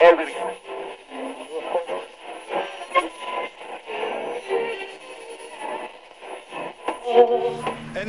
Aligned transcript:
And 0.00 0.16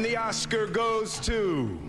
the 0.06 0.16
Oscar 0.18 0.68
goes 0.68 1.20
to. 1.22 1.80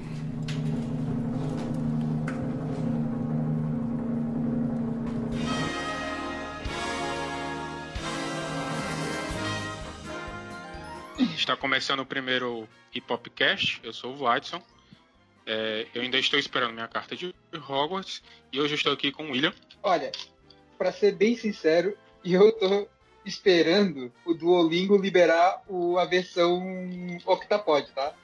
Está 11.36 11.54
começando 11.56 12.00
o 12.00 12.06
primeiro 12.06 12.66
Hip 12.94 13.12
Hop 13.12 13.26
Cast. 13.36 13.80
Eu 13.82 13.92
sou 13.92 14.14
o 14.14 14.16
Watson. 14.16 14.62
É, 15.44 15.86
eu 15.94 16.00
ainda 16.00 16.16
estou 16.16 16.38
esperando 16.38 16.72
minha 16.72 16.88
carta 16.88 17.14
de 17.14 17.34
Hogwarts 17.58 18.22
e 18.52 18.60
hoje 18.60 18.74
eu 18.74 18.76
estou 18.76 18.92
aqui 18.92 19.10
com 19.10 19.24
o 19.24 19.32
William. 19.32 19.52
Olha, 19.82 20.12
para 20.78 20.92
ser 20.92 21.14
bem 21.14 21.36
sincero, 21.36 21.96
eu 22.24 22.52
tô 22.52 22.88
esperando 23.24 24.12
o 24.24 24.34
Duolingo 24.34 24.96
liberar 24.96 25.62
o, 25.68 25.98
a 25.98 26.04
versão 26.04 26.62
Octapod, 27.24 27.90
tá? 27.92 28.14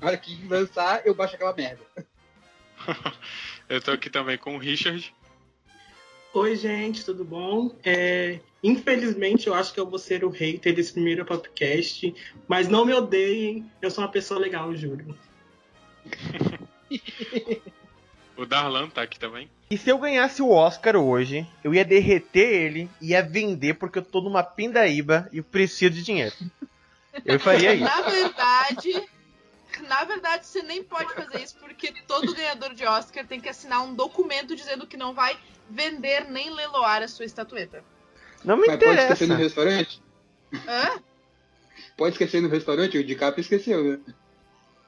Na 0.00 0.08
hora 0.08 0.16
que 0.16 0.46
lançar, 0.46 1.06
eu 1.06 1.14
baixo 1.14 1.34
aquela 1.34 1.54
merda. 1.54 1.82
eu 3.68 3.80
tô 3.80 3.92
aqui 3.92 4.10
também 4.10 4.36
com 4.38 4.54
o 4.56 4.58
Richard. 4.58 5.12
Oi, 6.34 6.54
gente, 6.54 7.04
tudo 7.04 7.24
bom? 7.24 7.74
É, 7.82 8.40
infelizmente, 8.62 9.46
eu 9.46 9.54
acho 9.54 9.72
que 9.72 9.80
eu 9.80 9.88
vou 9.88 9.98
ser 9.98 10.22
o 10.22 10.28
hater 10.28 10.74
desse 10.74 10.92
primeiro 10.92 11.24
podcast, 11.24 12.14
mas 12.46 12.68
não 12.68 12.84
me 12.84 12.92
odeiem, 12.92 13.64
eu 13.80 13.90
sou 13.90 14.04
uma 14.04 14.10
pessoa 14.10 14.38
legal, 14.38 14.74
juro. 14.76 15.16
o 18.36 18.46
Darlan 18.46 18.88
tá 18.88 19.02
aqui 19.02 19.18
também. 19.18 19.50
E 19.70 19.76
se 19.76 19.90
eu 19.90 19.98
ganhasse 19.98 20.42
o 20.42 20.50
Oscar 20.50 20.96
hoje, 20.96 21.46
eu 21.64 21.74
ia 21.74 21.84
derreter 21.84 22.48
ele 22.48 22.90
e 23.00 23.08
ia 23.08 23.22
vender 23.22 23.74
porque 23.74 23.98
eu 23.98 24.04
tô 24.04 24.20
numa 24.20 24.42
pindaíba 24.42 25.28
e 25.32 25.42
preciso 25.42 25.94
de 25.94 26.02
dinheiro. 26.02 26.34
Eu 27.24 27.40
faria 27.40 27.74
isso. 27.74 27.82
Na 27.84 28.02
verdade, 28.02 29.08
na 29.88 30.04
verdade, 30.04 30.46
você 30.46 30.62
nem 30.62 30.82
pode 30.82 31.12
fazer 31.14 31.42
isso 31.42 31.56
porque 31.58 31.92
todo 32.06 32.34
ganhador 32.34 32.74
de 32.74 32.84
Oscar 32.84 33.26
tem 33.26 33.40
que 33.40 33.48
assinar 33.48 33.82
um 33.82 33.94
documento 33.94 34.54
dizendo 34.54 34.86
que 34.86 34.96
não 34.96 35.12
vai 35.12 35.36
vender 35.68 36.30
nem 36.30 36.54
leiloar 36.54 37.02
a 37.02 37.08
sua 37.08 37.24
estatueta. 37.24 37.82
Não 38.44 38.56
me 38.56 38.66
Mas 38.66 38.76
interessa. 38.76 38.96
pode 38.96 39.12
esquecer 39.12 39.28
no 39.28 39.36
restaurante? 39.36 40.02
Hã? 40.68 41.02
Pode 41.96 42.12
esquecer 42.12 42.40
no 42.40 42.48
restaurante? 42.48 42.98
O 42.98 43.04
DiCaprio 43.04 43.40
esqueceu, 43.40 43.82
né? 43.82 43.98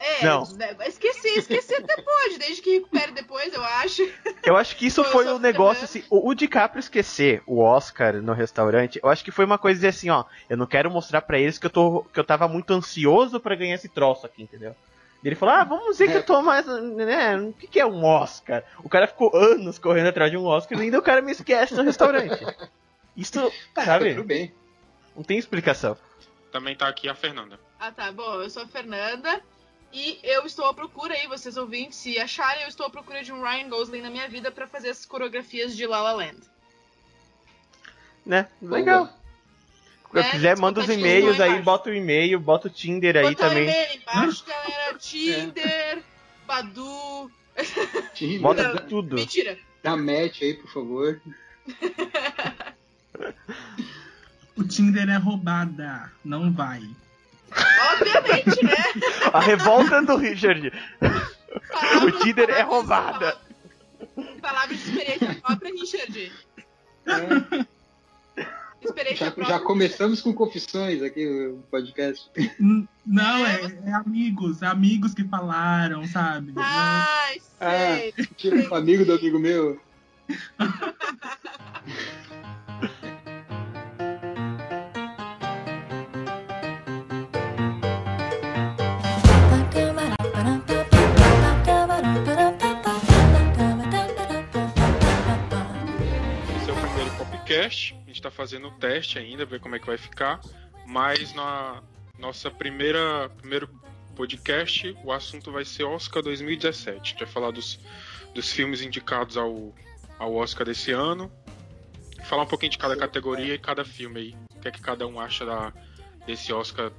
É, 0.01 0.25
Não. 0.25 0.45
esqueci, 0.87 1.29
esqueci 1.41 1.75
até 1.75 2.01
pode, 2.01 2.39
desde 2.39 2.63
que 2.63 2.75
recupere 2.75 3.11
depois, 3.13 3.53
eu 3.53 3.63
acho. 3.65 4.09
Eu 4.45 4.57
acho 4.57 4.77
que 4.77 4.87
isso 4.87 5.03
foi 5.03 5.27
o 5.27 5.39
negócio 5.41 5.87
Fernanda. 5.87 6.07
assim. 6.07 6.07
O, 6.09 6.31
o 6.31 6.35
DiCaprio 6.35 6.79
esquecer 6.81 7.43
o 7.47 7.61
Oscar 7.61 8.15
no 8.23 8.33
restaurante, 8.33 9.01
eu 9.03 9.09
acho 9.09 9.25
que 9.25 9.33
foi 9.33 9.45
uma 9.45 9.59
coisa 9.59 9.81
de 9.81 9.87
assim, 9.89 10.09
ó. 10.09 10.25
Eu 10.49 10.57
não 10.57 10.67
quero 10.67 10.89
mostrar 10.91 11.23
pra 11.23 11.39
eles 11.39 11.59
que 11.59 11.67
eu, 11.67 11.71
tô, 11.71 12.05
que 12.13 12.21
eu 12.21 12.25
tava 12.25 12.47
muito 12.47 12.73
ansioso 12.73 13.41
pra 13.41 13.57
ganhar 13.57 13.75
esse 13.75 13.89
troço 13.89 14.25
aqui, 14.25 14.43
entendeu? 14.45 14.75
E 15.23 15.27
ele 15.27 15.35
falou, 15.35 15.57
ah, 15.57 15.65
vamos 15.65 15.87
dizer 15.97 16.09
que 16.13 16.17
eu 16.19 16.23
tô 16.23 16.41
mais. 16.43 16.65
né? 16.67 17.37
O 17.37 17.53
que, 17.53 17.67
que 17.67 17.81
é 17.81 17.85
um 17.87 18.05
Oscar? 18.05 18.63
O 18.85 18.89
cara 18.89 19.09
ficou 19.09 19.35
anos 19.35 19.77
correndo 19.81 20.07
atrás 20.11 20.31
de 20.31 20.37
um 20.37 20.45
Oscar 20.45 20.79
e 20.79 20.83
ainda 20.83 20.99
o 21.01 21.03
cara 21.03 21.21
me 21.21 21.33
esquece 21.33 21.75
no 21.75 21.83
restaurante. 21.83 22.39
Isso, 23.17 23.53
Tá, 23.75 23.85
sabe? 23.85 24.11
tudo 24.15 24.23
bem. 24.25 24.55
Não 25.17 25.25
tem 25.25 25.37
explicação. 25.39 25.97
Também 26.53 26.77
tá 26.77 26.87
aqui 26.87 27.09
a 27.09 27.17
Fernanda. 27.17 27.59
Ah, 27.81 27.91
tá. 27.91 28.13
Bom, 28.13 28.41
eu 28.41 28.49
sou 28.49 28.63
a 28.63 28.67
Fernanda 28.69 29.43
e 29.93 30.19
eu 30.23 30.45
estou 30.47 30.67
à 30.67 30.75
procura 30.75 31.15
aí, 31.15 31.27
vocês 31.27 31.57
ouvintes, 31.57 31.99
se 31.99 32.19
acharem, 32.19 32.63
eu 32.63 32.69
estou 32.69 32.87
à 32.87 32.91
procura 32.91 33.23
de 33.23 33.33
um 33.33 33.43
Ryan 33.43 33.69
Gosling 33.69 34.03
na 34.03 34.11
minha 34.11 34.29
vida 34.29 34.51
pra 34.51 34.67
fazer 34.67 34.91
as 34.91 35.05
coreografias 35.07 35.77
de 35.77 35.87
La 35.87 36.01
La 36.03 36.13
Land. 36.13 36.39
Né? 38.25 38.47
Legal. 38.61 39.05
Boa. 39.07 39.19
Se 40.11 40.17
eu 40.19 40.23
Né? 40.23 40.31
quiser, 40.31 40.57
manda 40.59 40.81
os 40.81 40.89
e-mails 40.89 41.39
aí, 41.41 41.49
embaixo. 41.49 41.65
bota 41.65 41.91
o 41.91 41.95
e-mail, 41.95 42.41
bota 42.41 42.69
o 42.69 42.71
Tinder 42.71 43.17
aí 43.17 43.25
Botar 43.35 43.47
o 43.47 43.49
também. 43.51 43.65
e-mail 43.65 44.01
embaixo, 44.01 44.45
galera. 44.47 44.95
Tinder, 45.01 46.03
Badu. 46.47 47.31
Tinder, 48.15 48.41
Bota 48.41 48.69
Não. 48.75 48.87
tudo. 48.89 49.17
Mentira. 49.17 49.59
Dá 49.83 49.97
match 49.97 50.43
aí, 50.43 50.55
por 50.55 50.71
favor. 50.71 51.21
O 54.57 54.65
Tinder 54.65 55.09
é 55.09 55.17
roubada, 55.17 56.11
não 56.25 56.53
vai. 56.53 56.83
Obviamente, 57.93 58.65
né? 58.65 58.77
A 59.33 59.41
revolta 59.41 60.03
do 60.03 60.17
Richard. 60.17 60.71
Palavras- 61.71 62.03
O 62.03 62.11
Tinder 62.21 62.51
é 62.51 62.63
roubada. 62.63 63.37
Palavras 64.41 64.79
de 64.79 64.91
experiência 64.91 65.35
própria, 65.43 65.73
Richard. 65.73 66.33
Experiência 68.81 69.27
Já, 69.27 69.33
própria. 69.33 69.57
já 69.59 69.61
começamos 69.65 70.21
com 70.23 70.33
confissões 70.33 71.03
aqui 71.03 71.27
o 71.27 71.59
podcast. 71.71 72.31
Não, 73.05 73.47
é, 73.47 73.61
é 73.87 73.93
amigos, 73.93 74.63
é 74.63 74.67
amigos 74.67 75.15
que 75.15 75.25
falaram, 75.25 76.07
sabe? 76.07 76.53
Ai, 76.57 77.41
sei. 77.59 78.13
Tipo, 78.37 78.75
amigo 78.75 79.05
do 79.05 79.15
amigo 79.15 79.39
meu. 79.39 79.81
podcast. 97.49 97.97
A 98.05 98.09
gente 98.09 98.21
tá 98.21 98.31
fazendo 98.31 98.69
o 98.69 98.71
teste 98.73 99.19
ainda, 99.19 99.47
ver 99.47 99.59
como 99.59 99.75
é 99.75 99.79
que 99.79 99.87
vai 99.87 99.97
ficar. 99.97 100.39
Mas 100.87 101.33
na 101.33 101.83
nossa 102.19 102.51
primeira 102.51 103.31
primeiro 103.39 103.69
podcast, 104.15 104.95
o 105.03 105.11
assunto 105.11 105.51
vai 105.51 105.65
ser 105.65 105.85
Oscar 105.85 106.23
2017. 106.23 106.91
A 106.91 107.03
gente 107.03 107.19
vai 107.19 107.27
falar 107.27 107.51
dos, 107.51 107.81
dos 108.35 108.53
filmes 108.53 108.83
indicados 108.83 109.39
ao, 109.39 109.75
ao 110.19 110.35
Oscar 110.35 110.67
desse 110.67 110.93
ano. 110.93 111.33
Falar 112.25 112.43
um 112.43 112.47
pouquinho 112.47 112.71
de 112.71 112.77
cada 112.77 112.95
categoria 112.97 113.55
e 113.55 113.59
cada 113.59 113.83
filme 113.83 114.21
aí. 114.21 114.37
O 114.55 114.61
que 114.61 114.69
é 114.69 114.71
que 114.71 114.83
cada 114.83 115.07
um 115.07 115.19
acha 115.19 115.47
da, 115.47 115.73
desse 116.27 116.53
Oscar. 116.53 116.93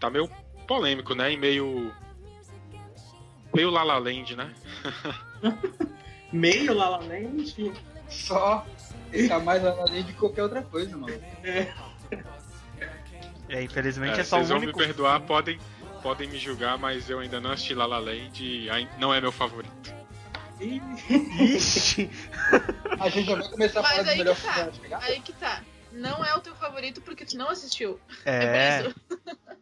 Tá 0.00 0.08
meio 0.08 0.26
polêmico, 0.66 1.14
né? 1.14 1.32
E 1.32 1.36
meio. 1.36 1.94
Meio 3.54 3.68
La 3.68 3.82
La 3.82 3.98
Land, 3.98 4.36
né? 4.36 4.54
Meio 6.32 6.72
La 6.72 6.88
La 6.88 6.96
Land? 6.96 7.74
Só 8.08 8.66
tá 9.28 9.38
mais 9.38 9.64
além 9.64 10.02
de 10.04 10.12
qualquer 10.14 10.42
outra 10.42 10.62
coisa, 10.62 10.96
mano. 10.96 11.14
É, 13.48 13.62
infelizmente 13.62 14.18
é, 14.18 14.20
É, 14.20 14.24
só 14.24 14.36
o 14.36 14.38
vocês 14.40 14.48
vão 14.50 14.58
único. 14.58 14.78
me 14.78 14.84
perdoar, 14.86 15.20
podem, 15.20 15.58
podem 16.02 16.28
me 16.28 16.38
julgar, 16.38 16.78
mas 16.78 17.08
eu 17.10 17.18
ainda 17.18 17.40
não 17.40 17.50
assisti 17.52 17.74
La 17.74 17.86
La 17.86 17.98
Land 17.98 18.42
e 18.44 18.68
não 18.98 19.12
é 19.12 19.20
meu 19.20 19.32
favorito. 19.32 19.72
Ixi. 20.60 22.08
A 23.00 23.08
gente 23.08 23.26
já 23.26 23.34
vai 23.36 23.48
começar 23.50 23.80
a 23.80 23.82
Mas 23.82 23.90
falar 23.92 24.02
do 24.04 24.10
aí 24.10 24.18
melhor 24.18 24.36
que 24.36 24.42
tá. 24.42 24.52
filme? 24.72 24.94
Aí 24.94 25.20
que 25.20 25.32
tá. 25.32 25.62
Não 25.92 26.24
é 26.24 26.34
o 26.34 26.40
teu 26.40 26.54
favorito 26.54 27.02
porque 27.02 27.24
tu 27.26 27.36
não 27.36 27.48
assistiu. 27.50 28.00
É, 28.24 28.78
É. 28.78 28.82
por 28.82 28.90
isso. 28.90 29.00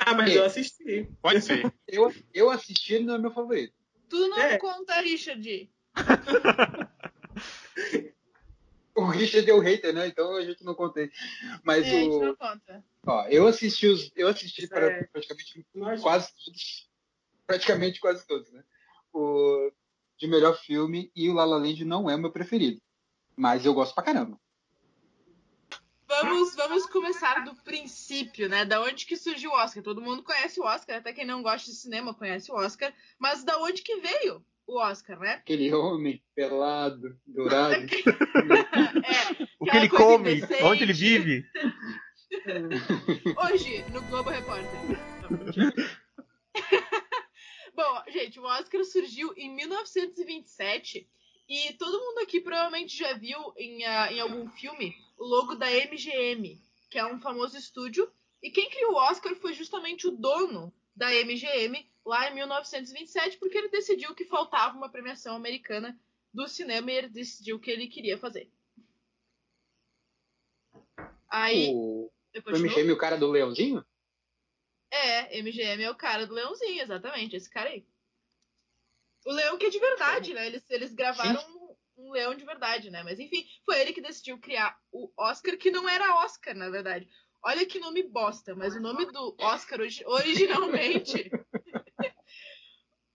Ah, 0.00 0.14
mas 0.14 0.32
eu 0.32 0.44
assisti. 0.44 1.08
Pode 1.20 1.42
ser. 1.42 1.72
Eu, 1.88 2.14
eu 2.32 2.48
assisti, 2.50 2.94
ele 2.94 3.04
não 3.04 3.16
é 3.16 3.18
meu 3.18 3.32
favorito. 3.32 3.74
Tu 4.08 4.16
não 4.28 4.38
É. 4.38 4.56
conta, 4.56 4.94
Richard. 5.00 5.68
O 8.98 9.06
Richard 9.06 9.46
deu 9.46 9.60
hater, 9.60 9.94
né? 9.94 10.08
Então 10.08 10.34
a 10.36 10.44
gente 10.44 10.64
não 10.64 10.74
contei. 10.74 11.10
Mas 11.62 11.86
É, 11.86 11.90
a 11.90 12.00
gente 12.00 12.16
o. 12.16 12.24
não 12.26 12.36
conta. 12.36 12.84
Ó, 13.06 13.26
eu 13.28 13.46
assisti 13.46 13.86
os. 13.86 14.10
Eu 14.16 14.28
assisti 14.28 14.64
é- 14.64 15.04
praticamente 15.12 15.66
quase 16.02 16.28
todos. 16.44 16.90
Praticamente 17.46 18.00
quase 18.00 18.26
todos, 18.26 18.50
né? 18.50 18.64
O 19.12 19.70
de 20.18 20.26
melhor 20.26 20.56
filme 20.58 21.12
e 21.14 21.28
o 21.28 21.32
La 21.32 21.44
La 21.44 21.56
Land 21.56 21.84
não 21.84 22.10
é 22.10 22.16
o 22.16 22.18
meu 22.18 22.32
preferido. 22.32 22.80
Mas 23.36 23.64
eu 23.64 23.72
gosto 23.72 23.94
pra 23.94 24.02
caramba. 24.02 24.38
Vamos, 26.08 26.56
vamos 26.56 26.86
começar 26.86 27.44
do 27.44 27.54
princípio, 27.62 28.48
né? 28.48 28.64
Da 28.64 28.82
onde 28.82 29.06
que 29.06 29.16
surgiu 29.16 29.50
o 29.50 29.54
Oscar? 29.54 29.82
Todo 29.82 30.00
mundo 30.00 30.22
conhece 30.24 30.58
o 30.58 30.64
Oscar, 30.64 30.96
até 30.96 31.12
quem 31.12 31.24
não 31.24 31.42
gosta 31.42 31.70
de 31.70 31.76
cinema 31.76 32.14
conhece 32.14 32.50
o 32.50 32.54
Oscar. 32.56 32.92
Mas 33.18 33.44
da 33.44 33.58
onde 33.58 33.82
que 33.82 33.96
veio 34.00 34.44
o 34.68 34.78
Oscar, 34.78 35.18
né? 35.18 35.32
Aquele 35.32 35.72
homem 35.72 36.22
pelado, 36.34 37.18
dourado. 37.26 37.74
É, 39.08 39.48
O 39.58 39.64
que 39.64 39.76
ele 39.76 39.88
come, 39.88 40.34
indecente. 40.36 40.62
onde 40.62 40.82
ele 40.82 40.92
vive. 40.92 41.44
hoje, 43.50 43.82
no 43.90 44.02
Globo 44.02 44.28
Repórter. 44.28 44.68
Bom, 47.74 48.02
gente, 48.08 48.38
o 48.38 48.44
Oscar 48.44 48.84
surgiu 48.84 49.32
em 49.36 49.54
1927 49.54 51.08
e 51.48 51.72
todo 51.74 51.98
mundo 51.98 52.18
aqui 52.18 52.40
provavelmente 52.40 52.96
já 52.96 53.14
viu 53.14 53.38
em, 53.56 53.84
ah, 53.86 54.12
em 54.12 54.20
algum 54.20 54.48
filme 54.50 54.94
o 55.16 55.24
logo 55.24 55.54
da 55.54 55.66
MGM, 55.66 56.60
que 56.90 56.98
é 56.98 57.06
um 57.06 57.20
famoso 57.20 57.56
estúdio. 57.56 58.10
E 58.42 58.50
quem 58.50 58.68
criou 58.68 58.92
o 58.92 58.96
Oscar 58.96 59.34
foi 59.36 59.54
justamente 59.54 60.06
o 60.06 60.10
dono 60.12 60.72
da 60.94 61.08
MGM 61.10 61.88
lá 62.08 62.30
em 62.30 62.34
1927, 62.34 63.36
porque 63.36 63.58
ele 63.58 63.68
decidiu 63.68 64.14
que 64.14 64.24
faltava 64.24 64.76
uma 64.76 64.90
premiação 64.90 65.36
americana 65.36 65.98
do 66.32 66.48
cinema 66.48 66.90
e 66.90 66.96
ele 66.96 67.08
decidiu 67.10 67.56
o 67.56 67.60
que 67.60 67.70
ele 67.70 67.86
queria 67.86 68.16
fazer. 68.18 68.50
Aí. 71.28 71.70
O, 71.74 72.10
o 72.46 72.58
MGM, 72.58 72.92
o 72.92 72.96
cara 72.98 73.18
do 73.18 73.30
leãozinho? 73.30 73.84
É, 74.90 75.38
MGM 75.42 75.82
é 75.82 75.90
o 75.90 75.94
cara 75.94 76.26
do 76.26 76.32
leãozinho, 76.32 76.80
exatamente, 76.80 77.36
esse 77.36 77.50
cara 77.50 77.68
aí. 77.68 77.86
O 79.26 79.32
leão 79.32 79.58
que 79.58 79.66
é 79.66 79.70
de 79.70 79.78
verdade, 79.78 80.32
né? 80.32 80.46
Eles, 80.46 80.64
eles 80.70 80.94
gravaram 80.94 81.42
um, 81.50 81.76
um 82.06 82.10
leão 82.12 82.34
de 82.34 82.46
verdade, 82.46 82.90
né? 82.90 83.02
Mas 83.02 83.18
enfim, 83.20 83.46
foi 83.66 83.78
ele 83.82 83.92
que 83.92 84.00
decidiu 84.00 84.38
criar 84.38 84.80
o 84.90 85.12
Oscar, 85.14 85.58
que 85.58 85.70
não 85.70 85.86
era 85.86 86.24
Oscar, 86.24 86.54
na 86.54 86.70
verdade. 86.70 87.06
Olha 87.42 87.66
que 87.66 87.78
nome 87.78 88.02
bosta, 88.02 88.54
mas 88.54 88.74
o 88.74 88.80
nome 88.80 89.04
do 89.12 89.36
Oscar 89.38 89.80
origi- 89.80 90.06
originalmente. 90.06 91.30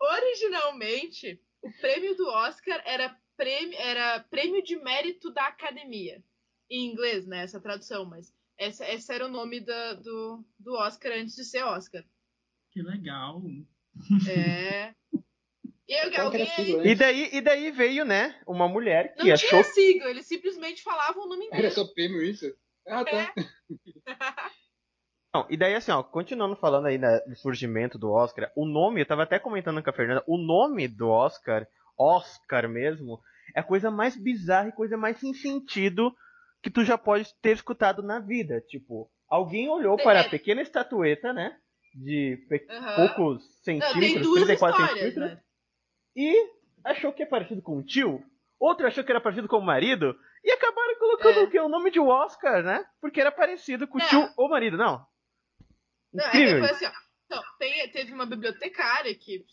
originalmente, 0.03 1.39
o 1.61 1.71
prêmio 1.79 2.15
do 2.15 2.27
Oscar 2.27 2.81
era 2.85 3.15
prêmio, 3.37 3.77
era 3.79 4.19
prêmio 4.29 4.61
de 4.63 4.75
mérito 4.75 5.31
da 5.31 5.47
academia. 5.47 6.23
Em 6.69 6.85
inglês, 6.91 7.25
né? 7.27 7.43
Essa 7.43 7.59
tradução, 7.59 8.05
mas 8.05 8.33
essa, 8.57 8.87
esse 8.91 9.11
era 9.13 9.25
o 9.25 9.29
nome 9.31 9.59
da- 9.59 9.93
do, 9.93 10.43
do 10.59 10.73
Oscar 10.75 11.11
antes 11.13 11.35
de 11.35 11.43
ser 11.45 11.63
Oscar. 11.63 12.03
Que 12.71 12.81
legal. 12.81 13.41
É. 14.27 14.93
E 15.87 15.93
era 15.93 16.23
alguém 16.23 16.45
sigla, 16.47 16.81
aí? 16.81 16.89
E 16.89 16.95
daí, 16.95 17.29
e 17.33 17.41
daí 17.41 17.71
veio, 17.71 18.05
né, 18.05 18.39
uma 18.47 18.67
mulher 18.67 19.13
que 19.15 19.23
não 19.25 19.33
achou 19.33 19.49
tinha 19.49 19.63
sigla, 19.65 20.09
eles 20.09 20.25
simplesmente 20.25 20.81
falavam 20.81 21.25
o 21.25 21.29
nome 21.29 21.45
Era 21.47 21.57
inteiro. 21.67 21.75
só 21.75 21.85
prêmio 21.93 22.23
isso? 22.23 22.55
Ah, 22.87 23.03
tá. 23.05 23.33
Não, 25.33 25.47
e 25.49 25.57
daí 25.57 25.73
assim, 25.73 25.91
ó, 25.91 26.03
continuando 26.03 26.55
falando 26.55 26.85
aí 26.85 26.97
né, 26.97 27.19
do 27.21 27.35
surgimento 27.35 27.97
do 27.97 28.11
Oscar, 28.11 28.51
o 28.55 28.65
nome, 28.67 29.01
eu 29.01 29.05
tava 29.05 29.23
até 29.23 29.39
comentando 29.39 29.81
com 29.81 29.89
a 29.89 29.93
Fernanda, 29.93 30.23
o 30.27 30.37
nome 30.37 30.87
do 30.87 31.09
Oscar, 31.09 31.67
Oscar 31.97 32.69
mesmo, 32.69 33.19
é 33.55 33.59
a 33.59 33.63
coisa 33.63 33.89
mais 33.89 34.15
bizarra 34.15 34.69
e 34.69 34.73
coisa 34.73 34.95
mais 34.95 35.17
sem 35.19 35.33
sentido 35.33 36.13
que 36.61 36.69
tu 36.69 36.83
já 36.85 36.97
pode 36.99 37.27
ter 37.41 37.51
escutado 37.51 38.03
na 38.03 38.19
vida. 38.19 38.61
Tipo, 38.67 39.09
alguém 39.27 39.67
olhou 39.69 39.97
para 39.97 40.19
a 40.19 40.23
É. 40.23 40.29
pequena 40.29 40.61
estatueta, 40.61 41.33
né? 41.33 41.57
De 41.95 42.37
pe- 42.47 42.67
Aham. 42.69 42.95
poucos 42.95 43.43
Não, 43.43 43.63
centímetros, 43.63 44.23
duas 44.23 44.35
34 44.45 44.81
histórias, 44.83 45.03
centímetros, 45.13 45.37
né? 45.37 45.43
e 46.15 46.49
achou 46.83 47.11
que 47.11 47.23
é 47.23 47.25
parecido 47.25 47.61
com 47.61 47.77
o 47.79 47.83
tio, 47.83 48.23
outro 48.59 48.85
achou 48.85 49.03
que 49.03 49.11
era 49.11 49.19
parecido 49.21 49.47
com 49.47 49.57
o 49.57 49.65
marido, 49.65 50.15
e 50.43 50.51
acabaram 50.51 50.95
colocando 50.99 51.39
É. 51.39 51.43
o 51.43 51.49
quê? 51.49 51.59
O 51.59 51.69
nome 51.69 51.89
de 51.91 51.99
Oscar, 51.99 52.63
né? 52.63 52.85
Porque 53.01 53.19
era 53.19 53.31
parecido 53.31 53.87
com 53.87 53.97
o 53.97 54.01
Não. 54.01 54.07
tio 54.07 54.29
ou 54.37 54.47
marido, 54.49 54.77
não. 54.77 55.03
Não, 56.13 56.25
é 56.25 56.29
Incrível. 56.29 56.61
que 56.61 56.67
foi 56.67 56.69
assim, 56.71 56.85
ó. 56.85 57.03
Então, 57.25 57.43
tem- 57.57 57.89
teve 57.91 58.13
uma 58.13 58.25
bibliotecária 58.25 59.15
que, 59.15 59.45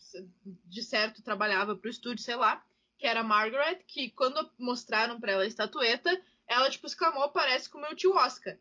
de 0.65 0.83
certo, 0.83 1.23
trabalhava 1.23 1.75
pro 1.75 1.89
estúdio, 1.89 2.23
sei 2.23 2.35
lá, 2.35 2.63
que 2.97 3.07
era 3.07 3.21
a 3.21 3.23
Margaret, 3.23 3.83
que 3.87 4.11
quando 4.11 4.51
mostraram 4.59 5.19
pra 5.19 5.31
ela 5.31 5.43
a 5.43 5.47
estatueta, 5.47 6.09
ela, 6.47 6.69
tipo, 6.69 6.85
exclamou, 6.85 7.29
parece 7.31 7.69
com 7.69 7.77
o 7.79 7.81
meu 7.81 7.95
tio 7.95 8.13
Oscar. 8.13 8.55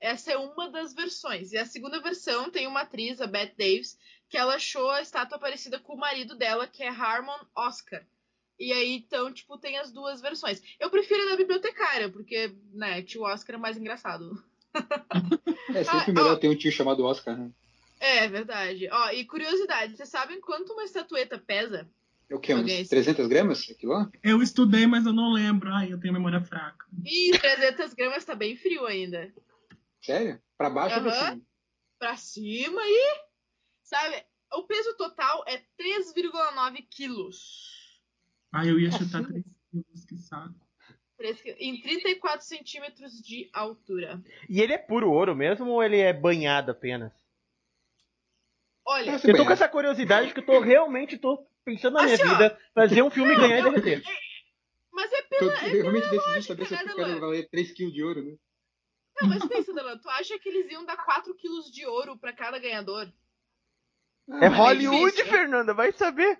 Essa 0.00 0.32
é 0.32 0.36
uma 0.36 0.68
das 0.70 0.92
versões. 0.92 1.52
E 1.52 1.58
a 1.58 1.64
segunda 1.64 2.00
versão 2.00 2.50
tem 2.50 2.66
uma 2.66 2.80
atriz, 2.80 3.20
a 3.20 3.26
Bette 3.26 3.56
Davis, 3.56 3.98
que 4.28 4.36
ela 4.36 4.56
achou 4.56 4.90
a 4.90 5.00
estátua 5.00 5.38
parecida 5.38 5.78
com 5.78 5.94
o 5.94 5.98
marido 5.98 6.34
dela, 6.34 6.66
que 6.66 6.82
é 6.82 6.88
Harmon 6.88 7.38
Oscar. 7.54 8.04
E 8.58 8.72
aí, 8.72 8.96
então, 8.96 9.32
tipo, 9.32 9.56
tem 9.58 9.78
as 9.78 9.92
duas 9.92 10.20
versões. 10.20 10.60
Eu 10.80 10.90
prefiro 10.90 11.22
a 11.22 11.30
da 11.30 11.36
bibliotecária, 11.36 12.10
porque, 12.10 12.54
né, 12.72 13.02
tio 13.02 13.22
Oscar 13.22 13.54
é 13.56 13.58
mais 13.58 13.76
engraçado. 13.76 14.42
É 15.74 15.84
sempre 15.84 16.10
Ah, 16.10 16.12
melhor 16.14 16.32
ó. 16.32 16.36
ter 16.36 16.48
um 16.48 16.56
tio 16.56 16.70
chamado 16.72 17.04
Oscar, 17.04 17.36
né? 17.36 17.50
É 17.98 18.28
verdade. 18.28 18.88
Ó, 18.90 19.10
e 19.10 19.24
curiosidade, 19.24 19.96
vocês 19.96 20.08
sabem 20.08 20.40
quanto 20.40 20.72
uma 20.72 20.84
estatueta 20.84 21.38
pesa? 21.38 21.88
É 22.28 22.34
o 22.34 22.40
quê? 22.40 22.54
Uns 22.54 22.60
Alguém- 22.60 22.84
300 22.84 23.26
gramas? 23.28 23.70
Aquilo 23.70 23.92
lá? 23.92 24.10
Eu 24.22 24.42
estudei, 24.42 24.86
mas 24.86 25.06
eu 25.06 25.12
não 25.12 25.32
lembro. 25.32 25.72
Ai, 25.72 25.92
eu 25.92 26.00
tenho 26.00 26.12
memória 26.12 26.40
fraca. 26.40 26.84
Ih, 27.04 27.30
300 27.38 27.94
gramas 27.94 28.24
tá 28.24 28.34
bem 28.34 28.56
frio 28.56 28.84
ainda. 28.84 29.32
Sério? 30.02 30.40
Pra 30.58 30.68
baixo 30.70 30.96
ou 30.96 31.02
pra 31.02 31.12
cima? 31.12 31.42
Pra 31.98 32.16
cima 32.16 32.80
e. 32.84 33.20
Sabe? 33.82 34.24
O 34.52 34.64
peso 34.64 34.94
total 34.96 35.44
é 35.46 35.58
3,9 35.78 36.82
quilos. 36.90 38.00
Ai, 38.52 38.70
eu 38.70 38.78
ia 38.80 38.90
chutar 38.90 39.24
3 39.24 39.44
quilos, 39.70 40.04
que 40.04 40.16
saco. 40.18 40.54
Em 41.58 41.80
34 41.80 42.46
centímetros 42.46 43.12
de 43.22 43.48
altura. 43.52 44.20
E 44.48 44.60
ele 44.60 44.72
é 44.72 44.78
puro 44.78 45.10
ouro 45.10 45.34
mesmo 45.34 45.70
ou 45.70 45.82
ele 45.82 45.98
é 45.98 46.12
banhado 46.12 46.70
apenas? 46.70 47.12
Olha, 48.84 49.12
Eu 49.24 49.36
tô 49.36 49.44
com 49.44 49.52
essa 49.52 49.68
curiosidade 49.68 50.32
que 50.32 50.40
eu 50.40 50.46
tô 50.46 50.60
realmente 50.60 51.18
tô 51.18 51.44
pensando 51.64 51.94
na 51.94 52.04
minha 52.04 52.14
Assim, 52.14 52.24
ó. 52.24 52.28
vida 52.28 52.60
fazer 52.72 53.02
um 53.02 53.10
filme 53.10 53.32
e 53.34 53.36
ganhar 53.36 53.58
e 53.58 53.62
derreter. 53.64 54.02
mas 54.92 55.12
é 55.12 55.18
Eu, 55.18 55.24
pela. 55.28 55.52
eu 55.52 55.68
É 55.68 55.72
realmente 55.82 56.08
decidi 56.08 56.42
saber 56.42 56.66
se 56.66 56.72
né, 56.72 56.80
eu 56.82 56.84
quero 56.84 56.96
Delan? 56.96 57.20
valer 57.20 57.48
3kg 57.50 57.90
de 57.90 58.04
ouro, 58.04 58.22
né? 58.22 58.36
Não, 59.20 59.28
mas 59.28 59.44
pensa, 59.46 59.72
Delan, 59.72 59.98
tu 59.98 60.08
acha 60.10 60.38
que 60.38 60.48
eles 60.48 60.70
iam 60.70 60.84
dar 60.84 60.98
4 61.04 61.34
quilos 61.34 61.70
de 61.72 61.84
ouro 61.86 62.16
pra 62.16 62.32
cada 62.32 62.58
ganhador? 62.60 63.12
É 64.40 64.46
Ah, 64.46 64.48
Hollywood, 64.48 65.12
difícil. 65.16 65.26
Fernanda, 65.32 65.72
vai 65.74 65.90
saber. 65.92 66.38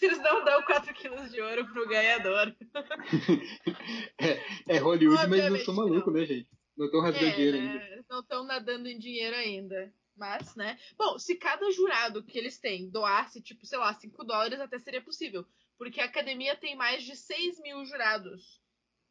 Eles 0.00 0.18
não 0.18 0.44
dão 0.44 0.62
4 0.62 0.92
quilos 0.94 1.30
de 1.30 1.40
ouro 1.40 1.66
pro 1.72 1.88
ganhador. 1.88 2.54
É 4.68 4.78
Hollywood, 4.78 5.28
mas 5.28 5.38
eu 5.38 5.44
Obviamente 5.46 5.64
sou 5.64 5.74
maluco, 5.74 6.10
né, 6.10 6.24
gente? 6.24 6.48
Não 6.76 6.90
tô 6.90 7.00
rasgando 7.00 7.26
É, 7.26 7.30
dinheiro 7.30 7.58
né? 7.58 7.72
ainda. 7.72 7.84
Eles 7.84 8.06
não 8.08 8.20
estão 8.20 8.44
nadando 8.44 8.88
em 8.88 8.98
dinheiro 8.98 9.36
ainda. 9.36 9.92
Mas, 10.16 10.54
né? 10.54 10.78
Bom, 10.96 11.18
se 11.18 11.36
cada 11.36 11.70
jurado 11.70 12.22
que 12.22 12.38
eles 12.38 12.58
têm 12.58 12.90
doasse, 12.90 13.42
tipo, 13.42 13.64
sei 13.66 13.78
lá, 13.78 13.92
5 13.94 14.24
dólares, 14.24 14.60
até 14.60 14.78
seria 14.78 15.02
possível. 15.02 15.46
Porque 15.78 16.00
a 16.00 16.04
academia 16.04 16.56
tem 16.56 16.76
mais 16.76 17.02
de 17.02 17.16
6 17.16 17.60
mil 17.60 17.84
jurados 17.84 18.60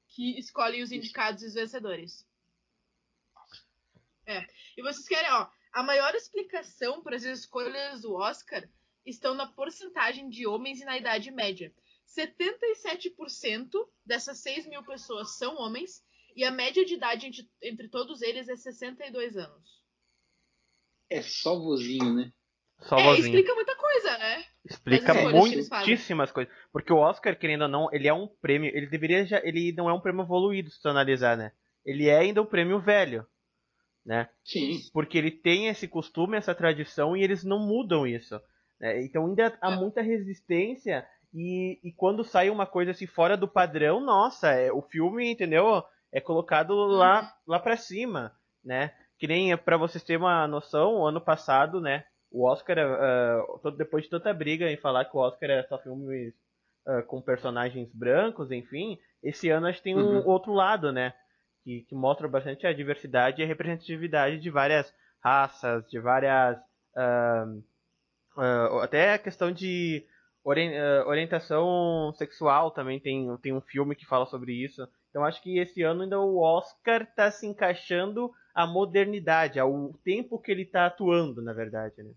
que 0.08 0.38
escolhem 0.38 0.84
os 0.84 0.92
indicados 0.92 1.44
e 1.44 1.48
os 1.48 1.54
vencedores. 1.54 2.26
É. 4.26 4.46
E 4.78 4.82
vocês 4.82 5.08
querem, 5.08 5.32
ó, 5.32 5.48
a 5.74 5.84
maior 5.84 6.14
explicação 6.16 7.02
para 7.02 7.16
as 7.16 7.24
escolhas 7.24 8.02
do 8.02 8.14
Oscar 8.14 8.68
estão 9.06 9.34
na 9.34 9.48
porcentagem 9.48 10.30
de 10.30 10.46
homens 10.48 10.82
e 10.82 10.86
na 10.86 10.98
idade 10.98 11.32
média. 11.32 11.74
77% 12.18 13.70
dessas 14.06 14.42
6 14.42 14.68
mil 14.68 14.84
pessoas 14.84 15.38
são 15.38 15.58
homens 15.58 16.04
e 16.36 16.44
a 16.44 16.52
média 16.52 16.86
de 16.86 16.94
idade 16.94 17.28
entre, 17.28 17.50
entre 17.62 17.90
todos 17.90 18.22
eles 18.22 18.48
é 18.48 18.56
62 18.56 19.38
anos. 19.38 19.82
É 21.10 21.22
só 21.22 21.58
vozinho, 21.58 22.14
né? 22.14 22.32
Só 22.80 22.98
é, 22.98 23.04
vozinho. 23.04 23.26
explica 23.28 23.54
muita 23.54 23.76
coisa, 23.76 24.18
né? 24.18 24.46
Explica 24.66 25.14
muitíssimas 25.14 26.32
coisas. 26.32 26.54
Porque 26.72 26.92
o 26.92 26.98
Oscar, 26.98 27.38
querendo 27.38 27.64
ou 27.64 27.68
não, 27.68 27.90
ele 27.92 28.08
é 28.08 28.14
um 28.14 28.28
prêmio. 28.28 28.72
Ele 28.76 28.88
deveria 28.88 29.26
já. 29.26 29.42
Ele 29.44 29.74
não 29.74 29.90
é 29.90 29.94
um 29.94 30.00
prêmio 30.00 30.24
evoluído, 30.24 30.70
se 30.70 30.82
tu 30.82 30.88
analisar, 30.88 31.38
né? 31.38 31.52
Ele 31.86 32.08
é 32.08 32.18
ainda 32.18 32.42
um 32.42 32.46
prêmio 32.46 32.80
velho. 32.80 33.26
Né? 34.06 34.30
Sim. 34.44 34.80
Porque 34.94 35.18
ele 35.18 35.30
tem 35.30 35.68
esse 35.68 35.88
costume, 35.88 36.38
essa 36.38 36.56
tradição, 36.56 37.16
e 37.16 37.24
eles 37.24 37.44
não 37.44 37.60
mudam 37.60 38.08
isso. 38.08 38.40
Né? 38.82 39.02
Então 39.04 39.26
ainda 39.28 39.58
há 39.62 39.72
É. 39.72 39.76
muita 39.78 40.02
resistência. 40.02 41.08
E, 41.34 41.80
e 41.82 41.94
quando 41.94 42.26
sai 42.26 42.50
uma 42.50 42.66
coisa 42.66 42.92
assim 42.92 43.08
fora 43.08 43.38
do 43.38 43.48
padrão, 43.48 44.02
nossa, 44.02 44.50
é, 44.52 44.70
o 44.74 44.82
filme, 44.82 45.32
entendeu? 45.32 45.82
É 46.12 46.20
colocado 46.20 46.74
lá, 46.76 47.32
lá 47.48 47.58
pra 47.58 47.78
cima, 47.78 48.34
né? 48.66 48.92
Que 49.18 49.28
nem 49.28 49.56
para 49.56 49.78
vocês 49.78 50.04
terem 50.04 50.22
uma 50.22 50.46
noção, 50.48 50.96
o 50.96 51.06
ano 51.06 51.22
passado, 51.22 51.80
né? 51.80 52.04
O 52.30 52.46
Oscar, 52.46 52.76
todo- 53.62 53.78
depois 53.78 54.04
de 54.04 54.10
tanta 54.10 54.34
briga 54.34 54.70
em 54.70 54.76
falar 54.78 55.06
que 55.06 55.16
o 55.16 55.20
Oscar 55.20 55.50
é 55.50 55.64
só 55.64 55.78
filmes 55.78 56.34
ah, 56.86 57.02
com 57.04 57.22
personagens 57.22 57.90
brancos, 57.94 58.52
enfim, 58.52 58.98
esse 59.24 59.50
ano 59.50 59.68
a 59.68 59.72
gente 59.72 59.84
tem 59.84 59.96
um 59.96 60.18
Uhum. 60.20 60.28
outro 60.28 60.52
lado, 60.52 60.92
né? 60.92 61.14
Que, 61.64 61.82
que 61.88 61.94
mostra 61.96 62.28
bastante 62.28 62.66
a 62.68 62.74
diversidade 62.74 63.40
e 63.40 63.44
a 63.46 63.48
representatividade 63.48 64.40
de 64.40 64.50
várias 64.50 64.92
raças, 65.24 65.88
de 65.90 66.00
várias. 66.00 66.58
ah, 66.98 67.46
ah, 68.38 68.84
até 68.84 69.14
a 69.14 69.20
questão 69.20 69.52
de 69.52 70.06
orien- 70.44 70.78
ah, 70.78 71.06
orientação 71.08 72.14
sexual 72.18 72.72
também 72.72 73.00
tem, 73.00 73.36
tem 73.38 73.54
um 73.54 73.62
filme 73.62 73.96
que 73.96 74.06
fala 74.06 74.26
sobre 74.26 74.54
isso. 74.54 74.88
Então 75.10 75.26
acho 75.26 75.42
que 75.42 75.58
esse 75.60 75.82
ano 75.84 76.04
ainda 76.04 76.20
o 76.20 76.38
Oscar 76.40 77.02
está 77.04 77.30
se 77.32 77.46
encaixando 77.46 78.32
à 78.56 78.66
modernidade, 78.66 79.60
ao 79.60 79.94
tempo 80.04 80.40
que 80.40 80.52
ele 80.52 80.64
está 80.64 80.86
atuando, 80.86 81.42
na 81.42 81.54
verdade, 81.54 82.02
né? 82.02 82.12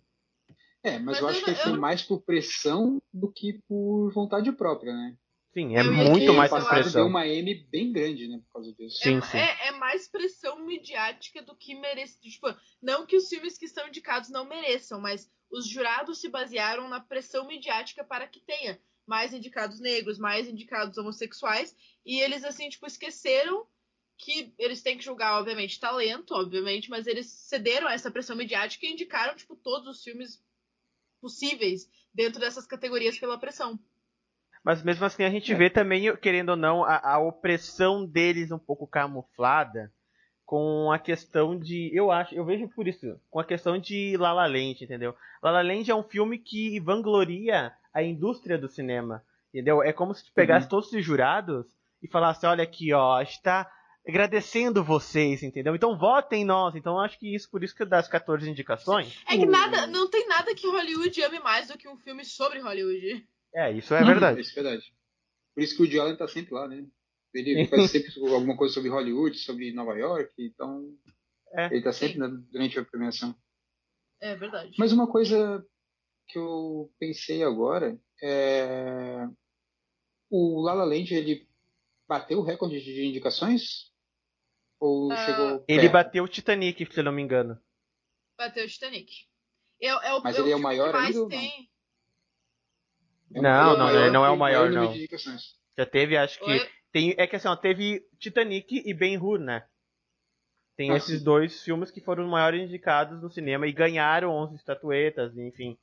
É, 0.82 0.92
mas, 0.98 1.04
Mas 1.04 1.18
eu 1.18 1.22
eu 1.24 1.28
acho 1.30 1.40
não- 1.40 1.44
que 1.46 1.54
foi 1.54 1.72
eu- 1.72 1.80
mais 1.80 2.02
por 2.02 2.22
pressão 2.22 3.00
do 3.12 3.32
que 3.32 3.60
por 3.66 4.12
vontade 4.12 4.52
própria, 4.52 4.92
né? 4.92 5.16
Sim, 5.54 5.76
é 5.76 5.80
Eu 5.80 5.92
muito 5.92 6.32
mais 6.34 6.50
eu 6.52 6.58
por 6.58 6.68
pressão. 6.68 7.02
deu 7.02 7.06
uma 7.06 7.26
M 7.26 7.54
bem 7.70 7.92
grande, 7.92 8.26
né, 8.28 8.38
por 8.44 8.54
causa 8.54 8.72
disso. 8.74 8.98
Sim, 8.98 9.18
é, 9.18 9.20
sim. 9.22 9.38
É, 9.38 9.68
é 9.68 9.70
mais 9.72 10.08
pressão 10.08 10.66
midiática 10.66 11.40
do 11.42 11.56
que 11.56 11.74
merece. 11.76 12.20
Tipo, 12.20 12.48
não 12.82 13.06
que 13.06 13.16
os 13.16 13.28
filmes 13.28 13.56
que 13.56 13.64
estão 13.64 13.86
indicados 13.88 14.28
não 14.30 14.44
mereçam, 14.48 15.00
mas 15.00 15.30
os 15.54 15.68
jurados 15.68 16.20
se 16.20 16.28
basearam 16.28 16.88
na 16.88 17.00
pressão 17.00 17.46
midiática 17.46 18.02
para 18.02 18.26
que 18.26 18.40
tenha 18.40 18.78
mais 19.06 19.32
indicados 19.32 19.78
negros, 19.78 20.18
mais 20.18 20.48
indicados 20.48 20.98
homossexuais, 20.98 21.76
e 22.04 22.20
eles, 22.20 22.42
assim, 22.42 22.68
tipo, 22.68 22.86
esqueceram 22.86 23.66
que 24.18 24.52
eles 24.58 24.82
têm 24.82 24.98
que 24.98 25.04
julgar, 25.04 25.38
obviamente, 25.38 25.78
talento, 25.78 26.34
obviamente, 26.34 26.90
mas 26.90 27.06
eles 27.06 27.26
cederam 27.26 27.86
a 27.86 27.92
essa 27.92 28.10
pressão 28.10 28.34
midiática 28.34 28.84
e 28.84 28.92
indicaram, 28.92 29.36
tipo, 29.36 29.54
todos 29.54 29.88
os 29.88 30.02
filmes 30.02 30.42
possíveis 31.20 31.88
dentro 32.12 32.40
dessas 32.40 32.66
categorias 32.66 33.18
pela 33.18 33.38
pressão. 33.38 33.78
Mas 34.64 34.82
mesmo 34.82 35.04
assim 35.04 35.24
a 35.24 35.30
gente 35.30 35.54
vê 35.54 35.68
também, 35.68 36.16
querendo 36.16 36.50
ou 36.50 36.56
não, 36.56 36.84
a, 36.84 37.14
a 37.14 37.18
opressão 37.18 38.06
deles 38.06 38.50
um 38.50 38.58
pouco 38.58 38.86
camuflada 38.86 39.92
com 40.54 40.92
a 40.92 41.00
questão 41.00 41.58
de, 41.58 41.90
eu 41.92 42.12
acho, 42.12 42.32
eu 42.32 42.44
vejo 42.44 42.68
por 42.68 42.86
isso, 42.86 43.18
com 43.28 43.40
a 43.40 43.44
questão 43.44 43.76
de 43.76 44.16
La 44.16 44.32
La 44.32 44.46
Land, 44.46 44.84
entendeu? 44.84 45.12
La 45.42 45.50
La 45.50 45.62
Land 45.62 45.90
é 45.90 45.94
um 45.96 46.04
filme 46.04 46.38
que 46.38 46.78
vangloria 46.78 47.72
a 47.92 48.04
indústria 48.04 48.56
do 48.56 48.68
cinema, 48.68 49.20
entendeu? 49.52 49.82
É 49.82 49.92
como 49.92 50.14
se 50.14 50.24
tu 50.24 50.32
pegasse 50.32 50.66
Uhum. 50.66 50.70
todos 50.70 50.92
os 50.92 51.04
jurados 51.04 51.66
e 52.00 52.06
falasse, 52.06 52.46
olha 52.46 52.62
aqui, 52.62 52.92
ó, 52.92 53.16
a 53.16 53.24
gente 53.24 53.42
tá 53.42 53.68
agradecendo 54.06 54.84
vocês, 54.84 55.42
entendeu? 55.42 55.74
Então 55.74 55.98
votem 55.98 56.42
em 56.42 56.44
nós. 56.44 56.76
Então 56.76 56.92
eu 56.94 57.00
acho 57.00 57.18
que 57.18 57.34
isso, 57.34 57.50
por 57.50 57.64
isso 57.64 57.74
que 57.74 57.84
das 57.84 58.06
14 58.06 58.48
indicações, 58.48 59.20
É 59.28 59.36
que 59.36 59.46
nada, 59.46 59.88
não 59.88 60.08
tem 60.08 60.28
nada 60.28 60.54
que 60.54 60.68
Hollywood 60.68 61.20
ame 61.24 61.40
mais 61.40 61.66
do 61.66 61.76
que 61.76 61.88
um 61.88 61.96
filme 61.96 62.24
sobre 62.24 62.60
Hollywood. 62.60 63.26
é, 63.52 63.72
isso 63.72 63.92
é 63.92 64.04
verdade. 64.04 64.40
Isso 64.40 64.52
é 64.56 64.62
verdade. 64.62 64.94
Por 65.52 65.64
isso 65.64 65.74
que 65.76 65.82
o 65.82 65.84
Woody 65.84 65.98
Allen 65.98 66.16
tá 66.16 66.28
sempre 66.28 66.54
lá, 66.54 66.68
né? 66.68 66.84
Ele 67.34 67.66
faz 67.66 67.90
sempre 67.90 68.12
alguma 68.32 68.56
coisa 68.56 68.72
sobre 68.74 68.88
Hollywood, 68.90 69.36
sobre 69.38 69.72
Nova 69.72 69.94
York, 69.98 70.32
então 70.38 70.96
É. 71.52 71.66
ele 71.66 71.82
tá 71.82 71.92
sempre 71.92 72.18
na- 72.18 72.28
durante 72.28 72.78
a 72.78 72.84
premiação. 72.84 73.34
É 74.20 74.34
verdade. 74.36 74.74
Mas 74.78 74.92
uma 74.92 75.10
coisa 75.10 75.64
que 76.28 76.38
eu 76.38 76.92
pensei 76.98 77.42
agora 77.42 77.98
é 78.22 79.26
o 80.30 80.60
La 80.62 80.72
La 80.74 80.84
Land 80.84 81.12
ele 81.14 81.46
bateu 82.08 82.38
o 82.38 82.42
recorde 82.44 82.80
de 82.82 83.04
indicações 83.04 83.92
ou 84.80 85.12
Ah, 85.12 85.16
chegou 85.16 85.64
Ele 85.68 85.80
perto? 85.82 85.92
bateu 85.92 86.24
o 86.24 86.28
Titanic, 86.28 86.86
se 86.92 87.00
eu 87.00 87.04
não 87.04 87.12
me 87.12 87.22
engano. 87.22 87.60
Bateu 88.38 88.64
o 88.64 88.68
Titanic. 88.68 89.10
É, 89.80 89.88
é 89.88 90.14
o, 90.14 90.22
Mas 90.22 90.36
é 90.36 90.40
ele 90.40 90.50
é 90.52 90.56
o 90.56 90.60
maior 90.60 90.94
ainda 90.94 91.18
ou 91.18 91.28
não? 91.28 91.28
tem. 91.28 91.70
É 93.34 93.38
o 93.40 93.42
Não, 93.42 93.50
maior- 93.50 93.78
não, 93.78 93.90
ele 93.90 94.10
não 94.10 94.24
é 94.24 94.30
o 94.30 94.36
maior, 94.36 94.70
não. 94.70 94.94
Já 95.76 95.84
teve, 95.86 96.16
acho 96.16 96.38
que. 96.38 96.50
Oi? 96.50 96.70
Tem, 96.94 97.12
é 97.18 97.26
que 97.26 97.34
assim, 97.34 97.48
ó, 97.48 97.56
teve 97.56 98.06
Titanic 98.20 98.80
e 98.86 98.94
Ben-Hur, 98.94 99.40
né? 99.40 99.66
Tem 100.76 100.92
Ah, 100.92 100.96
esses 100.96 101.18
sim. 101.18 101.24
dois 101.24 101.60
filmes 101.64 101.90
que 101.90 102.00
foram 102.00 102.22
os 102.24 102.30
maiores 102.30 102.62
indicados 102.62 103.20
no 103.20 103.28
cinema 103.28 103.66
e 103.66 103.72
ganharam 103.72 104.30
11 104.30 104.54
estatuetas, 104.54 105.36
enfim. 105.36 105.76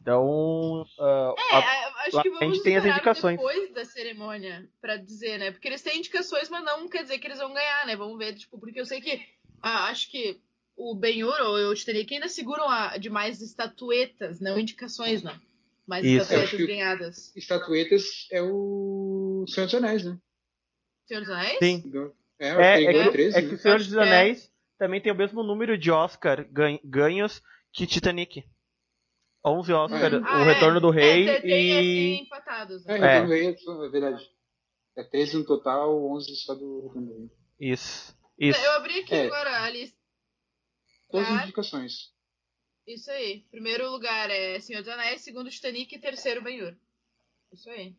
Então, 0.00 0.86
ah, 0.98 1.34
É, 1.36 1.54
a- 1.54 1.58
a- 1.58 2.02
acho 2.06 2.16
lá 2.16 2.22
que 2.22 2.28
a 2.28 2.32
vamos 2.32 2.54
gente 2.54 2.62
tem 2.64 2.76
as 2.78 2.84
indicações. 2.86 3.36
depois 3.36 3.74
da 3.74 3.84
cerimônia 3.84 4.66
pra 4.80 4.96
dizer, 4.96 5.36
né? 5.38 5.50
Porque 5.52 5.68
eles 5.68 5.82
têm 5.82 5.98
indicações, 5.98 6.48
mas 6.48 6.64
não 6.64 6.88
quer 6.88 7.02
dizer 7.02 7.18
que 7.18 7.26
eles 7.26 7.38
vão 7.38 7.52
ganhar, 7.52 7.86
né? 7.86 7.94
Vamos 7.94 8.16
ver, 8.16 8.34
tipo, 8.34 8.58
porque 8.58 8.80
eu 8.80 8.86
sei 8.86 9.02
que 9.02 9.20
ah, 9.60 9.88
acho 9.90 10.10
que 10.10 10.40
o 10.74 10.94
Ben-Hur 10.94 11.38
ou 11.42 11.70
o 11.70 11.74
Titanic 11.74 12.14
ainda 12.14 12.28
seguram 12.28 12.70
a, 12.70 12.96
de 12.96 13.10
mais 13.10 13.42
estatuetas, 13.42 14.40
não 14.40 14.58
indicações, 14.58 15.22
não. 15.22 15.38
Mais 15.86 16.06
Isso. 16.06 16.22
estatuetas 16.22 16.66
ganhadas. 16.66 17.36
Estatuetas 17.36 18.02
é 18.30 18.40
o 18.40 19.31
Senhor 19.46 19.66
dos 19.66 19.74
Anéis, 19.74 20.04
né? 20.04 20.18
Senhor 21.06 21.20
dos 21.20 21.30
Anéis? 21.30 21.58
sim. 21.58 21.82
É, 22.38 22.48
É, 22.48 22.84
é, 22.84 23.04
que, 23.04 23.10
13, 23.12 23.36
é 23.38 23.40
que 23.42 23.48
né? 23.48 23.54
o 23.54 23.58
Senhor 23.58 23.74
Acho 23.76 23.84
dos 23.84 23.94
que 23.94 24.00
é. 24.00 24.02
Anéis 24.02 24.52
também 24.78 25.00
tem 25.00 25.12
o 25.12 25.16
mesmo 25.16 25.42
número 25.42 25.78
de 25.78 25.90
Oscar 25.90 26.44
gan- 26.50 26.78
ganhos 26.84 27.40
que 27.72 27.86
Titanic. 27.86 28.44
11 29.44 29.72
Oscar, 29.72 30.14
Ah, 30.24 30.40
o 30.40 30.44
Retorno 30.44 30.80
do 30.80 30.90
Rei 30.90 31.28
é, 31.28 31.40
tem, 31.40 31.50
tem, 31.50 31.66
e... 31.68 31.72
assim, 32.14 32.22
empatados, 32.24 32.86
É, 32.86 32.98
né? 32.98 33.06
É. 33.06 33.20
Retorno 33.20 33.26
do 33.26 33.32
Rei 33.32 33.46
é, 33.46 33.86
é 33.86 33.88
verdade. 33.90 34.30
É 34.96 35.02
13 35.04 35.36
no 35.38 35.44
total, 35.46 36.04
11 36.12 36.36
só 36.36 36.54
do 36.54 36.82
Retorno 36.88 37.06
do 37.08 37.18
Rei. 37.18 37.30
Isso, 37.72 38.16
isso. 38.38 38.60
Eu 38.60 38.72
abri 38.72 39.00
aqui 39.00 39.14
É. 39.14 39.26
agora 39.26 39.62
a 39.64 39.70
lista. 39.70 39.96
Todas 41.10 41.28
as 41.28 41.40
Ah. 41.40 41.42
indicações. 41.44 42.12
Isso 42.86 43.10
aí. 43.10 43.44
Primeiro 43.50 43.88
lugar 43.90 44.30
é 44.30 44.58
Senhor 44.60 44.80
dos 44.80 44.88
Anéis, 44.92 45.22
segundo 45.22 45.50
Titanic 45.50 45.94
e 45.94 45.98
terceiro 46.00 46.42
Ben-Hur. 46.42 46.76
Isso 47.52 47.68
aí. 47.70 47.94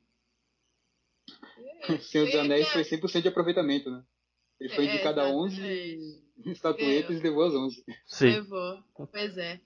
Aí? 1.89 1.99
Senhor 2.01 2.25
dos 2.25 2.35
Anéis 2.35 2.67
é- 2.67 2.69
foi 2.71 2.83
100% 2.83 3.21
de 3.21 3.27
aproveitamento, 3.27 3.89
né? 3.91 4.03
Ele 4.59 4.69
foi 4.73 4.85
É, 4.87 4.93
indicado 4.93 5.19
a 5.19 5.23
exatamente. 5.29 5.55
11 6.45 6.51
estatuetas 6.51 7.17
e 7.19 7.23
levou 7.23 7.43
as 7.43 7.53
11. 7.53 7.83
Sim. 8.05 8.25
Levou. 8.31 8.83
Pois 9.11 9.37
é. 9.37 9.59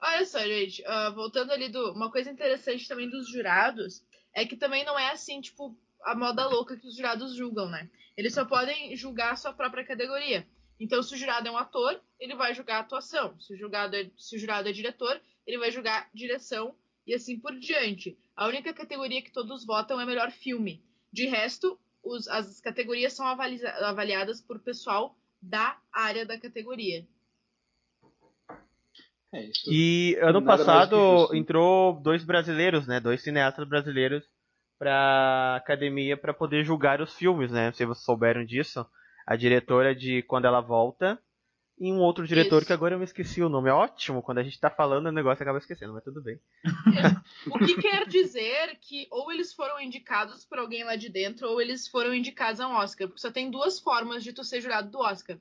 Olha 0.00 0.26
só, 0.26 0.38
gente, 0.40 0.84
ah, 0.86 1.10
voltando 1.10 1.50
ali 1.52 1.68
do. 1.68 1.92
Uma 1.92 2.10
coisa 2.10 2.30
interessante 2.30 2.86
também 2.86 3.08
dos 3.08 3.28
jurados 3.30 4.02
é 4.34 4.44
que 4.44 4.56
também 4.56 4.84
não 4.84 4.98
é 4.98 5.10
assim, 5.10 5.40
tipo, 5.40 5.76
a 6.04 6.14
moda 6.14 6.46
louca 6.46 6.76
que 6.76 6.86
os 6.86 6.96
jurados 6.96 7.34
julgam, 7.34 7.68
né? 7.68 7.88
Eles 8.16 8.34
só 8.34 8.44
podem 8.44 8.94
julgar 8.96 9.32
a 9.32 9.36
sua 9.36 9.52
própria 9.52 9.84
categoria. 9.84 10.46
Então, 10.78 11.02
se 11.02 11.14
o 11.14 11.16
jurado 11.16 11.48
é 11.48 11.50
um 11.50 11.56
ator, 11.56 12.00
ele 12.20 12.34
vai 12.34 12.52
julgar 12.54 12.76
a 12.76 12.80
atuação. 12.80 13.38
Se 13.40 13.54
o, 13.54 13.56
julgado 13.56 13.96
é, 13.96 14.10
se 14.16 14.36
o 14.36 14.38
jurado 14.38 14.68
é 14.68 14.72
diretor, 14.72 15.20
ele 15.46 15.58
vai 15.58 15.70
julgar 15.70 16.08
direção 16.12 16.76
e 17.06 17.14
assim 17.14 17.38
por 17.38 17.58
diante. 17.58 18.18
A 18.36 18.46
única 18.46 18.72
categoria 18.74 19.22
que 19.22 19.32
todos 19.32 19.64
votam 19.64 20.00
é 20.00 20.04
melhor 20.06 20.30
filme. 20.30 20.82
De 21.14 21.26
resto, 21.26 21.78
os- 22.02 22.26
as 22.26 22.60
categorias 22.60 23.12
são 23.12 23.24
avali- 23.24 23.64
avaliadas 23.64 24.40
por 24.40 24.58
pessoal 24.58 25.16
da 25.40 25.78
área 25.92 26.26
da 26.26 26.36
categoria. 26.36 27.06
É 29.32 29.44
isso. 29.44 29.70
E 29.72 30.18
ano 30.20 30.42
passado 30.44 31.32
entrou 31.32 32.00
dois 32.00 32.24
brasileiros, 32.24 32.88
né? 32.88 32.98
Dois 32.98 33.22
cineastas 33.22 33.68
brasileiros 33.68 34.24
pra 34.76 35.54
academia 35.56 36.16
pra 36.16 36.34
poder 36.34 36.64
julgar 36.64 37.00
os 37.00 37.14
filmes, 37.14 37.52
né? 37.52 37.70
Se 37.72 37.84
vocês 37.86 38.04
souberam 38.04 38.44
disso. 38.44 38.84
A 39.24 39.36
diretora 39.36 39.94
de 39.94 40.20
Quando 40.22 40.46
Ela 40.46 40.60
Volta 40.60 41.16
e 41.78 41.92
um 41.92 41.98
outro 41.98 42.26
diretor 42.26 42.58
Isso. 42.58 42.66
que 42.66 42.72
agora 42.72 42.94
eu 42.94 42.98
me 42.98 43.04
esqueci 43.04 43.42
o 43.42 43.48
nome. 43.48 43.68
É 43.68 43.72
ótimo, 43.72 44.22
quando 44.22 44.38
a 44.38 44.42
gente 44.42 44.60
tá 44.60 44.70
falando 44.70 45.06
o 45.06 45.12
negócio 45.12 45.42
acaba 45.42 45.58
esquecendo, 45.58 45.92
mas 45.92 46.04
tudo 46.04 46.22
bem. 46.22 46.38
O 47.50 47.58
que 47.58 47.80
quer 47.80 48.06
dizer 48.06 48.78
que 48.80 49.08
ou 49.10 49.32
eles 49.32 49.52
foram 49.52 49.80
indicados 49.80 50.44
por 50.44 50.58
alguém 50.58 50.84
lá 50.84 50.94
de 50.96 51.08
dentro, 51.08 51.48
ou 51.48 51.60
eles 51.60 51.88
foram 51.88 52.14
indicados 52.14 52.60
a 52.60 52.68
um 52.68 52.74
Oscar. 52.76 53.08
Porque 53.08 53.20
só 53.20 53.30
tem 53.30 53.50
duas 53.50 53.80
formas 53.80 54.22
de 54.22 54.32
tu 54.32 54.44
ser 54.44 54.60
jurado 54.60 54.90
do 54.90 54.98
Oscar. 54.98 55.36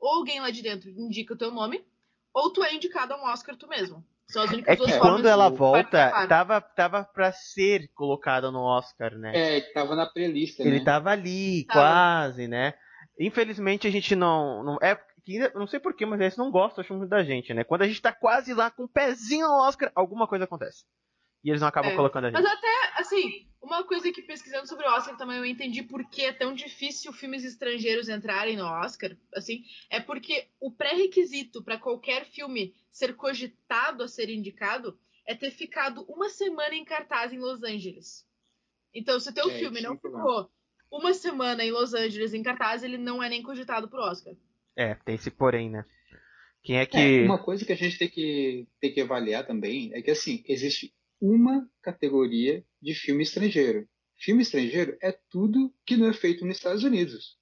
Ou 0.00 0.16
alguém 0.16 0.40
lá 0.40 0.50
de 0.50 0.62
dentro 0.62 0.88
indica 0.90 1.34
o 1.34 1.36
teu 1.38 1.50
nome, 1.50 1.84
ou 2.32 2.50
tu 2.52 2.64
é 2.64 2.74
indicado 2.74 3.12
a 3.12 3.16
um 3.16 3.26
Oscar 3.30 3.56
tu 3.56 3.68
mesmo. 3.68 4.04
São 4.26 4.42
as 4.42 4.50
únicas 4.50 4.72
É 4.72 4.76
duas 4.76 4.90
que 4.90 4.98
formas 4.98 5.16
quando 5.16 5.26
ela 5.26 5.50
volta, 5.50 5.90
participar. 5.90 6.28
tava, 6.28 6.60
tava 6.60 7.04
pra 7.04 7.30
ser 7.30 7.88
colocada 7.94 8.50
no 8.50 8.60
Oscar, 8.60 9.14
né? 9.16 9.58
É, 9.58 9.60
tava 9.72 9.94
na 9.94 10.10
Ele 10.14 10.78
né? 10.78 10.84
tava 10.84 11.10
ali, 11.10 11.64
Tava. 11.66 11.80
quase, 11.80 12.48
né? 12.48 12.74
Infelizmente 13.20 13.86
a 13.86 13.90
gente 13.90 14.16
não. 14.16 14.64
não 14.64 14.78
é, 14.82 14.98
que 15.24 15.32
ainda- 15.32 15.52
não 15.54 15.66
sei 15.66 15.80
porquê, 15.80 16.04
mas 16.04 16.20
eles 16.20 16.36
não 16.36 16.50
gostam, 16.50 16.82
acho 16.82 16.94
muito 16.94 17.08
da 17.08 17.22
gente, 17.24 17.52
né? 17.54 17.64
Quando 17.64 17.82
a 17.82 17.88
gente 17.88 18.00
tá 18.02 18.12
quase 18.12 18.52
lá 18.52 18.70
com 18.70 18.84
o 18.84 18.88
pezinho 18.88 19.46
no 19.46 19.54
Oscar, 19.62 19.90
alguma 19.94 20.26
coisa 20.28 20.44
acontece. 20.44 20.84
E 21.42 21.50
eles 21.50 21.60
não 21.60 21.68
acabam 21.68 21.92
É. 21.92 21.96
colocando 21.96 22.24
a 22.24 22.30
gente. 22.30 22.42
Mas 22.42 22.50
até, 22.50 23.00
assim, 23.00 23.46
uma 23.60 23.84
coisa 23.84 24.10
que 24.12 24.22
pesquisando 24.22 24.66
sobre 24.66 24.86
o 24.86 24.90
Oscar 24.90 25.16
também 25.16 25.36
eu 25.36 25.44
entendi 25.44 25.82
por 25.82 26.08
que 26.08 26.22
é 26.24 26.32
tão 26.32 26.54
difícil 26.54 27.12
filmes 27.12 27.44
estrangeiros 27.44 28.08
entrarem 28.08 28.56
no 28.56 28.64
Oscar, 28.64 29.14
assim, 29.34 29.62
é 29.90 30.00
porque 30.00 30.48
o 30.60 30.70
pré-requisito 30.72 31.62
para 31.62 31.78
qualquer 31.78 32.24
filme 32.26 32.74
ser 32.90 33.14
cogitado 33.14 34.02
a 34.02 34.08
ser 34.08 34.30
indicado 34.30 34.98
é 35.26 35.34
ter 35.34 35.50
ficado 35.50 36.02
uma 36.08 36.28
semana 36.30 36.74
em 36.74 36.84
cartaz 36.84 37.32
em 37.32 37.38
Los 37.38 37.62
Angeles. 37.62 38.26
Então, 38.94 39.18
se 39.20 39.28
o 39.30 39.34
teu 39.34 39.50
É, 39.50 39.58
filme 39.58 39.80
é 39.80 39.82
não 39.82 39.94
um 39.94 39.96
problema. 39.98 40.24
ficou 40.26 40.50
uma 40.90 41.12
semana 41.12 41.62
em 41.64 41.72
Los 41.72 41.92
Angeles 41.92 42.32
em 42.32 42.42
cartaz, 42.42 42.82
ele 42.82 42.96
não 42.96 43.22
é 43.22 43.28
nem 43.28 43.42
cogitado 43.42 43.88
pro 43.88 44.00
Oscar. 44.02 44.34
É, 44.76 44.94
tem 44.94 45.14
esse 45.14 45.30
porém, 45.30 45.70
né? 45.70 45.84
Quem 46.62 46.78
é 46.78 46.86
É, 46.92 47.10
que. 47.10 47.20
uma 47.20 47.42
coisa 47.42 47.64
que 47.64 47.72
a 47.72 47.76
gente 47.76 47.98
tem 47.98 48.08
que, 48.08 48.68
tem 48.80 48.92
que 48.92 49.00
avaliar 49.00 49.46
também 49.46 49.92
é 49.94 50.00
que, 50.02 50.10
assim, 50.10 50.42
existe 50.46 50.94
uma 51.20 51.68
categoria 51.82 52.64
de 52.80 52.94
filme 52.94 53.22
estrangeiro. 53.22 53.88
Filme 54.18 54.42
estrangeiro 54.42 54.96
é 55.02 55.12
tudo 55.30 55.74
que 55.86 55.96
não 55.96 56.08
é 56.08 56.12
feito 56.12 56.44
nos 56.46 56.56
Estados 56.56 56.84
Unidos. 56.84 57.36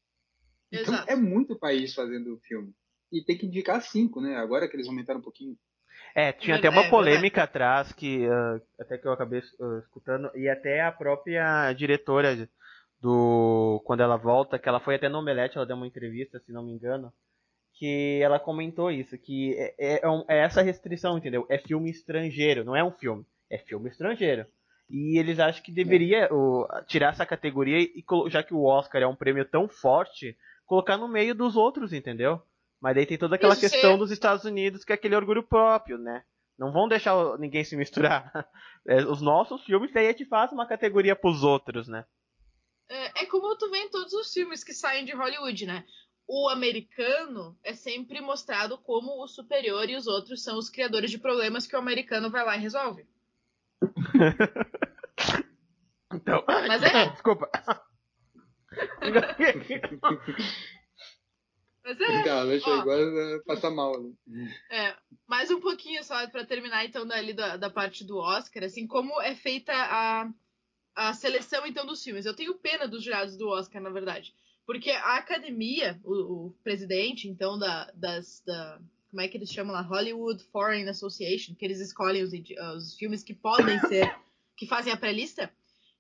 Então, 0.73 0.95
Exato. 0.95 1.09
é 1.09 1.17
muito 1.17 1.59
país 1.59 1.95
fazendo 1.95 2.39
filme. 2.41 2.75
E 3.13 3.25
tem 3.25 3.39
que 3.39 3.47
indicar 3.47 3.83
cinco, 3.83 4.21
né? 4.21 4.37
Agora 4.37 4.69
que 4.69 4.77
eles 4.77 4.89
aumentaram 4.89 5.21
um 5.21 5.23
pouquinho. 5.23 5.57
É, 6.15 6.33
tinha 6.33 6.57
É 6.57 6.59
até 6.59 6.69
uma 6.69 6.83
verdade, 6.83 6.91
polêmica 6.91 7.43
atrás 7.45 7.93
que 7.93 8.27
ah, 8.27 8.61
até 8.81 8.99
que 8.99 9.07
eu 9.07 9.13
acabei 9.13 9.41
ah, 9.41 9.79
escutando 9.83 10.31
e 10.35 10.49
até 10.49 10.83
a 10.83 10.93
própria 10.93 11.73
diretora 11.73 12.49
do 13.03 13.83
quando 13.85 14.01
ela 14.03 14.17
volta, 14.17 14.59
que 14.59 14.69
ela 14.69 14.81
foi 14.81 14.95
até 14.95 15.09
no 15.09 15.19
Omelete, 15.19 15.57
ela 15.57 15.67
deu 15.67 15.77
uma 15.77 15.87
entrevista, 15.87 16.39
se 16.41 16.53
não 16.53 16.65
me 16.65 16.73
engano, 16.73 17.13
que 17.75 18.21
ela 18.23 18.39
comentou 18.39 18.91
isso, 18.91 19.19
que 19.19 19.55
é, 19.59 19.75
é- 19.79 20.01
é 20.07 20.25
é 20.29 20.39
essa 20.45 20.63
restrição, 20.63 21.19
entendeu? 21.19 21.45
É 21.51 21.59
filme 21.59 21.91
estrangeiro, 21.91 22.65
não 22.65 22.77
é 22.77 22.85
um 22.85 22.93
filme, 22.93 23.25
é 23.51 23.59
filme 23.59 23.89
estrangeiro. 23.91 24.47
E 24.89 25.19
eles 25.19 25.39
acham 25.41 25.63
que 25.63 25.73
deveria 25.73 26.29
o, 26.33 26.67
tirar 26.87 27.11
essa 27.13 27.27
categoria 27.27 27.79
e 27.81 28.05
já 28.29 28.43
que 28.43 28.55
o 28.55 28.65
Oscar 28.65 29.03
é 29.03 29.07
um 29.07 29.17
prêmio 29.17 29.45
tão 29.45 29.69
forte, 29.69 30.37
colocar 30.67 30.97
no 30.97 31.09
meio 31.09 31.35
dos 31.35 31.57
outros, 31.57 31.93
entendeu? 31.93 32.41
Mas 32.81 32.95
daí 32.95 33.07
tem 33.07 33.17
toda 33.19 33.37
aquela 33.37 33.55
Isso, 33.55 33.63
questão 33.63 33.93
ser- 33.93 33.99
dos 33.99 34.11
Estados 34.11 34.45
Unidos, 34.45 34.85
que 34.85 34.93
é 34.93 34.95
aquele 34.95 35.17
orgulho 35.17 35.43
próprio, 35.43 35.97
né? 35.99 36.23
Não 36.59 36.71
vão 36.73 36.87
deixar 36.89 37.15
ninguém 37.39 37.65
se 37.65 37.77
misturar. 37.77 38.31
É, 38.85 38.97
os 39.05 39.23
nossos 39.23 39.63
filmes, 39.65 39.93
daí 39.95 40.09
a 40.09 40.11
gente 40.11 40.25
faz 40.25 40.51
uma 40.51 40.67
categoria 40.67 41.15
pros 41.15 41.45
outros, 41.45 41.87
né? 41.87 42.05
É, 42.93 43.23
é 43.23 43.27
como 43.27 43.57
tu 43.57 43.71
vê 43.71 43.79
em 43.79 43.91
todos 43.91 44.13
os 44.13 44.33
filmes 44.33 44.63
que 44.63 44.75
saem 44.75 45.05
de 45.05 45.13
Hollywood, 45.13 45.67
né? 45.67 45.85
O 46.29 46.49
americano 46.49 47.59
é 47.65 47.75
sempre 47.75 48.21
mostrado 48.21 48.79
como 48.79 49.23
o 49.23 49.27
superior 49.27 49.89
e 49.89 49.97
os 49.97 50.07
outros 50.07 50.45
são 50.45 50.59
os 50.59 50.71
criadores 50.71 51.11
de 51.11 51.19
problemas 51.19 51.67
que 51.67 51.75
o 51.75 51.79
americano 51.79 52.31
vai 52.31 52.45
lá 52.45 52.57
e 52.57 52.61
resolve. 52.61 53.07
Então. 56.15 56.45
Mas 56.47 56.83
é. 56.83 57.09
Desculpa. 57.09 57.51
Mas 61.85 62.01
é. 62.01 62.29
Ela 62.29 62.55
Ó. 62.55 62.61
chegou 62.61 62.93
a 62.93 63.43
passar 63.45 63.71
mal. 63.71 63.93
Né? 64.27 64.55
É, 64.71 64.97
mais 65.27 65.51
um 65.51 65.61
pouquinho 65.61 66.05
só 66.05 66.27
pra 66.29 66.45
terminar 66.45 66.85
então 66.85 67.07
dali 67.07 67.33
da, 67.33 67.57
da 67.57 67.71
parte 67.71 68.05
do 68.05 68.19
Oscar, 68.19 68.65
assim, 68.65 68.87
como 68.87 69.21
é 69.21 69.35
feita 69.35 69.73
a, 69.73 70.31
a 70.95 71.13
seleção 71.15 71.67
então 71.67 71.87
dos 71.87 72.03
filmes. 72.03 72.27
Eu 72.27 72.35
tenho 72.35 72.55
pena 72.55 72.87
dos 72.87 73.03
jurados 73.03 73.37
do 73.37 73.49
Oscar, 73.49 73.83
na 73.83 73.91
verdade, 73.91 74.35
porque 74.67 74.91
a 74.91 75.17
academia, 75.17 76.01
o, 76.05 76.47
o 76.47 76.51
presidente 76.63 77.29
então 77.29 77.59
da, 77.59 77.91
das 77.95 78.43
da 78.47 78.81
como 79.13 79.21
é 79.21 79.29
que 79.29 79.37
eles 79.37 79.53
chamam 79.53 79.75
lá, 79.75 79.83
Hollywood 79.83 80.43
Foreign 80.45 80.89
Association, 80.89 81.55
que 81.55 81.67
eles 81.67 81.81
escolhem 81.81 82.23
os, 82.23 82.33
os 82.77 82.95
filmes 82.95 83.23
que 83.23 83.35
podem 83.35 83.79
ser, 83.87 84.19
que 84.57 84.67
fazem 84.67 84.91
a 84.91 84.97
pré-lista, 84.97 85.53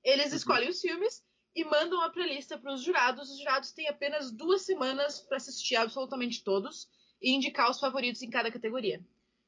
eles 0.02 0.32
escolhem 0.32 0.70
os 0.70 0.80
filmes 0.80 1.22
e 1.54 1.62
mandam 1.62 2.00
a 2.00 2.08
pré-lista 2.08 2.56
para 2.56 2.72
os 2.72 2.82
jurados. 2.82 3.30
Os 3.30 3.38
jurados 3.38 3.70
têm 3.72 3.86
apenas 3.86 4.32
duas 4.32 4.62
semanas 4.62 5.20
para 5.20 5.36
assistir 5.36 5.76
absolutamente 5.76 6.42
todos 6.42 6.88
e 7.20 7.36
indicar 7.36 7.70
os 7.70 7.78
favoritos 7.78 8.22
em 8.22 8.30
cada 8.30 8.50
categoria. 8.50 9.04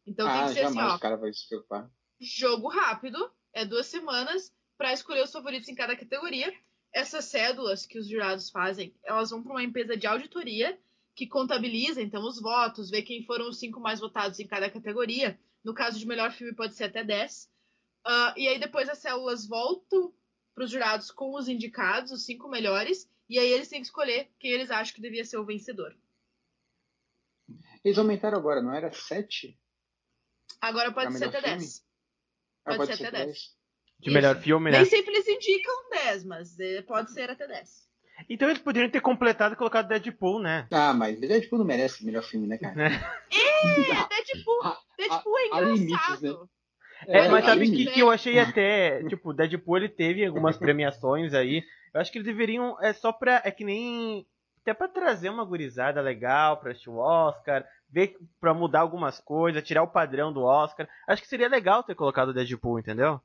Então 0.07 0.27
tem 0.27 0.43
ah, 0.43 0.47
que 0.47 0.53
ser 0.53 0.65
assim, 0.67 0.75
jamais 0.75 0.93
ó, 0.93 0.97
o 0.97 1.01
cara 1.01 1.17
vai 1.17 1.33
se 1.33 1.49
preocupar. 1.49 1.91
jogo 2.21 2.69
rápido, 2.69 3.33
é 3.55 3.65
duas 3.65 3.87
semanas 3.87 4.53
para 4.77 4.93
escolher 4.93 5.23
os 5.23 5.33
favoritos 5.33 5.69
em 5.69 5.75
cada 5.75 5.97
categoria. 5.97 6.53
Essas 6.93 7.25
cédulas 7.27 7.87
que 7.87 7.99
os 7.99 8.09
jurados 8.09 8.51
fazem, 8.51 8.95
elas 9.03 9.31
vão 9.31 9.43
para 9.43 9.53
uma 9.53 9.63
empresa 9.63 9.97
de 9.97 10.07
auditoria 10.07 10.79
que 11.15 11.27
contabiliza 11.27 12.03
então 12.03 12.25
os 12.25 12.41
votos, 12.41 12.91
vê 12.91 13.01
quem 13.03 13.25
foram 13.25 13.49
os 13.49 13.59
cinco 13.59 13.81
mais 13.81 14.01
votados 14.01 14.39
em 14.41 14.47
cada 14.47 14.71
categoria. 14.71 15.39
No 15.63 15.73
caso 15.73 15.99
de 15.99 16.07
melhor 16.07 16.33
filme 16.33 16.55
pode 16.55 16.75
ser 16.75 16.85
até 16.85 17.05
10. 17.05 17.51
Ah, 18.05 18.35
e 18.37 18.49
aí 18.49 18.59
depois 18.59 18.89
as 18.89 18.99
células 18.99 19.47
voltam 19.47 20.13
para 20.55 20.65
os 20.65 20.71
jurados 20.71 21.11
com 21.11 21.35
os 21.35 21.49
indicados, 21.49 22.13
os 22.13 22.25
cinco 22.25 22.49
melhores, 22.49 23.09
e 23.29 23.39
aí 23.39 23.49
eles 23.49 23.69
têm 23.69 23.81
que 23.81 23.87
escolher 23.87 24.31
quem 24.39 24.51
eles 24.51 24.71
acham 24.71 24.95
que 24.95 25.01
devia 25.01 25.25
ser 25.25 25.39
o 25.39 25.45
vencedor. 25.45 25.97
Eles 27.85 27.99
aumentaram 27.99 28.39
agora, 28.39 28.63
não 28.63 28.73
era 28.73 28.93
7? 28.93 29.59
Agora 30.61 30.93
pode 30.93 31.09
Pra 31.09 31.19
ser 31.19 31.25
até 31.27 31.43
filme? 31.43 31.59
10. 31.59 31.87
Ah, 32.65 32.77
Pode 32.77 32.97
ser 32.97 33.07
até 33.07 33.27
10. 33.27 33.57
De 34.05 34.11
melhor 34.11 34.35
Isso. 34.35 34.45
filme, 34.45 34.71
né? 34.71 34.79
Nem 34.79 34.87
sempre 34.87 35.15
eles 35.15 35.27
indicam 35.27 35.75
10, 35.91 36.25
mas 36.25 36.61
eh, 36.61 36.83
pode 36.83 37.11
ser 37.11 37.31
até 37.31 37.47
10. 37.47 37.89
Então 38.29 38.49
eles 38.49 38.61
poderiam 38.61 38.91
ter 38.91 39.01
completado 39.01 39.55
e 39.55 39.57
colocado 39.57 39.89
Deadpool, 39.89 40.41
né? 40.41 40.69
Ah, 40.71 40.93
mas 40.93 41.19
Deadpool 41.19 41.59
não 41.59 41.67
merece 41.67 42.05
melhor 42.05 42.23
filme, 42.23 42.47
né, 42.47 42.59
cara? 42.59 42.75
É, 42.85 44.25
Deadpool, 44.25 44.77
Deadpool 44.97 45.39
é 45.39 45.49
há 45.53 45.61
limites, 45.63 45.85
engraçado. 45.85 46.51
É, 47.07 47.29
mas 47.29 47.45
há 47.45 47.49
sabe 47.49 47.69
o 47.69 47.73
que, 47.73 47.87
que 47.87 48.01
eu 48.01 48.11
achei 48.11 48.39
até. 48.39 49.03
Tipo, 49.09 49.33
Deadpool 49.33 49.79
ele 49.79 49.89
teve 49.89 50.25
algumas 50.25 50.57
premiações 50.57 51.35
aí. 51.35 51.63
Eu 51.93 52.01
acho 52.01 52.13
que 52.13 52.19
eles 52.19 52.27
deveriam. 52.27 52.77
É 52.81 52.93
só 52.93 53.11
pra. 53.13 53.41
É 53.45 53.51
que 53.51 53.65
nem. 53.65 54.27
Até 54.63 54.73
pra 54.73 54.89
trazer 54.89 55.29
uma 55.29 55.45
gurizada 55.45 56.01
legal 56.01 56.59
pra 56.59 56.71
assistir 56.71 56.91
o 56.91 56.97
Oscar. 56.97 57.65
Ver 57.91 58.17
pra 58.41 58.55
mudar 58.55 58.81
algumas 58.81 59.21
coisas, 59.21 59.63
tirar 59.63 59.83
o 59.83 59.91
padrão 59.91 60.33
do 60.33 60.43
Oscar. 60.43 60.89
Acho 61.07 61.23
que 61.23 61.29
seria 61.29 61.49
legal 61.49 61.83
ter 61.83 61.95
colocado 61.95 62.29
o 62.29 62.35
Deadpool, 62.35 62.79
entendeu? 62.79 63.21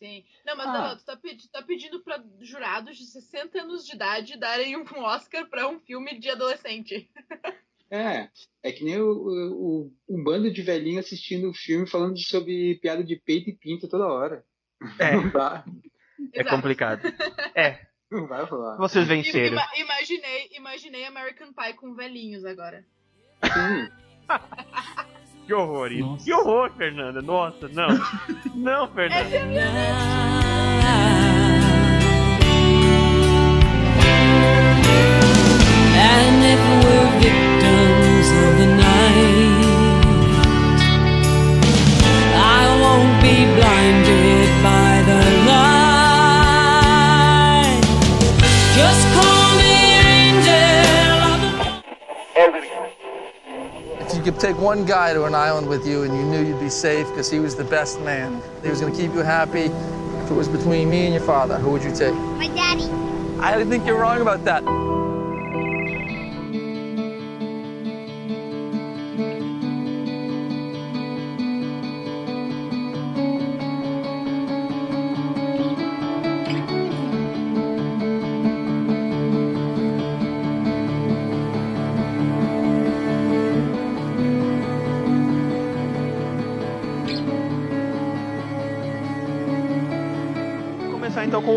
Sim. 0.00 0.24
Não, 0.46 0.56
mas 0.56 0.66
Ah. 0.66 0.72
Danilo, 0.72 0.96
tu 0.96 1.04
tá, 1.04 1.16
pedi- 1.16 1.48
tá 1.50 1.62
pedindo 1.62 2.02
pra 2.02 2.20
jurados 2.40 2.96
de 2.96 3.04
60 3.06 3.60
anos 3.60 3.84
de 3.84 3.94
idade 3.94 4.38
darem 4.38 4.76
um 4.76 4.82
Oscar 5.04 5.46
pra 5.48 5.68
um 5.68 5.78
filme 5.78 6.18
de 6.18 6.30
adolescente. 6.30 7.08
É, 7.90 8.28
é 8.62 8.72
que 8.72 8.82
nem 8.84 8.98
o, 9.00 9.10
o- 9.12 9.92
um 10.08 10.22
bando 10.24 10.50
de 10.50 10.62
velhinho 10.62 11.00
assistindo 11.00 11.50
o 11.50 11.54
filme 11.54 11.86
falando 11.86 12.18
sobre 12.18 12.76
piada 12.76 13.04
de 13.04 13.14
peito 13.16 13.50
e 13.50 13.56
pinto 13.56 13.88
toda 13.88 14.06
hora. 14.06 14.44
É. 14.98 15.12
Não 15.16 15.28
dá, 15.30 15.64
É 16.34 16.40
Exato. 16.40 16.56
complicado. 16.56 17.02
É, 17.54 17.86
não 18.10 18.26
vai 18.26 18.44
rolar. 18.44 18.76
vocês 18.76 19.04
I- 19.06 19.08
venceram. 19.08 19.52
ima- 19.56 19.68
imaginei, 19.76 20.48
imaginei 20.52 21.04
American 21.04 21.52
Pie 21.52 21.74
com 21.74 21.94
velhinhos 21.94 22.44
agora. 22.44 22.84
Sim. 23.44 23.90
Que 25.50 25.54
horror 25.54 25.90
isso. 25.90 26.06
Nossa. 26.06 26.24
Que 26.24 26.32
horror, 26.32 26.70
Fernanda. 26.78 27.20
Nossa, 27.20 27.68
não. 27.72 27.88
Não, 28.54 28.86
Fernanda. 28.86 29.40
And 35.96 36.44
if 36.44 36.69
you 54.26 54.32
could 54.32 54.40
take 54.40 54.58
one 54.58 54.84
guy 54.84 55.14
to 55.14 55.24
an 55.24 55.34
island 55.34 55.66
with 55.66 55.86
you 55.86 56.02
and 56.02 56.14
you 56.14 56.22
knew 56.22 56.44
you'd 56.44 56.60
be 56.60 56.68
safe 56.68 57.08
because 57.08 57.30
he 57.30 57.38
was 57.38 57.56
the 57.56 57.64
best 57.64 57.98
man, 58.02 58.42
he 58.62 58.68
was 58.68 58.78
going 58.78 58.92
to 58.92 58.98
keep 58.98 59.14
you 59.14 59.20
happy, 59.20 59.64
if 59.64 60.30
it 60.30 60.34
was 60.34 60.46
between 60.46 60.90
me 60.90 61.06
and 61.06 61.14
your 61.14 61.22
father, 61.22 61.56
who 61.56 61.70
would 61.70 61.82
you 61.82 61.94
take? 61.94 62.14
My 62.14 62.48
daddy. 62.48 62.84
I 63.40 63.64
think 63.64 63.86
you're 63.86 63.98
wrong 63.98 64.20
about 64.20 64.44
that. 64.44 64.99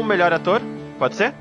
O 0.04 0.06
melhor 0.06 0.34
ator? 0.34 0.62
Pode 1.00 1.16
ser? 1.16 1.34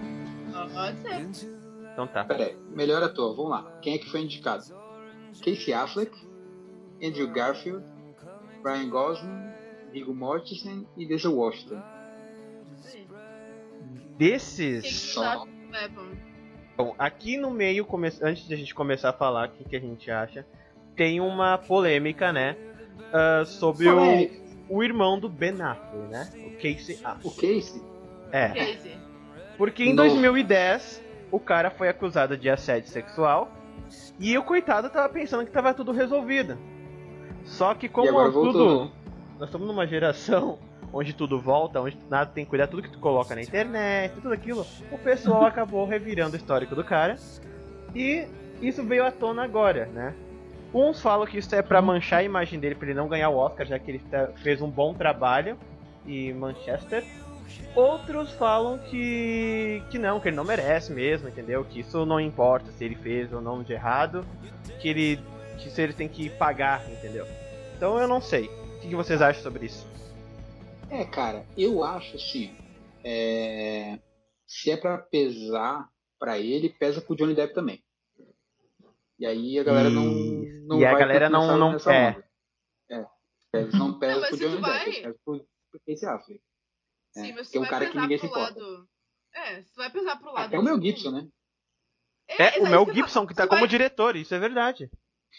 Pode 0.73 0.97
ser. 1.03 1.49
Então 1.93 2.07
tá. 2.07 2.25
Pera 2.25 2.45
aí, 2.45 2.57
melhor 2.71 3.03
ator, 3.03 3.35
vamos 3.37 3.51
lá. 3.51 3.71
Quem 3.83 3.95
é 3.95 3.99
que 3.99 4.09
foi 4.11 4.21
indicado? 4.23 4.65
Casey 5.45 5.73
Affleck, 5.75 6.13
Andrew 7.03 7.29
Garfield, 7.33 7.85
Ryan 8.65 8.89
Gosling, 8.89 9.43
Viggo 9.93 10.15
Mortensen 10.15 10.87
e 10.97 11.07
Denzel 11.07 11.35
Washington. 11.37 11.83
Desses. 14.17 15.17
É. 15.17 15.89
Bom, 16.77 16.95
aqui 16.99 17.37
no 17.37 17.51
meio, 17.51 17.85
come- 17.85 18.13
antes 18.23 18.47
de 18.47 18.55
a 18.55 18.57
gente 18.57 18.75
começar 18.75 19.11
a 19.11 19.13
falar 19.13 19.49
o 19.49 19.53
que, 19.53 19.65
que 19.65 19.77
a 19.77 19.81
gente 19.81 20.11
acha, 20.11 20.47
tem 20.97 21.21
uma 21.21 21.59
polêmica, 21.59 22.33
né? 22.33 22.57
ah, 23.13 23.45
sobre 23.45 23.89
o, 23.89 24.31
o 24.69 24.83
irmão 24.83 25.19
do 25.19 25.29
Ben 25.29 25.61
Affleck, 25.61 25.97
né? 26.11 26.31
O 26.47 26.51
Casey 26.57 26.99
Affleck. 27.05 27.27
O 27.27 27.31
Casey? 27.31 27.83
É. 28.33 28.77
Porque 29.57 29.85
em 29.85 29.93
Novo. 29.95 30.09
2010 30.09 31.03
o 31.31 31.39
cara 31.39 31.71
foi 31.71 31.89
acusado 31.89 32.37
de 32.37 32.49
assédio 32.51 32.89
sexual 32.89 33.51
e 34.19 34.37
o 34.39 34.43
coitado 34.43 34.89
tava 34.91 35.09
pensando 35.09 35.45
que 35.45 35.51
tava 35.53 35.75
tudo 35.75 35.93
resolvido. 35.93 36.57
Só 37.45 37.75
que 37.75 37.89
como 37.89 38.09
E 38.09 38.13
voltou, 38.13 38.53
tudo. 38.53 38.85
né? 38.85 38.91
Nós 39.39 39.49
estamos 39.49 39.67
numa 39.67 39.87
geração 39.87 40.59
onde 40.93 41.13
tudo 41.13 41.41
volta, 41.41 41.81
onde 41.81 41.97
nada 42.11 42.31
tem 42.31 42.45
que 42.45 42.51
cuidar, 42.51 42.67
tudo 42.67 42.83
que 42.83 42.91
tu 42.91 42.99
coloca 42.99 43.35
na 43.35 43.43
internet, 43.43 44.13
tudo 44.15 44.33
aquilo, 44.33 44.67
o 44.91 44.99
pessoal 44.99 45.45
acabou 45.47 45.87
revirando 45.87 46.35
o 46.35 46.37
histórico 46.37 46.75
do 46.75 46.85
cara. 46.85 47.17
E 47.95 48.27
isso 48.61 48.83
veio 48.85 49.05
à 49.05 49.11
tona 49.11 49.43
agora, 49.45 49.87
né? 49.87 50.15
Uns 50.73 51.03
falam 51.03 51.27
que 51.27 51.37
isso 51.39 51.55
é 51.55 51.61
pra 51.61 51.83
manchar 51.83 52.21
a 52.21 52.23
imagem 52.23 52.59
dele, 52.59 52.75
pra 52.75 52.87
ele 52.89 52.95
não 52.99 53.07
ganhar 53.09 53.29
o 53.29 53.37
Oscar, 53.37 53.67
já 53.67 53.79
que 53.79 53.91
ele 53.91 53.99
tá- 54.11 54.29
fez 54.37 54.63
um 54.63 54.71
bom 54.71 54.95
trabalho 54.95 55.59
em 56.07 56.33
Manchester. 56.33 57.05
Outros 57.75 58.31
falam 58.33 58.79
que 58.79 59.83
que 59.91 59.99
não, 59.99 60.21
que 60.21 60.29
ele 60.29 60.37
não 60.37 60.45
merece 60.45 60.93
mesmo, 60.93 61.29
entendeu? 61.29 61.65
Que 61.65 61.81
isso 61.81 62.05
não 62.05 62.21
importa 62.21 62.71
se 62.73 62.85
ele 62.85 62.95
fez 62.97 63.33
ou 63.33 63.41
não 63.41 63.63
de 63.63 63.73
errado, 63.73 64.25
que 64.81 64.89
ele 64.89 65.19
que 65.59 65.71
se 65.71 65.81
ele 65.81 65.93
tem 65.93 66.09
que 66.09 66.29
pagar, 66.31 66.89
entendeu? 66.91 67.27
Então 67.77 67.99
eu 67.99 68.07
não 68.09 68.21
sei. 68.21 68.47
O 68.47 68.81
que 68.81 68.89
que 68.89 68.97
vocês 68.97 69.23
acham 69.23 69.43
sobre 69.43 69.67
isso? 69.67 69.87
É, 70.91 71.05
cara, 71.05 71.47
eu 71.57 71.83
acho 71.85 72.17
assim. 72.17 72.55
é, 73.05 73.99
Se 74.47 74.71
é 74.71 74.77
pra 74.77 74.99
pesar 74.99 75.89
pra 76.19 76.39
ele, 76.39 76.69
pesa 76.69 77.01
pro 77.01 77.17
Johnny 77.17 77.35
Depp 77.35 77.55
também. 77.55 77.83
E 79.19 79.25
aí 79.27 79.59
a 79.59 79.63
galera 79.65 79.89
não, 79.89 80.05
Isso. 80.13 80.67
não 80.67 80.79
E 80.81 80.85
a 80.85 80.99
galera 80.99 81.31
tanto 81.31 81.33
não- 81.47 81.57
não- 81.59 81.73
nessa 81.73 81.95
é. 81.95 82.23
É. 82.91 83.07
Eles 83.55 83.73
não 83.75 83.99
pesam 83.99 84.21
mas 84.21 84.29
pro 84.31 84.39
Johnny 84.39 84.61
vai- 84.61 84.85
Depp, 84.85 85.03
pesa 85.03 85.19
pro, 85.25 85.47
pro 85.71 85.81
Casey 85.87 86.09
Affleck. 86.09 86.41
Sim, 87.13 87.31
É, 87.31 87.35
mas 87.35 87.49
que 87.51 87.57
é 87.57 87.61
tu 87.61 87.63
um 87.63 87.63
vai 87.63 87.71
cara 87.71 87.87
que 87.87 87.93
pesar 87.93 88.03
ninguém 88.03 88.19
se 88.19 88.29
pro 88.29 88.39
importa. 88.41 88.61
lado. 88.61 88.89
É, 89.35 89.63
se 89.63 89.73
tu 89.73 89.77
vai 89.77 89.91
pesar 89.91 90.17
pro 90.17 90.33
lado. 90.33 90.47
Até 90.47 90.59
o 90.59 90.63
Mel 90.63 90.77
um- 90.77 90.83
Gibson, 90.83 91.11
né? 91.11 91.29
É, 92.29 92.35
exato, 92.45 92.61
o 92.61 92.69
Mel 92.71 92.95
Gibson 92.95 93.27
que 93.27 93.35
tá 93.35 93.45
Tu 93.45 93.49
como 93.51 93.61
vai- 93.61 93.69
diretor, 93.69 94.17
isso 94.17 94.35
é 94.35 94.39
verdade. 94.39 94.91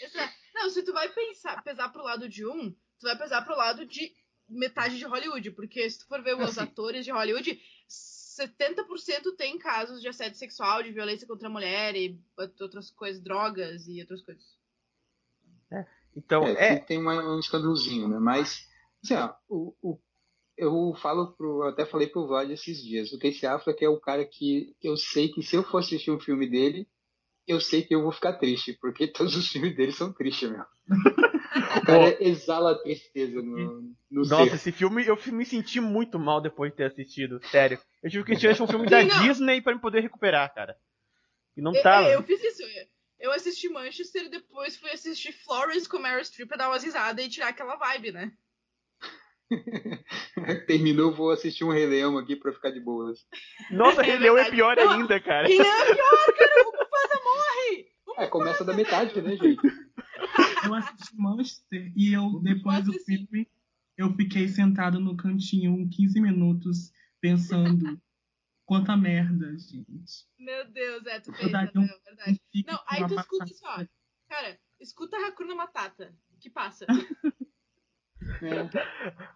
Exato. 0.01 0.33
Não, 0.53 0.69
se 0.69 0.83
tu 0.83 0.93
vai 0.93 1.09
pensar, 1.09 1.61
pesar 1.63 1.89
pro 1.89 2.03
lado 2.03 2.29
de 2.29 2.45
um, 2.45 2.71
tu 2.71 3.03
vai 3.03 3.17
pesar 3.17 3.41
pro 3.43 3.55
lado 3.55 3.85
de 3.85 4.13
metade 4.47 4.97
de 4.97 5.05
Hollywood, 5.05 5.49
porque 5.51 5.89
se 5.89 5.99
tu 5.99 6.07
for 6.07 6.21
ver 6.21 6.35
os 6.35 6.43
Assim. 6.57 6.61
atores 6.61 7.05
de 7.05 7.11
Hollywood, 7.11 7.59
70% 7.87 9.35
tem 9.35 9.57
casos 9.57 10.01
de 10.01 10.07
assédio 10.07 10.37
sexual, 10.37 10.83
de 10.83 10.91
violência 10.91 11.27
contra 11.27 11.47
a 11.47 11.51
mulher 11.51 11.95
e 11.95 12.19
outras 12.37 12.91
coisas, 12.91 13.21
drogas 13.23 13.87
e 13.87 13.99
outras 14.01 14.21
coisas. 14.21 14.43
Então, 16.15 16.43
É, 16.45 16.73
é. 16.73 16.79
tem 16.79 16.99
uma- 16.99 17.23
um 17.35 17.39
escandalozinho, 17.39 18.07
né? 18.07 18.19
Mas, 18.19 18.67
assim, 19.03 19.15
ó, 19.15 19.33
o, 19.49 19.75
o- 19.81 19.99
eu 20.57 20.93
falo 21.01 21.33
pro, 21.35 21.63
eu 21.63 21.69
até 21.69 21.85
falei 21.85 22.07
pro 22.07 22.27
Vlad 22.27 22.49
esses 22.51 22.81
dias, 22.81 23.11
o 23.11 23.19
Casey 23.19 23.45
Affleck 23.47 23.83
é 23.83 23.89
o 23.89 23.99
cara 23.99 24.25
que 24.25 24.75
eu 24.81 24.95
sei 24.95 25.29
que 25.29 25.41
se 25.41 25.55
eu 25.55 25.63
for 25.63 25.79
assistir 25.79 26.11
um 26.11 26.19
filme 26.19 26.49
dele, 26.49 26.87
eu 27.47 27.59
sei 27.59 27.81
que 27.83 27.93
eu 27.93 28.01
vou 28.01 28.11
ficar 28.11 28.33
triste, 28.33 28.77
porque 28.79 29.07
todos 29.11 29.35
os 29.35 29.47
filmes 29.47 29.75
dele 29.75 29.91
são 29.91 30.13
tristes 30.13 30.49
mesmo. 30.49 30.65
O 31.77 31.85
cara 31.85 32.17
exala 32.23 32.81
tristeza 32.81 33.41
no, 33.41 33.81
no 34.09 34.21
Nossa, 34.27 34.49
ser. 34.51 34.55
esse 34.55 34.71
filme 34.71 35.05
eu 35.05 35.17
me 35.27 35.45
senti 35.45 35.79
muito 35.79 36.17
mal 36.19 36.41
depois 36.41 36.71
de 36.71 36.77
ter 36.77 36.85
assistido, 36.85 37.39
sério. 37.47 37.79
Eu 38.01 38.09
tive 38.09 38.23
que 38.23 38.33
assistir 38.33 38.61
um 38.63 38.67
filme 38.67 38.89
da 38.89 39.03
não. 39.03 39.23
Disney 39.23 39.61
pra 39.61 39.73
me 39.73 39.81
poder 39.81 40.01
recuperar, 40.01 40.53
cara. 40.53 40.75
E 41.55 41.61
não 41.61 41.73
Eu, 41.75 41.83
tava. 41.83 42.09
eu 42.09 42.23
fiz 42.23 42.43
isso. 42.43 42.63
Eu 43.19 43.31
assisti 43.31 43.69
Manchester 43.69 44.25
e 44.25 44.29
depois 44.29 44.75
fui 44.75 44.89
assistir 44.91 45.31
Florence 45.31 45.87
com 45.87 45.99
Meryl 45.99 46.23
Streep 46.25 46.47
pra 46.47 46.57
dar 46.57 46.69
umas 46.69 46.83
risadas 46.83 47.25
e 47.25 47.29
tirar 47.29 47.49
aquela 47.49 47.75
vibe, 47.75 48.11
né? 48.11 48.31
Terminou, 50.67 51.13
vou 51.13 51.31
assistir 51.31 51.63
um 51.63 51.71
Rei 51.71 51.85
Leão 51.85 52.17
aqui 52.17 52.35
pra 52.35 52.51
ficar 52.53 52.71
de 52.71 52.79
boas. 52.79 53.19
Nossa, 53.71 54.01
É 54.01 54.05
Rei 54.05 54.17
Leão 54.17 54.37
é 54.37 54.49
pior 54.49 54.75
Não. 54.75 54.91
ainda, 54.91 55.19
cara. 55.19 55.45
É 55.47 55.55
pior, 55.55 55.65
cara? 56.37 56.61
O 56.67 56.71
Mufasa 56.71 57.19
morre! 57.23 57.87
É, 58.17 58.27
começa 58.27 58.63
da 58.63 58.73
metade, 58.73 59.21
né, 59.21 59.35
gente? 59.35 59.61
Eu 60.65 60.73
assisti 60.75 61.15
Monster 61.17 61.91
e 61.95 62.13
eu, 62.13 62.39
depois 62.41 62.85
do 62.85 62.93
filme, 62.93 63.47
eu 63.97 64.13
fiquei 64.15 64.47
sentado 64.47 64.99
no 64.99 65.15
cantinho 65.17 65.87
15 65.89 66.21
minutos 66.21 66.91
pensando 67.19 67.99
quanta 68.65 68.95
merda, 68.95 69.57
gente. 69.57 70.25
Meu 70.39 70.65
Deus, 70.71 71.05
é, 71.07 71.19
tu 71.19 71.33
fez, 71.33 71.51
um- 71.51 71.57
É 71.57 71.65
verdade. 72.05 72.41
Não, 72.65 72.79
aí 72.87 73.07
tu 73.07 73.13
escuta 73.15 73.45
batata. 73.45 73.53
assim, 73.53 73.61
ó. 73.65 73.85
Cara, 74.29 74.59
escuta 74.79 75.17
Hakuna 75.27 75.53
Matata. 75.55 76.15
Que 76.39 76.49
passa. 76.49 76.85
É. 78.41 78.63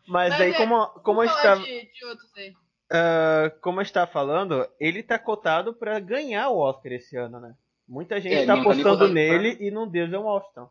Mas 0.08 0.30
Mas 0.30 0.42
aí, 0.42 0.52
é, 0.52 0.58
como, 0.58 0.86
como 1.02 1.22
a 1.22 1.26
gente 1.28 1.42
tá, 1.42 1.56
de, 1.56 1.92
de 1.92 2.06
outros 2.06 2.32
aí. 2.38 2.54
ah, 2.92 3.52
como 3.62 3.80
a 3.80 3.84
gente 3.84 3.94
tá 3.94 4.08
falando, 4.08 4.68
ele 4.80 5.04
tá 5.04 5.18
cotado 5.20 5.74
pra 5.74 6.00
ganhar 6.00 6.50
o 6.50 6.58
Oscar 6.58 6.92
esse 6.94 7.16
ano, 7.18 7.40
né? 7.40 7.56
Muita 7.88 8.20
gente 8.20 8.36
É, 8.36 8.46
tá 8.46 8.56
não 8.56 8.64
tá 8.64 8.70
nem 8.74 8.82
apostando 8.82 9.14
nele 9.14 9.58
e 9.60 9.72
no 9.72 9.86
Denzel 9.88 10.22
Washington. 10.24 10.70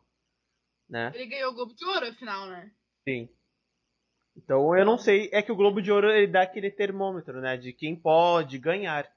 Né? 0.89 1.11
Ele 1.15 1.25
ganhou 1.25 1.51
o 1.51 1.55
Globo 1.55 1.73
de 1.73 1.85
Ouro, 1.85 2.07
afinal, 2.07 2.47
né? 2.47 2.71
Sim. 3.03 3.27
Então 4.35 4.75
eu 4.77 4.85
não 4.85 4.97
sei, 4.97 5.29
é 5.33 5.41
que 5.41 5.51
o 5.51 5.55
Globo 5.55 5.81
de 5.81 5.91
Ouro 5.91 6.09
ele 6.11 6.27
dá 6.27 6.43
aquele 6.43 6.69
termômetro, 6.69 7.41
né? 7.41 7.57
De 7.57 7.73
quem 7.73 7.95
pode 7.95 8.57
ganhar, 8.59 9.09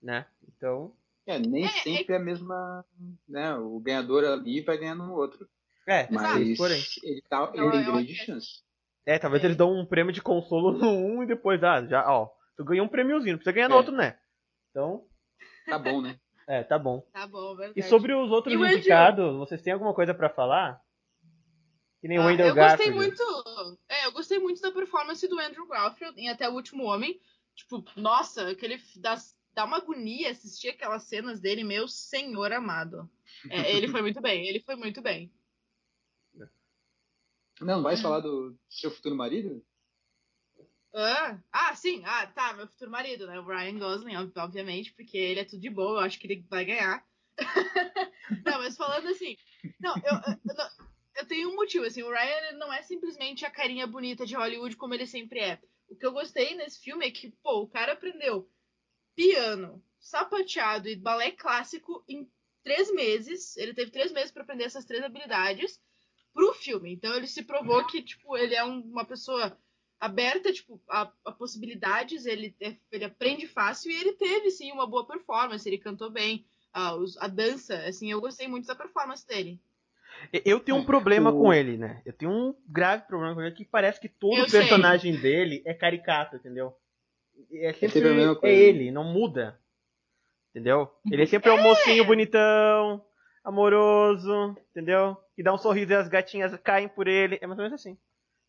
né? 0.00 0.24
Então, 0.56 0.92
É, 1.26 1.38
nem 1.38 1.66
É, 1.66 1.68
sempre 1.68 2.14
é 2.14 2.16
a 2.16 2.20
mesma. 2.20 2.84
Né, 3.28 3.54
o 3.56 3.78
ganhador 3.80 4.24
ali 4.24 4.60
vai 4.62 4.78
ganhar 4.78 4.94
no 4.94 5.12
outro. 5.12 5.48
É, 5.88 6.08
Mas 6.10 6.56
porém. 6.56 6.82
ele, 7.02 7.22
tá, 7.22 7.50
ele 7.54 7.66
Então, 7.66 7.70
tem 7.72 7.82
eu 7.82 7.92
grande 7.92 8.14
chance. 8.14 8.62
É, 9.06 9.18
talvez 9.18 9.42
É. 9.42 9.46
eles 9.46 9.56
dão 9.56 9.72
um 9.72 9.86
prêmio 9.86 10.12
de 10.12 10.20
consolo 10.20 10.72
no 10.72 10.90
um 10.90 11.22
e 11.22 11.26
depois, 11.26 11.62
ah, 11.64 11.84
já, 11.86 12.04
ó, 12.10 12.28
tu 12.56 12.64
ganhou 12.64 12.84
um 12.86 12.88
prêmiozinho, 12.88 13.32
não 13.32 13.38
precisa 13.38 13.52
ganhar 13.54 13.68
no 13.68 13.74
É. 13.74 13.78
outro, 13.78 13.94
né? 13.94 14.18
Então, 14.70 15.06
Tá 15.66 15.78
bom, 15.78 16.00
né? 16.02 16.18
é, 16.46 16.62
tá 16.62 16.78
bom. 16.78 17.00
Tá 17.12 17.26
bom, 17.26 17.56
verdade. 17.56 17.78
E 17.78 17.82
sobre 17.82 18.12
os 18.14 18.30
outros 18.30 18.54
E 18.54 18.56
o 18.56 18.66
indicados, 18.66 19.36
vocês 19.36 19.62
têm 19.62 19.72
alguma 19.72 19.94
coisa 19.94 20.12
pra 20.14 20.28
falar? 20.28 20.80
Que 22.00 22.06
nem 22.08 22.18
o 22.18 22.22
Ah, 22.22 22.26
Wendell 22.26 22.48
eu 22.48 22.54
gostei 22.54 22.86
Garfield. 22.90 22.96
muito. 22.96 23.78
É, 23.88 24.06
eu 24.06 24.12
gostei 24.12 24.38
muito 24.38 24.60
da 24.60 24.70
performance 24.70 25.26
do 25.26 25.38
Andrew 25.40 25.66
Garfield 25.66 26.18
em 26.20 26.28
Até 26.28 26.48
o 26.48 26.52
Último 26.54 26.84
Homem. 26.84 27.20
Tipo, 27.56 27.82
nossa, 27.96 28.50
aquele 28.50 28.80
dá, 28.96 29.16
dá 29.52 29.64
uma 29.64 29.78
agonia 29.78 30.30
assistir 30.30 30.68
aquelas 30.68 31.02
cenas 31.04 31.40
dele, 31.40 31.64
meu 31.64 31.88
senhor 31.88 32.52
amado. 32.52 33.10
É, 33.50 33.74
ele 33.74 33.88
foi 33.88 34.00
muito 34.00 34.20
bem, 34.20 34.46
ele 34.46 34.60
foi 34.60 34.76
muito 34.76 35.02
bem. 35.02 35.32
Não, 37.60 37.78
Hum. 37.78 37.82
vai 37.82 37.96
falar 37.96 38.20
do 38.20 38.58
seu 38.68 38.90
futuro 38.90 39.14
marido? 39.16 39.64
Ah, 40.94 41.38
ah, 41.52 41.74
sim, 41.76 42.02
ah, 42.04 42.26
tá, 42.28 42.54
meu 42.54 42.66
futuro 42.66 42.90
marido, 42.90 43.26
né? 43.26 43.38
O 43.38 43.44
Ryan 43.46 43.78
Gosling, 43.78 44.16
ob- 44.16 44.32
obviamente, 44.36 44.92
porque 44.94 45.16
ele 45.18 45.40
é 45.40 45.44
tudo 45.44 45.60
de 45.60 45.70
boa, 45.70 46.00
eu 46.00 46.04
acho 46.04 46.18
que 46.18 46.26
ele 46.26 46.46
vai 46.48 46.64
ganhar. 46.64 47.06
não, 48.44 48.58
mas 48.58 48.76
falando 48.76 49.08
assim, 49.08 49.36
não, 49.78 49.96
eu, 50.02 50.14
eu, 50.14 50.66
eu 51.18 51.26
tenho 51.26 51.50
um 51.50 51.56
motivo, 51.56 51.84
assim, 51.84 52.02
o 52.02 52.10
Ryan 52.10 52.52
não 52.58 52.72
é 52.72 52.82
simplesmente 52.82 53.44
a 53.44 53.50
carinha 53.50 53.86
bonita 53.86 54.24
de 54.26 54.34
Hollywood 54.34 54.76
como 54.76 54.94
ele 54.94 55.06
sempre 55.06 55.40
é. 55.40 55.60
O 55.88 55.96
que 55.96 56.06
eu 56.06 56.12
gostei 56.12 56.54
nesse 56.54 56.80
filme 56.80 57.06
é 57.06 57.10
que, 57.10 57.30
pô, 57.42 57.60
o 57.62 57.68
cara 57.68 57.92
aprendeu 57.92 58.50
piano, 59.14 59.84
sapateado 60.00 60.88
e 60.88 60.96
balé 60.96 61.32
clássico 61.32 62.04
em 62.08 62.30
três 62.62 62.92
meses. 62.92 63.56
Ele 63.56 63.74
teve 63.74 63.90
três 63.90 64.12
meses 64.12 64.30
para 64.32 64.42
aprender 64.42 64.64
essas 64.64 64.84
três 64.84 65.02
habilidades 65.04 65.80
pro 66.38 66.54
filme. 66.54 66.92
Então 66.92 67.12
ele 67.16 67.26
se 67.26 67.42
provou 67.42 67.84
que, 67.84 68.00
tipo, 68.00 68.36
ele 68.36 68.54
é 68.54 68.64
um- 68.64 68.80
uma 68.82 69.04
pessoa 69.04 69.58
aberta, 69.98 70.52
tipo, 70.52 70.80
a, 70.88 71.10
a 71.24 71.32
possibilidades, 71.32 72.26
ele, 72.26 72.54
é- 72.60 72.76
ele 72.92 73.04
aprende 73.04 73.48
fácil 73.48 73.90
e 73.90 73.96
ele 73.96 74.12
teve, 74.12 74.48
sim, 74.52 74.70
uma 74.70 74.86
boa 74.86 75.04
performance, 75.04 75.68
ele 75.68 75.78
cantou 75.78 76.10
bem. 76.10 76.46
A, 76.72 76.94
os- 76.94 77.18
a 77.18 77.26
dança, 77.26 77.74
assim, 77.88 78.08
eu 78.12 78.20
gostei 78.20 78.46
muito 78.46 78.68
da 78.68 78.76
performance 78.76 79.26
dele. 79.26 79.58
Eu 80.44 80.60
tenho 80.60 80.78
um 80.78 80.82
É, 80.82 80.86
problema 80.86 81.30
o- 81.30 81.38
com 81.40 81.52
ele, 81.52 81.76
né? 81.76 82.00
Eu 82.06 82.12
tenho 82.12 82.30
um 82.30 82.54
grave 82.68 83.02
problema 83.08 83.34
com 83.34 83.42
ele 83.42 83.54
que 83.56 83.64
parece 83.64 84.00
que 84.00 84.08
todo 84.08 84.38
Eu 84.38 84.48
sei. 84.48 84.60
personagem 84.60 85.16
dele 85.16 85.60
é 85.66 85.74
caricato, 85.74 86.36
entendeu? 86.36 86.72
É 87.52 87.72
sempre 87.72 87.98
é 88.44 88.54
ele, 88.54 88.92
não 88.92 89.02
muda. 89.02 89.60
Entendeu? 90.50 90.88
Ele 91.10 91.22
é 91.22 91.26
sempre 91.26 91.50
é 91.50 91.52
o 91.52 91.62
mocinho 91.62 92.04
bonitão, 92.04 93.04
amoroso, 93.42 94.56
entendeu? 94.70 95.16
Que 95.38 95.42
dá 95.44 95.54
um 95.54 95.58
sorriso 95.58 95.92
e 95.92 95.94
as 95.94 96.08
gatinhas 96.08 96.52
caem 96.64 96.88
por 96.88 97.06
ele. 97.06 97.38
É 97.40 97.46
mais 97.46 97.56
ou 97.60 97.64
menos 97.64 97.80
assim. 97.80 97.96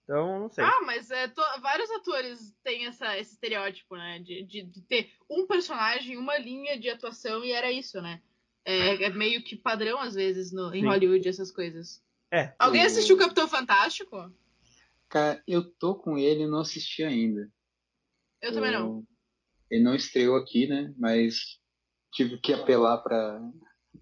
Então, 0.03 0.39
não 0.39 0.49
sei. 0.49 0.63
Ah, 0.63 0.81
mas 0.87 1.11
é, 1.11 1.27
to- 1.27 1.61
vários 1.61 1.87
atores 1.91 2.51
têm 2.63 2.87
essa, 2.87 3.15
esse 3.15 3.33
estereótipo, 3.33 3.95
né? 3.95 4.17
De, 4.17 4.43
de, 4.43 4.63
de 4.63 4.81
ter 4.87 5.11
um 5.29 5.45
personagem, 5.45 6.17
uma 6.17 6.35
linha 6.39 6.79
de 6.79 6.89
atuação 6.89 7.45
e 7.45 7.51
era 7.51 7.71
isso, 7.71 8.01
né? 8.01 8.23
É, 8.65 9.03
é 9.03 9.09
meio 9.11 9.43
que 9.43 9.55
padrão, 9.55 9.99
às 9.99 10.15
vezes, 10.15 10.51
no, 10.51 10.73
em 10.73 10.81
Sim. 10.81 10.87
Hollywood, 10.87 11.29
essas 11.29 11.51
coisas. 11.51 12.03
É. 12.33 12.55
Alguém 12.57 12.81
O- 12.81 12.87
assistiu 12.87 13.15
o 13.15 13.19
Capitão 13.19 13.47
Fantástico? 13.47 14.33
Cara, 15.07 15.43
eu 15.47 15.63
tô 15.63 15.93
com 15.93 16.17
ele 16.17 16.45
e 16.45 16.47
não 16.47 16.61
assisti 16.61 17.03
ainda. 17.03 17.47
Eu 18.41 18.51
também 18.51 18.71
não. 18.71 19.05
Ele 19.69 19.83
não 19.83 19.93
estreou 19.93 20.37
aqui, 20.37 20.65
né? 20.65 20.91
Mas 20.97 21.59
tive 22.11 22.39
que 22.39 22.51
apelar 22.51 22.97
pra, 23.03 23.39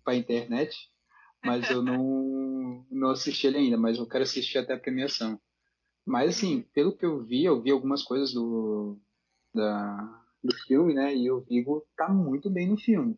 pra 0.05 0.15
internet. 0.15 0.73
Mas 1.47 1.69
eu 1.71 1.81
não, 1.81 2.85
não 2.91 3.09
assisti 3.09 3.47
ele 3.47 3.57
ainda, 3.57 3.77
mas 3.77 3.97
eu 3.97 4.07
quero 4.07 4.23
assistir 4.23 4.57
até 4.57 4.73
a 4.73 4.79
premiação. 4.79 5.39
Mas 6.05 6.37
assim, 6.37 6.61
pelo 6.73 6.95
que 6.95 7.05
eu 7.05 7.23
vi, 7.23 7.43
eu 7.45 7.61
vi 7.61 7.71
algumas 7.71 8.03
coisas 8.03 8.33
do, 8.33 8.97
da, 9.53 10.23
do 10.43 10.55
filme, 10.65 10.93
né? 10.93 11.15
E 11.15 11.29
o 11.31 11.41
Vigo 11.41 11.85
tá 11.97 12.07
muito 12.09 12.49
bem 12.49 12.67
no 12.69 12.77
filme. 12.77 13.17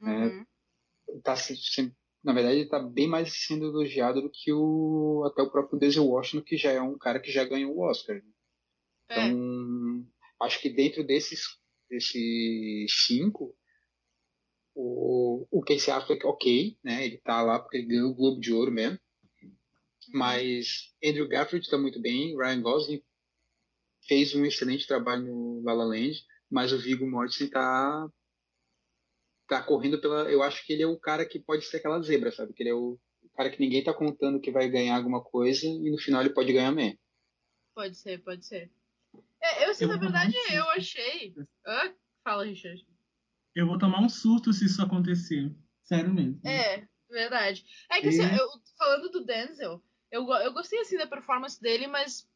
Uhum. 0.00 0.46
Tá 1.22 1.36
se- 1.36 1.56
se- 1.56 1.94
na 2.24 2.32
verdade, 2.32 2.58
ele 2.58 2.68
tá 2.68 2.78
bem 2.78 3.08
mais 3.08 3.44
sendo 3.46 3.66
elogiado 3.66 4.22
do 4.22 4.30
que 4.30 4.52
o 4.52 5.24
até 5.26 5.42
o 5.42 5.50
próprio 5.50 5.78
Denzel 5.78 6.06
Washington, 6.06 6.44
que 6.44 6.56
já 6.56 6.70
é 6.70 6.80
um 6.80 6.96
cara 6.96 7.20
que 7.20 7.30
já 7.32 7.44
ganhou 7.44 7.76
o 7.76 7.80
Oscar. 7.80 8.22
É. 9.08 9.26
Então, 9.28 10.06
acho 10.40 10.60
que 10.60 10.70
dentro 10.70 11.04
desses, 11.04 11.42
desses 11.90 13.06
cinco, 13.06 13.54
o, 14.74 15.46
o 15.50 15.62
Casey 15.62 15.92
Affleck, 15.92 16.24
ok, 16.26 16.76
né? 16.82 17.04
Ele 17.04 17.18
tá 17.18 17.42
lá 17.42 17.58
porque 17.58 17.78
ele 17.78 17.86
ganhou 17.86 18.10
o 18.10 18.14
Globo 18.14 18.40
de 18.40 18.52
Ouro 18.52 18.72
mesmo. 18.72 18.98
Mas 20.12 20.92
Andrew 21.04 21.28
Garfield 21.28 21.68
tá 21.68 21.78
muito 21.78 22.00
bem, 22.00 22.36
Ryan 22.36 22.60
Gosling 22.60 23.02
fez 24.06 24.34
um 24.34 24.44
excelente 24.44 24.86
trabalho 24.86 25.22
no 25.22 25.62
La 25.62 25.72
La 25.72 25.84
Land, 25.84 26.24
mas 26.50 26.72
o 26.72 26.78
Viggo 26.78 27.08
Mortensen 27.08 27.48
tá 27.48 28.08
tá 29.48 29.62
correndo 29.62 30.00
pela, 30.00 30.30
eu 30.30 30.42
acho 30.42 30.64
que 30.66 30.72
ele 30.72 30.82
é 30.82 30.86
o 30.86 30.98
cara 30.98 31.26
que 31.26 31.38
pode 31.38 31.64
ser 31.66 31.76
aquela 31.76 32.00
zebra, 32.00 32.32
sabe? 32.32 32.52
Que 32.52 32.62
ele 32.62 32.70
é 32.70 32.74
o 32.74 32.98
cara 33.36 33.50
que 33.50 33.60
ninguém 33.60 33.84
tá 33.84 33.92
contando 33.92 34.40
que 34.40 34.50
vai 34.50 34.68
ganhar 34.68 34.96
alguma 34.96 35.22
coisa 35.22 35.66
e 35.66 35.90
no 35.90 35.98
final 35.98 36.20
ele 36.22 36.32
pode 36.32 36.52
ganhar 36.52 36.72
mesmo. 36.72 36.98
Pode 37.74 37.96
ser, 37.96 38.22
pode 38.22 38.44
ser. 38.44 38.70
É, 39.40 39.66
eu, 39.66 39.70
assim, 39.70 39.84
Eu 39.84 39.88
na 39.88 39.96
verdade, 39.96 40.34
eu 40.52 40.68
achei. 40.70 41.34
Hã? 41.66 41.94
Fala, 42.24 42.44
Richard. 42.44 42.86
Eu 43.54 43.66
vou 43.66 43.78
tomar 43.78 44.00
um 44.00 44.08
surto 44.08 44.52
se 44.52 44.64
isso 44.66 44.82
acontecer. 44.82 45.54
Sério 45.82 46.12
mesmo. 46.12 46.40
É, 46.46 46.86
verdade. 47.10 47.64
É 47.90 48.00
que 48.00 48.06
E- 48.06 48.08
assim, 48.08 48.22
eu, 48.36 48.48
falando 48.78 49.10
do 49.10 49.24
Denzel, 49.24 49.82
eu, 50.10 50.26
eu 50.30 50.52
gostei 50.52 50.80
assim 50.80 50.96
da 50.96 51.06
performance 51.06 51.60
dele, 51.60 51.86
mas 51.86 52.26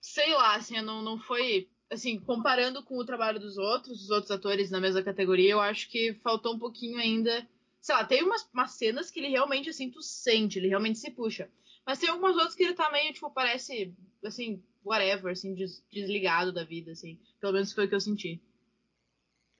sei 0.00 0.32
lá, 0.34 0.56
assim, 0.56 0.80
não, 0.80 1.02
não 1.02 1.18
foi. 1.18 1.68
Assim, 1.90 2.20
comparando 2.20 2.82
com 2.84 2.98
o 2.98 3.04
trabalho 3.04 3.40
dos 3.40 3.56
outros, 3.56 4.02
os 4.02 4.10
outros 4.10 4.30
atores 4.30 4.70
na 4.70 4.78
mesma 4.80 5.02
categoria, 5.02 5.52
eu 5.52 5.60
acho 5.60 5.88
que 5.88 6.12
faltou 6.22 6.54
um 6.54 6.58
pouquinho 6.58 6.98
ainda. 6.98 7.48
Sei 7.80 7.94
lá, 7.94 8.04
tem 8.04 8.22
umas, 8.22 8.46
umas 8.52 8.72
cenas 8.72 9.10
que 9.10 9.20
ele 9.20 9.28
realmente, 9.28 9.70
assim, 9.70 9.90
tu 9.90 10.02
sente, 10.02 10.58
ele 10.58 10.68
realmente 10.68 10.98
se 10.98 11.10
puxa. 11.10 11.50
Mas 11.86 11.98
tem 11.98 12.10
algumas 12.10 12.34
outras 12.36 12.54
que 12.54 12.62
ele 12.62 12.74
tá 12.74 12.90
meio, 12.92 13.14
tipo, 13.14 13.30
parece, 13.30 13.94
assim, 14.22 14.62
whatever, 14.84 15.32
assim, 15.32 15.54
des- 15.54 15.82
desligado 15.90 16.52
da 16.52 16.62
vida, 16.64 16.92
assim. 16.92 17.18
Pelo 17.40 17.54
menos 17.54 17.72
foi 17.72 17.86
o 17.86 17.88
que 17.88 17.94
eu 17.94 18.00
senti. 18.00 18.42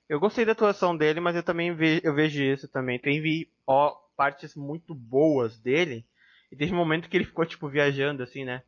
Eu 0.09 0.19
gostei 0.19 0.43
da 0.43 0.53
atuação 0.53 0.97
dele, 0.97 1.19
mas 1.19 1.35
eu 1.35 1.43
também 1.43 1.73
ve 1.73 2.01
eu 2.03 2.13
vejo 2.15 2.41
isso 2.41 2.67
também. 2.67 2.97
Tem 2.99 3.21
vi, 3.21 3.49
ó, 3.65 3.91
partes 4.17 4.55
muito 4.55 4.93
boas 4.95 5.59
dele. 5.59 6.03
E 6.51 6.55
teve 6.55 6.73
um 6.73 6.77
momento 6.77 7.07
que 7.07 7.15
ele 7.15 7.25
ficou, 7.25 7.45
tipo, 7.45 7.69
viajando, 7.69 8.23
assim, 8.23 8.43
né? 8.43 8.63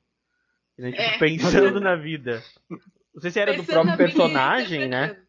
Ele, 0.77 0.91
tipo, 0.91 1.01
É. 1.01 1.17
pensando 1.17 1.79
na 1.81 1.95
vida. 1.95 2.43
Não 2.69 3.21
sei 3.21 3.31
se 3.31 3.39
era 3.39 3.53
do 3.53 3.63
Pensando 3.63 3.87
próprio 3.87 3.97
vida 3.97 4.03
e 4.03 4.05
personagem, 4.13 4.87
né? 4.87 5.19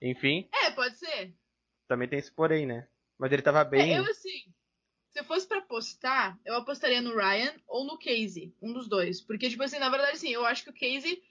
Enfim, 0.00 0.48
É, 0.52 0.70
pode 0.72 0.96
ser. 0.98 1.32
também 1.88 2.06
tem 2.06 2.18
esse 2.18 2.30
porém, 2.30 2.66
né? 2.66 2.86
Mas 3.18 3.32
ele 3.32 3.40
tava 3.42 3.64
bem. 3.64 3.94
É, 3.94 3.98
eu, 3.98 4.04
assim, 4.04 4.44
se 5.10 5.20
eu 5.20 5.24
fosse 5.24 5.46
pra 5.48 5.58
apostar, 5.58 6.38
eu 6.44 6.54
apostaria 6.56 7.00
no 7.00 7.16
Ryan 7.16 7.54
ou 7.66 7.84
no 7.86 7.98
Casey. 7.98 8.54
Um 8.60 8.72
dos 8.72 8.88
dois. 8.88 9.20
Porque, 9.20 9.48
tipo 9.48 9.62
assim, 9.62 9.78
na 9.78 9.88
verdade, 9.88 10.12
assim, 10.12 10.30
eu 10.30 10.44
acho 10.44 10.64
que 10.64 10.70
o 10.70 10.74
Casey, 10.74 11.22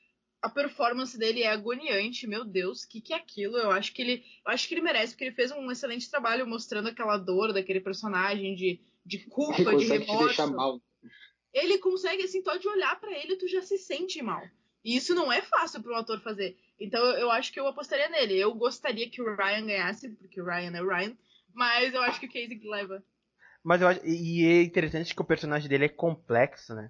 a 0.42 0.50
performance 0.50 1.18
dele 1.18 1.44
é 1.44 1.52
agoniante. 1.52 2.26
Meu 2.26 2.44
Deus, 2.44 2.84
o 2.84 2.90
que, 2.90 3.00
que 3.00 3.14
é 3.14 3.18
aquilo? 3.18 3.58
Eu 3.58 3.72
acho 3.72 3.94
que 3.94 4.02
ele. 4.02 4.24
Eu 4.46 4.52
acho 4.52 4.68
que 4.68 4.74
ele 4.74 4.82
merece, 4.82 5.14
porque 5.14 5.26
ele 5.26 5.36
fez 5.36 5.52
um 5.52 5.70
excelente 5.72 6.10
trabalho 6.10 6.48
mostrando 6.48 6.90
aquela 6.90 7.18
dor 7.18 7.54
daquele 7.54 7.80
personagem 7.80 8.56
de, 8.56 8.80
de 9.06 9.18
Ele 9.18 9.26
culpa, 9.30 9.76
de 9.76 9.86
remorso. 9.86 10.82
Ele 11.54 11.78
consegue, 11.78 12.24
assim, 12.24 12.42
só 12.42 12.56
de 12.56 12.68
olhar 12.68 13.00
pra 13.00 13.12
ele, 13.12 13.36
tu 13.36 13.48
já 13.48 13.62
se 13.62 13.78
sente 13.78 14.22
mal. 14.22 14.42
E 14.84 14.96
isso 14.96 15.14
não 15.14 15.32
é 15.32 15.42
fácil 15.42 15.84
para 15.84 15.92
um 15.92 15.98
ator 15.98 16.20
fazer. 16.22 16.58
Então 16.80 17.04
eu, 17.12 17.30
acho 17.30 17.52
que 17.52 17.60
eu 17.60 17.68
apostaria 17.68 18.10
nele. 18.10 18.40
Eu 18.40 18.54
gostaria 18.56 19.10
que 19.10 19.22
o 19.22 19.36
Ryan 19.36 19.66
ganhasse, 19.66 20.10
porque 20.10 20.42
o 20.42 20.46
Ryan 20.46 20.76
é 20.76 20.82
o 20.82 20.88
Ryan. 20.88 21.16
Mas 21.54 21.94
eu 21.94 22.02
acho 22.02 22.20
que 22.20 22.26
o 22.26 22.30
Casey 22.32 22.58
que 22.58 22.68
leva. 22.68 23.04
Mas 23.64 23.82
eu 23.82 23.88
acho. 23.90 24.02
E 24.06 24.46
é 24.46 24.64
interessante 24.64 25.14
que 25.14 25.22
o 25.22 25.26
personagem 25.26 25.70
dele 25.70 25.86
é 25.86 25.90
complexo, 25.90 26.74
né? 26.74 26.90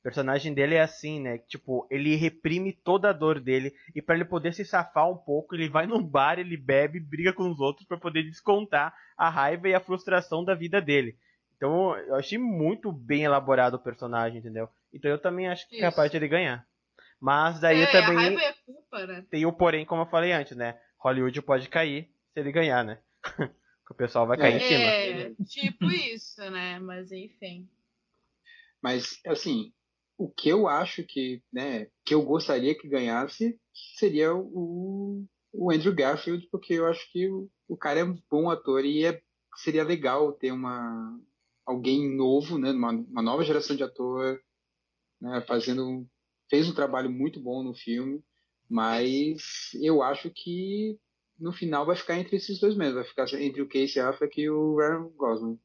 O 0.00 0.02
personagem 0.02 0.54
dele 0.54 0.76
é 0.76 0.80
assim, 0.80 1.20
né? 1.20 1.36
Tipo, 1.38 1.86
ele 1.90 2.16
reprime 2.16 2.72
toda 2.72 3.10
a 3.10 3.12
dor 3.12 3.38
dele. 3.38 3.74
E 3.94 4.00
pra 4.00 4.14
ele 4.14 4.24
poder 4.24 4.54
se 4.54 4.64
safar 4.64 5.10
um 5.10 5.16
pouco, 5.16 5.54
ele 5.54 5.68
vai 5.68 5.86
num 5.86 6.02
bar, 6.02 6.38
ele 6.38 6.56
bebe, 6.56 6.98
briga 6.98 7.34
com 7.34 7.50
os 7.50 7.60
outros 7.60 7.86
pra 7.86 7.98
poder 7.98 8.22
descontar 8.22 8.94
a 9.16 9.28
raiva 9.28 9.68
e 9.68 9.74
a 9.74 9.80
frustração 9.80 10.42
da 10.42 10.54
vida 10.54 10.80
dele. 10.80 11.18
Então 11.54 11.94
eu 11.98 12.14
achei 12.14 12.38
muito 12.38 12.90
bem 12.90 13.24
elaborado 13.24 13.74
o 13.74 13.82
personagem, 13.82 14.38
entendeu? 14.38 14.66
Então 14.94 15.10
eu 15.10 15.18
também 15.18 15.46
acho 15.46 15.68
que 15.68 15.76
é 15.76 15.80
capaz 15.80 16.10
de 16.10 16.16
ele 16.16 16.28
ganhar. 16.28 16.66
Mas 17.20 17.60
daí 17.60 17.82
é, 17.82 17.92
também 17.92 18.16
a 18.16 18.20
raiva 18.20 18.40
a 18.40 18.54
culpa, 18.64 19.06
né? 19.06 19.24
tem 19.30 19.44
o 19.44 19.52
porém, 19.52 19.84
como 19.84 20.00
eu 20.00 20.06
falei 20.06 20.32
antes, 20.32 20.56
né? 20.56 20.80
Hollywood 20.98 21.42
pode 21.42 21.68
cair 21.68 22.10
se 22.32 22.40
ele 22.40 22.50
ganhar, 22.50 22.82
né? 22.82 22.98
que 23.86 23.92
o 23.92 23.94
pessoal 23.94 24.26
vai 24.26 24.38
cair 24.38 24.56
em 24.56 24.60
cima. 24.60 24.82
É, 24.82 25.30
tipo 25.44 25.84
isso, 25.90 26.40
né? 26.50 26.78
Mas 26.78 27.12
enfim. 27.12 27.68
Mas, 28.82 29.20
assim, 29.26 29.70
o 30.20 30.28
que 30.28 30.50
eu 30.50 30.68
acho 30.68 31.02
que, 31.02 31.42
né, 31.50 31.86
que 32.04 32.12
eu 32.12 32.22
gostaria 32.22 32.78
que 32.78 32.86
ganhasse 32.86 33.58
seria 33.96 34.34
o, 34.34 35.24
o 35.50 35.72
Andrew 35.72 35.94
Garfield, 35.94 36.46
porque 36.52 36.74
eu 36.74 36.86
acho 36.86 37.10
que 37.10 37.26
o, 37.26 37.48
o 37.66 37.74
cara 37.74 38.00
é 38.00 38.04
um 38.04 38.20
bom 38.30 38.50
ator 38.50 38.84
e 38.84 39.06
é, 39.06 39.18
seria 39.56 39.82
legal 39.82 40.30
ter 40.34 40.52
uma 40.52 41.18
alguém 41.64 42.14
novo, 42.14 42.58
né, 42.58 42.70
uma, 42.70 42.90
uma 42.90 43.22
nova 43.22 43.42
geração 43.44 43.74
de 43.74 43.82
ator, 43.82 44.38
né, 45.18 45.42
fazendo 45.48 46.06
fez 46.50 46.68
um 46.68 46.74
trabalho 46.74 47.10
muito 47.10 47.40
bom 47.40 47.62
no 47.62 47.74
filme, 47.74 48.22
mas 48.68 49.70
eu 49.80 50.02
acho 50.02 50.28
que 50.28 50.98
no 51.38 51.50
final 51.50 51.86
vai 51.86 51.96
ficar 51.96 52.18
entre 52.18 52.36
esses 52.36 52.60
dois 52.60 52.76
mesmo, 52.76 52.96
vai 52.96 53.04
ficar 53.04 53.24
entre 53.40 53.62
o 53.62 53.68
Casey 53.68 54.02
Affleck 54.02 54.38
e 54.38 54.50
o 54.50 54.76
Ryan 54.76 55.08
Gosling. 55.16 55.58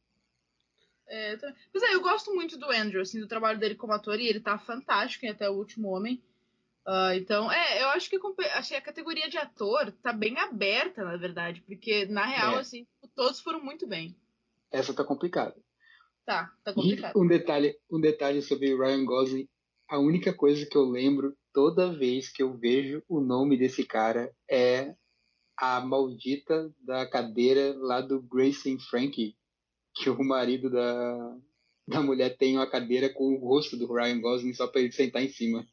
É, 1.08 1.38
também- 1.38 1.56
Mas 1.74 1.84
é, 1.84 1.94
eu 1.94 2.02
gosto 2.02 2.34
muito 2.34 2.58
do 2.58 2.70
Andrew, 2.72 3.02
assim, 3.02 3.20
do 3.20 3.28
trabalho 3.28 3.60
dele 3.60 3.76
como 3.76 3.94
ator, 3.94 4.20
e 4.20 4.28
ele 4.28 4.40
tá 4.40 4.58
fantástico 4.58 5.26
em 5.26 5.30
Até 5.30 5.50
o 5.50 5.54
Último 5.54 5.90
Homem. 5.90 6.22
Ah, 6.88 7.16
então, 7.16 7.52
é, 7.52 7.82
eu 7.84 7.90
acho 7.90 8.10
que 8.10 8.16
a 8.18 8.78
a 8.78 8.82
categoria 8.82 9.30
de 9.30 9.38
ator 9.38 9.92
tá 10.04 10.14
bem 10.14 10.38
aberta, 10.38 11.04
na 11.04 11.18
verdade, 11.18 11.62
porque, 11.66 12.06
na 12.06 12.26
real, 12.26 12.58
É. 12.58 12.60
assim, 12.60 12.86
todos 13.16 13.40
foram 13.40 13.64
muito 13.64 13.88
bem. 13.88 14.16
Essa 14.72 14.94
tá 14.94 15.04
complicada. 15.04 15.56
Tá, 16.26 16.52
tá 16.64 16.72
E 16.72 16.74
complicado. 16.76 17.14
um 17.20 17.28
detalhe, 17.28 17.76
um 17.92 18.00
detalhe 18.00 18.42
sobre 18.42 18.74
o 18.74 18.80
Ryan 18.80 19.06
Gosling, 19.06 19.48
a 19.88 20.00
única 20.00 20.34
coisa 20.34 20.66
que 20.66 20.76
eu 20.78 20.84
lembro 20.86 21.36
toda 21.54 21.92
vez 21.96 22.32
que 22.32 22.42
eu 22.44 22.54
vejo 22.58 23.04
o 23.08 23.20
nome 23.22 23.58
desse 23.58 23.86
cara 23.86 24.32
é 24.50 24.96
a 25.58 25.80
maldita 25.82 26.72
da 26.82 27.08
cadeira 27.10 27.76
lá 27.78 28.02
do 28.02 28.22
Grace 28.22 28.72
and 28.72 28.80
Frankie, 28.80 29.36
que 29.96 30.10
o 30.10 30.24
marido 30.24 30.70
da, 30.70 31.38
da 31.88 32.02
mulher 32.02 32.38
tem 32.38 32.58
uma 32.58 32.70
cadeira 32.70 33.10
com 33.10 33.34
o 33.34 33.40
rosto 33.40 33.78
do 33.78 33.92
Ryan 33.92 34.20
Gosling 34.20 34.54
só 34.54 34.68
pra 34.68 34.82
ele 34.82 34.92
sentar 34.92 35.24
em 35.24 35.30
cima. 35.30 35.66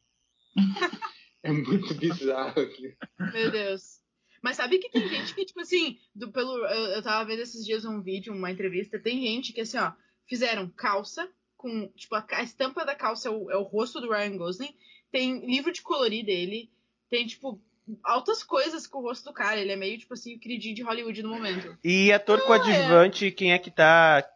é 1.43 1.51
muito 1.51 1.95
bizarro 1.95 2.61
aqui. 2.61 2.95
Meu 3.33 3.51
Deus. 3.51 4.01
Mas 4.43 4.57
sabe 4.57 4.79
que 4.79 4.91
tem 4.91 5.09
gente 5.09 5.35
que, 5.35 5.45
tipo 5.45 5.61
assim, 5.61 5.99
do, 6.15 6.33
pelo, 6.33 6.57
eu, 6.67 6.87
eu 6.97 7.03
tava 7.03 7.25
vendo 7.25 7.43
esses 7.43 7.65
dias 7.65 7.85
um 7.85 8.03
vídeo, 8.03 8.35
uma 8.35 8.51
entrevista, 8.51 8.99
tem 8.99 9.21
gente 9.23 9.53
que, 9.53 9.61
assim, 9.61 9.79
ó, 9.79 9.93
fizeram 10.29 10.69
calça 10.69 11.31
com, 11.57 11.89
tipo, 11.95 12.15
a, 12.17 12.27
a 12.29 12.43
estampa 12.43 12.85
da 12.85 12.95
calça 12.95 13.29
é 13.29 13.31
o, 13.31 13.51
é 13.51 13.57
o 13.57 13.63
rosto 13.63 14.01
do 14.01 14.11
Ryan 14.11 14.37
Gosling, 14.37 14.75
tem 15.13 15.47
livro 15.47 15.73
de 15.73 15.81
colorir 15.81 16.25
dele, 16.25 16.73
tem, 17.09 17.25
tipo, 17.25 17.63
altas 18.03 18.43
coisas 18.43 18.87
com 18.87 18.99
o 18.99 19.03
rosto 19.03 19.25
do 19.25 19.33
cara, 19.33 19.61
ele 19.61 19.73
é 19.73 19.77
meio, 19.77 19.99
tipo 19.99 20.15
assim, 20.15 20.39
queridinho 20.39 20.75
de 20.75 20.83
Hollywood 20.83 21.23
no 21.23 21.31
momento. 21.31 21.77
E 21.83 22.13
ator 22.13 22.41
coadjuvante, 22.47 23.31
quem 23.31 23.53
é 23.53 23.59
que 23.59 23.71
tá 23.71 24.29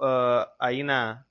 ah, 0.00 0.54
aí 0.58 0.82
na 0.82 1.24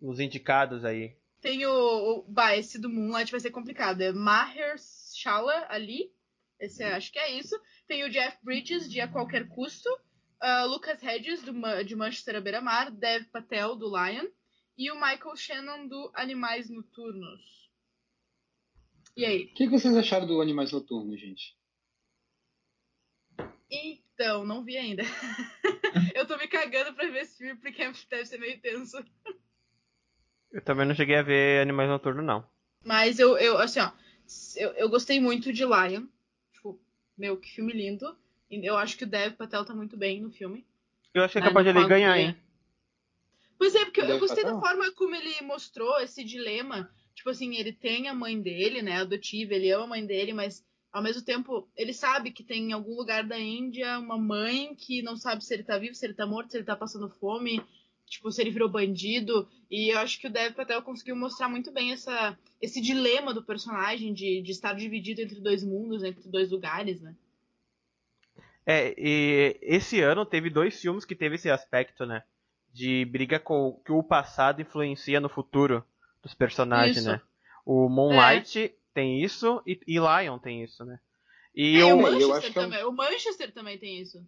nos 0.00 0.18
indicados 0.18 0.84
aí? 0.84 1.16
Tem 1.40 1.64
o, 1.66 1.70
o 1.70 2.24
bah, 2.28 2.56
esse 2.56 2.78
do 2.78 2.88
Moonlight 2.88 3.30
vai 3.30 3.40
ser 3.40 3.50
complicado, 3.50 4.00
é 4.00 4.12
Mahershala 4.12 5.66
Ali, 5.68 6.12
esse 6.58 6.82
é- 6.82 6.94
acho 6.94 7.12
que 7.12 7.18
é 7.18 7.32
isso, 7.32 7.58
tem 7.86 8.04
o 8.04 8.10
Jeff 8.10 8.36
Bridges, 8.42 8.90
de 8.90 9.00
A 9.00 9.08
Qualquer 9.08 9.48
Custo, 9.48 9.88
ah, 10.40 10.64
Lucas 10.64 11.02
Hedges, 11.02 11.42
do, 11.42 11.52
de 11.84 11.96
Manchester 11.96 12.36
à 12.36 12.40
Beira-Mar, 12.40 12.90
Dev 12.90 13.24
Patel, 13.32 13.76
do 13.76 13.88
Lion, 13.88 14.26
e 14.76 14.90
o 14.90 14.94
Michael 14.94 15.36
Shannon, 15.36 15.86
do 15.86 16.10
Animais 16.14 16.68
Noturnos. 16.70 17.61
E 19.16 19.24
aí? 19.24 19.44
O 19.44 19.54
que 19.54 19.64
que 19.64 19.70
vocês 19.70 19.94
acharam 19.96 20.26
do 20.26 20.40
Animais 20.40 20.72
Noturnos, 20.72 21.20
gente? 21.20 21.54
Então, 23.70 24.44
não 24.44 24.64
vi 24.64 24.76
ainda. 24.76 25.02
eu 26.14 26.26
tô 26.26 26.36
me 26.36 26.46
cagando 26.46 26.94
pra 26.94 27.08
ver 27.08 27.22
esse 27.22 27.38
filme, 27.38 27.60
porque 27.60 27.82
deve 28.08 28.26
ser 28.26 28.38
meio 28.38 28.60
tenso. 28.60 29.02
Eu 30.50 30.62
também 30.62 30.86
não 30.86 30.94
cheguei 30.94 31.16
a 31.16 31.22
ver 31.22 31.62
Animais 31.62 31.88
Noturnos, 31.88 32.24
não. 32.24 32.46
Mas 32.84 33.18
eu, 33.18 33.36
eu 33.38 33.58
assim, 33.58 33.80
ó, 33.80 33.90
eu, 34.56 34.70
eu 34.72 34.88
gostei 34.88 35.20
muito 35.20 35.52
de 35.52 35.64
Lion. 35.64 36.06
Tipo, 36.52 36.80
meu, 37.16 37.36
que 37.36 37.50
filme 37.54 37.72
lindo. 37.72 38.16
E 38.50 38.64
eu 38.66 38.76
acho 38.76 38.98
que 38.98 39.04
o 39.04 39.06
Dev 39.06 39.34
Patel 39.34 39.64
tá 39.64 39.74
muito 39.74 39.96
bem 39.96 40.20
no 40.20 40.30
filme. 40.30 40.66
Eu 41.14 41.22
acho 41.22 41.32
que 41.32 41.38
é 41.38 41.42
capaz 41.42 41.66
de 41.66 41.72
não 41.72 41.80
ele 41.80 41.88
falo 41.88 42.00
ganhar, 42.00 42.18
hein? 42.18 42.36
Pois 43.58 43.74
é, 43.74 43.84
porque 43.84 44.00
eu, 44.00 44.06
eu 44.06 44.18
gostei 44.18 44.44
Patel? 44.44 44.60
da 44.60 44.66
forma 44.66 44.92
como 44.92 45.14
ele 45.14 45.40
mostrou 45.42 46.00
esse 46.00 46.22
dilema. 46.24 46.92
Tipo 47.14 47.30
assim, 47.30 47.56
ele 47.56 47.72
tem 47.72 48.08
a 48.08 48.14
mãe 48.14 48.40
dele, 48.40 48.82
né, 48.82 49.00
adotiva, 49.00 49.54
ele 49.54 49.70
ama 49.70 49.84
a 49.84 49.88
mãe 49.88 50.06
dele, 50.06 50.32
mas 50.32 50.64
ao 50.92 51.02
mesmo 51.02 51.22
tempo 51.22 51.68
ele 51.76 51.92
sabe 51.92 52.30
que 52.30 52.42
tem 52.42 52.70
em 52.70 52.72
algum 52.72 52.94
lugar 52.94 53.24
da 53.24 53.38
Índia 53.38 53.98
uma 53.98 54.18
mãe 54.18 54.74
que 54.74 55.02
não 55.02 55.16
sabe 55.16 55.44
se 55.44 55.52
ele 55.54 55.62
tá 55.62 55.78
vivo, 55.78 55.94
se 55.94 56.04
ele 56.04 56.14
tá 56.14 56.26
morto, 56.26 56.50
se 56.50 56.56
ele 56.56 56.64
tá 56.64 56.76
passando 56.76 57.08
fome, 57.08 57.62
tipo, 58.06 58.30
se 58.30 58.42
ele 58.42 58.50
virou 58.50 58.68
bandido. 58.68 59.48
E 59.70 59.92
eu 59.92 59.98
acho 59.98 60.20
que 60.20 60.26
o 60.26 60.30
Dev 60.30 60.54
Patel 60.54 60.82
conseguiu 60.82 61.16
mostrar 61.16 61.48
muito 61.48 61.72
bem 61.72 61.92
essa, 61.92 62.38
esse 62.60 62.80
dilema 62.80 63.32
do 63.32 63.42
personagem 63.42 64.12
de, 64.12 64.42
de 64.42 64.50
estar 64.52 64.74
dividido 64.74 65.22
entre 65.22 65.40
dois 65.40 65.64
mundos, 65.64 66.04
entre 66.04 66.28
dois 66.28 66.50
lugares, 66.50 67.00
né? 67.00 67.14
É, 68.64 68.94
e 68.96 69.58
esse 69.60 70.00
ano 70.00 70.24
teve 70.24 70.48
dois 70.48 70.80
filmes 70.80 71.04
que 71.04 71.16
teve 71.16 71.34
esse 71.34 71.50
aspecto, 71.50 72.06
né? 72.06 72.22
De 72.72 73.04
briga 73.06 73.40
com 73.40 73.80
que 73.84 73.92
o 73.92 74.02
passado 74.02 74.62
influencia 74.62 75.20
no 75.20 75.28
futuro 75.28 75.84
dos 76.22 76.34
personagens, 76.34 76.98
Isso. 76.98 77.08
né? 77.08 77.20
O 77.64 77.88
Moonlight 77.88 78.74
tem 78.94 79.22
isso 79.22 79.62
e, 79.66 79.78
e 79.86 79.98
Lion 79.98 80.38
tem 80.38 80.62
isso, 80.62 80.84
né? 80.84 80.98
E 81.54 81.78
É, 81.78 81.84
o, 81.84 81.88
o 81.88 81.90
eu 81.90 82.28
Manchester 82.28 82.44
é 82.44 82.50
um- 82.50 82.52
também. 82.64 82.84
O 82.84 82.92
Manchester 82.92 83.52
também 83.52 83.78
tem 83.78 84.00
isso. 84.00 84.26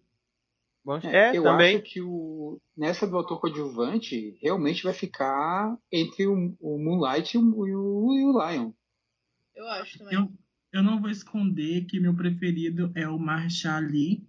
é, 1.03 1.35
eu 1.35 1.43
também. 1.43 1.75
acho 1.77 1.85
que 1.85 2.01
o, 2.01 2.61
nessa 2.77 3.07
do 3.07 3.17
autor 3.17 3.39
coadjuvante 3.41 4.37
realmente 4.41 4.83
vai 4.83 4.93
ficar 4.93 5.75
entre 5.91 6.27
o, 6.27 6.55
o 6.59 6.77
Moonlight 6.77 7.35
e 7.35 7.39
o, 7.39 7.67
e 7.67 7.75
o, 7.75 8.13
e 8.13 8.23
o 8.25 8.49
Lion. 8.49 8.71
Eu 9.55 9.67
acho 9.69 9.97
também. 9.97 10.13
Eu, 10.13 10.31
eu 10.73 10.83
não 10.83 11.01
vou 11.01 11.09
esconder 11.09 11.85
que 11.85 11.99
meu 11.99 12.13
preferido 12.13 12.91
é 12.93 13.07
o 13.07 13.17
Marshall 13.17 13.75
Ali, 13.75 14.23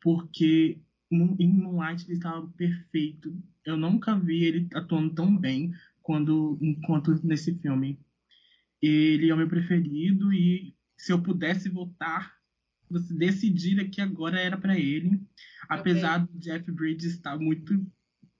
porque 0.00 0.78
no- 1.10 1.36
em 1.38 1.48
Moonlight 1.48 2.04
ele 2.04 2.14
estava 2.18 2.46
perfeito. 2.56 3.34
Eu 3.64 3.76
nunca 3.76 4.14
vi 4.18 4.44
ele 4.44 4.68
atuando 4.74 5.14
tão 5.14 5.34
bem 5.34 5.72
quando, 6.02 6.58
enquanto 6.60 7.18
nesse 7.24 7.54
filme. 7.58 7.98
Ele 8.80 9.30
é 9.30 9.34
o 9.34 9.36
meu 9.36 9.48
preferido 9.48 10.32
e 10.32 10.74
se 10.96 11.12
eu 11.12 11.22
pudesse 11.22 11.68
votar, 11.68 12.34
você 12.90 13.14
decidir 13.14 13.80
aqui 13.80 14.00
agora 14.00 14.40
era 14.40 14.56
para 14.56 14.78
ele. 14.78 15.20
Apesar 15.68 16.18
do 16.18 16.38
Jeff 16.38 16.70
Bridges 16.70 17.14
estar 17.14 17.38
muito 17.38 17.74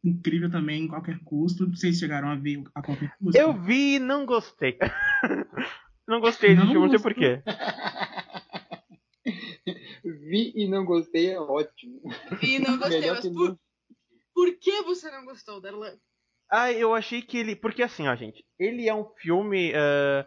incrível 0.05 0.51
também 0.51 0.85
em 0.85 0.89
qualquer 0.89 1.19
custo. 1.21 1.71
Vocês 1.71 1.99
chegaram 1.99 2.29
a 2.29 2.35
ver 2.35 2.63
a 2.75 2.83
qualquer 2.83 3.17
custo? 3.19 3.39
Eu 3.39 3.53
vi 3.53 3.95
e 3.95 3.99
não 3.99 4.27
gostei. 4.27 4.77
não 6.07 6.21
gostei 6.21 6.51
desse 6.51 6.67
Não 6.67 6.73
filme, 6.73 6.87
não 6.87 6.91
sei 6.91 7.03
porquê. 7.03 7.43
Vi 10.05 10.53
e 10.57 10.67
não 10.67 10.85
gostei 10.85 11.31
é 11.31 11.41
ótimo. 11.41 12.03
E 12.43 12.59
não 12.59 12.77
gostei, 12.77 13.09
mas 13.09 13.21
que 13.21 13.31
por, 13.31 13.51
não. 13.51 13.59
por 14.35 14.59
que 14.59 14.83
você 14.83 15.11
não 15.11 15.25
gostou, 15.25 15.61
Darlan? 15.61 15.97
Ah, 16.55 16.71
eu 16.71 16.95
achei 16.95 17.23
que 17.23 17.39
ele. 17.39 17.57
Porque 17.57 17.83
assim, 17.83 18.07
ó, 18.09 18.15
gente. 18.15 18.45
Ele 18.59 18.87
é 18.87 18.95
um 18.95 19.07
filme. 19.17 19.73
ah, 19.75 20.27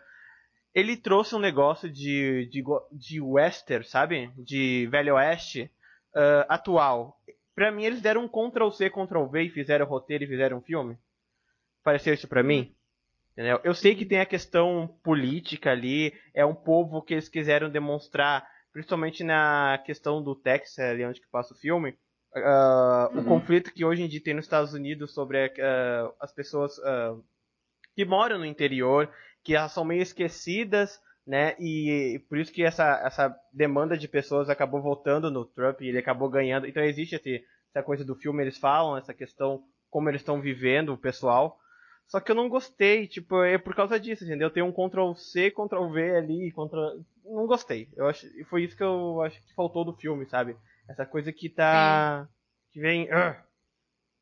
ele 0.73 0.97
trouxe 0.97 1.35
um 1.35 1.39
negócio 1.39 1.89
de, 1.89 2.49
de, 2.49 2.63
de 2.91 3.21
western, 3.21 3.85
sabe? 3.85 4.31
De 4.35 4.87
velho 4.87 5.13
oeste 5.15 5.71
ah, 6.15 6.45
atual. 6.49 7.21
Pra 7.53 7.71
mim, 7.71 7.85
eles 7.85 8.01
deram 8.01 8.23
um 8.23 8.27
Ctrl-C, 8.27 8.89
Ctrl-V 8.89 9.43
e 9.43 9.49
fizeram 9.51 9.85
o 9.85 9.89
roteiro 9.89 10.23
e 10.23 10.27
fizeram 10.27 10.57
um 10.57 10.61
filme. 10.61 10.97
Pareceu 11.83 12.13
isso 12.13 12.27
pra 12.27 12.41
mim. 12.41 12.75
Entendeu? 13.33 13.61
Eu 13.63 13.75
sei 13.75 13.95
que 13.95 14.05
tem 14.05 14.19
a 14.19 14.25
questão 14.25 14.97
política 15.03 15.71
ali. 15.71 16.11
É 16.33 16.43
um 16.43 16.55
povo 16.55 17.03
que 17.03 17.13
eles 17.13 17.29
quiseram 17.29 17.69
demonstrar, 17.69 18.47
principalmente 18.73 19.23
na 19.23 19.77
questão 19.85 20.23
do 20.23 20.35
Texas, 20.35 20.79
ali 20.79 21.05
onde 21.05 21.21
que 21.21 21.27
passa 21.29 21.53
o 21.53 21.57
filme. 21.57 21.95
Ah, 22.35 23.11
O 23.13 23.21
Uhum. 23.21 23.23
conflito 23.23 23.73
que 23.73 23.85
hoje 23.85 24.03
em 24.03 24.07
dia 24.07 24.21
tem 24.21 24.33
nos 24.33 24.45
Estados 24.45 24.73
Unidos 24.73 25.13
sobre 25.13 25.51
ah, 25.59 26.11
as 26.19 26.31
pessoas 26.33 26.77
ah, 26.83 27.15
que 27.95 28.05
moram 28.05 28.39
no 28.39 28.45
interior, 28.45 29.09
que 29.43 29.55
elas 29.55 29.71
são 29.71 29.85
meio 29.85 30.01
esquecidas, 30.01 30.99
né? 31.25 31.55
E 31.59 32.21
por 32.29 32.37
isso 32.37 32.51
que 32.51 32.63
essa, 32.63 33.01
essa 33.05 33.35
demanda 33.53 33.97
de 33.97 34.07
pessoas 34.07 34.49
acabou 34.49 34.81
voltando 34.81 35.31
no 35.31 35.45
Trump 35.45 35.81
e 35.81 35.87
ele 35.89 35.97
acabou 35.97 36.29
ganhando. 36.29 36.67
Então 36.67 36.83
existe 36.83 37.15
esse, 37.15 37.43
essa 37.73 37.83
coisa 37.83 38.03
do 38.05 38.15
filme, 38.15 38.43
eles 38.43 38.57
falam 38.57 38.97
essa 38.97 39.13
questão, 39.13 39.63
como 39.89 40.09
eles 40.09 40.21
estão 40.21 40.41
vivendo, 40.41 40.93
o 40.93 40.97
pessoal. 40.97 41.57
Só 42.07 42.19
que 42.19 42.31
eu 42.31 42.35
não 42.35 42.47
gostei, 42.49 43.07
tipo, 43.07 43.41
é 43.43 43.57
por 43.57 43.73
causa 43.75 43.99
disso, 43.99 44.23
entendeu? 44.25 44.51
Tem 44.51 44.61
um 44.61 44.71
Ctrl 44.71 45.13
C, 45.15 45.49
Ctrl 45.49 45.89
V 45.91 46.17
ali, 46.17 46.51
Ctrl... 46.51 47.01
Não 47.23 47.47
gostei. 47.47 47.89
Eu 47.95 48.07
acho, 48.07 48.27
e 48.39 48.43
foi 48.43 48.63
isso 48.63 48.77
que 48.77 48.83
eu 48.83 49.21
acho 49.23 49.41
que 49.41 49.55
faltou 49.55 49.83
do 49.83 49.93
filme, 49.93 50.25
sabe? 50.27 50.55
Essa 50.89 51.05
coisa 51.05 51.31
que 51.31 51.49
tá. 51.49 52.27
que 52.71 52.79
vem. 52.79 53.09
ah, 53.11 53.43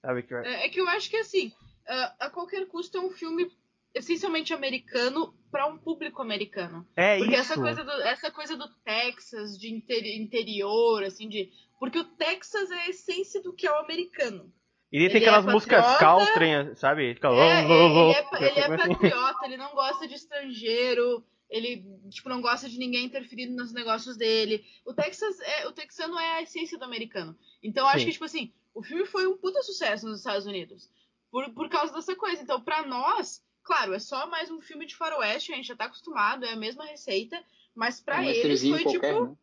sabe? 0.02 0.24
Que... 0.24 0.34
É, 0.36 0.66
é 0.66 0.70
que 0.70 0.80
eu 0.80 0.88
acho 0.90 1.10
que 1.10 1.18
assim, 1.18 1.52
ah, 1.88 2.16
a 2.22 2.30
qualquer 2.30 2.66
custo 2.68 2.98
é 2.98 3.02
um 3.02 3.12
filme 3.12 3.50
essencialmente 3.94 4.54
americano 4.54 5.34
para 5.52 5.68
um 5.68 5.78
público 5.78 6.22
americano. 6.22 6.88
É 6.96 7.18
Porque 7.18 7.34
isso. 7.34 7.42
essa 7.42 7.56
coisa 7.62 7.84
do, 7.84 7.92
essa 8.02 8.32
coisa 8.32 8.58
do 8.58 8.68
Texas, 8.84 9.58
de 9.58 9.72
interi- 9.74 10.18
interior, 10.18 11.04
assim, 11.04 11.30
de. 11.30 11.52
Porque 11.80 12.00
o 12.00 12.04
Texas 12.06 12.72
é 12.72 12.76
a 12.82 12.90
essência 12.90 13.42
do 13.42 13.54
que 13.54 13.68
é 13.68 13.72
o 13.72 13.80
americano. 13.80 14.52
E 14.92 14.98
ele 14.98 15.10
tem 15.10 15.18
Ele 15.18 15.26
é 15.26 15.30
aquelas 15.30 15.46
músicas 15.54 15.84
patriota. 15.86 16.26
country, 16.34 16.76
sabe? 16.78 17.04
Ele 17.04 17.16
fica. 17.16 17.28
É, 17.28 17.32
"Oh, 17.32 17.34
é, 17.36 17.66
oh", 17.68 18.36
ele 18.38 18.46
é, 18.46 18.50
ele 18.52 18.60
é 18.60 18.78
patriota, 18.78 19.46
ele 19.46 19.58
não 19.58 19.72
gosta 19.74 20.08
de 20.08 20.14
estrangeiro, 20.16 21.24
ele 21.54 21.86
tipo, 22.10 22.28
não 22.30 22.42
gosta 22.42 22.68
de 22.68 22.80
ninguém 22.80 23.06
interferindo 23.06 23.56
nos 23.56 23.72
negócios 23.72 24.18
dele. 24.18 24.66
O 24.84 24.92
Texas 24.92 25.40
é, 25.40 25.68
o 25.68 25.72
texano 25.72 26.20
é 26.20 26.38
a 26.38 26.42
essência 26.42 26.80
do 26.80 26.84
americano. 26.84 27.38
Então 27.62 27.84
eu 27.84 27.90
acho 27.90 28.00
Sim. 28.00 28.06
que, 28.08 28.12
tipo 28.14 28.26
assim, 28.26 28.52
o 28.74 28.82
filme 28.82 29.06
foi 29.06 29.28
um 29.28 29.38
puta 29.38 29.62
sucesso 29.62 30.08
nos 30.08 30.18
Estados 30.18 30.48
Unidos. 30.48 30.90
Por, 31.30 31.54
por 31.54 31.70
causa 31.70 31.94
dessa 31.94 32.16
coisa. 32.16 32.42
Então, 32.42 32.60
pra 32.60 32.86
nós, 32.88 33.44
claro, 33.62 33.94
é 33.94 34.00
só 34.00 34.26
mais 34.28 34.50
um 34.50 34.62
filme 34.62 34.88
de 34.88 34.96
faroeste, 34.96 35.54
a 35.54 35.56
gente 35.56 35.68
já 35.68 35.76
tá 35.76 35.86
acostumado, 35.86 36.44
é 36.44 36.54
a 36.54 36.58
mesma 36.58 36.86
receita, 36.86 37.40
mas 37.76 38.02
pra 38.02 38.26
É 38.26 38.36
eles 38.36 38.62
foi 38.62 38.82
qualquer, 38.82 39.14
tipo. 39.14 39.26
né? 39.26 39.36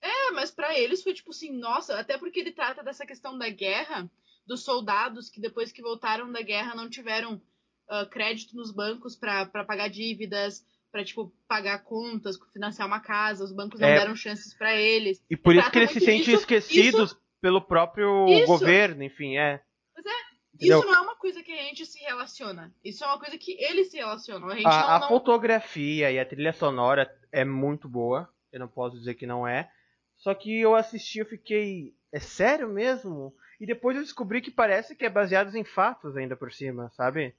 É, 0.00 0.30
mas 0.32 0.50
pra 0.50 0.78
eles 0.78 1.02
foi 1.02 1.12
tipo 1.12 1.30
assim, 1.30 1.52
nossa, 1.52 2.00
até 2.00 2.16
porque 2.16 2.40
ele 2.40 2.52
trata 2.52 2.82
dessa 2.82 3.04
questão 3.04 3.36
da 3.36 3.48
guerra, 3.50 4.10
dos 4.46 4.64
soldados 4.64 5.28
que 5.28 5.40
depois 5.40 5.70
que 5.70 5.82
voltaram 5.82 6.32
da 6.32 6.40
guerra 6.40 6.74
não 6.74 6.88
tiveram 6.88 7.40
ah, 7.88 8.06
crédito 8.06 8.56
nos 8.56 8.70
bancos 8.70 9.14
pra 9.14 9.46
pagar 9.46 9.88
dívidas, 9.88 10.64
pra 10.92 11.02
tipo 11.04 11.32
pagar 11.48 11.78
contas, 11.82 12.38
financiar 12.52 12.86
uma 12.86 13.00
casa, 13.00 13.42
os 13.42 13.52
bancos 13.52 13.80
não 13.80 13.88
É. 13.88 13.98
deram 13.98 14.14
chances 14.14 14.52
pra 14.54 14.76
eles. 14.76 15.20
E 15.30 15.36
por 15.36 15.54
isso 15.54 15.62
Trata 15.62 15.72
que 15.72 15.78
eles 15.78 15.90
se 15.90 15.98
muito 16.00 16.24
sentem 16.24 16.34
esquecidos 16.34 17.18
pelo 17.40 17.60
próprio 17.62 18.26
Isso. 18.28 18.46
governo, 18.46 19.02
enfim, 19.02 19.36
é. 19.38 19.60
Mas 19.96 20.04
é, 20.06 20.10
Entendeu? 20.54 20.78
isso 20.78 20.86
não 20.86 20.94
é 20.94 21.00
uma 21.00 21.16
coisa 21.16 21.42
que 21.42 21.50
a 21.50 21.62
gente 21.64 21.84
se 21.86 21.98
relaciona. 22.00 22.72
Isso 22.84 23.02
é 23.02 23.06
uma 23.06 23.18
coisa 23.18 23.36
que 23.38 23.52
eles 23.64 23.90
se 23.90 23.96
relacionam. 23.96 24.48
A 24.48 24.52
A, 24.52 24.56
não, 24.60 24.70
a 24.70 24.98
não- 25.00 25.08
fotografia 25.08 26.12
e 26.12 26.18
a 26.20 26.26
trilha 26.26 26.52
sonora 26.52 27.10
é 27.32 27.44
muito 27.44 27.88
boa. 27.88 28.28
Eu 28.52 28.60
não 28.60 28.68
posso 28.68 28.96
dizer 28.98 29.14
que 29.14 29.26
não 29.26 29.48
é. 29.48 29.70
Só 30.18 30.34
que 30.34 30.60
eu 30.60 30.74
assisti 30.76 31.18
eu 31.18 31.26
fiquei. 31.26 31.94
É 32.12 32.20
sério 32.20 32.68
mesmo? 32.68 33.34
E 33.58 33.64
depois 33.66 33.96
eu 33.96 34.02
descobri 34.02 34.42
que 34.42 34.50
parece 34.50 34.94
que 34.94 35.04
é 35.06 35.08
baseado 35.10 35.56
em 35.56 35.64
fatos 35.64 36.16
ainda 36.16 36.36
por 36.36 36.52
cima, 36.52 36.90
sabe? 36.90 37.34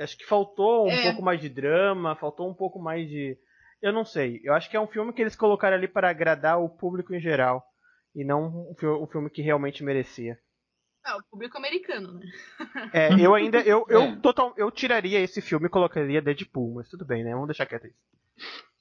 Acho 0.00 0.16
que 0.16 0.24
faltou 0.26 0.86
um 0.86 0.90
É. 0.90 1.02
pouco 1.04 1.22
mais 1.22 1.40
de 1.40 1.48
drama, 1.48 2.16
faltou 2.16 2.48
um 2.50 2.54
pouco 2.54 2.78
mais 2.80 3.08
de. 3.08 3.36
Eu 3.82 3.92
não 3.92 4.04
sei. 4.04 4.40
Eu 4.42 4.54
acho 4.54 4.70
que 4.70 4.76
é 4.76 4.80
um 4.80 4.86
filme 4.86 5.12
que 5.12 5.20
eles 5.20 5.36
colocaram 5.36 5.76
ali 5.76 5.86
para 5.88 6.08
agradar 6.10 6.60
o 6.60 6.68
público 6.68 7.14
em 7.14 7.20
geral. 7.20 7.62
E 8.14 8.24
não 8.24 8.44
um 8.46 8.74
o 9.02 9.06
filme 9.08 9.28
que 9.28 9.42
realmente 9.42 9.82
merecia. 9.82 10.38
Ah, 11.04 11.18
o 11.18 11.22
público 11.30 11.58
americano, 11.58 12.14
né? 12.14 12.26
É, 12.92 13.08
eu 13.20 13.34
ainda. 13.34 13.60
Eu, 13.60 13.84
eu, 13.90 14.02
É. 14.02 14.16
total, 14.16 14.54
eu 14.56 14.70
tiraria 14.70 15.20
esse 15.20 15.42
filme 15.42 15.66
e 15.66 15.70
colocaria 15.70 16.22
Deadpool, 16.22 16.74
mas 16.76 16.88
tudo 16.88 17.04
bem, 17.04 17.22
né? 17.22 17.32
Vamos 17.32 17.48
deixar 17.48 17.66
quieto 17.66 17.86
isso. 17.88 17.96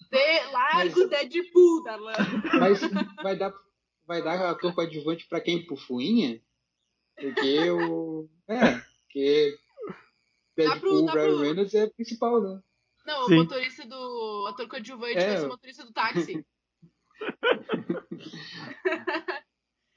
De, 0.09 0.51
largo 0.51 1.07
Deadpool, 1.09 1.83
Darlan. 1.83 2.13
Mas 2.59 2.79
vai 3.21 3.35
dar, 3.35 3.51
vai 4.07 4.21
dar 4.23 4.51
ator 4.51 4.73
coadjuvante 4.73 5.27
pra 5.27 5.41
quem? 5.41 5.65
Pro 5.65 5.75
Fuinha? 5.75 6.39
Porque 7.19 7.69
o. 7.71 8.29
É, 8.47 8.79
porque. 9.03 9.57
Dá 10.55 10.63
pro- 10.63 10.91
Deadpool, 10.91 11.05
dá 11.05 11.13
Ryan 11.13 11.25
pro- 11.27 11.41
Reynolds 11.41 11.73
é 11.73 11.89
principal, 11.89 12.41
né? 12.41 12.61
Não, 13.05 13.27
Sim. 13.27 13.33
o 13.33 13.37
motorista 13.37 13.85
do. 13.85 14.43
O 14.43 14.47
ator 14.47 14.67
coadjuvante 14.67 15.17
É. 15.17 15.27
vai 15.27 15.37
ser 15.37 15.45
o 15.45 15.49
motorista 15.49 15.83
do 15.85 15.91
táxi. 15.91 16.45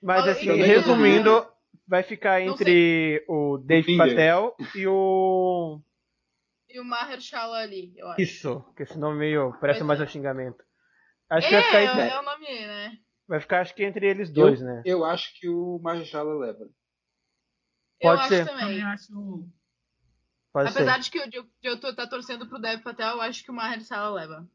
Mas 0.02 0.28
assim, 0.28 0.50
e- 0.50 0.62
resumindo, 0.62 1.46
vai 1.86 2.02
ficar 2.02 2.40
entre 2.40 3.24
o 3.28 3.58
Dave 3.58 3.84
Finger. 3.86 4.08
Patel 4.08 4.56
e 4.74 4.86
o. 4.86 5.80
E 6.68 6.80
o 6.80 6.84
Mahershala 6.84 7.58
ali, 7.58 7.94
eu 7.96 8.08
acho. 8.08 8.20
Isso, 8.20 8.64
que 8.76 8.82
esse 8.82 8.98
nome 8.98 9.18
meio 9.18 9.56
parece 9.60 9.82
mais 9.82 10.00
é. 10.00 10.04
um 10.04 10.06
xingamento. 10.08 10.62
Acho 11.30 11.48
que 11.48 11.54
é, 11.54 11.60
vai 11.60 11.66
ficar 11.66 11.80
é, 11.80 11.84
entre, 11.84 12.08
é 12.16 12.20
o 12.20 12.22
nome, 12.22 12.46
né? 12.66 12.98
vai 13.28 13.40
ficar 13.40 13.60
acho 13.60 13.74
que 13.74 13.82
entre 13.84 14.06
eles 14.08 14.30
dois, 14.30 14.60
eu, 14.60 14.66
né? 14.66 14.82
Eu 14.84 15.04
acho 15.04 15.32
que 15.40 15.48
o 15.48 15.78
Marjala 15.82 16.34
leva. 16.38 16.68
Pode 18.00 18.22
eu 18.22 18.28
ser. 18.28 18.42
acho 18.42 18.50
também. 18.50 18.80
Eu 18.80 18.86
acho. 18.88 19.48
Pode 20.56 20.70
Apesar 20.70 20.94
ser. 20.94 21.02
de 21.02 21.10
que 21.10 21.18
eu, 21.18 21.28
de 21.28 21.46
eu, 21.62 21.78
tô- 21.78 21.94
tá 21.94 22.06
torcendo 22.06 22.48
pro 22.48 22.58
Dev 22.58 22.80
Patel, 22.80 23.16
eu 23.16 23.20
acho 23.20 23.44
que 23.44 23.50
o 23.50 23.54
Mahershala 23.54 24.14
leva. 24.14 24.48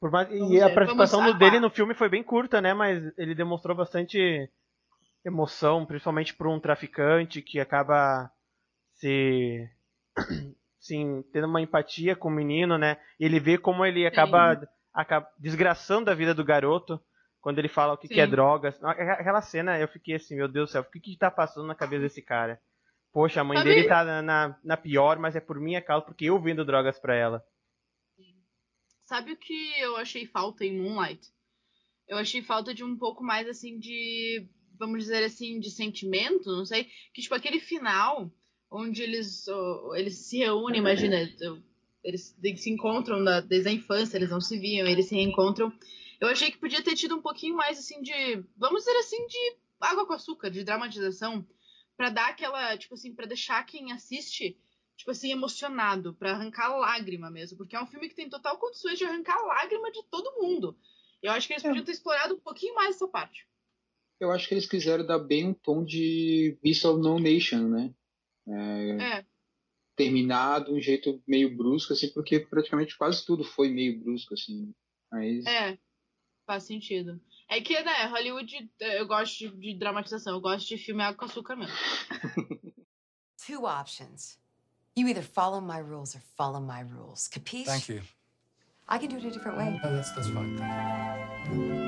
Por 0.00 0.10
mais, 0.10 0.30
e 0.30 0.58
a 0.58 0.68
ver, 0.68 0.74
participação 0.74 1.20
vamos 1.20 1.34
do 1.34 1.38
dele 1.38 1.56
aguardar. 1.56 1.70
no 1.70 1.74
filme 1.74 1.92
foi 1.94 2.08
bem 2.08 2.22
curta, 2.22 2.58
né? 2.62 2.72
Mas 2.72 3.12
ele 3.18 3.34
demonstrou 3.34 3.76
bastante 3.76 4.50
emoção, 5.22 5.84
principalmente 5.84 6.32
por 6.32 6.46
um 6.46 6.58
traficante 6.58 7.42
que 7.42 7.60
acaba 7.60 8.30
se. 8.94 9.68
Sim, 10.80 11.22
tendo 11.30 11.46
uma 11.46 11.60
empatia 11.60 12.16
com 12.16 12.28
o 12.28 12.30
menino, 12.30 12.78
né? 12.78 12.96
E 13.20 13.26
ele 13.26 13.38
vê 13.38 13.58
como 13.58 13.84
ele 13.84 14.06
acaba, 14.06 14.66
acaba 14.94 15.28
desgraçando 15.38 16.10
a 16.10 16.14
vida 16.14 16.32
do 16.32 16.44
garoto 16.44 16.98
quando 17.42 17.58
ele 17.58 17.68
fala 17.68 17.92
o 17.92 17.98
que, 17.98 18.08
que 18.08 18.20
é 18.20 18.26
drogas. 18.26 18.82
Aquela 18.82 19.42
cena 19.42 19.78
eu 19.78 19.88
fiquei 19.88 20.14
assim, 20.14 20.36
meu 20.36 20.48
Deus 20.48 20.70
do 20.70 20.72
céu, 20.72 20.82
o 20.82 20.90
que, 20.90 21.00
que 21.00 21.18
tá 21.18 21.30
passando 21.30 21.66
na 21.66 21.74
cabeça 21.74 22.02
desse 22.02 22.22
cara? 22.22 22.58
Poxa, 23.16 23.40
a 23.40 23.44
mãe 23.44 23.64
dele 23.64 23.84
tá 23.88 24.04
na, 24.04 24.20
na, 24.20 24.60
na 24.62 24.76
pior, 24.76 25.18
mas 25.18 25.34
é 25.34 25.40
por 25.40 25.58
minha 25.58 25.80
causa, 25.80 26.04
porque 26.04 26.26
eu 26.26 26.38
vendo 26.38 26.66
drogas 26.66 26.98
pra 26.98 27.14
ela. 27.14 27.42
Sabe 29.06 29.32
o 29.32 29.36
que 29.38 29.72
eu 29.80 29.96
achei 29.96 30.26
falta 30.26 30.66
em 30.66 30.78
Moonlight? 30.78 31.26
Eu 32.06 32.18
achei 32.18 32.42
falta 32.42 32.74
de 32.74 32.84
um 32.84 32.94
pouco 32.94 33.24
mais 33.24 33.48
assim 33.48 33.78
de, 33.78 34.46
vamos 34.78 34.98
dizer 34.98 35.24
assim, 35.24 35.58
de 35.58 35.70
sentimento, 35.70 36.54
não 36.54 36.66
sei, 36.66 36.90
que 37.14 37.22
tipo 37.22 37.34
aquele 37.34 37.58
final 37.58 38.30
onde 38.70 39.02
eles 39.02 39.48
ó, 39.48 39.94
eles 39.94 40.18
se 40.28 40.36
reúnem, 40.36 40.80
imagina, 40.80 41.16
eles 42.04 42.36
se 42.58 42.68
encontram 42.70 43.18
na- 43.18 43.40
desde 43.40 43.70
a 43.70 43.72
infância, 43.72 44.18
eles 44.18 44.28
não 44.28 44.42
se 44.42 44.58
viam, 44.58 44.86
eles 44.86 45.06
se 45.06 45.14
reencontram. 45.14 45.72
Eu 46.20 46.28
achei 46.28 46.50
que 46.50 46.58
podia 46.58 46.84
ter 46.84 46.94
tido 46.94 47.16
um 47.16 47.22
pouquinho 47.22 47.56
mais 47.56 47.78
assim 47.78 48.02
de, 48.02 48.44
vamos 48.58 48.84
dizer 48.84 48.98
assim, 48.98 49.26
de 49.26 49.56
água 49.80 50.06
com 50.06 50.12
açúcar, 50.12 50.50
de 50.50 50.62
dramatização, 50.62 51.46
Pra 51.96 52.10
dar 52.10 52.28
aquela, 52.28 52.76
tipo 52.76 52.94
assim, 52.94 53.14
pra 53.14 53.26
deixar 53.26 53.64
quem 53.64 53.92
assiste 53.92 54.58
tipo 54.96 55.10
assim, 55.10 55.30
emocionado, 55.30 56.14
pra 56.14 56.32
arrancar 56.32 56.74
lágrima 56.76 57.30
mesmo, 57.30 57.58
porque 57.58 57.76
é 57.76 57.82
um 57.82 57.86
filme 57.86 58.08
que 58.08 58.14
tem 58.14 58.28
total 58.28 58.58
condições 58.58 58.98
de 58.98 59.04
arrancar 59.04 59.40
lágrima 59.44 59.92
de 59.92 60.02
todo 60.04 60.40
mundo. 60.40 60.76
Eu 61.22 61.32
acho 61.32 61.46
que 61.46 61.52
eles 61.52 61.64
É. 61.64 61.68
podiam 61.68 61.84
ter 61.84 61.92
explorado 61.92 62.34
um 62.34 62.40
pouquinho 62.40 62.74
mais 62.74 62.96
essa 62.96 63.06
parte. 63.06 63.46
Eu 64.18 64.32
acho 64.32 64.48
que 64.48 64.54
eles 64.54 64.66
quiseram 64.66 65.06
dar 65.06 65.18
bem 65.18 65.48
um 65.48 65.54
tom 65.54 65.84
de 65.84 66.58
Visual 66.62 66.96
No 66.96 67.18
Nation, 67.18 67.68
né? 67.68 67.94
É, 68.48 69.24
Terminar 69.94 70.64
de 70.64 70.72
um 70.72 70.80
jeito 70.80 71.22
meio 71.26 71.54
brusco, 71.54 71.92
assim, 71.92 72.10
porque 72.12 72.40
praticamente 72.40 72.96
quase 72.96 73.24
tudo 73.24 73.44
foi 73.44 73.68
meio 73.68 73.98
brusco, 74.00 74.34
assim. 74.34 74.72
Mas 75.10 75.44
é, 75.44 75.78
faz 76.46 76.64
sentido. 76.64 77.20
É 77.48 77.60
que, 77.60 77.80
né, 77.82 78.06
Hollywood, 78.06 78.70
eh, 78.80 79.00
eu 79.00 79.06
gosto 79.06 79.38
de, 79.38 79.56
de 79.56 79.78
dramatização, 79.78 80.34
eu 80.34 80.40
gosto 80.40 80.66
de 80.66 80.78
filme 80.78 81.02
água 81.02 81.16
com 81.16 81.24
açúcar 81.26 81.56
mesmo. 81.56 81.76
Two 83.46 83.64
options. 83.64 84.38
You 84.96 85.08
either 85.08 85.22
follow 85.22 85.60
my 85.60 85.78
rules 85.80 86.16
or 86.16 86.22
follow 86.36 86.60
my 86.60 86.82
rules. 86.82 87.28
Capiche? 87.28 87.66
Thank 87.66 87.88
you. 87.88 88.02
I 88.88 88.98
can 88.98 89.08
do 89.08 89.16
it 89.16 89.26
a 89.26 89.30
different 89.30 89.58
way. 89.58 89.78
No, 89.82 89.94
that's, 89.94 90.10
that's 90.12 90.28
fine. 90.28 91.85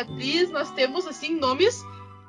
Atriz, 0.00 0.50
nós 0.50 0.70
temos, 0.72 1.06
assim, 1.06 1.38
nomes 1.38 1.82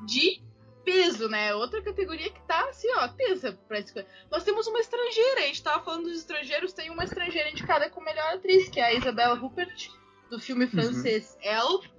de 0.06 0.42
peso, 0.88 1.28
né? 1.28 1.54
Outra 1.54 1.82
categoria 1.82 2.30
que 2.30 2.40
tá, 2.48 2.70
assim, 2.70 2.88
ó, 2.96 3.08
tensa 3.10 3.52
pra 3.68 3.80
escolher. 3.80 4.08
Nós 4.32 4.46
temos 4.46 4.68
uma 4.68 4.80
estrangeira, 4.80 5.42
a 5.42 5.48
gente 5.48 5.62
tava 5.62 5.84
falando 5.84 6.04
dos 6.04 6.20
estrangeiros, 6.20 6.72
tem 6.72 6.90
uma 6.90 7.04
estrangeira 7.04 7.50
indicada 7.50 7.90
como 7.90 8.06
melhor 8.06 8.36
atriz, 8.36 8.70
que 8.70 8.80
é 8.80 8.86
a 8.86 8.94
Isabella 8.94 9.36
Rupert, 9.36 9.90
do 10.30 10.40
filme 10.40 10.66
francês 10.68 11.38
Elle. 11.42 11.90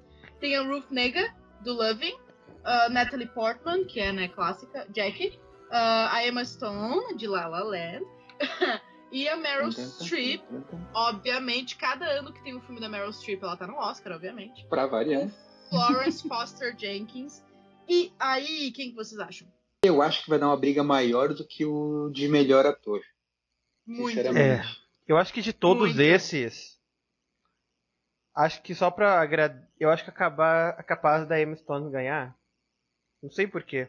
Tem 0.40 0.56
a 0.56 0.62
Ruth 0.62 0.90
Nega, 0.90 1.34
do 1.60 1.74
Loving. 1.74 2.16
a 2.64 2.88
Natalie 2.88 3.26
Portman, 3.26 3.84
que 3.84 4.00
é, 4.00 4.10
né, 4.10 4.28
clássica, 4.28 4.86
Jackie. 4.94 5.38
ah, 5.70 6.10
a 6.14 6.26
Emma 6.26 6.44
Stone, 6.44 7.14
de 7.16 7.26
La 7.26 7.46
La 7.46 7.62
Land. 7.62 8.06
e 9.12 9.28
a 9.28 9.36
Meryl 9.36 9.72
Streep, 9.72 10.42
obviamente, 10.94 11.76
cada 11.76 12.06
ano 12.06 12.32
que 12.32 12.42
tem 12.42 12.56
um 12.56 12.60
filme 12.62 12.80
da 12.80 12.88
Meryl 12.88 13.12
Streep, 13.12 13.42
ela 13.42 13.56
tá 13.56 13.66
no 13.66 13.76
Oscar, 13.76 14.14
obviamente. 14.14 14.64
Pra 14.66 14.86
variar. 14.86 15.28
Florence 15.68 16.26
Foster 16.26 16.74
Jenkins. 16.78 17.42
E 17.88 18.12
aí, 18.18 18.70
quem 18.72 18.90
que 18.90 18.96
vocês 18.96 19.18
acham? 19.20 19.48
Eu 19.84 20.02
acho 20.02 20.22
que 20.24 20.30
vai 20.30 20.38
dar 20.38 20.48
uma 20.48 20.56
briga 20.56 20.82
maior 20.82 21.32
do 21.32 21.46
que 21.46 21.64
o 21.64 22.10
de 22.10 22.28
melhor 22.28 22.66
ator. 22.66 23.00
Muito. 23.86 24.16
Sinceramente. 24.16 24.82
Eu 25.06 25.16
acho 25.16 25.32
que 25.32 25.40
de 25.40 25.52
todos 25.52 25.88
Muito. 25.94 26.00
esses. 26.00 26.78
Acho 28.34 28.62
que 28.62 28.74
só 28.74 28.90
pra 28.90 29.20
agradar. 29.20 29.66
Eu 29.80 29.90
acho 29.90 30.04
que 30.04 30.10
acabar 30.10 30.76
é 30.78 30.82
capaz 30.82 31.26
da 31.26 31.40
Emma 31.40 31.56
Stone 31.56 31.90
ganhar. 31.90 32.36
Não 33.22 33.30
sei 33.30 33.46
porquê. 33.46 33.88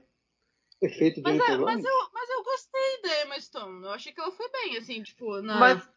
Efeito 0.81 1.21
Mas, 1.21 1.37
é- 1.39 1.57
mas, 1.57 1.83
eu, 1.83 2.09
mas 2.13 2.29
eu 2.29 2.43
gostei 2.43 3.01
da 3.03 3.25
Emma 3.25 3.39
Stone. 3.41 3.83
Eu 3.83 3.91
achei 3.91 4.13
que 4.13 4.21
ela 4.21 4.31
foi 4.31 4.49
bem, 4.49 4.77
assim, 4.77 5.03
tipo, 5.03 5.41
na, 5.41 5.59
Mas, 5.59 5.89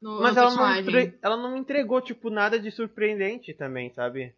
no, 0.00 0.20
mas 0.20 0.34
no 0.36 0.40
ela, 0.40 0.50
não 0.50 0.56
personagem. 0.82 1.18
ela 1.20 1.36
não 1.36 1.56
entregou, 1.56 2.00
tipo, 2.00 2.30
nada 2.30 2.58
de 2.58 2.70
surpreendente 2.70 3.52
também, 3.52 3.92
sabe? 3.92 4.34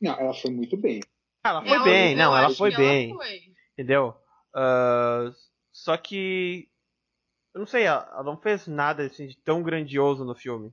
Não, 0.00 0.12
ela 0.18 0.34
foi 0.34 0.50
muito 0.50 0.76
bem. 0.76 1.00
Ela 1.44 1.60
foi 1.62 1.70
Ela- 1.72 1.84
bem, 1.84 2.16
não, 2.16 2.36
ela 2.36 2.50
foi 2.54 2.74
bem. 2.74 3.14
foi. 3.14 3.40
Entendeu? 3.72 4.14
Ah, 4.54 5.30
só 5.72 5.96
que. 5.96 6.68
Eu 7.54 7.60
não 7.60 7.66
sei, 7.66 7.82
ela 7.84 8.08
ela 8.12 8.22
não 8.22 8.36
fez 8.36 8.66
nada 8.66 9.04
assim, 9.04 9.26
de 9.26 9.36
tão 9.38 9.62
grandioso 9.62 10.24
no 10.24 10.34
filme. 10.34 10.72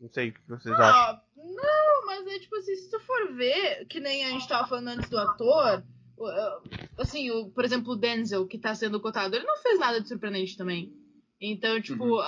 Não 0.00 0.08
sei 0.10 0.30
o 0.30 0.32
que 0.32 0.40
vocês 0.48 0.74
acham. 0.74 1.00
Ah, 1.00 1.22
não, 1.36 2.06
mas 2.06 2.26
é 2.26 2.38
tipo 2.40 2.56
assim, 2.56 2.74
se 2.74 2.90
tu 2.90 2.98
for 3.00 3.32
ver, 3.34 3.86
que 3.86 4.00
nem 4.00 4.24
a 4.24 4.30
gente 4.30 4.48
tava 4.48 4.66
falando 4.68 4.88
antes 4.88 5.08
do 5.08 5.16
ator, 5.18 5.84
assim, 6.98 7.30
o, 7.30 7.50
por 7.50 7.64
exemplo, 7.64 7.92
o 7.92 7.96
Denzel, 7.96 8.46
que 8.48 8.58
tá 8.58 8.74
sendo 8.74 9.00
cotado, 9.00 9.36
ele 9.36 9.44
não 9.46 9.56
fez 9.58 9.78
nada 9.78 10.00
de 10.00 10.08
surpreendente 10.08 10.56
também. 10.56 10.92
Então, 11.44 11.80
tipo, 11.80 12.04
Uhum. 12.04 12.20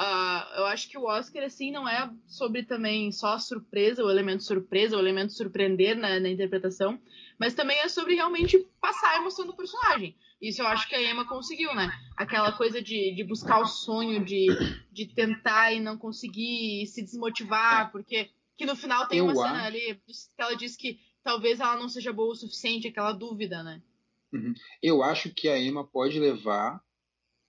eu 0.57 0.67
acho 0.67 0.89
que 0.89 0.99
o 0.99 1.05
Oscar, 1.05 1.45
assim, 1.45 1.71
não 1.71 1.89
é 1.89 2.11
sobre 2.27 2.65
também 2.65 3.13
só 3.13 3.35
a 3.35 3.39
surpresa, 3.39 4.05
o 4.05 4.11
elemento 4.11 4.43
surpresa, 4.43 4.97
o 4.97 4.99
elemento 4.99 5.33
surpreender 5.33 5.97
na, 5.97 6.19
na 6.19 6.29
interpretação, 6.29 7.01
mas 7.39 7.55
também 7.55 7.79
é 7.79 7.89
sobre 7.89 8.17
realmente 8.17 8.59
passar 8.81 9.11
a 9.13 9.19
emoção 9.19 9.47
do 9.47 9.55
personagem. 9.55 10.17
Isso 10.43 10.61
eu 10.61 10.67
acho 10.67 10.89
que 10.89 10.97
a 10.97 11.03
Emma 11.11 11.25
conseguiu, 11.29 11.73
né? 11.77 11.89
Aquela 12.17 12.51
coisa 12.53 12.83
de, 12.83 13.15
de 13.15 13.23
buscar 13.25 13.61
o 13.61 13.67
sonho, 13.67 14.25
de, 14.25 14.47
de 14.93 15.07
tentar 15.15 15.73
e 15.73 15.79
não 15.79 15.97
conseguir, 15.97 16.83
e 16.83 16.87
se 16.87 17.01
desmotivar, 17.03 17.93
porque 17.93 18.31
que 18.59 18.67
no 18.67 18.75
final 18.75 19.07
tem 19.07 19.21
Eu 19.21 19.27
uma 19.27 19.35
cena 19.37 19.59
acho. 19.59 19.67
ali 19.67 19.95
que 20.05 20.43
ela 20.43 20.57
diz 20.57 20.77
que 20.77 20.99
talvez 21.23 21.61
ela 21.61 21.77
não 21.77 21.89
seja 21.89 22.13
boa 22.13 22.33
o 22.33 22.37
suficiente, 22.37 22.89
aquela 22.89 23.13
dúvida, 23.13 23.63
né? 23.63 23.81
Eu 24.83 25.03
acho 25.05 25.31
que 25.33 25.49
a 25.49 25.59
Emma 25.59 25.87
pode 25.87 26.19
levar 26.19 26.81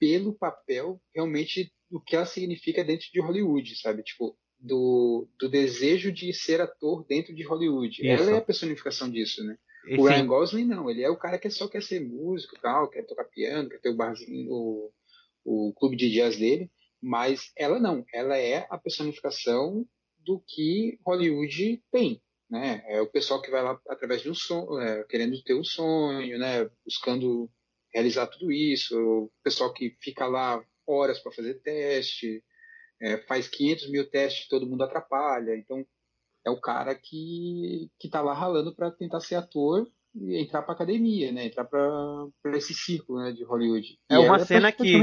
pelo 0.05 0.33
papel 0.33 1.01
realmente 1.15 1.73
do 1.89 1.99
que 1.99 2.15
ela 2.15 2.27
significa 2.27 2.83
dentro 2.83 3.07
de 3.11 3.19
Hollywood, 3.19 3.75
sabe? 3.75 4.03
Tipo, 4.03 4.37
do, 4.59 5.27
do 5.39 5.49
desejo 5.49 6.11
de 6.11 6.31
ser 6.31 6.61
ator 6.61 7.03
dentro 7.07 7.33
de 7.33 7.41
Hollywood. 7.43 8.01
Isso. 8.01 8.05
Ela 8.23 8.35
é 8.35 8.37
a 8.37 8.41
personificação 8.41 9.09
disso, 9.09 9.43
né? 9.43 9.57
E 9.87 9.95
O 9.95 10.03
sim, 10.03 10.09
Ryan 10.09 10.27
Gosling 10.27 10.65
não, 10.65 10.91
ele 10.91 11.01
é 11.01 11.09
o 11.09 11.17
cara 11.17 11.39
que 11.39 11.49
só 11.49 11.67
quer 11.67 11.81
ser 11.81 12.01
músico 12.01 12.55
tal, 12.61 12.87
quer 12.87 13.01
tocar 13.07 13.23
piano, 13.23 13.67
quer 13.67 13.81
ter 13.81 13.89
o 13.89 13.95
barzinho, 13.95 14.51
o, 14.51 14.91
o 15.43 15.73
clube 15.73 15.95
de 15.95 16.11
jazz 16.11 16.37
dele, 16.37 16.69
mas 17.01 17.51
ela 17.57 17.79
não, 17.79 18.05
ela 18.13 18.37
é 18.37 18.67
a 18.69 18.77
personificação 18.77 19.87
do 20.19 20.39
que 20.39 20.99
Hollywood 21.03 21.81
tem, 21.91 22.21
né? 22.47 22.83
É 22.87 23.01
o 23.01 23.09
pessoal 23.09 23.41
que 23.41 23.49
vai 23.49 23.63
lá 23.63 23.79
através 23.89 24.21
de 24.21 24.29
um 24.29 24.35
sonho, 24.35 24.79
é, 24.79 25.03
querendo 25.05 25.41
ter 25.43 25.55
um 25.55 25.63
sonho, 25.63 26.37
né? 26.37 26.69
Buscando 26.85 27.49
realizar 27.95 28.27
tudo 28.27 28.51
isso, 28.51 28.93
o 28.99 29.31
pessoal 29.41 29.73
que 29.73 29.95
fica 30.01 30.27
lá 30.27 30.61
horas 30.85 31.19
para 31.19 31.31
fazer 31.31 31.55
teste, 31.61 32.43
é, 33.01 33.17
faz 33.19 33.47
500 33.47 33.89
mil 33.89 34.09
testes, 34.09 34.47
todo 34.49 34.67
mundo 34.67 34.83
atrapalha, 34.83 35.55
então 35.55 35.85
é 36.45 36.51
o 36.51 36.59
cara 36.61 36.93
que 36.93 37.89
que 37.99 38.09
tá 38.09 38.21
lá 38.21 38.33
ralando 38.33 38.75
para 38.75 38.91
tentar 38.91 39.19
ser 39.21 39.35
ator 39.35 39.87
e 40.13 40.37
entrar 40.41 40.61
para 40.61 40.73
academia, 40.75 41.31
né? 41.31 41.45
Entrar 41.45 41.65
para 41.65 42.29
esse 42.57 42.73
círculo, 42.73 43.19
né, 43.23 43.31
de 43.31 43.43
Hollywood. 43.43 43.97
É 44.09 44.15
E 44.15 44.19
uma 44.19 44.39
cena 44.39 44.71
que- 44.71 44.99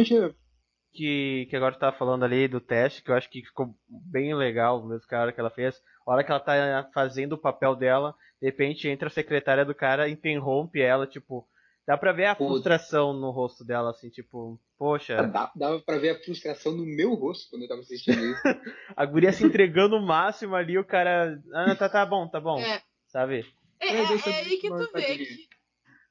que, 0.92 1.46
que 1.48 1.56
agora 1.56 1.74
tu 1.74 1.78
tava 1.80 1.96
falando 1.96 2.24
ali 2.24 2.46
do 2.46 2.60
teste, 2.60 3.02
que 3.02 3.10
eu 3.10 3.14
acho 3.14 3.30
que 3.30 3.42
ficou 3.42 3.74
bem 3.88 4.34
legal 4.34 4.86
mesmo, 4.86 5.06
que 5.06 5.14
a 5.14 5.20
hora 5.22 5.32
que 5.32 5.40
ela 5.40 5.50
fez. 5.50 5.80
A 6.06 6.12
hora 6.12 6.22
que 6.24 6.30
ela 6.30 6.40
tá 6.40 6.90
fazendo 6.92 7.32
o 7.32 7.38
papel 7.38 7.74
dela, 7.74 8.14
de 8.40 8.46
repente 8.46 8.88
entra 8.88 9.08
a 9.08 9.10
secretária 9.10 9.64
do 9.64 9.74
cara, 9.74 10.08
interrompe 10.08 10.80
ela, 10.80 11.06
tipo. 11.06 11.48
Dá 11.86 11.96
pra 11.98 12.12
ver 12.12 12.26
a 12.26 12.34
Pô. 12.34 12.46
frustração 12.48 13.12
no 13.12 13.30
rosto 13.30 13.64
dela, 13.64 13.90
assim, 13.90 14.08
tipo, 14.08 14.60
poxa, 14.78 15.26
Dá- 15.26 15.52
Dava 15.54 15.80
para 15.80 15.98
ver 15.98 16.10
a 16.10 16.18
frustração 16.22 16.72
no 16.72 16.84
meu 16.86 17.14
rosto 17.14 17.50
quando 17.50 17.62
eu 17.62 17.68
tava 17.68 17.80
assistindo 17.80 18.18
isso. 18.18 18.42
a 18.96 19.04
guria 19.04 19.32
se 19.32 19.44
entregando 19.44 19.96
o 19.96 20.06
máximo 20.06 20.54
ali, 20.54 20.78
o 20.78 20.84
cara. 20.84 21.42
Ah, 21.52 21.74
tá, 21.74 21.88
tá 21.88 22.06
bom, 22.06 22.28
tá 22.28 22.40
bom. 22.40 22.60
É, 22.60 22.80
Sabe? 23.08 23.44
é, 23.80 23.88
É, 23.88 23.94
é- 23.94 24.00
é 24.00 24.38
aí 24.44 24.58
que 24.58 24.68
tu 24.68 24.92
vê 24.92 25.18
que. 25.18 25.48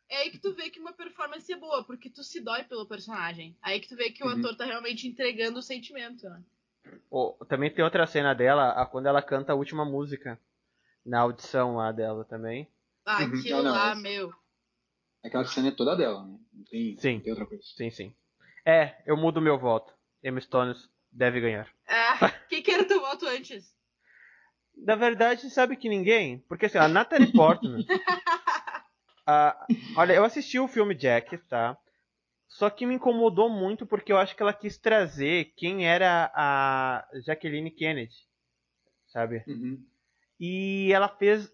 É 0.10 0.18
aí 0.18 0.30
que 0.30 0.38
tu 0.40 0.54
vê 0.54 0.70
que 0.70 0.80
uma 0.80 0.92
performance 0.92 1.50
é 1.52 1.56
boa, 1.56 1.86
porque 1.86 2.10
tu 2.10 2.22
se 2.22 2.42
dói 2.42 2.66
pelo 2.66 2.86
personagem. 2.86 3.56
Aí 3.62 3.80
que 3.80 3.88
tu 3.88 3.96
vê 3.96 4.12
que 4.12 4.22
o 4.22 4.28
Uhum. 4.28 4.40
ator 4.40 4.58
tá 4.58 4.66
realmente 4.66 5.08
entregando 5.08 5.60
o 5.60 5.64
sentimento, 5.64 6.30
né? 6.30 6.42
Ô, 7.10 7.32
também 7.48 7.74
tem 7.74 7.84
outra 7.84 8.06
cena 8.06 8.34
dela, 8.36 8.72
a, 8.72 8.86
quando 8.86 9.06
ela 9.06 9.22
canta 9.22 9.54
a 9.54 9.56
última 9.56 9.86
música. 9.86 10.38
Na 11.06 11.22
audição 11.22 11.78
lá 11.78 11.92
dela 11.94 12.26
também. 12.26 12.68
Ah, 13.06 13.24
Uhum. 13.24 13.40
aquilo 13.40 13.64
não, 13.64 13.72
lá, 13.72 13.96
meu. 13.96 14.34
Aquela 15.24 15.46
cena 15.46 15.68
é 15.68 15.72
toda 15.72 15.96
dela, 15.96 16.26
né? 16.26 16.38
Não 16.54 16.64
tem, 16.66 16.98
Sim. 16.98 17.16
não 17.16 17.22
tem 17.22 17.32
outra 17.32 17.46
coisa. 17.46 17.64
Sim, 17.64 17.90
sim. 17.92 18.16
É, 18.66 19.02
eu 19.06 19.16
mudo 19.16 19.42
meu 19.42 19.58
voto. 19.58 19.94
Emma 20.24 20.40
Stone 20.40 20.74
deve 21.12 21.40
ganhar. 21.42 21.68
Ah, 21.88 22.18
quem 22.50 22.62
que 22.62 22.72
era 22.72 22.86
teu 22.86 23.00
voto 23.00 23.26
antes? 23.28 23.76
Na 24.76 24.96
verdade, 24.96 25.50
sabe 25.50 25.76
que 25.76 25.90
ninguém? 25.90 26.40
Porque 26.48 26.66
assim, 26.66 26.78
a 26.78 26.88
Natalie 26.88 27.32
Portman. 27.32 27.86
ah, 29.28 29.68
olha, 29.96 30.14
eu 30.14 30.24
assisti 30.24 30.60
o 30.60 30.68
filme 30.68 30.96
Jack, 30.96 31.38
tá? 31.50 31.78
Só 32.48 32.70
que 32.70 32.86
me 32.86 32.96
incomodou 32.96 33.50
muito 33.50 33.86
porque 33.86 34.12
eu 34.12 34.18
acho 34.18 34.36
que 34.36 34.42
ela 34.42 34.54
quis 34.54 34.78
trazer 34.78 35.54
quem 35.56 35.88
era 35.88 36.32
a 36.36 37.08
Jacqueline 37.26 37.72
Kennedy, 37.72 38.16
sabe? 39.08 39.44
Uhum. 39.48 39.84
E 40.40 40.92
ela 40.92 41.08
fez 41.08 41.52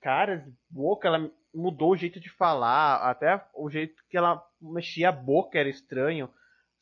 caras, 0.00 0.42
boca, 0.70 1.08
ela 1.08 1.30
mudou 1.54 1.92
o 1.92 1.96
jeito 1.96 2.20
de 2.20 2.28
falar, 2.30 2.96
até 3.08 3.44
o 3.54 3.68
jeito 3.70 4.02
que 4.08 4.16
ela 4.16 4.42
mexia 4.60 5.08
a 5.08 5.12
boca 5.12 5.58
era 5.58 5.68
estranho, 5.68 6.28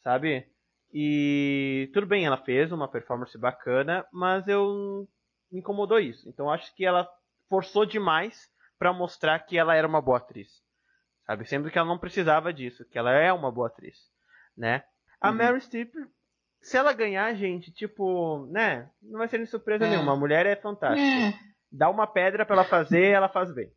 sabe? 0.02 0.46
E 0.92 1.90
tudo 1.92 2.06
bem, 2.06 2.24
ela 2.26 2.36
fez 2.38 2.72
uma 2.72 2.88
performance 2.88 3.36
bacana, 3.38 4.06
mas 4.12 4.46
eu 4.48 5.06
me 5.50 5.60
incomodou 5.60 5.98
isso. 5.98 6.28
Então 6.28 6.50
acho 6.50 6.74
que 6.74 6.84
ela 6.84 7.08
forçou 7.48 7.84
demais 7.84 8.48
pra 8.78 8.92
mostrar 8.92 9.38
que 9.40 9.56
ela 9.58 9.74
era 9.74 9.86
uma 9.86 10.00
boa 10.00 10.18
atriz. 10.18 10.48
Sabe? 11.26 11.44
Sendo 11.46 11.70
que 11.70 11.78
ela 11.78 11.88
não 11.88 11.98
precisava 11.98 12.52
disso, 12.52 12.84
que 12.88 12.98
ela 12.98 13.12
é 13.12 13.32
uma 13.32 13.50
boa 13.50 13.66
atriz, 13.66 13.96
né? 14.56 14.84
A 15.20 15.30
Uhum. 15.30 15.36
Mary 15.36 15.60
Streep, 15.60 15.92
se 16.62 16.76
ela 16.76 16.92
ganhar, 16.92 17.34
gente, 17.34 17.72
tipo, 17.72 18.46
né? 18.52 18.90
Não 19.02 19.18
vai 19.18 19.28
ser 19.28 19.38
nem 19.38 19.46
surpresa 19.46 19.84
É. 19.86 19.90
nenhuma. 19.90 20.12
A 20.12 20.16
mulher 20.16 20.46
é 20.46 20.54
fantástica. 20.56 21.02
É. 21.28 21.34
Dá 21.72 21.90
uma 21.90 22.06
pedra 22.06 22.46
pra 22.46 22.54
ela 22.56 22.64
fazer, 22.64 23.06
ela 23.06 23.28
faz 23.28 23.52
bem. 23.52 23.72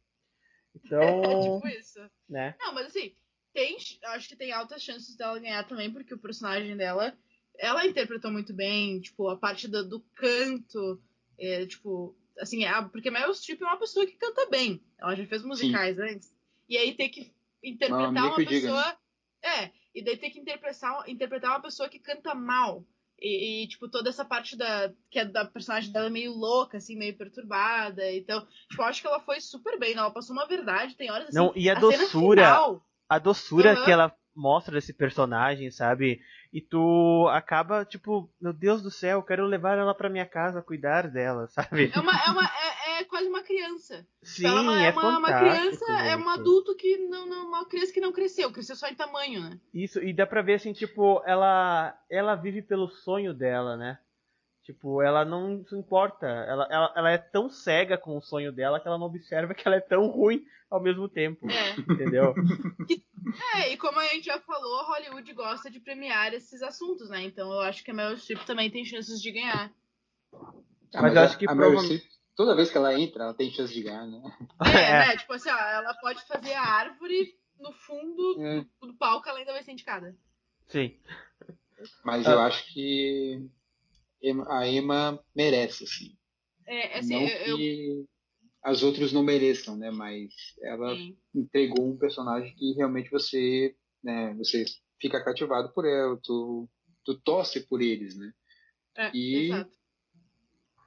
Então, 0.75 1.01
É 1.23 1.41
tipo 1.41 1.67
isso. 1.67 1.99
né? 2.27 2.55
Não, 2.59 2.73
mas 2.73 2.87
assim, 2.87 3.15
tem, 3.53 3.77
acho 4.05 4.29
que 4.29 4.35
tem 4.35 4.51
altas 4.51 4.81
chances 4.81 5.15
dela 5.15 5.39
ganhar 5.39 5.67
também, 5.67 5.91
porque 5.91 6.13
o 6.13 6.19
personagem 6.19 6.75
dela, 6.77 7.17
ela 7.57 7.85
interpretou 7.85 8.31
muito 8.31 8.53
bem, 8.53 8.99
tipo, 9.01 9.27
a 9.27 9.37
parte 9.37 9.67
do, 9.67 9.87
do 9.87 9.99
canto, 10.15 11.01
é, 11.37 11.65
tipo, 11.65 12.15
assim, 12.39 12.65
a, 12.65 12.83
porque 12.83 13.11
Meryl 13.11 13.33
Streep 13.33 13.61
é 13.61 13.65
uma 13.65 13.79
pessoa 13.79 14.05
que 14.05 14.17
canta 14.17 14.49
bem. 14.49 14.81
Ela 14.97 15.15
já 15.15 15.25
fez 15.25 15.43
musicais 15.43 15.97
antes. 15.99 16.33
E 16.67 16.77
aí 16.77 16.93
ter 16.95 17.09
que 17.09 17.33
interpretar 17.63 18.11
Uma 18.11 18.25
uma, 18.27 18.35
que 18.35 18.41
eu 18.41 18.45
diga, 18.45 18.61
pessoa. 18.61 18.97
É, 19.41 19.71
e 19.93 20.03
daí 20.03 20.17
ter 20.17 20.29
que 20.29 20.39
interpretar, 20.39 21.09
interpretar 21.09 21.51
uma 21.51 21.61
pessoa 21.61 21.89
que 21.89 21.99
canta 21.99 22.35
mal. 22.35 22.85
E, 23.21 23.63
e, 23.63 23.67
tipo, 23.67 23.89
toda 23.89 24.09
essa 24.09 24.23
parte 24.23 24.57
da. 24.57 24.91
que 25.09 25.19
é 25.19 25.25
da 25.25 25.45
personagem 25.45 25.91
dela 25.91 26.09
meio 26.09 26.31
louca, 26.31 26.77
assim, 26.77 26.97
meio 26.97 27.17
perturbada. 27.17 28.09
Então, 28.11 28.45
tipo, 28.69 28.81
eu 28.81 28.85
acho 28.85 29.01
que 29.01 29.07
ela 29.07 29.19
foi 29.19 29.41
super 29.41 29.77
bem, 29.77 29.93
né? 29.93 30.01
Ela 30.01 30.11
passou 30.11 30.35
uma 30.35 30.47
verdade, 30.47 30.95
tem 30.95 31.11
horas 31.11 31.27
assim. 31.27 31.37
Não, 31.37 31.51
e 31.55 31.69
a 31.69 31.75
cena 31.75 31.81
doçura, 32.03 32.43
final- 32.43 32.85
a 33.09 33.19
doçura 33.19 33.71
Aham. 33.73 33.85
que 33.85 33.91
ela 33.91 34.15
mostra 34.35 34.73
desse 34.75 34.93
personagem, 34.93 35.69
sabe? 35.69 36.21
E 36.51 36.61
tu 36.61 37.27
acaba, 37.31 37.83
tipo, 37.85 38.31
meu 38.41 38.53
Deus 38.53 38.81
do 38.81 38.89
céu, 38.89 39.19
eu 39.19 39.23
quero 39.23 39.45
levar 39.45 39.77
ela 39.77 39.93
pra 39.93 40.09
minha 40.09 40.25
casa, 40.25 40.61
cuidar 40.61 41.09
dela, 41.09 41.47
sabe? 41.53 41.91
É, 41.93 41.99
uma, 41.99 42.11
é, 42.11 42.31
uma, 42.31 42.43
é, 42.45 42.78
é 42.99 43.03
quase 43.05 43.27
uma 43.27 43.41
criança. 43.43 44.05
Sim, 44.21 44.45
ela 44.45 44.59
é 44.59 44.61
uma, 44.61 44.81
é 44.83 44.91
uma, 44.91 45.17
uma 45.19 45.39
criança, 45.39 45.85
é 45.91 46.15
um 46.15 46.19
gente. 46.19 46.29
adulto 46.39 46.75
que 46.75 46.97
não, 46.97 47.25
não. 47.25 47.47
Uma 47.47 47.65
criança 47.67 47.93
que 47.93 47.99
não 48.01 48.11
cresceu, 48.11 48.51
cresceu 48.51 48.75
só 48.75 48.87
em 48.87 48.95
tamanho, 48.95 49.41
né? 49.41 49.59
Isso, 49.73 49.99
e 50.03 50.13
dá 50.13 50.25
pra 50.27 50.41
ver 50.41 50.55
assim, 50.55 50.73
tipo, 50.73 51.21
ela 51.25 51.97
ela 52.09 52.35
vive 52.35 52.61
pelo 52.61 52.89
sonho 52.89 53.33
dela, 53.33 53.75
né? 53.77 53.99
Tipo, 54.63 55.01
ela 55.01 55.25
não 55.25 55.65
se 55.65 55.75
importa. 55.75 56.27
Ela, 56.27 56.67
ela, 56.69 56.93
ela 56.95 57.11
é 57.11 57.17
tão 57.17 57.49
cega 57.49 57.97
com 57.97 58.15
o 58.17 58.21
sonho 58.21 58.51
dela 58.51 58.79
que 58.79 58.87
ela 58.87 58.99
não 58.99 59.07
observa 59.07 59.53
que 59.55 59.67
ela 59.67 59.77
é 59.77 59.81
tão 59.81 60.05
ruim 60.07 60.43
ao 60.69 60.79
mesmo 60.79 61.09
tempo. 61.09 61.47
É. 61.49 61.79
Entendeu? 61.79 62.33
É, 63.55 63.73
e 63.73 63.77
como 63.77 63.99
a 63.99 64.05
gente 64.05 64.25
já 64.25 64.39
falou, 64.39 64.81
Hollywood 64.85 65.33
gosta 65.33 65.69
de 65.69 65.79
premiar 65.79 66.33
esses 66.33 66.61
assuntos, 66.63 67.09
né? 67.09 67.21
Então 67.23 67.51
eu 67.51 67.59
acho 67.61 67.83
que 67.83 67.91
a 67.91 67.93
Meryl 67.93 68.15
Streep 68.17 68.43
também 68.45 68.71
tem 68.71 68.85
chances 68.85 69.21
de 69.21 69.31
ganhar. 69.31 69.71
Ah, 70.95 71.01
Mas 71.01 71.13
eu 71.15 71.21
a- 71.21 71.25
acho 71.25 71.37
que 71.37 71.47
a 71.49 71.53
Meryl 71.53 71.71
prova- 71.73 71.83
Streep, 71.85 72.03
toda 72.35 72.55
vez 72.55 72.69
que 72.71 72.77
ela 72.77 72.97
entra, 72.99 73.23
ela 73.23 73.33
tem 73.33 73.51
chance 73.51 73.73
de 73.73 73.83
ganhar, 73.83 74.05
né? 74.07 74.21
É, 74.87 75.07
né? 75.07 75.17
Tipo 75.17 75.33
assim, 75.33 75.49
ó, 75.49 75.57
ela 75.57 75.93
pode 75.95 76.25
fazer 76.27 76.53
a 76.53 76.61
árvore 76.63 77.35
no 77.59 77.71
fundo 77.73 78.41
É. 78.41 78.65
do 78.81 78.93
palco, 78.95 79.27
ela 79.27 79.39
ainda 79.39 79.51
vai 79.51 79.63
ser 79.63 79.71
indicada. 79.71 80.15
Sim. 80.67 80.97
Mas 82.03 82.25
Ah. 82.27 82.31
eu 82.31 82.39
acho 82.41 82.73
que 82.73 83.49
a 84.49 84.67
Emma 84.67 85.23
merece, 85.35 85.83
assim. 85.85 86.17
É, 86.67 86.99
assim, 86.99 87.13
não 87.13 87.27
eu. 87.27 87.47
eu- 87.47 87.57
que 87.57 88.05
as 88.61 88.83
outras 88.83 89.11
não 89.13 89.23
mereçam, 89.23 89.77
né? 89.77 89.89
Mas 89.91 90.29
ela 90.61 90.95
Sim. 90.95 91.17
entregou 91.33 91.87
um 91.87 91.97
personagem 91.97 92.53
que 92.55 92.73
realmente 92.73 93.09
você, 93.09 93.75
né? 94.03 94.33
Você 94.35 94.65
fica 94.99 95.23
cativado 95.23 95.73
por 95.73 95.85
ela, 95.85 96.19
tu, 96.21 96.69
tu 97.05 97.19
torce 97.21 97.61
por 97.67 97.81
eles, 97.81 98.15
né? 98.17 98.31
É, 98.97 99.11
E- 99.15 99.45
exato. 99.45 99.71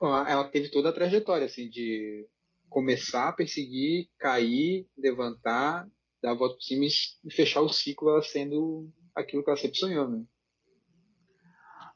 Ela 0.08 0.48
teve 0.48 0.70
toda 0.70 0.88
a 0.90 0.92
trajetória, 0.92 1.46
assim, 1.46 1.68
de 1.68 2.26
começar 2.68 3.28
a 3.28 3.32
perseguir, 3.32 4.08
cair, 4.18 4.86
levantar, 4.96 5.86
dar 6.22 6.30
a 6.32 6.34
volta 6.34 6.54
por 6.54 6.62
cima 6.62 6.84
e 6.86 7.30
fechar 7.32 7.60
o 7.60 7.68
ciclo 7.68 8.08
ela 8.10 8.22
sendo 8.22 8.90
aquilo 9.14 9.44
que 9.44 9.50
ela 9.50 9.56
sempre 9.58 9.76
sonhou, 9.78 10.08
né? 10.08 10.24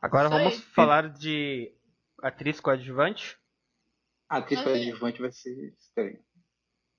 Agora 0.01 0.27
Isso 0.29 0.37
aí. 0.37 0.43
vamos 0.45 0.65
falar 0.75 1.09
de 1.13 1.75
atriz 2.23 2.61
coadjuvante. 2.61 3.39
A 4.29 4.39
atriz 4.39 4.61
é- 4.61 4.65
coadjuvante 4.65 5.21
vai 5.21 5.33
ser 5.33 5.75
estranha. 5.79 6.21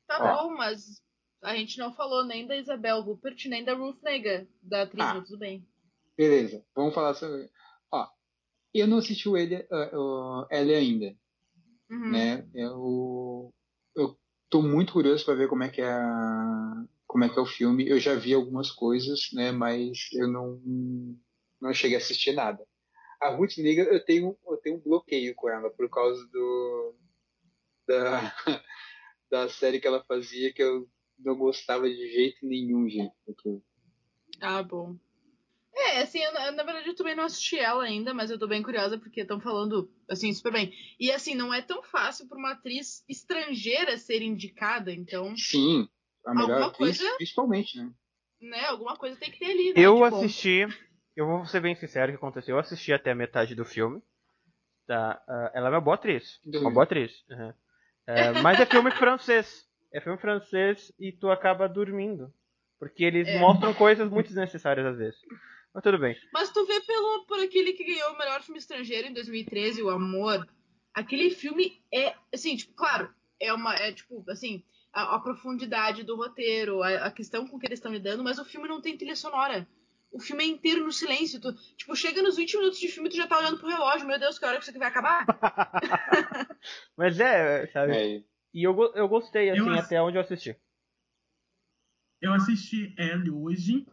Tá 0.08 0.18
Ó. 0.42 0.48
bom, 0.50 0.56
mas 0.56 1.02
a 1.44 1.56
gente 1.56 1.78
não 1.78 1.94
falou 1.94 2.26
nem 2.26 2.48
da 2.48 2.58
Isabel 2.58 3.02
Rupert, 3.02 3.46
nem 3.48 3.64
da 3.64 3.74
Ruth 3.74 4.02
Negga, 4.02 4.48
da 4.62 4.84
atriz, 4.84 5.06
Ah. 5.06 5.22
tudo 5.22 5.38
bem. 5.38 5.68
Beleza, 6.18 6.66
vamos 6.76 6.96
falar 6.96 7.14
sobre. 7.14 7.50
Eu 8.74 8.88
não 8.88 8.98
assisti 8.98 9.28
o 9.28 9.36
ele, 9.38 9.56
uh, 9.72 10.46
Ellie 10.52 10.76
ainda, 10.76 11.16
Uhum. 11.90 12.12
né? 12.12 12.48
Eu, 12.54 13.54
eu 13.96 14.18
tô 14.50 14.62
muito 14.62 14.94
curioso 14.94 15.24
para 15.26 15.36
ver 15.36 15.48
como 15.48 15.64
é 15.64 15.70
que 15.70 15.82
é 15.82 15.90
a, 15.90 16.86
como 17.08 17.24
é 17.24 17.30
que 17.30 17.40
é 17.40 17.42
o 17.42 17.46
filme. 17.46 17.88
Eu 17.88 18.00
já 18.00 18.14
vi 18.16 18.34
algumas 18.34 18.70
coisas, 18.72 19.30
né? 19.34 19.52
Mas 19.52 20.10
eu 20.14 20.28
não 20.28 20.62
não 21.62 21.74
cheguei 21.74 21.96
a 21.98 22.00
assistir 22.00 22.34
nada. 22.34 22.64
A 23.22 23.30
Ruth 23.30 23.58
Nega 23.58 23.84
eu 23.84 24.04
tenho 24.04 24.38
eu 24.48 24.58
tenho 24.58 24.76
um 24.78 24.82
bloqueio 24.82 25.34
com 25.34 25.50
ela 25.50 25.70
por 25.72 25.90
causa 25.90 26.24
do 26.28 26.96
da 27.88 28.36
da 29.32 29.50
série 29.50 29.80
que 29.80 29.88
ela 29.88 30.04
fazia 30.08 30.54
que 30.54 30.62
eu 30.62 30.88
não 31.18 31.36
gostava 31.36 31.90
de 31.90 32.12
jeito 32.12 32.46
nenhum, 32.46 32.88
gente. 32.88 33.14
Porque- 33.26 33.60
Ah, 34.40 34.62
bom. 34.62 34.96
É, 35.80 36.02
assim, 36.02 36.20
eu, 36.20 36.34
na 36.34 36.64
verdade 36.64 36.88
eu 36.88 36.96
também 36.96 37.16
não 37.16 37.26
assisti 37.26 37.60
ela 37.60 37.84
ainda, 37.84 38.14
mas 38.14 38.32
eu 38.32 38.40
tô 38.40 38.48
bem 38.48 38.64
curiosa 38.64 38.98
porque 38.98 39.22
estão 39.22 39.40
falando, 39.40 39.88
assim, 40.10 40.34
super 40.34 40.52
bem. 40.52 40.74
E, 41.00 41.12
assim, 41.12 41.36
não 41.36 41.54
é 41.54 41.62
tão 41.62 41.84
fácil 41.84 42.28
pra 42.28 42.38
uma 42.38 42.52
atriz 42.54 43.04
estrangeira 43.08 43.96
ser 43.98 44.22
indicada, 44.24 44.92
então, 44.92 45.36
Sim, 45.38 45.88
a 46.26 46.34
melhor 46.34 46.50
Alguma 46.52 46.68
atriz, 46.68 46.98
coisa- 46.98 47.16
principalmente, 47.18 47.78
né? 47.78 47.92
né, 48.42 48.66
alguma 48.66 48.96
coisa 48.98 49.16
tem 49.18 49.30
que 49.32 49.38
ter 49.40 49.52
ali, 49.52 49.74
né? 49.74 49.82
Eu 49.82 49.98
bom. 49.98 50.06
assisti, 50.06 50.66
eu 51.16 51.28
vou 51.28 51.46
ser 51.46 51.60
bem 51.62 51.76
sincero 51.76 52.12
o 52.12 52.16
que 52.16 52.18
aconteceu. 52.18 52.56
Eu 52.56 52.60
assisti 52.60 52.92
até 52.92 53.12
a 53.12 53.16
metade 53.16 53.54
do 53.54 53.64
filme. 53.66 54.02
Tá? 54.88 55.22
Ah, 55.28 55.52
ela 55.54 55.68
é 55.68 55.72
uma 55.72 55.82
boa 55.82 55.96
atriz. 55.96 56.40
Dormiu. 56.44 56.62
Uma 56.62 56.72
boa 56.74 56.84
atriz. 56.86 57.24
uhum. 57.30 57.54
É, 58.08 58.32
mas 58.42 58.60
é 58.60 58.66
filme 58.66 58.90
francês. 58.92 59.68
É 59.94 60.00
filme 60.00 60.18
francês 60.18 60.94
e 61.00 61.12
tu 61.12 61.30
acaba 61.30 61.68
dormindo. 61.68 62.34
Porque 62.80 63.04
eles 63.04 63.28
É. 63.28 63.38
mostram 63.40 63.74
coisas 63.74 64.10
muito 64.10 64.28
desnecessárias 64.28 64.86
às 64.86 64.98
vezes. 64.98 65.20
Mas 65.78 65.84
tudo 65.84 66.00
bem. 66.00 66.18
Mas 66.34 66.50
tu 66.52 66.66
vê 66.66 66.82
pelo, 66.82 67.26
por 67.28 67.40
aquele 67.40 67.72
que 67.74 67.84
ganhou 67.84 68.12
o 68.12 68.18
melhor 68.18 68.42
filme 68.42 68.58
estrangeiro 68.58 69.08
em 69.08 69.14
2013, 69.14 69.84
O 69.84 69.92
Amor. 69.92 70.44
Aquele 70.92 71.30
filme 71.30 71.80
é, 71.94 72.16
assim, 72.34 72.56
tipo, 72.56 72.74
claro, 72.74 73.14
é 73.40 73.54
uma, 73.54 73.76
é 73.76 73.92
tipo, 73.92 74.26
assim, 74.28 74.64
a, 74.92 75.16
a 75.16 75.20
profundidade 75.20 76.02
do 76.04 76.16
roteiro, 76.16 76.82
a, 76.82 77.06
a 77.06 77.12
questão 77.12 77.46
com 77.46 77.60
que 77.60 77.68
eles 77.68 77.78
estão 77.78 77.94
lidando, 77.94 78.24
mas 78.24 78.40
o 78.40 78.46
filme 78.46 78.68
não 78.68 78.82
tem 78.82 78.98
trilha 78.98 79.16
sonora. 79.16 79.68
O 80.12 80.20
filme 80.20 80.44
é 80.44 80.48
inteiro 80.48 80.84
no 80.84 80.92
silêncio. 80.92 81.40
Tu, 81.40 81.54
tipo, 81.76 81.96
chega 81.96 82.24
nos 82.24 82.38
20 82.38 82.58
minutos 82.58 82.80
de 82.80 82.88
filme 82.88 83.08
e 83.10 83.12
tu 83.12 83.18
já 83.18 83.28
tá 83.28 83.38
olhando 83.38 83.60
pro 83.60 83.68
relógio. 83.70 84.08
Meu 84.08 84.18
Deus, 84.18 84.40
que 84.40 84.46
hora 84.46 84.56
que 84.58 84.64
isso 84.64 84.72
aqui 84.72 84.80
vai 84.80 84.88
acabar? 84.88 85.28
Mas 86.98 87.20
é, 87.20 87.68
sabe? 87.68 87.92
É, 87.96 88.24
E 88.52 88.64
eu, 88.64 88.76
eu 88.96 89.08
gostei, 89.08 89.52
assim, 89.52 89.60
Eu 89.60 89.70
ass- 89.76 89.86
até 89.86 90.02
onde 90.02 90.18
eu 90.18 90.22
assisti. 90.22 90.58
Eu 92.20 92.34
assisti 92.34 92.96
Ellie 92.98 93.30
hoje, 93.30 93.86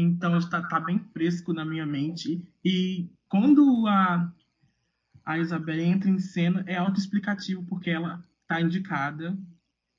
então 0.00 0.36
está 0.36 0.62
tá 0.62 0.80
bem 0.80 0.98
fresco 1.12 1.52
na 1.52 1.64
minha 1.64 1.86
mente. 1.86 2.46
E 2.64 3.08
quando 3.28 3.86
a, 3.86 4.32
a 5.24 5.38
Isabelle 5.38 5.82
entra 5.82 6.10
em 6.10 6.18
cena, 6.18 6.64
é 6.66 6.76
autoexplicativo, 6.76 7.64
porque 7.64 7.90
ela 7.90 8.22
tá 8.46 8.60
indicada. 8.60 9.38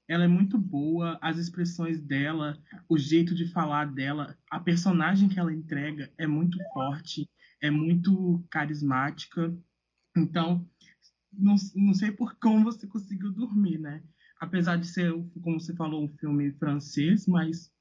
Ela 0.08 0.26
é 0.26 0.28
muito 0.28 0.58
boa, 0.58 1.18
as 1.22 1.38
expressões 1.38 2.02
dela, 2.02 2.62
o 2.90 2.98
jeito 2.98 3.34
de 3.34 3.48
falar 3.48 3.86
dela, 3.86 4.38
a 4.50 4.60
personagem 4.60 5.30
que 5.30 5.40
ela 5.40 5.54
entrega 5.54 6.12
é 6.18 6.28
muito 6.28 6.58
forte, 6.74 7.30
é 7.62 7.72
muito 7.72 8.44
carismática. 8.50 9.56
Então, 10.18 10.68
não, 11.32 11.56
não 11.76 11.94
sei 11.94 12.12
por 12.12 12.36
como 12.36 12.66
você 12.66 12.86
conseguiu 12.88 13.32
dormir, 13.32 13.78
né? 13.78 14.04
apesar 14.42 14.78
de 14.78 14.88
ser, 14.88 15.14
como 15.44 15.60
você 15.60 15.74
falou, 15.76 16.04
um 16.04 16.18
filme 16.18 16.52
francês, 16.54 17.28
mas 17.28 17.72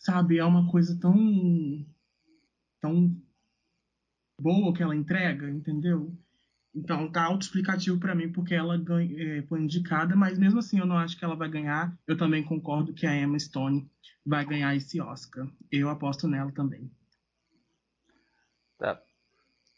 sabe, 0.00 0.38
é 0.38 0.44
uma 0.44 0.68
coisa 0.68 0.98
tão 0.98 1.86
tão 2.80 3.14
boa 4.40 4.74
que 4.74 4.82
ela 4.82 4.96
entrega, 4.96 5.48
entendeu? 5.48 6.16
Então 6.74 7.10
tá 7.10 7.24
autoexplicativo 7.24 7.98
pra 8.00 8.14
mim 8.14 8.32
porque 8.32 8.54
ela 8.54 8.78
ganha, 8.78 9.38
é, 9.38 9.42
foi 9.42 9.60
indicada, 9.60 10.16
mas 10.16 10.38
mesmo 10.38 10.58
assim 10.60 10.78
eu 10.78 10.86
não 10.86 10.96
acho 10.96 11.16
que 11.18 11.24
ela 11.24 11.36
vai 11.36 11.48
ganhar. 11.48 11.96
Eu 12.06 12.16
também 12.16 12.42
concordo 12.42 12.94
que 12.94 13.06
a 13.06 13.14
Emma 13.14 13.38
Stone 13.38 13.90
vai 14.24 14.44
ganhar 14.46 14.74
esse 14.74 15.00
Oscar. 15.00 15.46
Eu 15.70 15.90
aposto 15.90 16.26
nela 16.26 16.50
também. 16.52 16.90
Tá. 18.78 19.02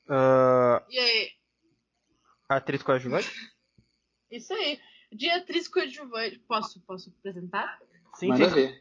Ah, 0.09 0.85
E 0.89 0.99
aí, 0.99 1.31
atriz 2.49 2.83
coadjuvante? 2.83 3.31
isso 4.31 4.53
aí. 4.53 4.79
De 5.11 5.29
atriz 5.31 5.67
coadjuvante. 5.69 6.39
Posso, 6.41 6.81
posso 6.83 7.11
apresentar? 7.19 7.81
Sim, 8.15 8.29
manda 8.29 8.49
sim. 8.49 8.55
ver. 8.55 8.81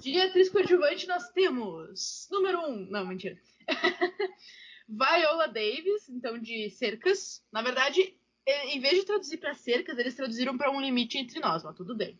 De 0.00 0.20
atriz 0.20 0.48
coadjuvante 0.50 1.06
nós 1.06 1.28
temos. 1.30 2.28
Número 2.30 2.58
1. 2.60 2.64
Um, 2.70 2.90
não, 2.90 3.06
mentira. 3.06 3.38
Viola 4.88 5.46
Davis, 5.48 6.08
então 6.08 6.38
de 6.38 6.70
Cercas. 6.70 7.42
Na 7.52 7.62
verdade, 7.62 8.00
e- 8.46 8.74
em 8.76 8.80
vez 8.80 8.94
de 9.00 9.06
traduzir 9.06 9.38
para 9.38 9.54
Cercas, 9.54 9.98
eles 9.98 10.14
traduziram 10.14 10.56
para 10.58 10.70
Um 10.70 10.80
Limite 10.80 11.18
Entre 11.18 11.40
Nós, 11.40 11.62
mas 11.62 11.76
tudo 11.76 11.94
bem. 11.96 12.18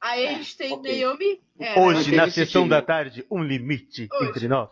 Aí 0.00 0.26
a 0.26 0.32
gente 0.34 0.56
tem 0.56 0.72
ok. 0.72 1.04
Naomi. 1.04 1.42
é, 1.58 1.80
Hoje, 1.80 2.14
na 2.14 2.30
sessão 2.30 2.62
time. 2.62 2.70
da 2.70 2.82
tarde, 2.82 3.26
um 3.30 3.42
limite 3.42 4.08
Hoje. 4.12 4.30
entre 4.30 4.48
nós. 4.48 4.70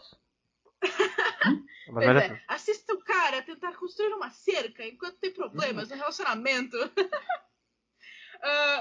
Mas 1.88 2.06
é, 2.06 2.42
assista 2.48 2.94
o 2.94 2.98
cara 2.98 3.42
tentar 3.42 3.76
construir 3.76 4.12
uma 4.14 4.30
cerca 4.30 4.86
enquanto 4.86 5.16
tem 5.18 5.30
problemas 5.30 5.90
no 5.90 5.96
relacionamento. 5.96 6.76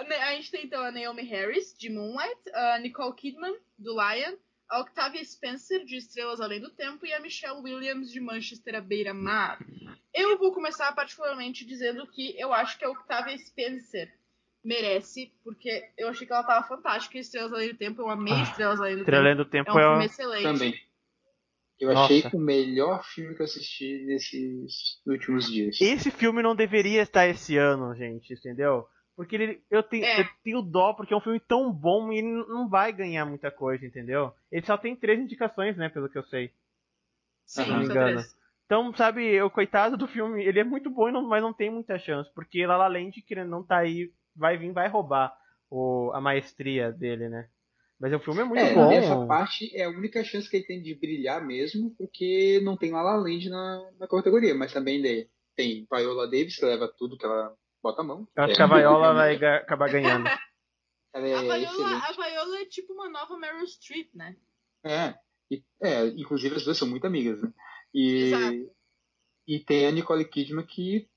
Ne- 0.08 0.16
a 0.16 0.36
gente 0.36 0.52
tem 0.52 0.66
então 0.66 0.82
a 0.84 0.92
Naomi 0.92 1.24
Harris, 1.24 1.76
de 1.78 1.90
Moonlight, 1.90 2.42
a 2.54 2.80
Nicole 2.80 3.16
Kidman, 3.16 3.56
do 3.78 3.92
Lion, 3.94 4.36
a 4.70 4.82
Octavia 4.82 5.24
Spencer, 5.24 5.84
de 5.86 5.98
Estrelas 5.98 6.42
Além 6.42 6.60
do 6.60 6.70
Tempo, 6.72 7.06
e 7.06 7.14
a 7.14 7.20
Michelle 7.20 7.62
Williams, 7.62 8.12
de 8.12 8.20
Manchester 8.20 8.76
à 8.76 8.82
Beira-Mar. 8.82 9.60
Eu 10.14 10.38
vou 10.38 10.52
começar 10.54 10.92
particularmente 10.94 11.66
dizendo 11.66 12.06
que 12.08 12.40
eu 12.40 12.54
acho 12.54 12.78
que 12.78 12.86
a 12.86 12.90
Octavia 12.90 13.38
Spencer 13.38 14.12
merece, 14.64 15.32
porque 15.44 15.84
eu 15.98 16.08
achei 16.08 16.26
que 16.26 16.32
ela 16.34 16.44
tava 16.44 16.66
fantástica 16.68 17.18
em 17.18 17.22
Estrelas 17.22 17.52
Além 17.54 17.70
do 17.70 17.78
Tempo, 17.78 18.02
eu 18.02 18.10
amei 18.10 18.34
Ah, 18.34 18.44
Estrelas 18.44 18.80
Além 18.80 18.96
do 18.96 19.00
Estrela 19.02 19.30
Tempo. 19.30 19.44
do 19.44 19.50
Tempo 19.50 19.70
É 19.72 19.74
um 19.74 19.78
é, 19.80 19.84
filme 19.84 19.98
um- 19.98 20.06
excelente. 20.06 20.44
Também. 20.44 20.74
Eu 21.80 21.94
Nossa. 21.94 22.14
achei 22.14 22.30
o 22.34 22.40
melhor 22.40 23.04
filme 23.04 23.36
que 23.36 23.42
eu 23.42 23.46
assisti 23.46 24.06
nesses 24.06 25.02
últimos 25.06 25.52
dias. 25.52 25.82
Esse 25.82 26.10
filme 26.12 26.42
não 26.42 26.56
deveria 26.56 27.02
estar 27.02 27.28
esse 27.28 27.58
ano, 27.58 27.94
gente, 27.96 28.34
entendeu? 28.34 28.88
Porque 29.16 29.36
ele, 29.36 29.64
eu, 29.70 29.84
tenho, 29.84 30.06
É. 30.06 30.22
eu 30.22 30.26
tenho 30.44 30.62
dó, 30.62 30.94
porque 30.94 31.14
é 31.14 31.18
um 31.18 31.22
filme 31.22 31.40
tão 31.40 31.72
bom 31.72 32.12
e 32.12 32.18
ele 32.18 32.28
não 32.48 32.68
vai 32.68 32.92
ganhar 32.92 33.26
muita 33.26 33.52
coisa, 33.52 33.86
entendeu? 33.86 34.34
Ele 34.52 34.66
só 34.66 34.76
tem 34.78 34.96
três 34.96 35.20
indicações, 35.20 35.78
né, 35.78 35.90
pelo 35.90 36.10
que 36.10 36.18
eu 36.18 36.24
sei. 36.24 36.52
Sim, 37.46 37.64
Se 37.64 37.70
não 37.70 37.80
me 37.80 37.86
engano. 37.86 38.22
Então, 38.66 38.94
sabe, 38.96 39.40
o 39.42 39.52
coitado 39.52 39.98
do 39.98 40.08
filme, 40.08 40.44
ele 40.44 40.60
é 40.60 40.64
muito 40.64 40.90
bom, 40.90 41.12
mas 41.28 41.44
não 41.44 41.54
tem 41.54 41.70
muita 41.70 42.00
chance, 42.00 42.32
porque 42.34 42.66
La 42.66 42.78
La 42.78 42.88
Land, 42.88 43.22
querendo 43.22 43.50
não 43.50 43.64
tá 43.64 43.78
aí, 43.78 44.12
vai 44.36 44.58
vir, 44.58 44.72
vai 44.72 44.88
roubar 44.88 45.36
o, 45.70 46.12
a 46.14 46.20
maestria 46.22 46.92
dele, 46.92 47.30
né? 47.30 47.48
Mas 48.00 48.12
o 48.14 48.20
filme 48.20 48.42
é 48.42 48.44
muito 48.44 48.60
é, 48.60 48.74
bom. 48.74 48.90
nessa 48.90 49.26
parte 49.28 49.76
é 49.76 49.84
a 49.84 49.90
única 49.90 50.24
chance 50.24 50.50
que 50.50 50.58
ele 50.58 50.66
tem 50.66 50.82
de 50.82 50.96
brilhar 50.96 51.46
mesmo, 51.46 51.94
porque 51.98 52.60
não 52.64 52.76
tem 52.76 52.92
La 52.92 53.04
La 53.04 53.16
Land 53.16 53.50
na, 53.50 53.92
na 54.00 54.08
categoria, 54.08 54.56
mas 54.56 54.74
também 54.74 55.02
daí 55.02 55.28
tem 55.56 55.86
Viola 55.92 56.26
Davis, 56.26 56.58
que 56.58 56.66
leva 56.66 56.88
tudo 56.98 57.18
que 57.18 57.26
ela 57.26 57.56
bota 57.84 58.02
a 58.02 58.04
mão. 58.06 58.28
Eu 58.36 58.44
acho 58.46 58.54
É, 58.54 58.56
que 58.56 58.62
a 58.62 58.68
Viola 58.68 59.14
vai 59.14 59.38
ga- 59.38 59.58
acabar 59.58 59.92
ganhando. 59.92 60.28
Ela 61.14 61.28
é 61.28 61.34
A 61.36 61.42
Viola, 61.42 61.98
a 61.98 62.12
Viola 62.14 62.58
é 62.62 62.66
tipo 62.66 62.94
uma 62.94 63.10
nova 63.10 63.38
Meryl 63.38 63.68
Streep, 63.68 64.10
né? 64.16 64.36
É, 64.84 65.14
e- 65.52 65.64
é, 65.82 66.08
inclusive 66.08 66.56
as 66.56 66.64
duas 66.64 66.78
são 66.78 66.88
muito 66.88 67.06
amigas, 67.06 67.42
né? 67.42 67.52
E, 67.94 68.24
Exato. 68.34 68.76
e 69.48 69.60
tem 69.60 69.86
a 69.86 69.92
Nicole 69.92 70.26
Kidman 70.26 70.66
que, 70.66 71.08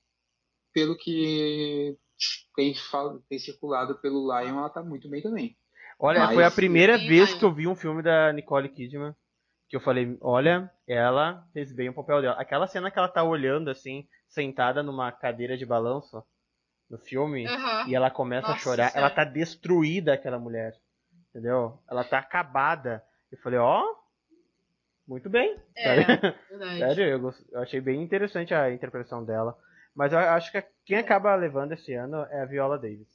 pelo 0.73 0.95
que 0.95 1.97
tem, 2.55 2.73
tem 3.29 3.39
circulado 3.39 3.95
pelo 3.99 4.21
Lion, 4.27 4.59
ela 4.59 4.69
tá 4.69 4.83
muito 4.83 5.09
bem 5.09 5.21
também. 5.23 5.57
Olha, 5.99 6.19
Mas- 6.25 6.35
foi 6.35 6.43
a 6.43 6.51
primeira 6.51 6.99
Sim, 6.99 7.07
vez 7.07 7.29
vai. 7.31 7.39
que 7.39 7.45
eu 7.45 7.53
vi 7.53 7.67
um 7.67 7.75
filme 7.75 8.03
da 8.03 8.31
Nicole 8.31 8.69
Kidman 8.69 9.15
que 9.69 9.75
eu 9.75 9.81
falei, 9.81 10.15
olha, 10.21 10.71
ela 10.87 11.45
fez 11.51 11.73
bem 11.73 11.89
o 11.89 11.93
papel 11.93 12.21
dela. 12.21 12.35
Aquela 12.39 12.67
cena 12.67 12.89
que 12.89 12.97
ela 12.97 13.09
tá 13.09 13.21
olhando 13.23 13.69
assim, 13.69 14.07
sentada 14.29 14.81
numa 14.81 15.11
cadeira 15.11 15.57
de 15.57 15.65
balanço 15.65 16.23
no 16.89 16.97
filme, 16.97 17.45
Aham. 17.47 17.87
e 17.87 17.95
ela 17.95 18.09
começa 18.09 18.47
a 18.47 18.51
Nossa 18.51 18.63
chorar, 18.63 18.89
Senhora. 18.91 19.07
ela 19.07 19.09
tá 19.15 19.23
destruída 19.23 20.13
aquela 20.13 20.39
mulher. 20.39 20.73
Entendeu? 21.29 21.79
Ela 21.89 22.03
tá 22.03 22.19
acabada. 22.19 23.03
Eu 23.31 23.37
falei, 23.39 23.59
ó, 23.59 23.83
muito 25.07 25.29
bem. 25.29 25.57
É, 25.75 25.83
Sério, 25.83 26.35
verdade. 26.49 26.79
Sério, 26.95 27.03
eu, 27.05 27.33
eu 27.51 27.61
achei 27.61 27.79
bem 27.81 28.01
interessante 28.01 28.53
a 28.53 28.71
interpretação 28.71 29.23
dela. 29.23 29.57
Mas 29.95 30.13
eu 30.13 30.19
acho 30.19 30.51
que 30.51 30.63
quem 30.85 30.97
acaba 30.97 31.33
levando 31.35 31.73
esse 31.73 31.93
ano 31.93 32.25
é 32.29 32.41
a 32.41 32.45
Viola 32.45 32.77
Davis. 32.77 33.07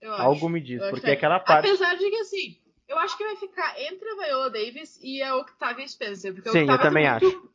Eu 0.00 0.12
acho. 0.12 0.22
Algo 0.22 0.48
me 0.48 0.60
diz, 0.60 0.78
Eu 0.78 0.84
acho 0.84 0.90
porque 0.92 1.06
que 1.06 1.10
é. 1.12 1.14
aquela 1.14 1.40
parte. 1.40 1.66
Apesar 1.66 1.94
de 1.96 2.10
que, 2.10 2.16
assim, 2.16 2.58
eu 2.88 2.98
acho 2.98 3.16
que 3.16 3.24
vai 3.24 3.36
ficar 3.36 3.80
entre 3.80 4.08
a 4.08 4.14
Viola 4.26 4.50
Davis 4.50 4.98
e 5.02 5.22
a 5.22 5.36
Octavia 5.36 5.86
Spencer. 5.88 6.34
Porque 6.34 6.48
a 6.48 6.52
Sim, 6.52 6.60
eu 6.60 6.66
tá 6.66 6.78
também 6.78 7.10
muito, 7.10 7.53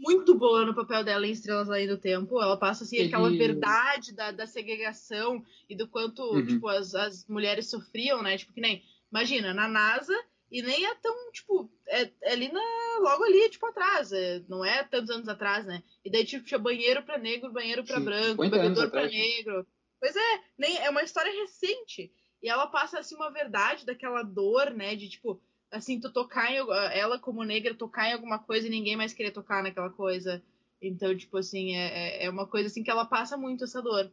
Muito 0.00 0.34
boa 0.34 0.64
no 0.64 0.74
papel 0.74 1.04
dela 1.04 1.26
em 1.26 1.30
Estrelas 1.32 1.68
Além 1.68 1.86
do 1.86 1.98
Tempo. 1.98 2.40
Ela 2.40 2.56
passa, 2.56 2.84
assim, 2.84 3.00
aquela 3.00 3.28
Ele- 3.28 3.38
verdade 3.38 4.14
da, 4.14 4.30
da 4.30 4.46
segregação 4.46 5.44
e 5.68 5.76
do 5.76 5.86
quanto, 5.86 6.22
Uhum. 6.22 6.46
tipo, 6.46 6.68
as, 6.68 6.94
as 6.94 7.26
mulheres 7.28 7.68
sofriam, 7.68 8.22
né? 8.22 8.36
Tipo, 8.38 8.52
que 8.52 8.60
nem... 8.60 8.82
Imagina, 9.10 9.52
na 9.54 9.68
NASA... 9.68 10.14
E 10.52 10.62
nem 10.62 10.84
é 10.84 10.92
tão, 10.96 11.14
tipo, 11.30 11.70
é, 11.86 12.10
é 12.24 12.32
ali 12.32 12.50
na. 12.50 12.60
logo 13.02 13.22
ali, 13.22 13.48
tipo, 13.50 13.64
atrás. 13.66 14.10
é, 14.10 14.42
não 14.48 14.64
é 14.64 14.82
tantos 14.82 15.08
anos 15.08 15.28
atrás, 15.28 15.64
né? 15.64 15.80
E 16.04 16.10
daí, 16.10 16.24
tipo, 16.24 16.44
tinha 16.44 16.58
banheiro 16.58 17.04
pra 17.04 17.16
negro, 17.18 17.52
banheiro 17.52 17.84
pra 17.84 17.98
Sim, 17.98 18.04
branco, 18.04 18.42
50 18.42 18.56
anos 18.56 18.68
bebedor 18.70 18.90
pra 18.90 19.02
né? 19.02 19.10
negro. 19.10 19.64
Pois 20.00 20.16
é, 20.16 20.40
nem, 20.58 20.76
é 20.78 20.90
uma 20.90 21.04
história 21.04 21.30
recente. 21.40 22.12
E 22.42 22.48
ela 22.48 22.66
passa, 22.66 22.98
assim, 22.98 23.14
uma 23.14 23.30
verdade 23.30 23.86
daquela 23.86 24.24
dor, 24.24 24.70
né? 24.72 24.96
De, 24.96 25.08
tipo, 25.08 25.40
assim, 25.70 26.00
tu 26.00 26.12
tocar 26.12 26.50
em. 26.52 26.56
Ela, 26.56 27.18
como 27.18 27.42
negra, 27.44 27.74
tocar 27.74 28.08
em 28.08 28.12
alguma 28.12 28.38
coisa 28.38 28.66
e 28.66 28.70
ninguém 28.70 28.96
mais 28.96 29.12
querer 29.12 29.30
tocar 29.30 29.62
naquela 29.62 29.90
coisa. 29.90 30.42
Então, 30.82 31.16
tipo 31.16 31.36
assim, 31.36 31.76
é, 31.76 32.22
é- 32.22 32.24
é 32.24 32.30
uma 32.30 32.46
coisa 32.46 32.68
assim 32.68 32.82
que 32.82 32.90
ela 32.90 33.04
passa 33.04 33.36
muito 33.36 33.64
essa 33.64 33.82
dor. 33.82 34.10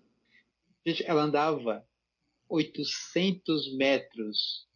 Gente, 0.85 1.03
ela 1.05 1.21
andava 1.23 1.85
800 2.49 3.75
metros, 3.75 4.67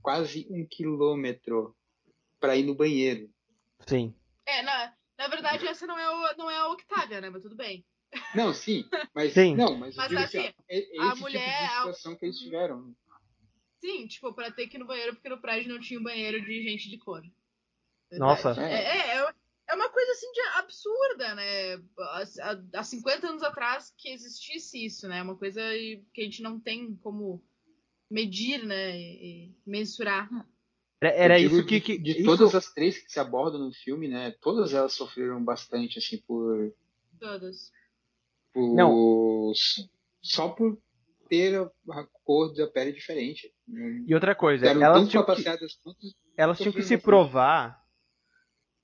quase 0.00 0.46
um 0.50 0.66
quilômetro, 0.66 1.74
para 2.40 2.56
ir 2.56 2.64
no 2.64 2.74
banheiro. 2.74 3.30
Sim. 3.86 4.14
É, 4.46 4.62
na, 4.62 4.92
na 5.18 5.28
verdade, 5.28 5.66
essa 5.66 5.86
não 5.86 5.98
é, 5.98 6.10
o, 6.10 6.36
não 6.36 6.50
é 6.50 6.56
a 6.56 6.68
Octavia, 6.68 7.20
né? 7.20 7.30
Mas 7.30 7.42
tudo 7.42 7.54
bem. 7.54 7.84
Não, 8.34 8.52
sim, 8.52 8.84
mas 9.14 9.32
Sim. 9.32 9.54
não, 9.56 9.74
mas, 9.74 9.96
Mas 9.96 10.12
assim, 10.12 10.38
assim, 10.38 10.38
ó, 10.38 10.62
é, 10.68 10.96
é 10.96 11.00
a 11.00 11.12
esse 11.12 11.20
mulher- 11.22 11.42
tipo 11.42 11.62
de 11.62 11.68
situação 11.76 12.16
que 12.16 12.24
eles 12.26 12.38
tiveram. 12.38 12.94
Sim, 13.82 14.06
tipo, 14.06 14.32
pra 14.32 14.48
ter 14.52 14.68
que 14.68 14.76
ir 14.76 14.78
no 14.80 14.86
banheiro, 14.86 15.12
porque 15.14 15.28
no 15.28 15.40
prédio 15.40 15.68
não 15.74 15.80
tinha 15.80 15.98
um 15.98 16.04
banheiro 16.04 16.40
de 16.40 16.62
gente 16.62 16.88
de 16.88 16.98
cor. 16.98 17.20
Nossa. 18.12 18.50
É, 18.62 18.74
é, 18.74 19.16
é, 19.18 19.34
é 19.70 19.74
uma 19.74 19.88
coisa 19.88 20.12
assim 20.12 20.30
de 20.30 20.40
absurda, 20.58 21.34
né? 21.34 21.74
Há, 21.98 22.22
há- 22.42 22.78
há 22.78 22.84
50 22.84 23.26
anos 23.28 23.42
atrás 23.42 23.92
que 23.98 24.10
existisse 24.10 24.84
isso, 24.84 25.08
né? 25.08 25.20
Uma 25.20 25.36
coisa 25.36 25.60
que 26.14 26.20
a 26.20 26.24
gente 26.24 26.42
não 26.42 26.60
tem 26.60 26.94
como 27.02 27.42
medir, 28.08 28.64
né? 28.64 28.96
E, 28.96 29.46
e 29.48 29.54
mensurar. 29.66 30.30
Era, 31.00 31.12
era 31.16 31.38
isso 31.40 31.66
que. 31.66 31.80
de, 31.80 31.80
que 31.80 31.98
de 31.98 32.10
isso- 32.12 32.24
todas 32.24 32.54
as 32.54 32.72
três 32.72 32.96
que 33.02 33.10
se 33.10 33.18
abordam 33.18 33.60
no 33.66 33.72
filme, 33.72 34.06
né? 34.06 34.30
Todas 34.40 34.72
elas 34.72 34.92
sofreram 34.92 35.42
bastante, 35.44 35.98
assim, 35.98 36.18
por, 36.18 36.72
Todas. 37.18 37.72
por 38.54 38.76
Não. 38.76 39.52
só 40.22 40.50
por 40.50 40.78
ter 41.32 41.56
a, 41.56 42.06
cor 42.24 42.52
da 42.52 42.66
pele 42.66 42.92
diferente. 42.92 43.50
E 44.06 44.14
outra 44.14 44.34
coisa, 44.34 44.66
Eram 44.66 44.82
elas 44.82 44.98
tão 44.98 45.08
tinham, 45.08 45.24
que, 45.24 45.44
elas 46.36 46.58
tinham 46.58 46.72
que 46.72 46.82
se 46.82 46.98
provar 46.98 47.80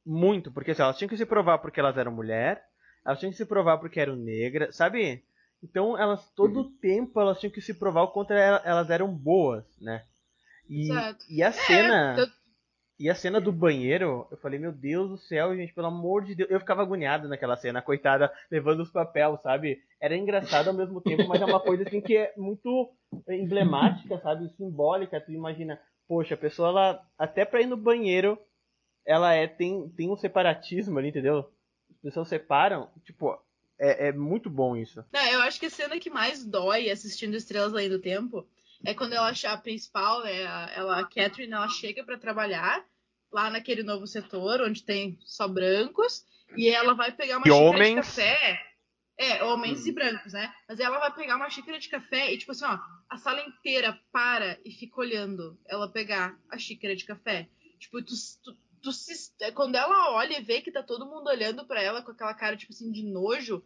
muito, 0.07 0.51
porque 0.51 0.71
assim, 0.71 0.81
elas 0.81 0.97
tinham 0.97 1.11
que 1.11 1.17
se 1.19 1.27
provar 1.27 1.59
porque 1.59 1.79
elas 1.79 1.99
eram 1.99 2.11
mulher, 2.11 2.65
elas 3.05 3.19
tinham 3.21 3.31
que 3.31 3.37
se 3.37 3.45
provar 3.45 3.77
porque 3.77 4.01
eram 4.01 4.17
negras, 4.17 4.75
sabe? 4.75 5.23
Então 5.63 5.99
elas 5.99 6.31
todo 6.31 6.61
o 6.61 6.71
tempo 6.79 7.21
elas 7.21 7.39
tinham 7.39 7.53
que 7.53 7.61
se 7.61 7.75
provar 7.75 8.05
o 8.05 8.13
quanto 8.13 8.33
ela- 8.33 8.63
elas 8.65 8.89
eram 8.89 9.13
boas, 9.15 9.65
né? 9.79 10.05
E, 10.67 10.85
Exato. 10.91 11.25
e 11.29 11.43
a 11.43 11.53
cena 11.53 12.15
tanto- 12.17 12.33
e 12.99 13.09
a 13.09 13.15
cena 13.15 13.41
do 13.41 13.53
banheiro, 13.53 14.27
eu 14.29 14.37
falei, 14.39 14.59
meu 14.59 14.73
Deus 14.73 15.09
do 15.09 15.17
céu, 15.17 15.55
gente, 15.55 15.73
pelo 15.73 15.87
amor 15.87 16.25
de 16.25 16.35
Deus. 16.35 16.51
Eu 16.51 16.59
ficava 16.59 16.83
agoniado 16.83 17.29
naquela 17.29 17.57
cena, 17.57 17.81
coitada, 17.81 18.33
levando 18.51 18.81
os 18.81 18.91
papéis, 18.91 19.41
sabe? 19.41 19.81
Era 20.01 20.17
engraçado 20.17 20.69
ao 20.69 20.75
mesmo 20.75 21.01
tempo, 21.01 21.29
mas 21.29 21.41
é 21.41 21.45
uma 21.45 21.61
coisa 21.61 21.85
assim 21.85 22.01
que 22.01 22.17
é 22.17 22.33
muito 22.37 22.93
emblemática, 23.29 24.19
sabe? 24.19 24.49
Simbólica. 24.57 25.21
Tu 25.21 25.31
imagina, 25.31 25.81
poxa, 26.09 26.35
a 26.35 26.39
pessoa, 26.39 26.71
ela, 26.71 27.07
até 27.17 27.45
pra 27.45 27.61
ir 27.61 27.67
no 27.67 27.77
banheiro, 27.77 28.37
ela 29.07 29.33
é, 29.33 29.47
tem, 29.47 29.89
tem 29.91 30.11
um 30.11 30.17
separatismo 30.17 30.99
ali, 30.99 31.11
entendeu? 31.11 31.49
As 31.91 31.97
pessoas 32.03 32.29
separam, 32.29 32.91
tipo, 33.05 33.39
é, 33.79 34.09
é 34.09 34.13
muito 34.13 34.51
bom 34.51 34.77
isso. 34.77 35.05
Não, 35.13 35.25
eu 35.29 35.41
acho 35.43 35.61
que 35.61 35.67
a 35.67 35.71
cena 35.71 36.01
que 36.01 36.11
mais 36.11 36.45
dói 36.45 36.91
assistindo 36.91 37.37
Estrelas 37.37 37.73
Além 37.73 37.89
do 37.89 38.01
Tempo 38.01 38.45
é 38.85 38.95
quando 38.95 39.13
ela 39.13 39.33
a 39.45 39.57
principal, 39.57 40.23
né, 40.23 40.47
a- 40.47 40.71
ela, 40.75 41.01
a 41.01 41.05
Catherine, 41.05 41.53
ela 41.53 41.69
chega 41.69 42.05
pra 42.05 42.19
trabalhar 42.19 42.85
lá 43.33 43.51
naquele 43.51 43.83
novo 43.83 44.07
setor 44.07 44.61
onde 44.63 44.83
tem 44.83 45.19
só 45.25 45.47
brancos 45.49 46.25
e 46.57 46.69
ela 46.69 46.95
vai 46.95 47.13
pegar 47.13 47.37
uma 47.39 47.47
E 47.47 47.51
xícara 47.51 47.69
homens. 47.69 47.89
de 47.91 47.95
café. 47.97 48.63
É, 49.21 49.43
homens 49.43 49.85
e 49.85 49.91
brancos, 49.93 50.33
né? 50.33 50.53
Mas 50.69 50.79
ela 50.79 50.99
vai 51.01 51.13
pegar 51.13 51.35
uma 51.37 51.51
xícara 51.51 51.77
de 51.81 51.89
café 51.89 52.33
e, 52.33 52.39
tipo 52.39 52.53
assim, 52.53 52.65
ó, 52.65 52.79
a 53.11 53.19
sala 53.19 53.41
inteira 53.41 53.99
para 54.13 54.57
e 54.65 54.71
fica 54.71 55.01
olhando 55.01 55.59
ela 55.67 55.91
pegar 55.91 56.39
a 56.49 56.57
xícara 56.57 56.95
de 56.95 57.05
café. 57.05 57.49
Tipo, 57.81 58.01
tu, 58.01 58.15
tu, 58.45 58.57
tu 58.81 58.93
se- 58.93 59.33
quando 59.57 59.75
ela 59.75 60.13
olha 60.13 60.39
e 60.39 60.43
vê 60.43 60.61
que 60.61 60.71
tá 60.71 60.85
todo 60.85 61.05
mundo 61.05 61.27
olhando 61.29 61.67
pra 61.67 61.83
ela 61.83 62.01
com 62.01 62.13
aquela 62.13 62.33
cara, 62.33 62.57
tipo 62.57 62.73
assim, 62.73 62.93
de 62.93 63.03
nojo, 63.03 63.61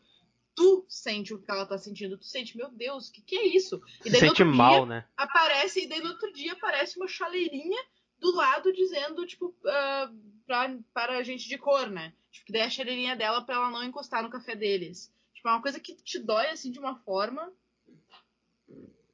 tu 0.54 0.84
sente 0.88 1.34
o 1.34 1.40
que 1.40 1.50
ela 1.50 1.66
tá 1.66 1.78
sentindo. 1.78 2.18
Tu 2.18 2.26
sente, 2.26 2.56
meu 2.56 2.70
Deus, 2.70 3.08
o 3.08 3.12
que, 3.12 3.22
que 3.22 3.36
é 3.36 3.46
isso? 3.46 3.80
Se 4.00 4.10
no 4.10 4.16
sente 4.16 4.42
outro 4.42 4.46
mal, 4.46 4.86
dia, 4.86 4.86
né? 4.86 5.04
aparece, 5.16 5.84
e 5.84 5.88
daí 5.88 6.00
no 6.00 6.10
outro 6.10 6.32
dia 6.32 6.52
aparece 6.52 6.96
uma 6.96 7.08
chaleirinha 7.08 7.80
do 8.18 8.34
lado 8.34 8.72
dizendo, 8.72 9.26
tipo, 9.26 9.54
ah, 9.66 10.12
pra, 10.46 10.78
para 10.92 11.18
a 11.18 11.22
gente 11.22 11.48
de 11.48 11.58
cor, 11.58 11.90
né? 11.90 12.12
Tipo, 12.30 12.46
que 12.46 12.52
daí 12.52 12.62
a 12.62 12.70
chaleirinha 12.70 13.16
dela 13.16 13.42
pra 13.42 13.56
ela 13.56 13.70
não 13.70 13.82
encostar 13.82 14.22
no 14.22 14.30
café 14.30 14.54
deles. 14.54 15.12
Tipo, 15.34 15.48
é 15.48 15.52
uma 15.52 15.62
coisa 15.62 15.80
que 15.80 15.94
te 15.94 16.18
dói, 16.18 16.46
assim, 16.46 16.70
de 16.70 16.78
uma 16.78 16.96
forma. 16.96 17.52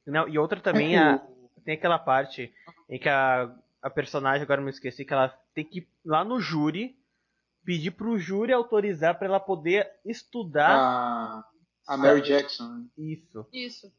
Não, 0.05 0.27
e 0.27 0.37
outra 0.37 0.59
também, 0.59 0.97
a, 0.97 1.17
tem 1.63 1.75
aquela 1.75 1.99
parte 1.99 2.53
em 2.89 2.99
que 2.99 3.09
a, 3.09 3.55
a 3.81 3.89
personagem, 3.89 4.43
agora 4.43 4.61
eu 4.61 4.65
me 4.65 4.71
esqueci, 4.71 5.05
que 5.05 5.13
ela 5.13 5.29
tem 5.53 5.63
que 5.63 5.79
ir 5.79 5.87
lá 6.05 6.23
no 6.23 6.39
júri, 6.39 6.98
pedir 7.69 7.91
pro 7.91 8.17
júri 8.17 8.51
autorizar 8.51 9.15
pra 9.19 9.27
ela 9.27 9.39
poder 9.39 9.87
estudar 10.03 10.71
a, 10.75 11.43
a 11.87 11.97
Mary 11.97 12.21
Jackson. 12.23 12.63
né? 12.67 12.85
isso. 12.97 13.45
Isso. 13.53 13.93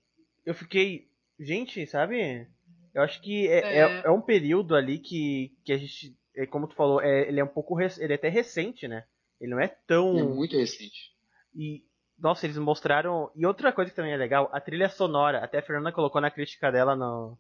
Eu 0.44 0.54
fiquei, 0.54 1.08
gente, 1.38 1.86
sabe? 1.86 2.48
Eu 2.92 3.02
acho 3.02 3.22
que 3.22 3.46
é, 3.46 3.60
É. 3.60 3.78
é, 3.78 4.02
é 4.06 4.10
um 4.10 4.20
período 4.20 4.74
ali 4.74 4.98
que, 4.98 5.56
que 5.64 5.72
a 5.72 5.76
gente, 5.78 6.16
é, 6.34 6.46
como 6.46 6.66
tu 6.66 6.74
falou, 6.74 7.00
é, 7.00 7.28
ele 7.28 7.38
é 7.38 7.44
um 7.44 7.54
pouco, 7.54 7.76
rec- 7.76 7.98
ele 7.98 8.12
é 8.12 8.16
até 8.16 8.28
recente, 8.28 8.88
né? 8.88 9.04
Ele 9.40 9.52
não 9.52 9.60
é 9.60 9.68
tão... 9.68 10.18
É 10.18 10.22
muito 10.24 10.56
recente. 10.56 11.12
E, 11.54 11.84
nossa, 12.18 12.46
eles 12.46 12.58
mostraram. 12.58 13.30
E 13.36 13.46
outra 13.46 13.72
coisa 13.72 13.90
que 13.90 13.96
também 13.96 14.12
é 14.12 14.16
legal, 14.16 14.50
a 14.52 14.60
trilha 14.60 14.88
sonora, 14.88 15.38
até 15.44 15.58
a 15.58 15.62
Fernanda 15.62 15.92
colocou 15.92 16.20
na 16.20 16.30
crítica 16.32 16.72
dela 16.72 16.96
no, 16.96 17.38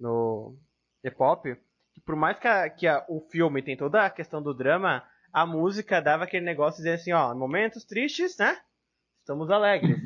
no 0.00 0.58
The 1.02 1.10
Pop, 1.12 1.56
que 1.94 2.00
por 2.00 2.16
mais 2.16 2.38
que, 2.40 2.48
a- 2.48 2.68
que 2.68 2.86
a- 2.88 3.04
o 3.08 3.20
filme 3.30 3.62
tem 3.62 3.76
toda 3.76 4.04
a 4.04 4.10
questão 4.10 4.42
do 4.42 4.52
drama, 4.52 5.04
a 5.32 5.46
música 5.46 6.00
dava 6.00 6.24
aquele 6.24 6.44
negócio 6.44 6.78
de 6.78 6.84
dizer 6.84 7.00
assim, 7.00 7.12
ó, 7.12 7.34
momentos 7.34 7.84
tristes, 7.84 8.36
né? 8.38 8.60
Estamos 9.20 9.50
alegres. 9.50 9.98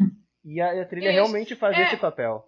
E 0.44 0.60
a, 0.60 0.82
a 0.82 0.84
trilha 0.86 1.06
Isso. 1.08 1.14
realmente 1.14 1.56
fazia 1.56 1.84
É. 1.84 1.86
esse 1.86 1.96
papel. 1.96 2.46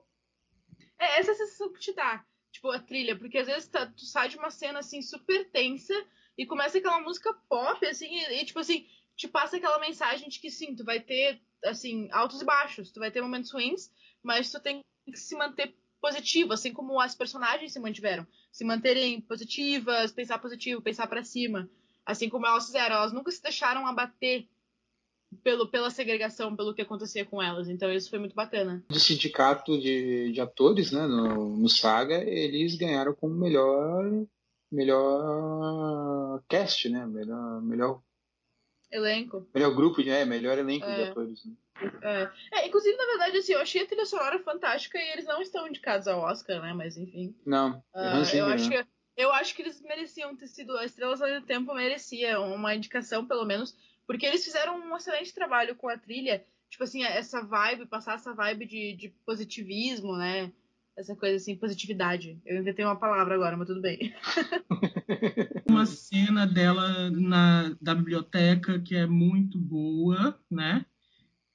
É 0.99 1.19
essa 1.21 1.35
sensação 1.35 1.73
que 1.73 1.81
te 1.81 1.93
dá, 1.95 2.25
tipo, 2.51 2.71
a 2.71 2.79
trilha, 2.79 3.17
porque 3.19 3.39
às 3.39 3.47
vezes 3.47 3.69
tá- 3.69 3.87
tu 3.87 4.05
sai 4.05 4.29
de 4.29 4.37
uma 4.37 4.51
cena 4.51 4.79
assim 4.81 5.01
super 5.03 5.51
tensa 5.51 5.95
e 6.37 6.45
começa 6.47 6.79
aquela 6.79 7.01
música 7.01 7.33
pop, 7.49 7.85
assim, 7.87 8.07
e, 8.07 8.41
e, 8.43 8.45
tipo 8.45 8.59
assim, 8.59 8.87
te 9.17 9.27
passa 9.29 9.57
aquela 9.57 9.79
mensagem 9.79 10.29
de 10.29 10.39
que 10.39 10.51
sim, 10.51 10.75
tu 10.75 10.85
vai 10.85 11.01
ter, 11.01 11.41
assim, 11.65 12.09
altos 12.13 12.43
e 12.43 12.45
baixos, 12.45 12.91
tu 12.93 13.01
vai 13.01 13.11
ter 13.11 13.23
momentos 13.23 13.51
ruins, 13.51 13.91
mas 14.23 14.51
tu 14.51 14.61
tem 14.61 14.81
que 15.07 15.17
se 15.17 15.35
manter 15.37 15.75
positivo, 16.01 16.53
assim 16.53 16.73
como 16.73 17.01
as 17.01 17.15
personagens 17.15 17.73
se 17.73 17.81
mantiveram. 17.81 18.27
Se 18.53 18.65
manterem 18.65 19.21
positivas, 19.21 20.13
pensar 20.13 20.39
positivo, 20.39 20.83
pensar 20.83 21.07
pra 21.07 21.25
cima. 21.25 21.69
Assim 22.07 22.29
como 22.29 22.47
elas 22.47 22.67
fizeram, 22.67 22.97
elas 22.97 23.13
nunca 23.13 23.31
se 23.33 23.43
deixaram 23.43 23.85
abater 23.87 24.47
pelo, 25.43 25.67
pela 25.69 25.91
segregação, 25.91 26.55
pelo 26.55 26.73
que 26.73 26.83
acontecia 26.83 27.25
com 27.25 27.43
elas. 27.43 27.69
Então 27.69 27.93
isso 27.93 28.09
foi 28.09 28.19
muito 28.21 28.35
bacana. 28.35 28.85
Do 28.89 29.01
sindicato 29.01 29.79
de, 29.79 30.33
de 30.33 30.41
atores, 30.41 30.93
né, 30.93 31.07
no, 31.07 31.57
no 31.57 31.69
Saga, 31.69 32.23
eles 32.23 32.77
ganharam 32.77 33.13
como 33.13 33.35
melhor 33.35 34.05
melhor 34.71 36.43
cast, 36.49 36.89
né, 36.89 37.07
melhor 37.07 37.63
melhor, 37.63 38.03
Elenco. 38.91 39.47
melhor 39.55 39.75
grupo, 39.75 40.03
de, 40.03 40.11
é, 40.11 40.25
melhor 40.25 40.59
elenco 40.59 40.87
de 40.87 41.01
É. 41.01 41.09
atores. 41.11 41.45
Né? 41.45 41.53
É. 42.03 42.31
É, 42.61 42.67
inclusive, 42.69 42.97
na 42.97 43.07
verdade, 43.07 43.37
assim, 43.39 43.53
eu 43.53 43.61
achei 43.61 43.83
a 43.83 43.87
trilha 43.87 44.07
sonora 44.07 44.39
fantástica 44.39 44.99
e 44.99 45.13
eles 45.13 45.25
não 45.27 45.43
estão 45.43 45.69
indicados 45.69 46.09
ao 46.09 46.21
Oscar, 46.21 46.61
né? 46.63 46.73
Mas 46.73 46.97
enfim. 46.97 47.35
Não, 47.45 47.83
Hans 47.95 48.33
eu, 48.33 48.47
acho 48.47 48.71
né? 48.71 48.83
que, 48.83 48.89
eu 49.17 49.33
acho 49.33 49.55
que 49.55 49.63
eles 49.63 49.81
mereciam 49.81 50.37
ter 50.37 50.47
sido. 50.47 50.77
A 50.77 50.85
Estrelas 50.85 51.23
Além 51.23 51.41
do 51.41 51.47
Tempo 51.47 51.75
merecia 51.75 52.39
uma 52.41 52.75
indicação, 52.75 53.27
pelo 53.27 53.47
menos, 53.47 53.75
porque 54.07 54.27
eles 54.27 54.45
fizeram 54.45 54.79
um 54.79 54.97
excelente 54.97 55.35
trabalho 55.35 55.75
com 55.75 55.89
a 55.89 55.97
trilha. 55.97 56.45
Tipo 56.69 56.85
assim, 56.85 57.03
essa 57.03 57.43
vibe, 57.43 57.87
passar 57.87 58.17
essa 58.17 58.35
vibe 58.35 58.67
de, 58.67 58.93
de 58.95 59.09
positivismo, 59.25 60.17
né? 60.17 60.53
Essa 60.97 61.15
coisa 61.15 61.37
assim, 61.37 61.57
positividade. 61.57 62.41
Eu 62.45 62.59
inventei 62.59 62.85
uma 62.85 62.99
palavra 62.99 63.35
agora, 63.35 63.57
mas 63.57 63.67
tudo 63.67 63.81
bem. 63.81 64.15
Uma 65.69 65.85
cena 65.85 66.47
dela 66.47 67.11
na, 67.11 67.77
da 67.81 67.95
biblioteca 67.95 68.81
que 68.81 68.97
é 68.97 69.07
muito 69.07 69.59
boa, 69.59 70.41
né? 70.51 70.87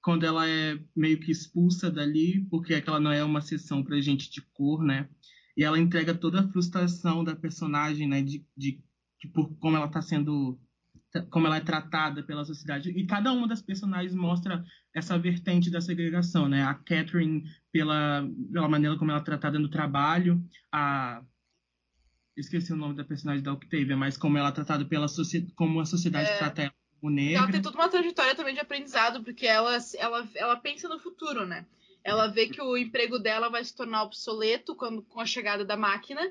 Quando 0.03 0.25
ela 0.25 0.47
é 0.47 0.77
meio 0.95 1.19
que 1.19 1.31
expulsa 1.31 1.89
dali, 1.89 2.45
porque 2.51 2.75
aquela 2.75 2.99
não 2.99 3.11
é 3.11 3.23
uma 3.23 3.41
sessão 3.41 3.83
pra 3.83 3.99
gente 3.99 4.29
de 4.29 4.41
cor, 4.41 4.83
né? 4.83 5.09
E 5.55 5.63
ela 5.63 5.79
entrega 5.79 6.13
toda 6.13 6.41
a 6.41 6.47
frustração 6.47 7.23
da 7.23 7.35
personagem, 7.35 8.07
né? 8.07 8.21
De, 8.21 8.45
de, 8.55 8.81
de 9.19 9.27
por 9.33 9.53
como 9.57 9.77
ela 9.77 9.87
tá 9.87 10.01
sendo. 10.01 10.59
como 11.29 11.47
ela 11.47 11.57
é 11.57 11.61
tratada 11.61 12.23
pela 12.23 12.45
sociedade. 12.45 12.89
E 12.91 13.05
cada 13.05 13.31
uma 13.31 13.47
das 13.47 13.61
personagens 13.61 14.13
mostra 14.15 14.63
essa 14.93 15.17
vertente 15.17 15.69
da 15.69 15.81
segregação, 15.81 16.47
né? 16.47 16.63
A 16.63 16.73
Catherine 16.73 17.43
pela, 17.71 18.27
pela 18.51 18.69
maneira 18.69 18.97
como 18.97 19.11
ela 19.11 19.19
é 19.19 19.23
tratada 19.23 19.59
no 19.59 19.69
trabalho, 19.69 20.43
a 20.71 21.23
esqueci 22.35 22.71
o 22.73 22.77
nome 22.77 22.95
da 22.95 23.03
personagem 23.03 23.43
da 23.43 23.53
Octavia, 23.53 23.95
mas 23.95 24.17
como 24.17 24.37
ela 24.37 24.49
é 24.49 24.51
tratada 24.53 24.85
pela 24.85 25.07
sociedade, 25.07 25.53
como 25.53 25.79
a 25.79 25.85
sociedade 25.85 26.29
É. 26.29 26.37
trata 26.37 26.61
ela 26.63 26.73
como 27.01 27.19
ela 27.19 27.51
tem 27.51 27.61
toda 27.61 27.77
uma 27.77 27.89
trajetória 27.89 28.35
também 28.35 28.53
de 28.53 28.59
aprendizado, 28.59 29.23
porque 29.23 29.47
ela, 29.47 29.75
ela, 29.97 30.29
ela 30.35 30.55
pensa 30.55 30.87
no 30.87 30.99
futuro, 30.99 31.47
né? 31.47 31.65
Ela 32.03 32.27
vê 32.27 32.47
que 32.47 32.61
o 32.61 32.75
emprego 32.77 33.19
dela 33.19 33.49
vai 33.49 33.63
se 33.63 33.75
tornar 33.75 34.03
obsoleto 34.03 34.75
quando, 34.75 35.01
com 35.03 35.19
a 35.19 35.25
chegada 35.25 35.63
da 35.63 35.77
máquina, 35.77 36.21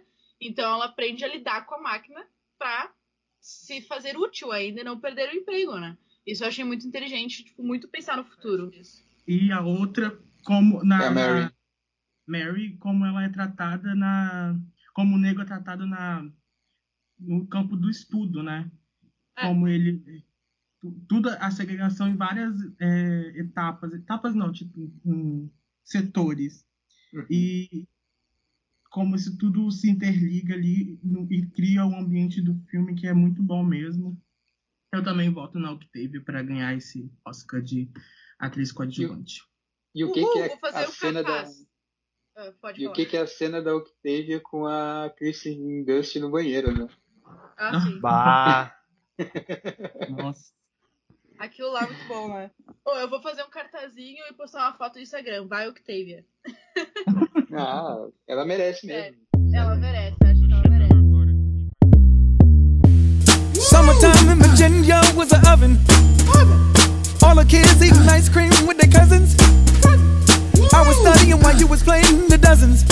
então 0.40 0.72
ela 0.74 0.86
aprende 0.86 1.24
a 1.24 1.28
lidar 1.28 1.66
com 1.66 1.76
a 1.76 1.82
máquina 1.82 2.26
pra 2.58 2.92
se 3.40 3.80
fazer 3.82 4.16
útil 4.16 4.50
ainda 4.52 4.80
e 4.80 4.84
não 4.84 4.98
perder 5.00 5.30
o 5.30 5.36
emprego, 5.36 5.78
né? 5.78 5.96
Isso 6.26 6.42
eu 6.44 6.48
achei 6.48 6.64
muito 6.64 6.86
inteligente, 6.86 7.44
tipo, 7.44 7.62
muito 7.62 7.88
pensar 7.88 8.16
no 8.16 8.24
futuro. 8.24 8.70
E 9.26 9.50
a 9.52 9.60
outra 9.60 10.18
como 10.44 10.82
na, 10.84 11.04
É 11.04 11.06
a 11.06 11.10
Mary. 11.10 11.40
na- 11.40 11.52
Mary, 12.26 12.76
como 12.78 13.04
ela 13.06 13.24
é 13.24 13.28
tratada 13.28 13.94
na 13.94 14.58
como 14.92 15.14
o 15.16 15.18
negro 15.18 15.42
é 15.42 15.46
tratado 15.46 15.86
na 15.86 16.28
no 17.18 17.46
campo 17.46 17.76
do 17.76 17.88
estudo, 17.88 18.42
né? 18.42 18.70
É. 19.36 19.42
Como 19.46 19.68
ele 19.68 20.24
tu- 20.80 21.00
tudo 21.08 21.28
a 21.30 21.50
segregação 21.50 22.08
em 22.08 22.16
várias 22.16 22.54
é, 22.80 23.32
etapas, 23.36 23.92
etapas 23.94 24.34
não, 24.34 24.52
tipo 24.52 24.78
em 25.04 25.50
setores. 25.84 26.64
Uhum. 27.12 27.26
E 27.30 27.88
como 28.90 29.14
isso 29.14 29.38
tudo 29.38 29.70
se 29.70 29.88
interliga 29.88 30.54
ali 30.54 30.98
no- 31.02 31.26
e 31.32 31.46
cria 31.46 31.84
um 31.86 31.98
ambiente 31.98 32.40
do 32.42 32.54
filme 32.68 32.94
que 32.94 33.06
é 33.06 33.14
muito 33.14 33.42
bom 33.42 33.64
mesmo. 33.64 34.20
Eu 34.92 35.02
também 35.04 35.32
voto 35.32 35.58
na 35.58 35.70
Octavia 35.70 36.20
para 36.20 36.42
ganhar 36.42 36.74
esse 36.76 37.10
Oscar 37.24 37.62
de 37.62 37.88
atriz 38.38 38.72
coadjuvante. 38.72 39.44
E 39.94 40.04
o 40.04 40.12
que, 40.12 40.20
Uhul, 40.20 40.32
que 40.32 40.38
é 40.38 40.58
a 40.62 40.88
o 40.88 40.92
cena 40.92 41.22
da. 41.22 41.44
Ah, 42.36 42.52
e 42.76 42.86
o 42.86 42.92
que, 42.92 43.06
que 43.06 43.16
é 43.16 43.20
a 43.20 43.26
cena 43.26 43.60
da 43.62 43.74
Octavia 43.74 44.40
com 44.40 44.66
a 44.66 45.12
Kristen 45.16 45.84
Dust 45.84 46.16
no 46.16 46.30
banheiro, 46.30 46.72
né? 46.72 46.88
Ah, 47.56 47.78
sim. 47.80 48.00
Bah, 48.00 48.76
Nossa. 50.08 50.52
Aquilo 51.40 51.72
lá 51.72 51.84
é 51.84 51.86
muito 51.86 52.06
bom, 52.06 52.28
né? 52.28 52.50
Ô, 52.84 52.90
eu 52.96 53.08
vou 53.08 53.22
fazer 53.22 53.42
um 53.42 53.48
cartazinho 53.48 54.22
e 54.30 54.34
postar 54.34 54.60
uma 54.60 54.74
foto 54.74 54.96
no 54.96 55.00
Instagram. 55.00 55.46
Vai, 55.48 55.68
Octavia. 55.68 56.24
Ah, 57.52 58.06
ela 58.28 58.44
merece 58.44 58.86
mesmo. 58.86 59.16
Ela 59.52 59.74
merece, 59.74 60.16
acho 60.22 60.46
que 60.46 60.52
ela 60.52 60.62
merece. 60.68 60.94
Summertime 63.60 64.32
in 64.32 64.38
Virginia 64.38 65.00
was 65.16 65.32
an 65.32 65.44
oven. 65.52 65.76
All 67.24 67.34
the 67.34 67.44
kids 67.44 67.82
eating 67.82 68.08
ice 68.08 68.28
cream 68.28 68.50
with 68.68 68.78
their 68.78 68.88
cousins. 68.88 69.34
I 70.72 70.86
was 70.86 70.96
studying 70.98 71.40
while 71.42 71.56
you 71.58 71.66
was 71.66 71.82
playing 71.82 72.28
the 72.28 72.38
dozens. 72.38 72.84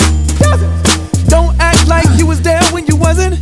Don't 1.29 1.57
act 1.57 1.87
like 1.87 2.09
you 2.17 2.27
was 2.27 2.41
there 2.41 2.61
when 2.73 2.85
you 2.85 2.97
wasn't. 2.97 3.39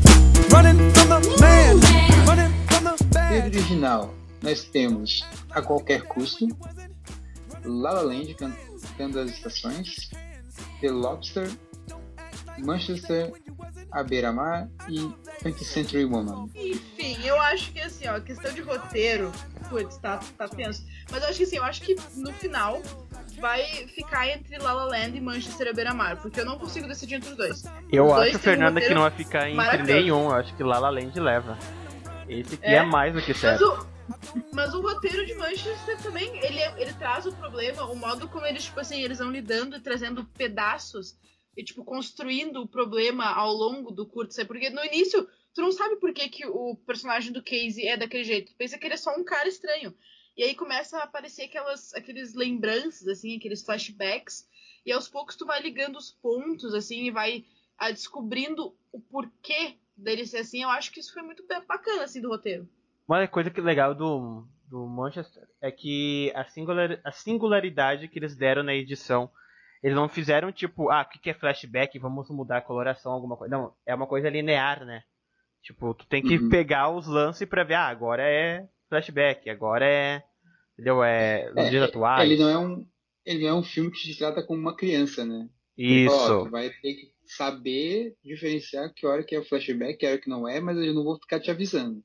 Running 0.54 0.78
from 0.94 1.10
the 1.10 1.38
man, 1.42 1.80
running 2.28 2.54
from 2.68 2.84
the 2.84 3.04
bad. 3.12 3.56
original, 3.56 4.14
nós 4.48 4.64
temos 4.64 5.28
A 5.52 5.62
Qualquer 5.62 6.04
Custo, 6.04 6.48
La 7.66 7.92
La 7.92 8.02
Land 8.02 8.34
cantando 8.36 9.20
as 9.20 9.32
estações, 9.32 10.10
The 10.80 10.90
Lobster, 10.90 11.52
Manchester, 12.58 13.34
A 13.92 14.04
Beira-Mar 14.04 14.70
e 14.88 15.00
20th 15.44 15.64
Century 15.66 16.06
Woman. 16.06 16.50
Enfim, 16.56 17.18
eu 17.26 17.40
acho 17.42 17.74
que 17.74 17.82
assim, 17.82 18.08
ó, 18.08 18.22
questão 18.22 18.54
de 18.54 18.62
roteiro, 18.62 19.34
putz, 19.70 19.98
tá, 19.98 20.18
tá 20.38 20.48
tenso. 20.48 20.86
Mas 21.12 21.24
eu 21.24 21.28
acho 21.30 21.38
que 21.40 21.44
assim, 21.44 21.58
eu 21.58 21.64
acho 21.66 21.82
que 21.82 21.96
no 22.16 22.32
final 22.32 22.82
vai 23.42 23.64
ficar 23.90 24.30
entre 24.30 24.58
La 24.60 24.72
La 24.72 24.86
Land 24.86 25.18
e 25.18 25.20
Manchester 25.22 25.68
à 25.68 25.74
beira-mar, 25.74 26.22
porque 26.22 26.40
eu 26.40 26.46
não 26.46 26.58
consigo 26.58 26.88
decidir 26.88 27.16
entre 27.16 27.32
os 27.32 27.36
dois. 27.36 27.64
eu 27.92 28.06
Os 28.06 28.14
dois 28.14 28.28
acho, 28.30 28.38
um 28.38 28.40
Fernanda, 28.40 28.80
que 28.80 28.88
roteiro 28.88 28.96
não 28.96 29.02
vai 29.02 29.12
ficar 29.12 29.50
entre 29.50 29.84
nenhum. 29.94 30.24
Eu 30.30 30.36
acho 30.36 30.56
que 30.56 30.64
La 30.64 30.80
La 30.80 30.90
Land 30.90 31.20
leva. 31.20 31.60
Esse 32.30 32.56
aqui 32.56 32.66
é, 32.66 32.76
É? 32.76 32.84
mais 32.84 33.14
do 33.14 33.22
que 33.22 33.32
Mas 33.32 33.42
certo. 33.42 33.97
Mas 34.54 34.74
o 34.74 34.82
roteiro 34.82 35.26
de 35.26 35.34
Manchester 35.36 36.02
também, 36.02 36.28
ele, 36.44 36.60
é- 36.60 36.82
ele 36.82 36.94
traz 36.94 37.26
o 37.26 37.36
problema, 37.36 37.86
o 37.86 37.96
modo 37.96 38.28
como 38.30 38.46
eles, 38.46 38.66
tipo 38.66 38.80
assim, 38.80 39.02
eles 39.02 39.20
vão 39.20 39.32
lidando 39.32 39.76
e 39.76 39.82
trazendo 39.82 40.26
pedaços 40.26 41.18
e, 41.56 41.64
tipo, 41.64 41.84
construindo 41.84 42.62
o 42.62 42.68
problema 42.68 43.26
ao 43.26 43.52
longo 43.52 43.92
do 43.92 44.06
curto? 44.06 44.34
Porque 44.46 44.70
no 44.70 44.84
início, 44.86 45.28
tu 45.54 45.62
não 45.62 45.72
sabe 45.72 45.96
por 45.98 46.14
que, 46.14 46.30
que 46.30 46.46
o 46.46 46.76
personagem 46.86 47.32
do 47.32 47.44
Casey 47.44 47.88
é 47.88 47.98
daquele 47.98 48.24
jeito. 48.24 48.52
Tu 48.52 48.58
pensa 48.58 48.78
que 48.78 48.86
ele 48.86 48.94
é 48.94 48.98
só 48.98 49.16
um 49.16 49.24
cara 49.24 49.48
estranho. 49.48 49.96
E 50.36 50.44
aí 50.44 50.54
começa 50.54 50.98
a 51.00 51.04
aparecer 51.04 51.46
aquelas, 51.46 51.94
aqueles 51.96 52.36
lembranças, 52.36 53.08
assim, 53.08 53.38
aqueles 53.38 53.64
flashbacks. 53.64 54.48
E 54.86 54.92
aos 54.92 55.10
poucos 55.10 55.36
tu 55.36 55.46
vai 55.48 55.62
ligando 55.62 55.98
os 55.98 56.12
pontos, 56.12 56.76
assim, 56.76 57.06
e 57.06 57.12
vai 57.12 57.44
ah, 57.78 57.92
descobrindo 57.92 58.78
o 58.92 59.00
porquê 59.00 59.78
dele 59.96 60.28
ser 60.28 60.38
assim. 60.38 60.62
Eu 60.62 60.70
acho 60.70 60.92
que 60.92 61.00
isso 61.00 61.12
foi 61.12 61.24
muito 61.24 61.44
bacana, 61.68 62.04
assim, 62.04 62.22
do 62.22 62.30
roteiro. 62.30 62.70
Uma 63.08 63.28
coisa 63.28 63.50
que 63.50 63.62
legal 63.62 63.96
do, 63.96 64.48
do 64.70 64.86
Manchester 64.88 65.44
é 65.62 65.72
que 65.72 66.32
a, 66.36 66.44
singular, 66.46 67.00
a 67.04 67.12
singularidade 67.12 68.08
que 68.08 68.20
eles 68.20 68.36
deram 68.36 68.64
na 68.64 68.74
edição, 68.74 69.32
eles 69.82 69.96
não 69.96 70.10
fizeram 70.10 70.52
tipo, 70.52 70.90
ah, 70.90 71.02
o 71.02 71.10
que 71.10 71.20
que 71.20 71.30
é 71.30 71.34
flashback, 71.34 71.98
vamos 72.00 72.30
mudar 72.30 72.58
a 72.58 72.62
coloração, 72.62 73.12
alguma 73.12 73.38
coisa. 73.38 73.56
Não, 73.56 73.74
é 73.86 73.96
uma 73.96 74.08
coisa 74.08 74.30
linear, 74.30 74.86
né? 74.86 75.04
Tipo, 75.64 75.94
tu 75.94 76.08
tem 76.08 76.24
que 76.24 76.40
Uhum. 76.40 76.50
pegar 76.50 76.90
os 76.92 77.08
lances 77.08 77.48
pra 77.48 77.64
ver, 77.64 77.76
ah, 77.76 77.88
agora 77.88 78.24
é 78.24 78.68
flashback, 78.90 79.50
agora 79.50 79.86
é. 79.88 80.24
Entendeu? 80.74 81.04
É 81.04 81.52
nos 81.54 81.68
É, 81.68 81.70
dias 81.70 81.84
é, 81.84 81.84
atuais. 81.84 82.16
Ele 82.16 82.38
não 82.38 82.50
é 82.50 82.58
um, 82.58 82.88
ele 83.26 83.42
não 83.44 83.50
é 83.50 83.54
um 83.56 83.64
filme 83.64 83.92
que 83.92 84.00
te 84.00 84.18
trata 84.18 84.46
como 84.46 84.60
uma 84.60 84.76
criança, 84.76 85.26
né? 85.26 85.50
Fala, 86.04 86.18
ó, 86.34 86.34
Isso. 86.34 86.38
tu 86.38 86.50
vai 86.50 86.70
ter 86.70 86.96
que 86.96 87.14
saber 87.26 88.16
diferenciar 88.24 88.94
que 88.94 89.06
hora 89.06 89.24
que 89.26 89.36
é 89.36 89.44
flashback, 89.44 89.98
que 89.98 90.06
hora 90.08 90.20
que 90.20 90.30
não 90.30 90.48
é, 90.48 90.60
mas 90.60 90.78
eu 90.78 90.94
não 90.94 91.04
vou 91.04 91.20
ficar 91.20 91.40
te 91.40 91.52
avisando. 91.52 92.04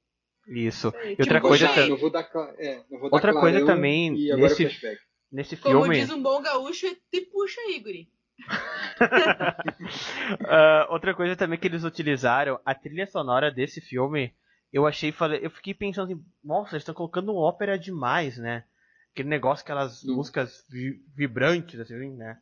Isso. 0.49 0.93
É, 0.97 1.12
E 1.12 1.16
tipo, 1.16 1.22
outra 1.22 1.40
vou 1.40 1.49
coisa, 1.49 1.97
vou 1.97 2.11
dar, 2.11 2.28
é, 2.59 2.82
não 2.90 2.99
vou 2.99 3.11
dar 3.11 3.16
Outra 3.16 3.32
coisa 3.32 3.64
também, 3.64 4.30
é 4.30 4.36
nesse- 4.36 4.68
nesse 5.30 5.57
Como 5.57 5.82
filme. 5.84 5.97
diz 5.97 6.11
um 6.11 6.22
bom 6.22 6.43
gaúcho, 6.43 6.86
é 6.86 6.95
te 7.11 7.20
puxa, 7.26 7.61
Igor. 7.70 7.93
Ah, 10.49 10.86
outra 10.90 11.14
coisa 11.14 11.36
também 11.36 11.59
que 11.59 11.66
eles 11.66 11.84
utilizaram, 11.84 12.61
a 12.64 12.74
trilha 12.74 13.07
sonora 13.07 13.51
desse 13.51 13.80
filme, 13.80 14.34
eu 14.72 14.86
achei, 14.86 15.12
falei, 15.12 15.40
eu 15.43 15.51
fiquei 15.51 15.74
pensando 15.74 16.12
assim, 16.12 16.24
nossa, 16.43 16.74
eles 16.74 16.82
estão 16.82 16.95
colocando 16.95 17.34
ópera 17.36 17.78
demais, 17.78 18.36
né? 18.38 18.64
Aquele 19.12 19.28
negócio, 19.28 19.62
aquelas 19.62 20.03
músicas 20.05 20.64
vi- 20.70 21.03
vibrantes, 21.14 21.78
assim, 21.78 22.11
né? 22.16 22.38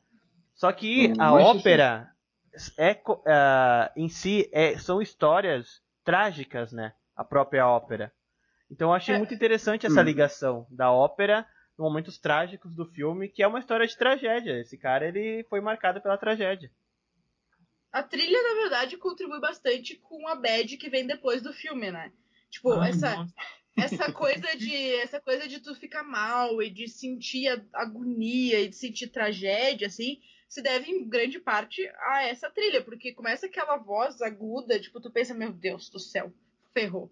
Só 0.54 0.70
que 0.72 1.12
a 1.18 1.34
ópera 1.34 2.08
é, 2.76 2.94
co- 2.94 3.22
ah, 3.26 3.90
em 3.96 4.08
si 4.08 4.48
é- 4.52 4.78
são 4.78 5.02
histórias 5.02 5.82
trágicas, 6.04 6.72
né? 6.72 6.92
A 7.20 7.24
própria 7.24 7.68
ópera. 7.68 8.10
Então 8.70 8.88
eu 8.88 8.94
achei 8.94 9.14
É. 9.14 9.18
muito 9.18 9.34
interessante 9.34 9.84
essa 9.86 10.00
Hum. 10.00 10.04
ligação 10.06 10.66
da 10.70 10.90
ópera 10.90 11.46
nos 11.76 11.84
momentos 11.86 12.16
trágicos 12.18 12.74
do 12.74 12.86
filme, 12.86 13.28
que 13.28 13.42
é 13.42 13.46
uma 13.46 13.58
história 13.58 13.86
de 13.86 13.94
tragédia. 13.94 14.58
Esse 14.58 14.78
cara, 14.78 15.06
ele 15.06 15.44
foi 15.50 15.60
marcado 15.60 16.00
pela 16.00 16.16
tragédia. 16.16 16.70
A 17.92 18.02
trilha, 18.02 18.42
na 18.42 18.54
verdade, 18.62 18.96
contribui 18.96 19.38
bastante 19.40 19.96
com 19.96 20.26
a 20.28 20.34
bad 20.34 20.76
que 20.78 20.88
vem 20.88 21.06
depois 21.06 21.42
do 21.42 21.52
filme, 21.52 21.90
né? 21.90 22.10
Tipo, 22.48 22.72
Ai, 22.74 22.88
essa, 22.90 23.16
nossa. 23.16 23.34
essa 23.76 24.12
coisa 24.12 24.56
de 24.56 24.94
essa 24.96 25.20
coisa 25.20 25.46
de 25.48 25.60
tu 25.60 25.74
ficar 25.74 26.02
mal 26.04 26.62
e 26.62 26.70
de 26.70 26.88
sentir 26.88 27.48
a- 27.48 27.62
agonia 27.74 28.60
e 28.60 28.68
de 28.68 28.76
sentir 28.76 29.08
tragédia, 29.08 29.88
assim, 29.88 30.20
se 30.48 30.62
deve 30.62 30.90
em 30.90 31.08
grande 31.08 31.38
parte 31.40 31.86
a 32.12 32.22
essa 32.22 32.48
trilha, 32.50 32.82
porque 32.82 33.12
começa 33.12 33.46
aquela 33.46 33.76
voz 33.76 34.22
aguda, 34.22 34.80
tipo, 34.80 35.00
tu 35.00 35.10
pensa, 35.10 35.34
meu 35.34 35.52
Deus 35.52 35.90
do 35.90 35.98
céu, 35.98 36.32
ferrou. 36.72 37.10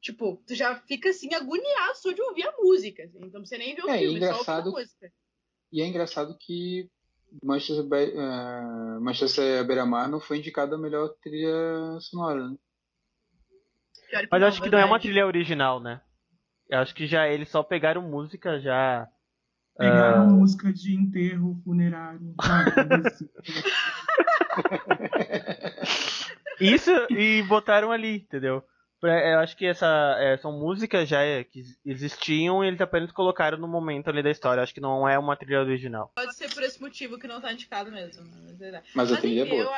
Tipo, 0.00 0.40
tu 0.46 0.54
já 0.54 0.76
fica 0.82 1.08
assim 1.10 1.34
agoniado 1.34 1.96
só 1.96 2.12
de 2.12 2.22
ouvir 2.22 2.44
a 2.46 2.52
música, 2.58 3.02
assim, 3.04 3.18
então 3.22 3.44
você 3.44 3.58
nem 3.58 3.74
vê 3.74 3.82
o 3.82 3.90
É, 3.90 3.98
filme, 3.98 4.20
só 4.20 4.26
ouve 4.26 4.26
a 4.26 4.32
engraçado- 4.32 4.70
música. 4.70 5.12
E 5.72 5.82
é 5.82 5.86
engraçado 5.86 6.36
que 6.38 6.88
Manchester, 7.42 7.84
Be- 7.84 8.14
eh, 8.16 8.98
Manchester 9.00 9.66
beira-mar 9.66 10.08
não 10.08 10.20
foi 10.20 10.38
indicado 10.38 10.74
a 10.74 10.78
melhor 10.78 11.08
trilha 11.22 11.98
sonora, 12.00 12.48
né? 12.48 12.56
Mas 14.30 14.40
eu 14.40 14.48
acho 14.48 14.62
que 14.62 14.70
não 14.70 14.78
é 14.78 14.84
uma 14.84 15.00
trilha 15.00 15.26
original, 15.26 15.80
né? 15.80 16.00
Eu 16.70 16.78
acho 16.78 16.94
que 16.94 17.06
já 17.06 17.28
eles 17.28 17.50
só 17.50 17.62
pegaram 17.62 18.00
música 18.02 18.58
já. 18.60 19.06
Pegaram 19.76 20.22
ah, 20.22 20.26
música 20.26 20.72
de 20.72 20.94
enterro 20.94 21.60
funerário. 21.64 22.34
assim. 23.06 23.28
Isso 26.60 26.90
e 27.10 27.42
botaram 27.44 27.92
ali, 27.92 28.16
entendeu? 28.16 28.62
Pra- 29.00 29.24
Eu 29.32 29.38
acho 29.40 29.56
que 29.56 29.64
essa 29.66 30.16
é, 30.18 30.36
são 30.38 30.52
músicas 30.52 31.08
já 31.08 31.22
é, 31.22 31.44
que 31.44 31.62
existiam 31.84 32.64
e 32.64 32.68
eles 32.68 32.80
apenas 32.80 33.12
colocaram 33.12 33.56
no 33.58 33.68
momento 33.68 34.08
ali 34.08 34.22
da 34.22 34.30
história. 34.30 34.60
Eu 34.60 34.64
acho 34.64 34.74
que 34.74 34.80
não 34.80 35.08
é 35.08 35.18
uma 35.18 35.36
trilha 35.36 35.60
original. 35.60 36.12
Pode 36.16 36.34
ser 36.34 36.52
por 36.52 36.62
esse 36.62 36.80
motivo 36.80 37.18
que 37.18 37.28
não 37.28 37.40
tá 37.40 37.52
indicado 37.52 37.90
mesmo. 37.92 38.24
Mas, 38.44 38.60
é- 38.60 38.82
Mas 38.94 39.08
a 39.10 39.12
Mas, 39.14 39.20
trilha 39.20 39.42
é 39.42 39.44
enfim, 39.44 39.56
boa. 39.56 39.64
eu 39.64 39.74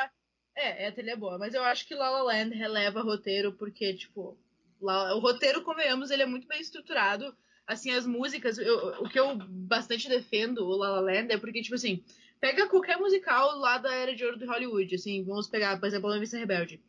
é, 0.63 0.83
é, 0.83 0.87
a 0.87 0.91
trilha 0.91 1.11
é 1.11 1.15
boa. 1.15 1.37
Mas 1.37 1.53
eu 1.53 1.63
acho 1.63 1.87
que 1.87 1.95
La 1.95 2.09
La 2.09 2.23
Land 2.23 2.55
releva 2.55 3.01
roteiro 3.01 3.53
porque, 3.53 3.93
tipo, 3.93 4.37
La- 4.81 5.15
o 5.15 5.19
roteiro, 5.19 5.61
convenhamos, 5.63 6.09
ele 6.11 6.23
é 6.23 6.25
muito 6.25 6.47
bem 6.47 6.59
estruturado. 6.59 7.35
Assim, 7.67 7.91
as 7.91 8.05
músicas, 8.05 8.57
eu- 8.57 9.03
o 9.03 9.07
que 9.09 9.19
eu 9.19 9.35
bastante 9.37 10.09
defendo 10.09 10.65
o 10.65 10.75
La 10.75 10.89
La 10.89 10.99
Land 10.99 11.31
é 11.31 11.37
porque, 11.37 11.61
tipo 11.61 11.75
assim, 11.75 12.03
pega 12.39 12.67
qualquer 12.67 12.97
musical 12.97 13.55
lá 13.59 13.77
da 13.77 13.93
Era 13.93 14.15
de 14.15 14.25
Ouro 14.25 14.37
de 14.37 14.45
Hollywood, 14.45 14.95
assim, 14.95 15.23
vamos 15.23 15.47
pegar, 15.47 15.79
por 15.79 15.85
exemplo, 15.85 16.11
a 16.11 16.17
Vista 16.19 16.37
Rebelde. 16.37 16.81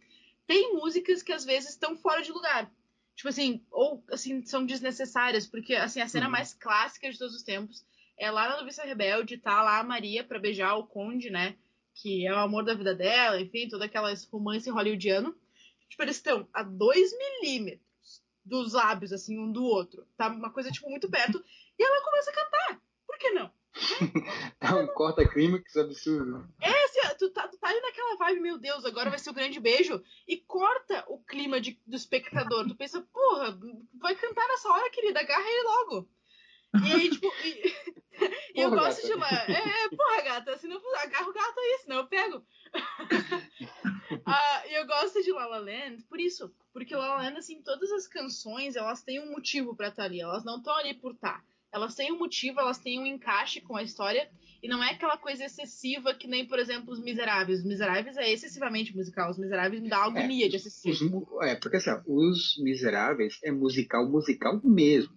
Tem 0.53 0.75
músicas 0.75 1.23
que 1.23 1.33
às 1.33 1.47
vezes 1.47 1.71
estão 1.71 1.97
fora 1.97 2.21
de 2.23 2.31
lugar. 2.31 2.71
Tipo 3.17 3.31
assim, 3.31 3.65
ou 3.71 4.05
assim, 4.11 4.45
são 4.45 4.67
desnecessárias, 4.67 5.47
porque 5.47 5.75
assim, 5.75 6.03
a 6.03 6.09
cena 6.09 6.27
Uhum. 6.27 6.33
mais 6.33 6.53
clássica 6.53 7.11
de 7.11 7.17
todos 7.19 7.35
os 7.35 7.43
tempos 7.43 7.87
é 8.19 8.31
lá 8.31 8.47
na 8.51 8.59
Noviça 8.59 8.85
Rebelde, 8.85 9.39
tá 9.39 9.63
lá 9.63 9.79
a 9.79 9.83
Maria 9.85 10.23
pra 10.23 10.39
beijar 10.39 10.75
o 10.77 10.87
Conde, 10.87 11.31
né? 11.31 11.57
Que 11.95 12.27
é 12.27 12.33
o 12.35 12.39
amor 12.39 12.65
da 12.65 12.75
vida 12.75 12.95
dela, 12.95 13.41
enfim, 13.41 13.67
todo 13.67 13.81
aquelas 13.81 14.25
romance 14.27 14.69
hollywoodiano. 14.69 15.35
Tipo, 15.89 16.03
eles 16.03 16.17
estão 16.17 16.47
a 16.53 16.63
dois 16.63 17.11
milímetros 17.17 18.23
dos 18.45 18.75
lábios, 18.75 19.11
assim, 19.11 19.39
um 19.39 19.51
do 19.51 19.65
outro. 19.65 20.07
Tá 20.19 20.29
uma 20.29 20.51
coisa, 20.51 20.71
tipo, 20.71 20.91
muito 20.91 21.09
perto. 21.11 21.43
E 21.79 21.83
ela 21.83 22.05
começa 22.05 22.31
a 22.31 22.35
cantar. 22.35 22.83
Por 23.07 23.17
que 23.19 23.31
não? 23.31 23.51
Tá 24.59 24.77
um 24.77 24.87
corta-clímax 24.89 25.77
absurdo. 25.77 26.47
É, 26.61 26.85
assim, 26.85 27.01
tu 27.19 27.31
tá, 27.31 27.49
tu 27.49 27.59
tá 27.59 27.69
ali 27.69 27.81
naquela 27.81 28.17
vibe, 28.17 28.41
meu 28.41 28.59
Deus, 28.59 28.85
agora 28.85 29.11
vai 29.11 29.19
ser 29.19 29.31
o 29.31 29.35
grande 29.35 29.61
beijo, 29.61 30.03
e 30.27 30.37
corta 30.37 31.05
o 31.09 31.19
clima 31.19 31.61
de, 31.61 31.81
do 31.87 31.97
espectador. 31.97 32.67
Tu 32.67 32.75
pensa, 32.75 33.01
porra, 33.13 33.59
vai 34.01 34.15
cantar 34.15 34.47
nessa 34.49 34.69
hora, 34.69 34.91
querida, 34.91 35.21
agarra 35.21 35.49
ele 35.49 35.63
logo. 35.63 36.09
E 36.85 36.93
aí, 36.93 37.11
tipo, 37.11 37.27
e, 37.45 37.75
eu 38.63 38.71
gosto 38.71 39.03
gata. 39.03 39.07
de 39.07 39.15
uma. 39.15 39.29
É, 39.29 39.89
porra, 39.91 40.23
gata, 40.23 40.57
se 40.57 40.67
não 40.67 40.81
agarra 40.97 41.29
o 41.29 41.33
gato 41.33 41.61
aí, 41.61 41.79
senão 41.83 41.97
eu 41.99 42.07
pego. 42.07 42.45
Ah, 44.27 44.67
e 44.67 44.75
eu 44.75 44.87
gosto 44.87 45.23
de 45.23 45.33
La 45.33 45.47
La 45.47 45.59
Land 45.59 46.03
por 46.05 46.21
isso. 46.21 46.55
Porque 46.73 46.95
La 46.95 47.09
La 47.09 47.23
Land, 47.23 47.39
assim, 47.39 47.63
todas 47.63 47.91
as 47.93 48.07
canções, 48.07 48.77
elas 48.77 49.03
têm 49.03 49.21
um 49.21 49.33
motivo 49.33 49.75
pra 49.75 49.89
estar 49.89 50.05
ali. 50.05 50.21
Elas 50.21 50.45
não 50.45 50.59
estão 50.59 50.75
ali 50.77 50.93
por 50.95 51.13
estar. 51.15 51.43
Elas 51.73 51.95
têm 51.95 52.13
um 52.13 52.19
motivo, 52.19 52.61
elas 52.61 52.79
têm 52.79 53.01
um 53.01 53.07
encaixe 53.07 53.61
com 53.61 53.77
a 53.77 53.83
história. 53.83 54.29
E 54.63 54.69
não 54.69 54.83
é 54.85 54.91
aquela 54.91 55.17
coisa 55.17 55.45
excessiva 55.45 56.15
que 56.15 56.29
nem, 56.29 56.47
por 56.47 56.59
exemplo, 56.59 56.93
Os 56.93 57.01
Miseráveis. 57.03 57.61
Os 57.61 57.65
Miseráveis 57.65 58.17
é 58.17 58.31
excessivamente 58.31 58.95
musical. 58.95 59.31
Os 59.31 59.39
Miseráveis 59.39 59.83
me 59.83 59.89
dá 59.89 60.05
agonia 60.05 60.49
de 60.49 60.57
assistir. 60.57 60.91
Os 60.91 61.01
é, 61.43 61.57
porque 61.57 61.79
assim, 61.79 61.91
Os 62.07 62.57
Miseráveis 62.63 63.39
é 63.43 63.51
musical, 63.51 64.09
musical 64.09 64.61
mesmo. 64.63 65.15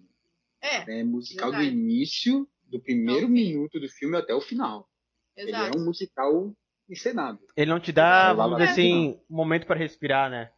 É, 0.60 1.00
É 1.00 1.04
musical 1.04 1.50
do 1.52 1.58
Verdade. 1.58 1.76
início, 1.76 2.48
do 2.64 2.80
primeiro 2.80 3.28
minuto 3.28 3.78
do 3.78 3.88
filme 3.88 4.16
até 4.16 4.34
o 4.34 4.40
final. 4.40 4.88
Ele 5.36 5.52
é 5.52 5.54
exato. 5.54 5.78
um 5.78 5.84
musical 5.84 6.56
encenado. 6.90 7.38
Ele 7.56 7.70
não 7.70 7.78
te 7.78 7.92
dá, 7.92 8.24
Exato. 8.32 8.36
vamos 8.36 8.58
dizer 8.58 8.70
assim, 8.72 9.20
um 9.30 9.36
momento 9.36 9.66
pra 9.66 9.76
respirar, 9.76 10.30
né? 10.30 10.50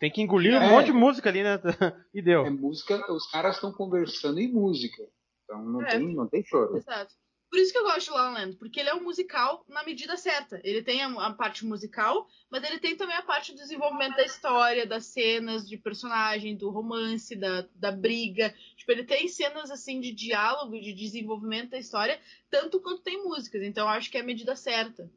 Tem 0.00 0.10
que 0.10 0.20
engolir 0.20 0.52
um 0.54 0.62
É. 0.62 0.68
monte 0.70 0.86
de 0.86 0.92
música 0.92 1.28
ali, 1.28 1.42
né? 1.44 1.60
E 2.12 2.20
deu. 2.22 2.44
É 2.44 2.50
música, 2.50 3.12
os 3.12 3.30
caras 3.30 3.54
estão 3.56 3.70
conversando 3.72 4.40
em 4.40 4.50
música. 4.50 5.00
Então 5.52 5.64
não, 5.64 5.82
É. 5.82 5.90
tem, 5.90 6.14
não 6.14 6.26
tem 6.26 6.42
choro. 6.44 6.76
Exato. 6.76 7.14
Por 7.50 7.58
isso 7.58 7.70
que 7.70 7.78
eu 7.78 7.82
gosto 7.82 8.06
de 8.06 8.10
La 8.12 8.22
La 8.22 8.30
Land, 8.30 8.56
porque 8.56 8.80
ele 8.80 8.88
é 8.88 8.94
um 8.94 9.02
musical 9.02 9.62
na 9.68 9.84
medida 9.84 10.16
certa. 10.16 10.58
Ele 10.64 10.82
tem 10.82 11.02
a, 11.02 11.08
a 11.26 11.34
parte 11.34 11.66
musical, 11.66 12.26
mas 12.50 12.64
ele 12.64 12.78
tem 12.78 12.96
também 12.96 13.14
a 13.14 13.22
parte 13.22 13.52
do 13.52 13.58
desenvolvimento 13.58 14.16
da 14.16 14.24
história, 14.24 14.86
das 14.86 15.04
cenas 15.04 15.68
de 15.68 15.76
personagem, 15.76 16.56
do 16.56 16.70
romance, 16.70 17.36
da, 17.36 17.66
da 17.74 17.92
briga. 17.92 18.54
Tipo, 18.74 18.92
ele 18.92 19.04
tem 19.04 19.28
cenas 19.28 19.70
assim 19.70 20.00
de 20.00 20.12
diálogo, 20.12 20.80
de 20.80 20.94
desenvolvimento 20.94 21.72
da 21.72 21.78
história, 21.78 22.18
tanto 22.50 22.80
quanto 22.80 23.02
tem 23.02 23.22
músicas. 23.22 23.62
Então 23.62 23.84
eu 23.84 23.90
acho 23.90 24.10
que 24.10 24.16
é 24.16 24.22
a 24.22 24.24
medida 24.24 24.56
certa. 24.56 25.10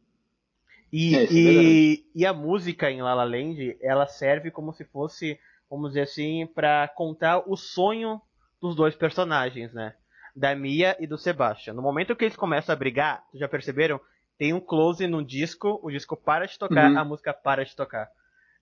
E, 0.91 1.15
É, 1.15 1.23
é 1.23 1.27
e, 1.29 2.05
e 2.13 2.25
a 2.25 2.33
música 2.33 2.91
em 2.91 3.01
La 3.01 3.13
La 3.13 3.23
Land, 3.23 3.77
ela 3.79 4.07
serve 4.07 4.51
como 4.51 4.73
se 4.73 4.83
fosse, 4.83 5.39
vamos 5.69 5.91
dizer 5.91 6.01
assim, 6.01 6.45
pra 6.53 6.85
contar 6.89 7.49
o 7.49 7.55
sonho 7.55 8.21
dos 8.61 8.75
dois 8.75 8.93
personagens, 8.93 9.73
né? 9.73 9.95
Da 10.35 10.53
Mia 10.55 10.97
e 10.99 11.07
do 11.07 11.17
Sebastian. 11.17 11.73
No 11.73 11.81
momento 11.81 12.15
que 12.15 12.25
eles 12.25 12.35
começam 12.35 12.73
a 12.73 12.75
brigar, 12.75 13.23
vocês 13.29 13.39
já 13.39 13.47
perceberam? 13.47 13.99
Tem 14.37 14.53
um 14.53 14.59
close 14.59 15.07
no 15.07 15.23
disco, 15.23 15.79
o 15.81 15.89
disco 15.89 16.17
para 16.17 16.45
de 16.45 16.59
tocar, 16.59 16.91
Uhum. 16.91 16.97
a 16.97 17.05
música 17.05 17.33
para 17.33 17.63
de 17.63 17.73
tocar. 17.75 18.09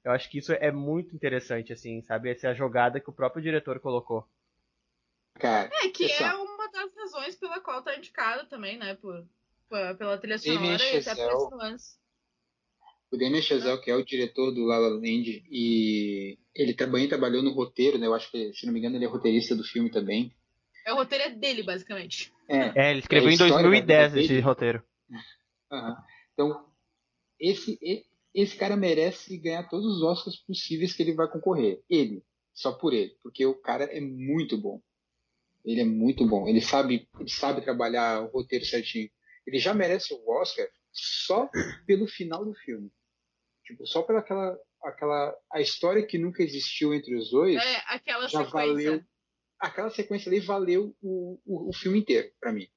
Eu 0.04 0.12
acho 0.12 0.30
que 0.30 0.38
isso 0.38 0.54
é 0.54 0.72
muito 0.72 1.16
interessante, 1.16 1.74
assim, 1.74 2.02
sabe? 2.04 2.30
Essa 2.30 2.48
é 2.48 2.52
a 2.52 2.54
jogada 2.54 3.00
que 3.00 3.10
o 3.10 3.14
próprio 3.14 3.42
diretor 3.42 3.80
colocou. 3.80 4.28
Cara, 5.36 5.70
É, 5.84 5.90
que 5.90 6.12
é 6.12 6.34
uma 6.36 6.70
das 6.72 6.94
razões 6.96 7.36
pela 7.36 7.60
qual 7.60 7.82
tá 7.82 7.96
indicado 7.98 8.48
também, 8.48 8.78
né? 8.78 8.94
Por, 8.96 9.26
por- 9.68 9.98
pela 9.98 10.18
trilha 10.18 10.38
Damien 10.38 10.78
sonora 10.78 10.84
e 10.84 10.98
até 10.98 11.16
por 11.16 11.34
esse 11.36 11.52
nuance. 11.52 11.98
o 13.12 13.18
Damien 13.18 13.42
Chazelle, 13.42 13.82
que 13.82 13.90
é 13.90 13.96
o 13.96 14.06
diretor 14.06 14.52
do 14.52 14.64
La 14.66 14.78
La 14.78 14.90
Land, 14.90 15.44
e 15.50 16.38
ele 16.54 16.74
também 16.76 17.08
trabalhou 17.10 17.42
no 17.42 17.52
roteiro, 17.54 17.98
né? 17.98 18.06
Eu 18.06 18.14
acho 18.14 18.30
que, 18.30 18.54
se 18.54 18.66
não 18.68 18.74
me 18.74 18.80
engano, 18.80 18.96
ele 18.96 19.06
é 19.06 19.08
roteirista 19.08 19.56
do 19.56 19.64
filme 19.64 19.90
também. 19.90 20.32
É, 20.86 20.94
o 20.94 20.96
roteiro 20.96 21.24
é 21.24 21.30
dele, 21.30 21.64
basicamente. 21.64 22.34
É, 22.48 22.88
É, 22.88 22.92
ele 22.92 23.00
escreveu 23.00 23.30
É 23.30 23.32
em 23.32 23.34
história 23.34 23.56
da 23.56 23.62
2010 23.62 24.14
vida 24.14 24.26
esse 24.26 24.40
roteiro. 24.40 24.84
Aham. 25.72 25.98
Então, 26.34 26.66
esse, 27.40 27.80
esse 28.34 28.56
cara 28.56 28.76
merece 28.76 29.38
ganhar 29.38 29.68
todos 29.70 29.86
os 29.86 30.02
Oscars 30.02 30.38
possíveis 30.38 30.94
que 30.94 31.04
ele 31.04 31.14
vai 31.14 31.28
concorrer. 31.30 31.82
Ele, 31.90 32.24
só 32.54 32.72
por 32.74 32.94
ele, 32.94 33.16
porque 33.22 33.46
o 33.46 33.56
cara 33.56 33.86
é 33.86 34.02
muito 34.02 34.58
bom. 34.58 34.82
Ele 35.64 35.82
é 35.82 35.86
muito 35.86 36.28
bom. 36.28 36.48
Ele 36.48 36.62
sabe, 36.62 37.08
ele 37.20 37.30
sabe 37.30 37.62
trabalhar 37.62 38.22
o 38.22 38.28
roteiro 38.28 38.66
certinho. 38.66 39.10
Ele 39.48 39.60
já 39.60 39.74
merece 39.74 40.14
o 40.14 40.32
Oscar 40.32 40.68
só 40.92 41.50
pelo 41.86 42.08
final 42.08 42.44
do 42.44 42.54
filme. 42.54 42.92
Tipo, 43.64 43.88
só 43.88 44.02
pela 44.02 44.20
aquela, 44.20 44.58
aquela 44.84 45.36
a 45.52 45.62
história 45.62 46.06
que 46.06 46.18
nunca 46.18 46.44
existiu 46.44 46.94
entre 46.94 47.16
os 47.16 47.32
dois. 47.32 47.56
É, 47.56 47.84
aquela 47.88 48.28
Já 48.28 48.46
sequência. 48.46 48.52
valeu. 48.52 49.04
Aquela 49.66 49.90
sequência 49.90 50.30
ali 50.30 50.40
valeu 50.42 50.94
o, 51.02 51.40
o, 51.46 51.70
o 51.70 51.74
filme 51.74 52.00
inteiro 52.00 52.30
pra 52.40 52.52
mim. 52.52 52.68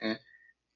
É. 0.00 0.18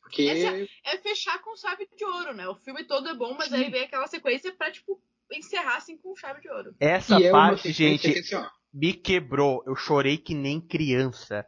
Porque 0.01 0.23
Essa- 0.23 0.68
É 0.85 0.99
fechar 0.99 1.41
com 1.43 1.57
chave 1.57 1.89
de 1.97 2.05
ouro, 2.05 2.35
né? 2.35 2.49
O 2.49 2.57
filme 2.57 2.85
todo 2.85 3.09
é 3.09 3.14
bom, 3.14 3.35
mas 3.35 3.53
aí 3.53 3.70
vem 3.70 3.85
aquela 3.85 4.07
sequência 4.09 4.53
pra, 4.55 4.70
tipo, 4.70 5.01
encerrar 5.33 5.77
assim 5.77 5.97
com 5.97 6.14
chave 6.16 6.41
de 6.41 6.51
ouro. 6.51 6.75
Essa 6.81 7.20
e 7.20 7.25
é 7.27 7.31
parte, 7.31 7.73
sequência 7.73 8.11
gente, 8.11 8.12
que, 8.12 8.18
assim, 8.18 8.35
ó, 8.35 8.51
me 8.75 8.93
quebrou. 8.93 9.62
Eu 9.66 9.77
chorei 9.77 10.18
que 10.18 10.35
nem 10.35 10.61
criança. 10.61 11.47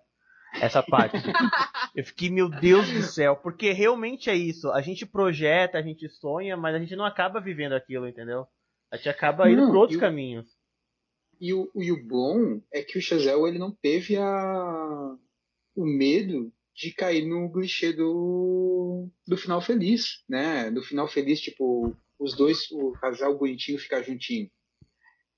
Essa 0.61 0.83
parte. 0.85 1.17
Eu 1.97 2.05
fiquei, 2.05 2.31
meu 2.31 2.49
Deus 2.49 2.89
do 2.91 3.03
céu, 3.03 3.35
porque 3.37 3.73
realmente 3.73 4.31
é 4.31 4.37
isso. 4.37 4.71
A 4.71 4.81
gente 4.81 5.05
projeta, 5.05 5.79
a 5.79 5.83
gente 5.83 6.09
sonha, 6.09 6.57
mas 6.57 6.75
a 6.77 6.79
gente 6.79 6.95
não 6.95 7.05
acaba 7.05 7.41
vivendo 7.41 7.73
aquilo, 7.73 8.07
entendeu? 8.09 8.47
A 8.93 8.97
gente 8.97 9.09
acaba 9.09 9.51
indo 9.51 9.63
Não, 9.63 9.67
por 9.69 9.77
outros 9.79 9.95
e 9.97 9.99
o- 9.99 10.01
caminhos. 10.01 10.47
E 11.45 11.53
o, 11.53 11.71
e 11.75 11.93
o 11.93 12.03
bom 12.03 12.59
é 12.73 12.83
que 12.83 12.97
o 12.97 13.03
Chazelle 13.03 13.47
ele 13.47 13.59
não 13.59 13.71
teve 13.71 14.17
a, 14.17 15.15
o 15.77 15.85
medo 15.85 16.51
de 16.75 16.91
cair 16.91 17.27
no 17.27 17.53
clichê 17.53 17.93
do, 17.93 19.11
do 19.29 19.37
final 19.37 19.61
feliz, 19.61 20.25
né? 20.27 20.71
Do 20.71 20.83
final 20.83 21.07
feliz, 21.07 21.39
tipo, 21.43 21.95
os 22.19 22.35
dois, 22.35 22.71
o 22.71 22.93
casal 22.93 23.37
bonitinho 23.37 23.79
ficar 23.79 24.01
juntinho. 24.01 24.51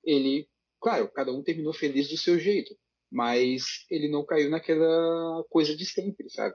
Ele, 0.04 0.48
claro, 0.80 1.08
cada 1.08 1.32
um 1.32 1.42
terminou 1.42 1.72
feliz 1.72 2.08
do 2.08 2.16
seu 2.16 2.38
jeito, 2.38 2.72
mas 3.10 3.84
ele 3.90 4.08
não 4.08 4.24
caiu 4.24 4.48
naquela 4.48 5.42
coisa 5.50 5.76
de 5.76 5.84
sempre, 5.84 6.30
sabe? 6.30 6.54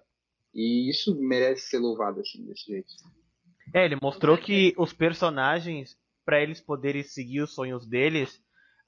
E 0.56 0.90
isso 0.90 1.14
merece 1.20 1.68
ser 1.68 1.80
louvado, 1.80 2.22
assim, 2.22 2.46
desse 2.46 2.68
jeito. 2.68 2.94
É, 3.76 3.84
ele 3.84 3.98
mostrou 4.02 4.38
que 4.38 4.74
os 4.78 4.94
personagens, 4.94 5.98
pra 6.24 6.42
eles 6.42 6.62
poderem 6.62 7.04
seguir 7.04 7.42
os 7.42 7.54
sonhos 7.54 7.86
deles, 7.86 8.42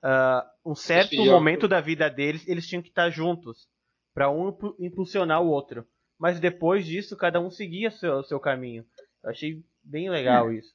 ah, 0.04 0.46
um 0.66 0.76
certo 0.76 1.16
momento 1.26 1.68
da 1.68 1.82
vida 1.82 2.10
deles, 2.10 2.48
eles 2.48 2.68
tinham 2.68 2.82
que 2.84 2.90
estar 2.90 3.10
juntos, 3.10 3.68
Pra 4.14 4.30
um 4.30 4.50
impu- 4.50 4.76
impulsionar 4.80 5.42
o 5.42 5.48
outro. 5.48 5.88
Mas 6.20 6.40
depois 6.40 6.86
disso, 6.86 7.18
cada 7.18 7.42
um 7.42 7.50
seguia 7.50 7.90
seu 7.90 8.24
seu 8.24 8.40
caminho. 8.40 8.86
Eu 9.24 9.32
achei 9.32 9.64
bem 9.84 10.08
legal 10.10 10.54
isso. 10.54 10.72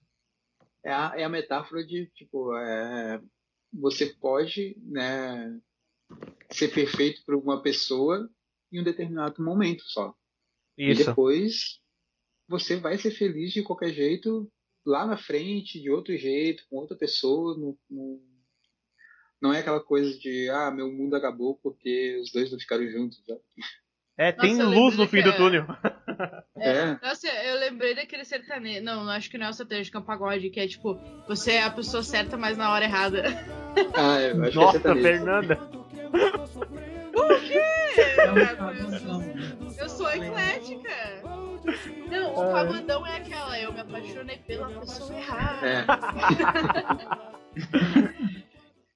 É 0.83 0.93
a, 0.93 1.13
é 1.17 1.23
a 1.23 1.29
metáfora 1.29 1.87
de, 1.87 2.07
tipo, 2.15 2.53
é, 2.57 3.21
você 3.73 4.07
pode, 4.07 4.77
né, 4.83 5.57
ser 6.51 6.69
perfeito 6.75 7.23
para 7.25 7.37
uma 7.37 7.63
pessoa 7.63 8.29
em 8.73 8.81
um 8.81 8.85
determinado 8.85 9.43
momento 9.43 9.83
só. 9.85 10.15
E 10.77 10.91
Isso. 10.91 11.07
depois 11.07 11.81
você 12.49 12.77
vai 12.77 12.97
ser 12.99 13.11
feliz 13.11 13.53
de 13.53 13.63
qualquer 13.63 13.91
jeito 13.93 14.51
lá 14.85 15.07
na 15.07 15.17
frente, 15.17 15.81
de 15.81 15.91
outro 15.91 16.17
jeito, 16.17 16.65
com 16.69 16.77
outra 16.77 16.97
pessoa. 16.97 17.57
Não, 17.57 17.79
não, 17.91 18.21
não 19.41 19.53
é 19.53 19.61
aquela 19.61 19.81
coisa 19.81 20.19
de, 20.19 20.49
ah, 20.51 20.71
meu 20.71 20.91
mundo 20.91 21.15
acabou 21.15 21.59
porque 21.63 22.19
os 22.23 22.33
dois 22.33 22.51
não 22.51 22.59
ficaram 22.59 22.87
juntos. 22.89 23.23
Né? 23.29 23.37
É, 24.19 24.33
tem 24.33 24.57
Nossa, 24.57 24.63
eu 24.63 24.71
luz 24.81 24.97
no 24.97 25.07
fim 25.07 25.23
do 25.23 25.31
é- 25.31 25.37
túnel. 25.37 25.65
É, 26.57 26.99
Nossa, 27.07 27.29
eu 27.29 27.55
lembrei 27.61 27.95
daquele 27.95 28.25
sertanejo. 28.25 28.83
Não, 28.85 29.05
não 29.05 29.13
acho 29.13 29.31
que 29.31 29.39
não 29.39 29.47
é 29.47 29.51
o 29.51 29.53
sertanejo, 29.53 29.91
que 29.93 29.97
é 29.97 30.01
um 30.01 30.05
pagode, 30.05 30.51
que 30.51 30.59
é 30.59 30.67
tipo, 30.67 30.99
você 31.29 31.53
é 31.53 31.63
a 31.63 31.71
pessoa 31.71 32.03
certa, 32.03 32.37
mas 32.37 32.57
na 32.59 32.73
hora 32.73 32.85
errada. 32.85 33.23
ah, 33.95 34.21
eu 34.21 34.43
acho 34.43 34.57
Nossa, 34.57 34.81
que 34.81 34.89
é 34.89 34.93
sertanejo. 34.93 35.03
Fernanda. 35.03 35.55
É 38.19 38.33
um 38.33 38.39
Eu, 38.39 39.73
eu 39.79 39.89
sou 39.89 40.11
eclética. 40.11 40.91
Não, 42.11 42.33
o 42.33 42.53
pagodão 42.53 43.07
é 43.07 43.19
aquela, 43.19 43.61
eu 43.61 43.73
me 43.73 43.81
apaixonei 43.81 44.39
pela 44.39 44.69
pessoa 44.81 45.17
errada. 45.17 45.67
É. 45.67 45.85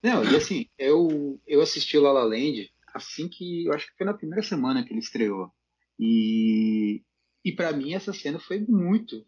Não, 0.03 0.25
e 0.25 0.37
assim, 0.37 0.67
eu, 0.79 1.41
eu 1.47 1.61
assisti 1.63 1.99
La 1.99 2.13
La 2.13 2.25
Land 2.25 2.73
assim 2.95 3.29
que, 3.29 3.65
eu 3.67 3.73
acho 3.73 3.87
que 3.87 3.97
foi 3.97 4.07
na 4.07 4.15
primeira 4.15 4.43
semana 4.43 4.85
que 4.85 4.93
ele 4.93 5.01
estreou. 5.01 5.51
E, 5.99 7.03
e 7.45 7.53
para 7.53 7.73
mim 7.73 7.95
essa 7.95 8.13
cena 8.13 8.39
foi 8.39 8.61
muito, 8.61 9.25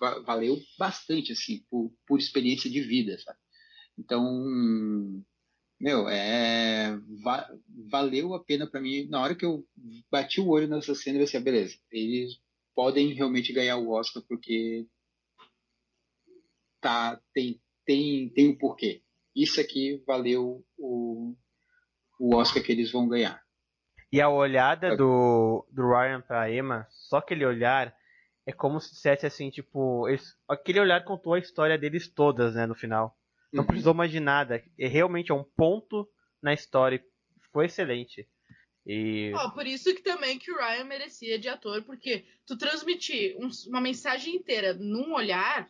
va- 0.00 0.20
valeu 0.20 0.58
bastante, 0.78 1.32
assim, 1.32 1.64
por, 1.70 1.92
por 2.06 2.18
experiência 2.18 2.70
de 2.70 2.80
vida, 2.80 3.18
sabe? 3.18 3.38
Então, 3.98 4.24
meu, 5.80 6.08
é, 6.08 6.96
va- 7.22 7.50
valeu 7.90 8.34
a 8.34 8.44
pena 8.44 8.66
para 8.68 8.80
mim, 8.80 9.06
na 9.08 9.20
hora 9.22 9.34
que 9.34 9.44
eu 9.44 9.66
bati 10.10 10.40
o 10.40 10.48
olho 10.48 10.68
nessa 10.68 10.94
cena, 10.94 11.18
eu 11.18 11.22
pensei, 11.24 11.40
ah, 11.40 11.42
beleza, 11.42 11.76
eles 11.90 12.38
podem 12.74 13.12
realmente 13.14 13.52
ganhar 13.52 13.76
o 13.78 13.90
Oscar 13.90 14.22
porque 14.28 14.86
tá, 16.80 17.20
tem, 17.32 17.60
tem, 17.84 18.28
tem 18.30 18.48
um 18.48 18.58
porquê. 18.58 19.02
Isso 19.42 19.60
aqui 19.60 20.02
valeu 20.06 20.64
o, 20.78 21.34
o 22.18 22.34
Oscar 22.36 22.62
que 22.62 22.72
eles 22.72 22.90
vão 22.92 23.08
ganhar. 23.08 23.40
E 24.12 24.20
a 24.20 24.28
olhada 24.28 24.96
do, 24.96 25.64
do 25.70 25.88
Ryan 25.88 26.20
pra 26.20 26.50
Emma, 26.50 26.86
só 26.90 27.18
aquele 27.18 27.46
olhar, 27.46 27.94
é 28.44 28.52
como 28.52 28.80
se 28.80 28.90
dissesse 28.92 29.24
assim, 29.24 29.50
tipo, 29.50 30.08
eles- 30.08 30.36
aquele 30.48 30.80
olhar 30.80 31.04
contou 31.04 31.34
a 31.34 31.38
história 31.38 31.78
deles 31.78 32.08
todas, 32.08 32.54
né, 32.54 32.66
no 32.66 32.74
final. 32.74 33.16
Não 33.52 33.62
Uhum. 33.62 33.66
precisou 33.68 33.94
mais 33.94 34.10
de 34.10 34.18
nada. 34.20 34.62
É 34.78 34.86
realmente 34.88 35.30
é 35.30 35.34
um 35.34 35.44
ponto 35.44 36.08
na 36.42 36.52
história. 36.52 37.02
Ficou 37.42 37.62
excelente. 37.62 38.28
E. 38.86 39.32
Ó, 39.34 39.50
por 39.50 39.66
isso 39.66 39.94
que 39.94 40.02
também 40.02 40.38
que 40.38 40.50
o 40.50 40.56
Ryan 40.56 40.84
merecia 40.84 41.38
de 41.38 41.48
ator, 41.48 41.82
porque 41.84 42.24
tu 42.46 42.56
transmitir 42.56 43.36
um- 43.38 43.50
uma 43.68 43.80
mensagem 43.80 44.34
inteira 44.36 44.74
num 44.74 45.14
olhar 45.14 45.68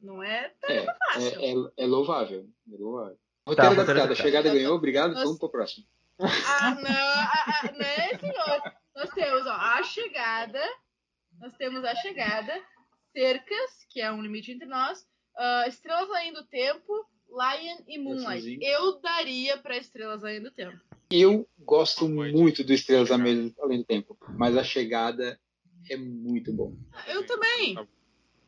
não 0.00 0.22
é 0.22 0.52
tarefa 0.60 0.96
fácil. 1.12 1.40
É, 1.40 1.52
é, 1.52 1.84
é 1.84 1.86
louvável. 1.86 2.46
É 2.72 2.76
louvável. 2.76 3.16
Tá, 3.16 3.50
Roteiro 3.50 3.70
roteiro 3.70 4.00
adaptado. 4.02 4.12
A 4.12 4.14
chegada 4.14 4.52
ganhou, 4.52 4.74
obrigado, 4.74 5.12
Nossa. 5.12 5.24
vamos 5.24 5.38
pro 5.38 5.50
próximo. 5.50 5.86
Ah, 6.18 6.74
não, 6.74 6.90
ah, 6.90 7.72
né, 7.76 8.18
senhor? 8.18 8.72
Nós 8.94 9.10
temos, 9.10 9.46
ó, 9.46 9.52
a 9.52 9.82
chegada, 9.82 10.62
nós 11.38 11.52
temos 11.54 11.84
a 11.84 11.94
chegada, 11.94 12.52
cercas, 13.12 13.84
que 13.90 14.00
é 14.00 14.10
um 14.10 14.22
limite 14.22 14.50
entre 14.50 14.66
nós, 14.66 15.06
ah, 15.36 15.64
estrelas 15.68 16.08
além 16.10 16.32
do 16.32 16.44
tempo, 16.46 17.06
Lion 17.28 17.84
e 17.86 17.98
Moonlight. 17.98 18.58
Eu 18.62 19.00
daria 19.00 19.58
pra 19.58 19.76
estrelas 19.76 20.24
além 20.24 20.42
do 20.42 20.50
tempo. 20.50 20.80
Eu 21.10 21.46
gosto 21.58 22.08
muito 22.08 22.64
do 22.64 22.72
Estrelas 22.72 23.12
Além 23.12 23.54
Além 23.60 23.78
do 23.78 23.84
Tempo, 23.84 24.18
mas 24.36 24.56
a 24.56 24.64
chegada 24.64 25.38
é 25.88 25.96
muito 25.96 26.52
bom. 26.52 26.74
Eu 27.06 27.24
também. 27.26 27.76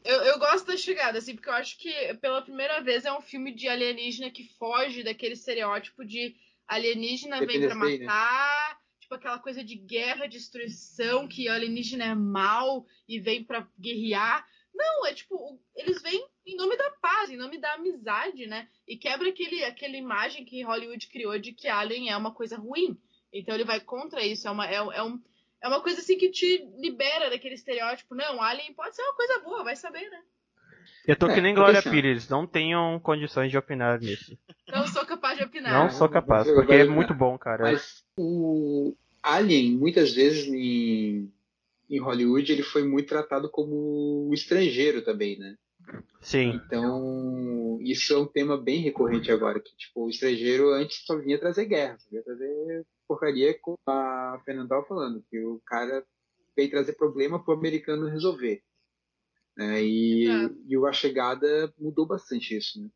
Eu, 0.05 0.21
eu 0.23 0.39
gosto 0.39 0.67
da 0.67 0.77
chegada, 0.77 1.19
assim, 1.19 1.35
porque 1.35 1.49
eu 1.49 1.55
acho 1.55 1.77
que 1.79 1.93
pela 2.15 2.43
primeira 2.43 2.81
vez 2.81 3.05
é 3.05 3.13
um 3.13 3.21
filme 3.21 3.53
de 3.53 3.69
alienígena 3.69 4.31
que 4.31 4.45
foge 4.59 5.03
daquele 5.03 5.35
estereótipo 5.35 6.05
de 6.05 6.37
alienígena 6.67 7.45
vem 7.45 7.61
pra 7.61 7.75
Day, 7.75 7.99
né? 7.99 8.07
matar, 8.07 8.81
tipo 9.01 9.15
aquela 9.15 9.39
coisa 9.39 9.65
de 9.65 9.75
guerra, 9.75 10.29
destruição, 10.29 11.27
que 11.27 11.49
alienígena 11.49 12.05
é 12.05 12.15
mal 12.15 12.87
e 13.09 13.19
vem 13.19 13.43
pra 13.43 13.67
guerrear. 13.79 14.47
Não, 14.75 15.07
é 15.07 15.15
tipo, 15.15 15.61
eles 15.75 16.01
vêm 16.01 16.25
em 16.47 16.57
nome 16.57 16.77
da 16.77 16.91
paz, 17.03 17.31
em 17.31 17.37
nome 17.37 17.59
da 17.59 17.75
amizade, 17.75 18.47
né? 18.47 18.69
E 18.87 18.97
quebra 18.97 19.29
aquele, 19.29 19.65
aquela 19.65 19.97
imagem 19.97 20.45
que 20.45 20.63
Hollywood 20.63 21.09
criou 21.09 21.39
de 21.39 21.53
que 21.53 21.69
Alien 21.69 22.11
é 22.11 22.17
uma 22.17 22.33
coisa 22.33 22.57
ruim. 22.57 22.97
Então 23.33 23.55
ele 23.55 23.65
vai 23.65 23.81
contra 23.81 24.25
isso, 24.25 24.47
é 24.47 24.51
uma, 24.51 24.67
é, 24.67 24.77
é 24.77 25.03
um, 25.03 25.21
é 25.63 25.69
uma 25.69 25.83
coisa 25.83 26.01
assim 26.01 26.17
que 26.17 26.31
te 26.31 26.65
libera 26.79 27.31
daquele 27.31 27.55
estereótipo. 27.55 28.15
Não, 28.15 28.43
Alien 28.43 28.75
pode 28.75 28.95
ser 28.95 29.03
uma 29.03 29.15
coisa 29.15 29.41
boa, 29.41 29.65
vai 29.65 29.77
saber, 29.77 30.09
né? 30.11 30.23
Eu 31.07 31.17
tô 31.17 31.27
É, 31.27 31.35
que 31.35 31.41
nem 31.41 31.55
Glória 31.55 31.79
assim. 31.79 31.91
Pires, 31.91 32.29
não 32.29 32.47
tenham 32.47 33.01
condições 33.01 33.51
de 33.51 33.59
opinar 33.59 33.99
nisso. 33.99 34.39
Não 34.69 34.87
sou 34.87 35.05
capaz 35.07 35.39
de 35.39 35.45
opinar. 35.45 35.73
Não 35.73 35.91
sou 35.91 36.09
capaz, 36.09 36.47
porque 36.51 36.75
é 36.75 36.85
muito 36.85 37.15
bom, 37.15 37.39
cara. 37.39 37.63
Mas 37.63 38.05
o 38.17 38.95
Alien, 39.23 39.77
muitas 39.77 40.15
vezes 40.15 40.47
em, 40.47 41.33
em 41.89 41.99
Hollywood, 41.99 42.53
ele 42.53 42.63
foi 42.63 42.87
muito 42.87 43.09
tratado 43.09 43.51
como 43.51 44.29
o 44.29 44.35
estrangeiro 44.35 45.03
também, 45.03 45.39
né? 45.39 45.57
Sim. 46.21 46.61
Então, 46.67 47.79
isso 47.81 48.13
é 48.13 48.19
um 48.19 48.27
tema 48.27 48.57
bem 48.61 48.81
recorrente 48.81 49.33
agora, 49.33 49.61
que 49.61 49.75
tipo, 49.77 50.05
o 50.05 50.11
estrangeiro 50.11 50.71
antes 50.71 51.05
só 51.07 51.17
vinha 51.17 51.39
trazer 51.39 51.65
guerra, 51.65 51.99
só 51.99 52.11
vinha 52.11 52.23
trazer 52.23 52.85
porcaria, 53.09 53.59
como 53.61 53.79
a 53.89 54.41
Fernanda 54.45 54.67
estava 54.67 54.87
falando, 54.87 55.25
que 55.31 55.41
o 55.45 55.61
cara 55.67 56.07
veio 56.57 56.71
trazer 56.71 56.95
problema 56.95 57.43
pro 57.43 57.55
americano 57.55 58.07
resolver. 58.09 58.63
né? 59.57 59.83
E, 59.83 60.25
Exato. 60.25 60.57
e 60.69 60.77
o 60.77 60.87
A 60.87 60.93
Chegada 60.93 61.73
mudou 61.79 62.07
bastante 62.07 62.57
isso, 62.57 62.83
né? 62.83 62.89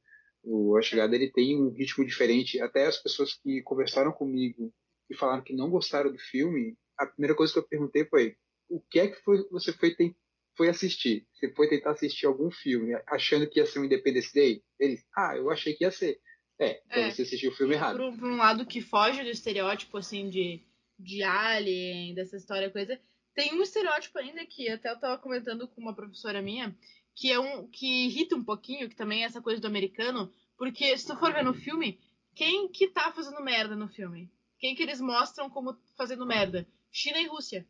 O 0.43 0.77
A 0.77 0.83
Chegada 0.83 1.15
ele 1.15 1.31
tem 1.31 1.61
um 1.61 1.71
ritmo 1.71 2.05
diferente, 2.05 2.61
até 2.61 2.87
as 2.87 2.99
pessoas 2.99 3.35
que 3.35 3.63
conversaram 3.63 4.13
comigo 4.13 4.73
e 5.11 5.17
falaram 5.17 5.43
que 5.43 5.55
não 5.55 5.71
gostaram 5.71 6.11
do 6.13 6.19
filme, 6.19 6.77
a 6.99 7.07
primeira 7.07 7.35
coisa 7.37 7.53
que 7.53 7.59
eu 7.59 7.69
perguntei 7.69 8.05
foi 8.07 8.37
o 8.69 8.81
que 8.81 9.01
é 9.01 9.09
que 9.09 9.17
foi, 9.23 9.47
você 9.51 9.73
foi, 9.73 9.95
ten- 9.95 10.17
foi 10.57 10.69
assistir? 10.69 11.27
Você 11.33 11.53
foi 11.55 11.69
tentar 11.69 11.91
assistir 11.93 12.27
algum 12.27 12.51
filme 12.51 12.95
achando 13.07 13.49
que 13.49 13.61
ia 13.61 13.67
ser 13.67 13.81
um 13.81 13.85
Independence 13.85 14.33
Day? 14.33 14.63
Eles, 14.79 15.05
ah, 15.17 15.37
eu 15.37 15.51
achei 15.51 15.75
que 15.75 15.85
ia 15.85 15.91
ser. 15.91 16.19
É, 16.63 16.83
então 16.87 17.03
É. 17.03 17.11
você 17.11 17.23
assistiu 17.23 17.51
o 17.51 17.55
filme 17.55 17.75
errado. 17.75 17.97
Por 17.97 18.07
um, 18.07 18.17
por 18.17 18.29
um 18.31 18.37
lado 18.37 18.67
que 18.67 18.81
foge 18.81 19.23
do 19.23 19.29
estereótipo, 19.29 19.99
assim, 19.99 20.29
de, 20.29 20.63
de 20.99 21.23
alien, 21.23 22.15
dessa 22.15 22.37
história, 22.37 22.71
coisa. 22.71 23.01
Tem 23.35 23.55
um 23.55 23.63
estereótipo 23.63 24.19
ainda 24.19 24.45
que 24.47 24.69
até 24.69 24.91
eu 24.91 24.99
tava 24.99 25.19
comentando 25.19 25.67
com 25.67 25.81
uma 25.81 25.95
professora 25.95 26.43
minha, 26.43 26.77
que 27.15 27.31
é 27.31 27.39
um 27.39 27.67
que 27.69 28.07
irrita 28.07 28.37
um 28.37 28.45
pouquinho, 28.45 28.89
que 28.89 28.97
também 28.97 29.23
é 29.23 29.27
essa 29.27 29.41
coisa 29.41 29.61
do 29.61 29.67
americano, 29.67 30.33
porque 30.57 30.97
se 30.97 31.07
tu 31.07 31.17
for 31.17 31.33
ver 31.33 31.43
no 31.45 31.55
filme, 31.55 31.99
quem 32.35 32.69
que 32.69 32.89
tá 32.89 33.13
fazendo 33.13 33.43
merda 33.43 33.75
no 33.75 33.89
filme? 33.89 34.31
Quem 34.59 34.75
que 34.75 34.83
eles 34.83 35.01
mostram 35.01 35.51
como 35.51 35.77
fazendo 35.97 36.25
merda? 36.25 36.67
China 36.91 37.19
e 37.19 37.27
Rússia. 37.27 37.67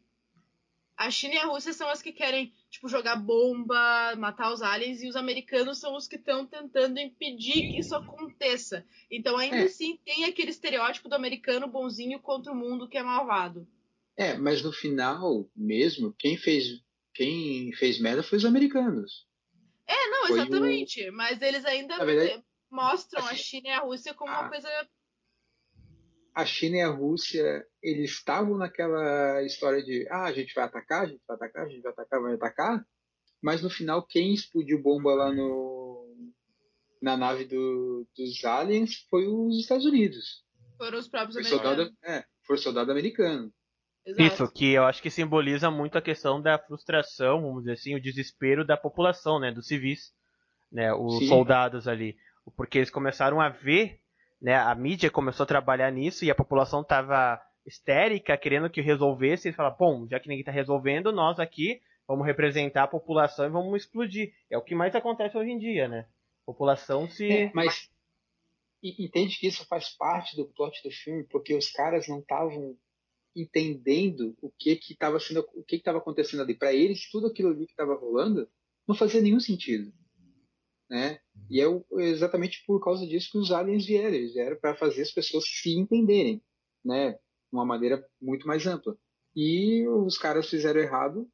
A 0.96 1.10
China 1.10 1.34
e 1.34 1.38
a 1.38 1.46
Rússia 1.46 1.72
são 1.72 1.88
as 1.88 2.00
que 2.02 2.12
querem, 2.12 2.52
tipo, 2.70 2.88
jogar 2.88 3.16
bomba, 3.16 4.14
matar 4.16 4.52
os 4.52 4.62
aliens, 4.62 5.02
e 5.02 5.08
os 5.08 5.16
americanos 5.16 5.78
são 5.78 5.96
os 5.96 6.06
que 6.06 6.16
estão 6.16 6.46
tentando 6.46 7.00
impedir 7.00 7.72
que 7.72 7.80
isso 7.80 7.94
aconteça. 7.96 8.86
Então, 9.10 9.36
ainda 9.36 9.56
É. 9.56 9.62
assim, 9.64 9.96
tem 10.04 10.24
aquele 10.24 10.50
estereótipo 10.50 11.08
do 11.08 11.14
americano 11.14 11.66
bonzinho 11.66 12.20
contra 12.20 12.52
o 12.52 12.56
mundo 12.56 12.88
que 12.88 12.98
é 12.98 13.02
malvado. 13.02 13.66
É, 14.16 14.34
mas 14.34 14.62
no 14.62 14.72
final 14.72 15.48
mesmo, 15.56 16.14
quem 16.18 16.36
fez, 16.36 16.66
quem 17.14 17.72
fez 17.72 17.98
merda 17.98 18.22
foi 18.22 18.38
os 18.38 18.44
americanos. 18.44 19.26
É, 19.86 20.06
não, 20.08 20.26
Foi 20.26 20.38
o- 20.38 20.42
exatamente. 20.42 21.10
Mas 21.10 21.40
eles 21.42 21.64
ainda 21.64 22.04
verdade, 22.04 22.44
mostram 22.70 23.22
a 23.24 23.30
assim, 23.30 23.36
China 23.42 23.68
e 23.68 23.72
a 23.72 23.80
Rússia 23.80 24.14
como 24.14 24.30
uma 24.30 24.46
a- 24.46 24.48
coisa. 24.48 24.68
A 26.34 26.46
China 26.46 26.76
e 26.76 26.80
a 26.80 26.88
Rússia, 26.88 27.64
eles 27.82 28.10
estavam 28.12 28.56
naquela 28.56 29.42
história 29.42 29.82
de 29.82 30.06
ah, 30.10 30.24
a 30.24 30.32
gente 30.32 30.54
vai 30.54 30.64
atacar, 30.64 31.02
a 31.02 31.06
gente 31.06 31.22
vai 31.26 31.36
atacar, 31.36 31.66
a 31.66 31.68
gente 31.68 31.82
vai 31.82 31.92
atacar, 31.92 32.22
vai 32.22 32.34
atacar. 32.34 32.86
Mas 33.42 33.62
no 33.62 33.68
final, 33.68 34.06
quem 34.06 34.32
explodiu 34.32 34.80
bomba 34.80 35.12
lá 35.14 35.32
no, 35.32 36.16
na 37.02 37.16
nave 37.16 37.44
do- 37.44 38.06
dos 38.16 38.44
aliens 38.44 39.06
foi 39.10 39.26
os 39.26 39.58
Estados 39.58 39.84
Unidos. 39.84 40.44
Foram 40.78 40.98
os 40.98 41.08
próprios 41.08 41.34
Foi 41.34 41.42
americanos. 41.44 41.76
soldado, 41.76 41.96
é, 42.04 42.24
foi 42.46 42.56
soldado 42.56 42.90
americano. 42.92 43.52
Exato. 44.04 44.34
Isso, 44.34 44.52
que 44.52 44.72
eu 44.72 44.84
acho 44.84 45.00
que 45.02 45.10
simboliza 45.10 45.70
muito 45.70 45.96
a 45.96 46.02
questão 46.02 46.40
da 46.40 46.58
frustração, 46.58 47.40
vamos 47.42 47.60
dizer 47.60 47.72
assim, 47.72 47.94
o 47.94 48.00
desespero 48.02 48.64
da 48.66 48.76
população, 48.76 49.38
né, 49.38 49.52
dos 49.52 49.66
civis, 49.66 50.12
né, 50.70 50.92
os 50.92 51.18
Sim. 51.18 51.28
soldados 51.28 51.86
ali, 51.86 52.16
porque 52.56 52.78
eles 52.78 52.90
começaram 52.90 53.40
a 53.40 53.48
ver, 53.48 54.00
né, 54.42 54.56
a 54.56 54.74
mídia 54.74 55.08
começou 55.08 55.44
a 55.44 55.46
trabalhar 55.46 55.90
nisso 55.92 56.24
e 56.24 56.30
a 56.30 56.34
população 56.34 56.82
estava 56.82 57.40
histérica, 57.64 58.36
querendo 58.36 58.68
que 58.68 58.80
resolvesse, 58.80 59.48
e 59.48 59.52
falaram, 59.52 59.76
bom, 59.78 60.08
já 60.08 60.18
que 60.18 60.28
ninguém 60.28 60.40
está 60.40 60.50
resolvendo, 60.50 61.12
nós 61.12 61.38
aqui 61.38 61.80
vamos 62.08 62.26
representar 62.26 62.82
a 62.82 62.88
população 62.88 63.46
e 63.46 63.50
vamos 63.50 63.82
explodir. 63.82 64.34
É 64.50 64.58
o 64.58 64.62
que 64.62 64.74
mais 64.74 64.96
acontece 64.96 65.38
hoje 65.38 65.52
em 65.52 65.58
dia, 65.58 65.86
né? 65.86 66.08
A 66.42 66.46
população 66.46 67.08
se... 67.08 67.30
É, 67.30 67.52
mas 67.54 67.88
entende 68.82 69.38
que 69.38 69.46
isso 69.46 69.64
faz 69.68 69.90
parte 69.90 70.34
do 70.34 70.44
plot 70.44 70.82
do 70.82 70.90
filme, 70.90 71.22
porque 71.30 71.54
os 71.54 71.70
caras 71.70 72.08
não 72.08 72.18
estavam 72.18 72.76
entendendo 73.34 74.36
o 74.42 74.50
que 74.50 74.74
que 74.74 74.92
estava 74.92 75.20
sendo, 75.20 75.48
o 75.54 75.62
que 75.62 75.76
estava 75.76 75.98
acontecendo 75.98 76.42
ali. 76.42 76.54
Para 76.56 76.72
eles, 76.72 77.08
tudo 77.08 77.28
aquilo 77.28 77.50
ali 77.50 77.64
que 77.64 77.72
estava 77.72 77.94
rolando 77.94 78.48
não 78.88 78.94
fazia 78.96 79.20
nenhum 79.22 79.38
sentido, 79.38 79.92
né? 80.92 81.18
E 81.50 81.60
é 81.60 81.64
exatamente 82.04 82.62
por 82.66 82.78
causa 82.82 83.06
disso 83.06 83.30
que 83.32 83.38
os 83.38 83.50
aliens 83.50 83.86
vieram. 83.86 84.14
Eles 84.14 84.34
vieram 84.34 84.56
para 84.56 84.74
fazer 84.74 85.02
as 85.02 85.10
pessoas 85.10 85.44
se 85.46 85.76
entenderem, 85.76 86.42
né? 86.84 87.12
De 87.12 87.18
uma 87.52 87.64
maneira 87.64 88.04
muito 88.20 88.46
mais 88.46 88.66
ampla. 88.66 88.94
E 89.34 89.86
os 89.88 90.18
caras 90.18 90.48
fizeram 90.48 90.80
errado, 90.80 91.26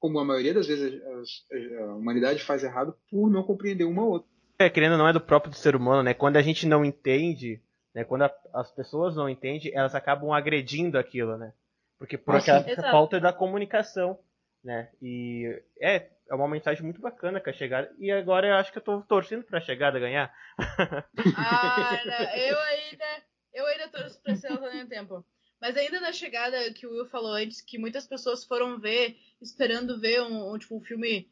como 0.00 0.18
a 0.18 0.24
maioria 0.24 0.52
das 0.52 0.66
vezes 0.66 1.00
a, 1.02 1.08
a- 1.08 1.84
a 1.90 1.94
humanidade 1.96 2.42
faz 2.42 2.64
errado 2.64 2.94
por 3.10 3.30
não 3.30 3.44
compreender 3.44 3.84
uma 3.84 4.04
outra. 4.04 4.28
é, 4.58 4.68
querendo 4.70 4.92
ou 4.92 4.98
não 4.98 5.08
é 5.08 5.12
do 5.12 5.20
próprio 5.20 5.50
do 5.52 5.56
ser 5.56 5.74
humano, 5.76 6.02
né? 6.02 6.14
Quando 6.14 6.36
a 6.36 6.42
gente 6.42 6.66
não 6.66 6.84
entende, 6.84 7.60
né? 7.94 8.04
Quando 8.04 8.22
a- 8.22 8.34
as 8.52 8.70
pessoas 8.72 9.14
não 9.16 9.28
entendem, 9.28 9.72
elas 9.74 9.94
acabam 9.94 10.32
agredindo 10.32 10.98
aquilo, 10.98 11.36
né? 11.38 11.52
Porque 11.98 12.18
por 12.18 12.34
Ah, 12.34 12.38
aquela 12.38 12.62
sim. 12.62 12.74
Falta 12.90 13.18
da 13.20 13.32
comunicação, 13.32 14.18
né? 14.64 14.90
E 15.02 15.62
é, 15.80 16.08
é 16.28 16.34
uma 16.34 16.48
mensagem 16.48 16.82
muito 16.82 17.00
bacana 17.00 17.40
com 17.40 17.50
a 17.50 17.52
chegada. 17.52 17.94
E 17.98 18.10
agora 18.10 18.48
eu 18.48 18.54
acho 18.54 18.72
que 18.72 18.78
eu 18.78 18.82
tô 18.82 19.02
torcendo 19.02 19.44
pra 19.44 19.60
chegada 19.60 20.00
ganhar. 20.00 20.34
Ah, 21.36 22.00
eu 22.36 22.58
ainda. 22.60 23.04
Eu 23.52 23.66
ainda 23.66 23.88
torço 23.88 24.20
pra 24.20 24.34
ser 24.34 24.48
ao 24.50 24.60
mesmo 24.60 24.88
tempo. 24.88 25.24
Mas 25.60 25.76
ainda 25.76 26.00
na 26.00 26.12
chegada 26.12 26.72
que 26.72 26.86
o 26.86 26.90
Will 26.90 27.06
falou 27.06 27.32
antes, 27.32 27.60
que 27.60 27.78
muitas 27.78 28.06
pessoas 28.06 28.44
foram 28.44 28.78
ver, 28.80 29.16
esperando 29.40 30.00
ver 30.00 30.22
um, 30.22 30.52
um, 30.52 30.58
tipo, 30.58 30.76
um 30.76 30.80
filme 30.80 31.30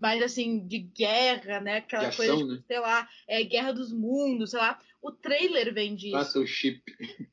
mais 0.00 0.20
assim, 0.20 0.66
de 0.66 0.78
guerra, 0.80 1.60
né? 1.60 1.76
Aquela 1.76 2.08
De 2.08 2.16
coisa, 2.16 2.32
ação, 2.32 2.42
tipo, 2.42 2.56
né? 2.56 2.64
sei 2.66 2.80
lá, 2.80 3.08
é 3.28 3.42
Guerra 3.44 3.72
dos 3.72 3.92
Mundos, 3.92 4.50
sei 4.50 4.58
lá. 4.58 4.80
O 5.00 5.12
trailer 5.12 5.72
vem 5.72 5.94
disso. 5.94 6.12
Passa 6.12 6.40
o 6.40 6.46
chip. 6.46 6.82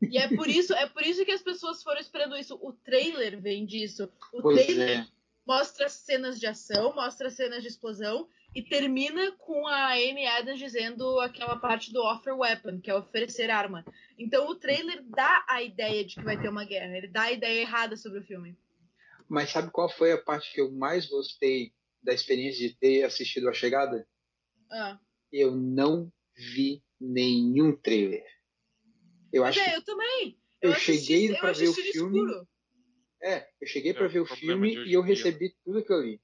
E 0.01 0.17
é 0.17 0.27
por 0.27 0.47
isso, 0.47 0.73
é 0.73 0.87
por 0.87 1.03
isso 1.03 1.25
que 1.25 1.31
as 1.31 1.41
pessoas 1.41 1.81
foram 1.83 1.99
esperando 1.99 2.37
isso. 2.37 2.55
O 2.61 2.71
trailer 2.71 3.41
vem 3.41 3.65
disso. 3.65 4.11
O 4.31 4.41
Pois 4.41 4.65
trailer 4.65 4.99
é. 4.99 5.07
Mostra 5.49 5.89
cenas 5.89 6.39
de 6.39 6.45
ação, 6.45 6.93
mostra 6.93 7.27
cenas 7.31 7.63
de 7.63 7.69
explosão 7.69 8.29
e 8.53 8.61
termina 8.61 9.31
com 9.31 9.65
a 9.65 9.93
Amy 9.93 10.27
Adams 10.27 10.59
dizendo 10.59 11.19
aquela 11.21 11.57
parte 11.57 11.91
do 11.91 12.03
offer 12.03 12.35
weapon, 12.37 12.79
que 12.79 12.91
é 12.91 12.95
oferecer 12.95 13.49
arma. 13.49 13.83
Então 14.15 14.47
o 14.47 14.53
trailer 14.55 15.03
dá 15.09 15.43
a 15.49 15.63
ideia 15.63 16.05
de 16.05 16.13
que 16.15 16.21
vai 16.23 16.39
ter 16.39 16.49
uma 16.49 16.63
guerra, 16.65 16.95
ele 16.95 17.07
dá 17.07 17.23
a 17.23 17.31
ideia 17.31 17.61
errada 17.61 17.97
sobre 17.97 18.19
o 18.19 18.23
filme. 18.23 18.55
Mas 19.27 19.49
sabe 19.49 19.71
qual 19.71 19.89
foi 19.89 20.11
a 20.11 20.21
parte 20.21 20.53
que 20.53 20.61
eu 20.61 20.71
mais 20.71 21.07
gostei 21.07 21.73
da 22.03 22.13
experiência 22.13 22.67
de 22.67 22.75
ter 22.75 23.03
assistido 23.03 23.49
A 23.49 23.53
Chegada? 23.53 24.07
Ah. 24.71 24.99
Eu 25.33 25.55
não 25.55 26.11
vi 26.35 26.83
nenhum 27.01 27.75
trailer. 27.75 28.23
Eu 29.33 29.41
Mas 29.43 29.57
acho 29.57 29.67
é, 29.67 29.71
que 29.71 29.77
eu 29.77 29.83
também. 29.83 30.39
eu 30.61 30.71
assisti- 30.73 30.91
cheguei 31.07 31.31
eu 31.31 31.39
pra 31.39 31.51
ver 31.53 31.69
o 31.69 31.73
filme. 31.73 32.19
escuro. 32.19 32.47
É, 33.21 33.47
eu 33.61 33.67
cheguei 33.67 33.91
É 33.91 33.93
pra 33.93 34.05
o 34.05 34.09
ver 34.09 34.21
o 34.21 34.25
filme 34.25 34.75
e 34.85 34.93
eu 34.93 35.01
recebi 35.01 35.53
tudo 35.63 35.79
aquilo 35.79 35.99
ali. 35.99 36.21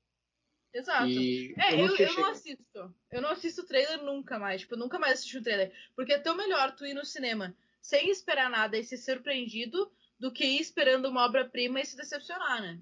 Exato. 0.74 1.08
E 1.08 1.54
É, 1.58 1.74
eu 1.74 1.78
eu, 1.80 1.88
não 1.88 1.96
eu, 1.96 1.96
tinha 1.96 2.14
não 2.14 2.32
assisto. 2.32 2.96
Eu 3.12 3.22
não 3.22 3.30
assisto 3.30 3.66
trailer 3.66 4.04
nunca 4.04 4.38
mais. 4.38 4.62
Tipo, 4.62 4.76
eu 4.76 4.80
nunca 4.80 5.00
mais 5.00 5.14
assisti 5.14 5.38
um 5.38 5.44
trailer. 5.44 5.72
Porque 5.96 6.14
é 6.14 6.20
tão 6.20 6.36
melhor 6.36 6.76
tu 6.76 6.86
ir 6.86 6.94
no 6.94 7.06
cinema 7.06 7.56
sem 7.82 8.10
esperar 8.10 8.50
nada 8.50 8.78
e 8.78 8.84
ser 8.84 8.98
surpreendido 8.98 9.90
do 10.20 10.32
que 10.32 10.44
ir 10.44 10.60
esperando 10.60 11.08
uma 11.08 11.24
obra-prima 11.24 11.80
e 11.80 11.86
se 11.86 11.96
decepcionar, 11.96 12.62
né? 12.62 12.80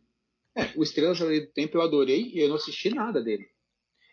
É, 0.56 0.72
o 0.76 0.84
Estrelas 0.84 1.22
Além 1.22 1.42
do 1.42 1.52
Tempo 1.52 1.78
eu 1.78 1.82
adorei 1.82 2.32
e 2.34 2.40
eu 2.40 2.48
não 2.48 2.56
assisti 2.56 2.90
nada 2.90 3.22
dele. 3.22 3.48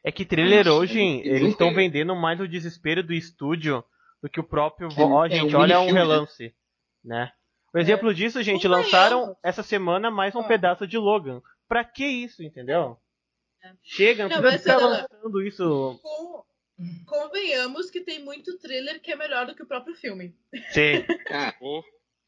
É 0.02 0.10
que 0.10 0.24
trailer 0.24 0.66
Nossa, 0.66 0.78
hoje, 0.78 0.98
eu 0.98 1.36
eles 1.36 1.50
estão 1.50 1.72
vendendo 1.72 2.16
mais 2.16 2.40
o 2.40 2.48
desespero 2.48 3.02
do 3.02 3.12
estúdio 3.12 3.84
do 4.22 4.28
que 4.28 4.40
o 4.40 4.44
próprio. 4.44 4.88
É, 4.88 5.02
Ó, 5.02 5.26
é 5.26 5.30
gente, 5.30 5.54
um 5.54 5.58
olha 5.58 5.80
um 5.80 5.86
né? 5.86 5.92
relance, 5.92 6.54
né? 7.04 7.32
O 7.72 7.78
exemplo 7.78 8.12
disso, 8.12 8.42
gente, 8.42 8.66
lançaram 8.66 9.36
essa 9.42 9.62
semana 9.62 10.10
mais 10.10 10.34
um 10.34 10.40
Ó. 10.40 10.42
pedaço 10.42 10.86
de 10.86 10.98
Logan. 10.98 11.40
Pra 11.68 11.84
que 11.84 12.04
isso, 12.04 12.42
entendeu? 12.42 12.96
É. 13.62 13.72
Chega, 13.82 14.24
não 14.28 14.36
Não, 14.36 14.42
precisa 14.42 14.74
ficar 14.74 14.86
lançando 14.86 15.42
isso. 15.42 16.00
Com... 16.02 16.44
Convenhamos 17.06 17.90
que 17.90 18.00
tem 18.00 18.24
muito 18.24 18.58
trailer 18.58 19.00
que 19.00 19.12
é 19.12 19.16
melhor 19.16 19.46
do 19.46 19.54
que 19.54 19.62
o 19.62 19.66
próprio 19.66 19.94
filme. 19.94 20.34
Sim. 20.70 21.04
Ah, 21.30 21.54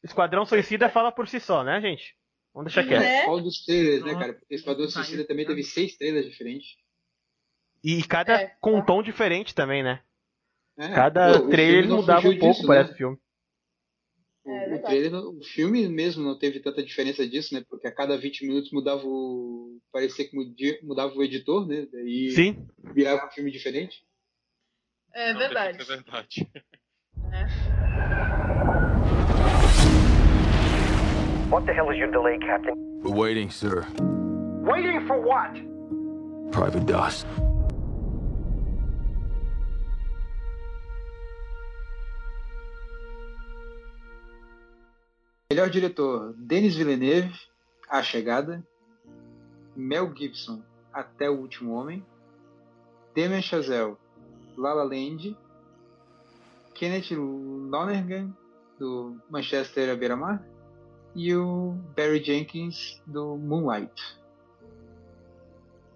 Esquadrão 0.03 0.45
Suicida 0.45 0.89
fala 0.89 1.11
por 1.11 1.27
si 1.27 1.39
só, 1.39 1.63
né, 1.63 1.81
gente? 1.81 2.15
Vamos 2.53 2.71
deixar 2.71 2.87
quieto. 2.87 3.01
Né? 3.01 3.25
qual 3.25 3.41
dos 3.41 3.65
trailers, 3.65 4.03
né, 4.05 4.13
cara? 4.13 4.33
Porque 4.33 4.55
Esquadrão 4.55 4.87
Suicida 4.87 5.25
também 5.25 5.45
teve 5.45 5.63
seis 5.63 5.97
trailers 5.97 6.25
diferentes. 6.29 6.75
E 7.83 8.01
cada 8.03 8.41
É. 8.41 8.55
com 8.61 8.75
um 8.75 8.85
tom 8.85 9.01
diferente 9.03 9.53
também, 9.55 9.83
né? 9.83 10.01
É, 10.77 10.87
Cada 10.89 11.39
pô, 11.39 11.49
trailer 11.49 11.87
mudava 11.87 12.27
um 12.27 12.37
pouco, 12.37 12.55
disso, 12.55 12.67
parece 12.67 12.89
né? 12.89 12.93
o 12.93 12.97
filme. 12.97 13.17
O, 14.45 14.51
É 14.51 14.75
o 14.75 14.81
trailer, 14.81 15.13
o 15.15 15.41
filme 15.41 15.87
mesmo 15.87 16.23
não 16.23 16.37
teve 16.37 16.59
tanta 16.59 16.83
diferença 16.83 17.25
disso, 17.27 17.53
né? 17.53 17.63
Porque 17.69 17.87
a 17.87 17.91
cada 17.95 18.17
20 18.17 18.45
minutos 18.45 18.71
mudava 18.71 19.01
o. 19.05 19.79
Parecia 19.91 20.27
que 20.27 20.35
mudia- 20.35 20.79
mudava 20.83 21.13
o 21.15 21.23
editor, 21.23 21.65
né? 21.67 21.87
Daí 21.91 22.31
Sim. 22.31 22.67
virava 22.93 23.25
um 23.27 23.31
filme 23.31 23.51
diferente. 23.51 24.03
É 25.13 25.31
não, 25.31 25.39
verdade. 25.39 25.81
É 25.81 25.83
verdade. 25.85 26.49
What 31.49 31.65
the 31.67 31.73
hell 31.73 31.91
is 31.91 31.97
your 31.99 32.11
delay, 32.11 32.37
Captain? 32.39 32.73
We're 33.03 33.15
waiting, 33.15 33.49
sir. 33.51 33.85
Waiting 34.63 35.05
for 35.07 35.19
what? 35.21 35.53
Private 36.51 36.85
Doss. 36.87 37.25
Melhor 45.53 45.69
diretor: 45.69 46.33
Denis 46.35 46.75
Villeneuve, 46.75 47.31
A 47.87 48.01
Chegada. 48.01 48.65
Mel 49.75 50.11
Gibson, 50.15 50.63
Até 50.91 51.29
o 51.29 51.39
Último 51.39 51.75
Homem. 51.75 52.03
Damien 53.15 53.39
Chazelle, 53.39 53.95
La 54.57 54.73
La 54.73 54.83
Land. 54.83 55.37
Kenneth 56.73 57.11
Lonergan, 57.11 58.35
do 58.79 59.15
Manchester 59.29 59.91
à 59.91 59.95
beira-mar. 59.95 60.43
E 61.13 61.35
o 61.35 61.77
Barry 61.95 62.23
Jenkins, 62.23 62.99
do 63.05 63.37
Moonlight. 63.37 63.93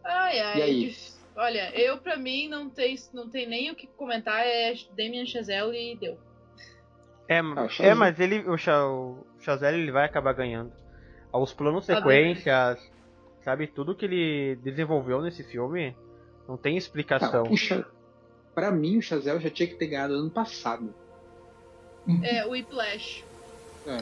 Ai, 0.03 0.39
ai. 0.39 0.59
E 0.59 0.61
aí? 0.61 0.95
Olha, 1.35 1.75
eu 1.75 1.97
pra 1.97 2.15
mim 2.15 2.47
não 2.47 2.69
tem, 2.69 2.95
não 3.11 3.27
tem 3.27 3.47
nem 3.47 3.71
o 3.71 3.75
que 3.75 3.87
comentar, 3.87 4.45
é 4.45 4.75
Damien 4.95 5.25
Chazelle 5.25 5.75
e 5.75 5.95
deu. 5.95 6.26
É, 7.27 7.39
Ah, 7.39 7.67
o 7.79 7.83
é 7.83 7.93
mas 7.93 8.19
ele, 8.19 8.39
o, 8.49 8.57
Cha, 8.57 8.85
o 8.87 9.25
Chazelle 9.39 9.81
ele 9.81 9.91
vai 9.91 10.05
acabar 10.05 10.33
ganhando. 10.33 10.71
Os 11.33 11.53
planos 11.53 11.85
Tá 11.85 11.95
sequências, 11.97 12.79
sabe, 13.43 13.67
tudo 13.67 13.95
que 13.95 14.05
ele 14.05 14.55
desenvolveu 14.63 15.21
nesse 15.21 15.43
filme 15.43 15.95
não 16.47 16.57
tem 16.57 16.77
explicação. 16.77 17.43
O 17.43 17.57
Cha- 17.57 17.85
pra 18.55 18.71
mim, 18.71 18.97
o 18.97 19.01
Chazelle 19.01 19.39
já 19.41 19.49
tinha 19.49 19.67
que 19.67 19.75
ter 19.75 19.87
ganhado 19.87 20.13
ano 20.13 20.31
passado. 20.31 20.93
É, 22.23 22.45
o 22.45 22.51
Whiplash. 22.51 23.23
É. 23.85 23.97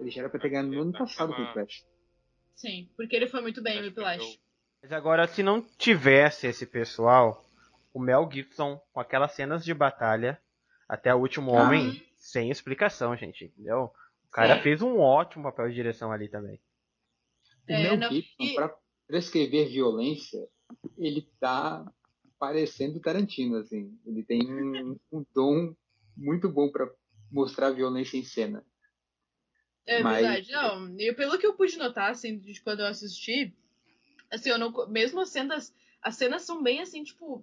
Ele 0.00 0.10
já 0.10 0.20
era 0.22 0.30
pra 0.30 0.38
ter 0.40 0.48
ganhado 0.50 0.68
no 0.68 0.80
ano 0.82 0.92
passado 0.92 1.34
com 1.34 1.42
o 1.42 1.52
Flash. 1.52 1.84
Sim, 2.54 2.88
porque 2.96 3.16
ele 3.16 3.26
foi 3.26 3.40
muito 3.40 3.60
bem 3.60 3.78
que 3.78 3.88
Whiplash. 3.88 4.38
Mas 4.80 4.92
agora, 4.92 5.26
se 5.26 5.42
não 5.42 5.60
tivesse 5.76 6.46
esse 6.46 6.64
pessoal, 6.64 7.44
o 7.92 7.98
Mel 7.98 8.28
Gibson 8.32 8.80
com 8.92 9.00
aquelas 9.00 9.32
cenas 9.32 9.64
de 9.64 9.74
batalha 9.74 10.38
até 10.88 11.12
o 11.12 11.18
último 11.18 11.56
Ah. 11.56 11.62
homem, 11.64 12.00
sem 12.30 12.50
explicação, 12.50 13.16
gente, 13.16 13.46
entendeu? 13.46 13.90
O 14.26 14.30
cara 14.30 14.56
É. 14.56 14.62
fez 14.62 14.82
um 14.82 14.98
ótimo 14.98 15.44
papel 15.44 15.68
de 15.70 15.74
direção 15.74 16.12
ali 16.12 16.28
também. 16.28 16.60
O 17.66 17.72
É, 17.72 17.82
Mel 17.82 17.96
não, 17.96 18.10
Gibson, 18.10 18.54
pra 18.54 18.76
prescrever 19.06 19.68
violência, 19.70 20.46
ele 20.98 21.26
tá 21.40 21.90
parecendo 22.38 23.00
Tarantino, 23.00 23.56
assim. 23.56 23.98
Ele 24.04 24.22
tem 24.22 24.40
um, 24.46 24.98
um 25.10 25.24
dom 25.34 25.74
muito 26.14 26.50
bom 26.50 26.70
pra 26.70 26.86
mostrar 27.32 27.70
violência 27.70 28.18
em 28.18 28.24
cena. 28.24 28.62
É 29.86 30.02
Mas- 30.02 30.20
verdade, 30.20 30.52
não. 30.52 31.00
E 31.00 31.12
pelo 31.14 31.38
que 31.38 31.46
eu 31.46 31.54
pude 31.54 31.78
notar, 31.78 32.10
assim, 32.10 32.38
de 32.38 32.60
quando 32.60 32.80
eu 32.80 32.86
assisti, 32.86 33.54
assim, 34.30 34.50
eu 34.50 34.58
não. 34.58 34.86
Mesmo 34.88 35.20
as 35.20 35.30
cenas. 35.30 35.74
As 36.02 36.14
cenas 36.16 36.42
são 36.42 36.62
bem 36.62 36.80
assim, 36.80 37.02
tipo, 37.02 37.42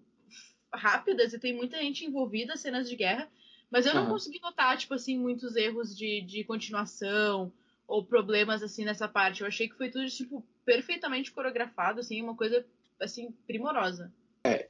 rápidas 0.71 1.33
e 1.33 1.39
tem 1.39 1.55
muita 1.55 1.77
gente 1.81 2.05
envolvida, 2.05 2.55
cenas 2.55 2.87
de 2.87 2.95
guerra. 2.95 3.27
Mas 3.71 3.85
eu 3.85 3.93
não 3.93 4.03
Aham. 4.03 4.11
consegui 4.11 4.39
notar, 4.39 4.77
tipo 4.77 4.93
assim, 4.93 5.17
muitos 5.17 5.55
erros 5.55 5.95
de, 5.95 6.21
de 6.21 6.43
continuação 6.43 7.51
ou 7.87 8.05
problemas 8.05 8.63
assim 8.63 8.85
nessa 8.85 9.07
parte. 9.07 9.41
Eu 9.41 9.47
achei 9.47 9.67
que 9.67 9.75
foi 9.75 9.89
tudo, 9.89 10.07
tipo, 10.07 10.45
perfeitamente 10.63 11.31
coreografado, 11.31 11.99
assim, 11.99 12.21
uma 12.21 12.35
coisa 12.35 12.65
assim, 12.99 13.31
primorosa. 13.45 14.13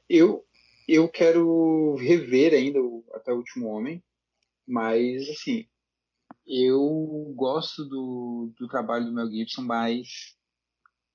Eu, 0.08 0.44
eu 0.88 1.08
quero 1.08 1.94
rever 1.96 2.54
ainda 2.54 2.80
o 2.80 3.04
Até 3.12 3.32
o 3.32 3.36
Último 3.36 3.68
Homem, 3.68 4.02
mas, 4.66 5.28
assim, 5.28 5.66
eu 6.46 7.32
gosto 7.34 7.84
do, 7.84 8.52
do 8.58 8.68
trabalho 8.68 9.06
do 9.06 9.12
Mel 9.12 9.30
Gibson, 9.30 9.62
mas 9.62 10.36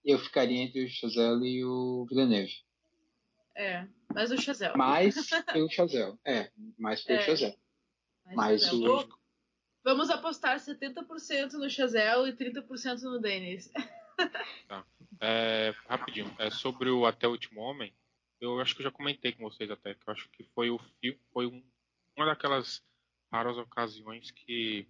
eu 0.04 0.20
ficaria 0.20 0.62
entre 0.62 0.86
o 0.86 0.90
Chazelle 0.90 1.48
e 1.48 1.64
o 1.64 2.06
Villeneuve. 2.10 2.54
É. 3.56 3.88
Mas 4.14 4.32
o 4.32 4.38
Chazelle. 4.38 4.78
Mais 4.78 5.16
pelo 5.52 5.70
Chazelle. 5.70 6.18
É, 6.26 6.52
mais 6.78 7.04
pelo 7.04 7.20
É. 7.20 7.22
Chazelle. 7.22 7.58
Mas 8.36 8.72
o- 8.72 8.80
Vou- 8.82 9.22
Vamos 9.84 10.12
apostar 10.12 10.60
70% 10.60 11.54
no 11.54 11.68
Chazelle 11.70 12.30
e 12.30 12.34
30% 12.36 13.02
no 13.02 13.20
Denis. 13.20 13.72
É, 15.20 15.72
rapidinho, 15.88 16.34
é 16.40 16.50
sobre 16.50 16.90
o 16.90 17.06
Até 17.06 17.28
o 17.28 17.32
Último 17.32 17.62
Homem. 17.62 17.94
Eu 18.40 18.60
acho 18.60 18.74
que 18.76 18.82
eu 18.82 18.86
já 18.86 18.92
comentei 18.92 19.32
com 19.34 19.44
vocês 19.44 19.70
até, 19.70 19.94
que 19.94 20.08
eu 20.08 20.14
acho 20.14 20.30
que 20.30 20.44
foi 20.56 20.70
o 20.72 20.80
filme, 21.00 21.20
foi 21.32 21.46
um- 21.46 21.64
uma 22.18 22.26
daquelas 22.26 22.84
raras 23.32 23.58
ocasiões 23.58 24.32
que 24.32 24.88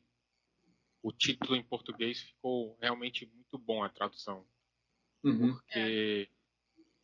o 1.03 1.11
título 1.11 1.55
em 1.55 1.63
português 1.63 2.21
ficou 2.21 2.77
realmente 2.81 3.25
muito 3.25 3.57
bom 3.57 3.83
a 3.83 3.89
tradução, 3.89 4.45
Uhum. 5.23 5.53
porque 5.53 6.29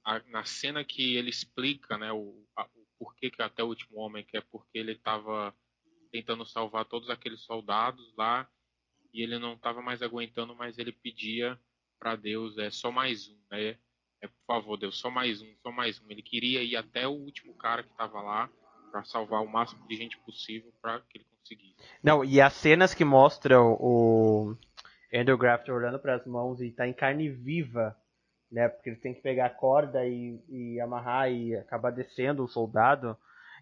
a- 0.06 0.20
na 0.28 0.46
cena 0.46 0.86
que 0.86 1.16
ele 1.16 1.30
explica, 1.30 1.98
né, 1.98 2.12
o, 2.14 2.46
a- 2.56 2.70
o 2.76 2.86
porquê 3.00 3.30
que 3.30 3.42
até 3.42 3.62
o 3.64 3.68
último 3.68 4.00
homem, 4.00 4.24
que 4.24 4.38
é 4.38 4.42
porque 4.42 4.78
ele 4.78 4.94
estava 4.94 5.54
tentando 6.08 6.46
salvar 6.46 6.86
todos 6.86 7.10
aqueles 7.10 7.42
soldados 7.42 8.14
lá 8.18 8.48
e 9.14 9.22
ele 9.22 9.40
não 9.40 9.54
estava 9.54 9.82
mais 9.82 10.02
aguentando, 10.02 10.56
mas 10.56 10.78
ele 10.78 10.92
pedia 10.92 11.58
para 12.00 12.16
Deus 12.16 12.58
é 12.58 12.70
só 12.70 12.92
mais 12.92 13.28
um, 13.28 13.38
né? 13.52 13.78
É 14.22 14.28
por 14.28 14.46
favor, 14.48 14.78
Deus, 14.78 15.00
só 15.00 15.10
mais 15.10 15.42
um, 15.42 15.56
só 15.62 15.72
mais 15.72 16.02
um. 16.02 16.06
Ele 16.10 16.22
queria 16.22 16.64
ir 16.64 16.76
até 16.76 17.08
o 17.08 17.12
último 17.12 17.54
cara 17.56 17.84
que 17.84 17.92
estava 17.92 18.22
lá 18.22 18.50
para 18.92 19.04
salvar 19.04 19.42
o 19.44 19.48
máximo 19.48 19.88
de 19.88 19.96
gente 19.96 20.18
possível 20.20 20.72
para 20.82 21.00
que 21.02 21.20
ele 21.20 21.26
conseguisse. 21.26 21.76
Não, 22.02 22.24
e 22.24 22.42
as 22.42 22.54
cenas 22.54 22.94
que 22.94 23.06
mostram 23.06 23.78
o 23.80 24.56
Andrew 25.14 25.38
Graft 25.38 25.70
olhando 25.70 26.00
para 26.00 26.16
as 26.16 26.26
mãos 26.26 26.62
e 26.62 26.72
tá 26.72 26.88
em 26.88 26.94
carne 26.94 27.30
viva, 27.30 27.96
né? 28.52 28.68
Porque 28.70 28.90
ele 28.90 29.00
tem 29.00 29.14
que 29.14 29.22
pegar 29.22 29.48
a 29.48 29.52
corda 29.52 30.06
e, 30.06 30.42
e 30.50 30.80
amarrar 30.80 31.32
e 31.32 31.56
acabar 31.56 31.92
descendo 31.92 32.44
o 32.44 32.48
soldado. 32.48 33.16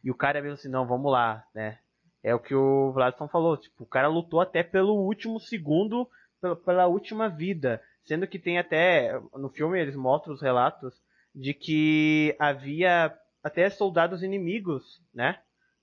E 0.03 0.11
o 0.11 0.15
cara 0.15 0.41
mesmo 0.41 0.53
assim, 0.53 0.69
não, 0.69 0.87
vamos 0.87 1.11
lá, 1.11 1.45
né? 1.53 1.79
É 2.25 2.33
o 2.33 2.39
que 2.39 2.55
o 2.55 2.91
Vladson 2.91 3.27
falou, 3.27 3.55
tipo, 3.55 3.83
o 3.83 3.87
cara 3.87 4.07
lutou 4.07 4.41
até 4.41 4.63
pelo 4.63 4.95
último 4.95 5.39
segundo, 5.39 6.09
pela, 6.41 6.55
pela 6.55 6.87
última 6.87 7.29
vida. 7.29 7.79
Sendo 8.03 8.25
que 8.25 8.39
tem 8.39 8.57
até, 8.57 9.19
no 9.35 9.47
filme 9.49 9.79
eles 9.79 9.95
mostram 9.95 10.33
os 10.33 10.41
relatos 10.41 10.95
de 11.35 11.53
que 11.53 12.35
havia 12.39 13.13
até 13.43 13.69
soldados 13.69 14.23
inimigos, 14.23 14.99
né? 15.13 15.37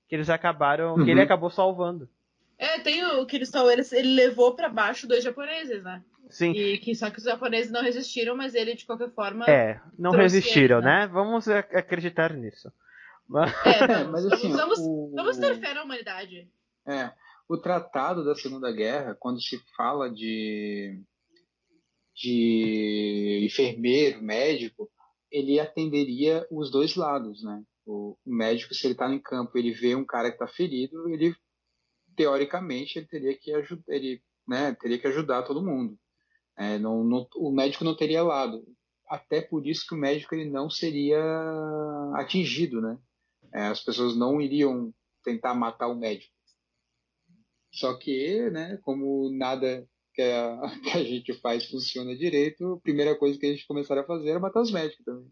Que 0.08 0.16
eles 0.16 0.28
acabaram, 0.28 0.96
que 0.96 1.10
ele 1.10 1.20
Uhum. 1.20 1.24
acabou 1.26 1.48
salvando. 1.48 2.08
É, 2.58 2.80
tem 2.80 3.04
o 3.04 3.24
que 3.24 3.36
eles 3.36 3.46
estão. 3.48 3.70
Ele, 3.70 3.82
ele 3.92 4.14
levou 4.14 4.54
pra 4.56 4.68
baixo 4.68 5.06
dois 5.06 5.22
japoneses, 5.22 5.84
né? 5.84 6.02
Sim. 6.28 6.50
E 6.52 6.78
que 6.78 6.92
só 6.96 7.08
que 7.10 7.18
os 7.18 7.24
japoneses 7.24 7.70
não 7.70 7.82
resistiram, 7.82 8.36
mas 8.36 8.54
ele, 8.54 8.74
de 8.74 8.84
qualquer 8.84 9.10
forma. 9.10 9.44
É, 9.48 9.80
não 9.98 10.10
resistiram, 10.10 10.78
ele, 10.78 10.86
né? 10.86 11.00
né? 11.02 11.06
Vamos 11.06 11.46
ac- 11.48 11.74
acreditar 11.76 12.32
nisso. 12.32 12.72
Mas- 13.28 13.52
É, 13.66 13.70
É, 13.70 13.86
vamos, 14.04 14.10
mas 14.12 14.26
assim, 14.26 14.52
vamos, 14.52 14.78
o- 14.80 15.12
vamos 15.14 15.36
ter 15.38 15.58
fé 15.60 15.74
na 15.74 15.82
humanidade. 15.84 16.50
É, 16.86 17.12
o 17.48 17.56
tratado 17.56 18.24
da 18.24 18.34
Segunda 18.34 18.70
Guerra, 18.72 19.16
quando 19.18 19.40
se 19.42 19.58
fala 19.76 20.10
de, 20.10 21.00
de 22.14 23.42
enfermeiro, 23.46 24.22
médico, 24.22 24.90
ele 25.30 25.58
atenderia 25.58 26.46
os 26.50 26.70
dois 26.70 26.94
lados, 26.96 27.42
né? 27.42 27.62
O, 27.86 28.16
o 28.24 28.34
médico, 28.34 28.74
se 28.74 28.86
ele 28.86 28.92
está 28.92 29.12
em 29.12 29.18
campo, 29.18 29.56
ele 29.58 29.72
vê 29.72 29.94
um 29.94 30.04
cara 30.04 30.28
que 30.28 30.34
está 30.34 30.46
ferido, 30.46 31.08
ele 31.08 31.34
teoricamente 32.16 32.98
ele 32.98 33.06
teria 33.06 33.36
que 33.36 33.52
ajudar, 33.54 33.82
ele, 33.88 34.22
né, 34.46 34.74
teria 34.80 34.98
que 34.98 35.06
ajudar 35.06 35.42
todo 35.44 35.64
mundo. 35.64 35.98
É, 36.58 36.78
não, 36.78 37.02
não- 37.02 37.26
o 37.36 37.50
médico 37.50 37.82
não 37.84 37.96
teria 37.96 38.22
lado. 38.22 38.62
Até 39.08 39.40
por 39.40 39.66
isso 39.66 39.86
que 39.88 39.94
o 39.94 39.98
médico 39.98 40.34
ele 40.34 40.48
não 40.50 40.68
seria 40.70 41.18
atingido, 42.14 42.80
né? 42.80 42.98
É, 43.54 43.66
as 43.66 43.80
pessoas 43.84 44.16
não 44.16 44.40
iriam 44.40 44.92
tentar 45.24 45.54
matar 45.54 45.88
o 45.88 45.94
médico. 45.94 46.32
Só 47.74 47.96
que, 47.98 48.50
né, 48.50 48.78
como 48.82 49.30
nada 49.30 49.86
que 50.14 50.20
a, 50.22 50.60
que 50.82 50.90
a 50.98 51.04
gente 51.04 51.32
faz 51.40 51.66
funciona 51.70 52.14
direito, 52.16 52.74
a 52.74 52.80
primeira 52.80 53.16
coisa 53.18 53.38
que 53.38 53.46
a 53.46 53.50
gente 53.50 53.66
começaram 53.66 54.02
a 54.02 54.06
fazer 54.06 54.30
era 54.30 54.40
matar 54.40 54.60
os 54.60 54.70
médicos 54.70 55.04
também. 55.04 55.30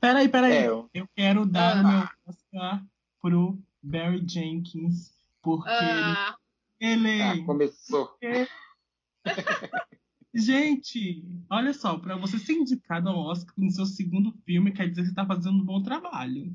Peraí, 0.00 0.28
peraí. 0.28 0.52
É, 0.52 0.68
eu- 0.68 0.88
Eu 0.94 1.08
quero 1.14 1.44
dar 1.46 1.76
Ah. 1.76 1.80
o 1.80 1.88
meu 1.88 2.08
Oscar 2.26 2.86
pro 3.20 3.58
Barry 3.82 4.24
Jenkins, 4.26 5.12
porque 5.42 5.68
Ah, 5.70 6.36
ele. 6.80 7.20
Ah, 7.20 7.44
começou. 7.44 8.16
Gente, 10.36 11.24
olha 11.48 11.72
só, 11.72 11.96
pra 11.98 12.16
você 12.16 12.38
ser 12.38 12.54
indicado 12.54 13.08
ao 13.08 13.16
Oscar 13.18 13.54
no 13.56 13.70
seu 13.70 13.86
segundo 13.86 14.32
filme, 14.44 14.72
quer 14.72 14.88
dizer 14.90 15.02
que 15.02 15.08
você 15.08 15.14
tá 15.14 15.24
fazendo 15.24 15.58
um 15.58 15.64
bom 15.64 15.80
trabalho. 15.82 16.52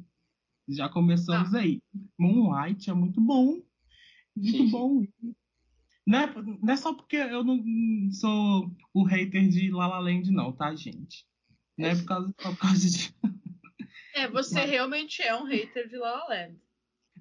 Já 0.70 0.88
começamos 0.90 1.54
aí. 1.54 1.82
Moonlight 2.18 2.90
é 2.90 2.94
muito 2.94 3.20
bom. 3.20 3.62
Muito 4.36 4.58
Sim, 4.58 4.70
bom. 4.70 5.04
Não 6.06 6.20
é, 6.20 6.34
não 6.62 6.74
é 6.74 6.78
só 6.78 6.94
porque 6.94 7.16
eu 7.18 7.44
não 7.44 7.62
sou 8.12 8.72
o 8.94 9.04
hater 9.04 9.48
de 9.48 9.72
La 9.72 9.88
La 9.88 10.00
Land, 10.00 10.32
não, 10.32 10.52
tá, 10.52 10.74
gente? 10.76 11.26
Não 11.78 11.88
é 11.88 11.96
por 11.96 12.06
causa, 12.06 12.34
por 12.34 12.58
causa 12.58 12.90
de. 12.90 13.14
é, 14.16 14.28
você 14.28 14.62
realmente 14.66 15.22
é 15.22 15.36
um 15.36 15.44
hater 15.46 15.88
de 15.88 15.98
La 15.98 16.12
La 16.12 16.28
Land. 16.28 16.58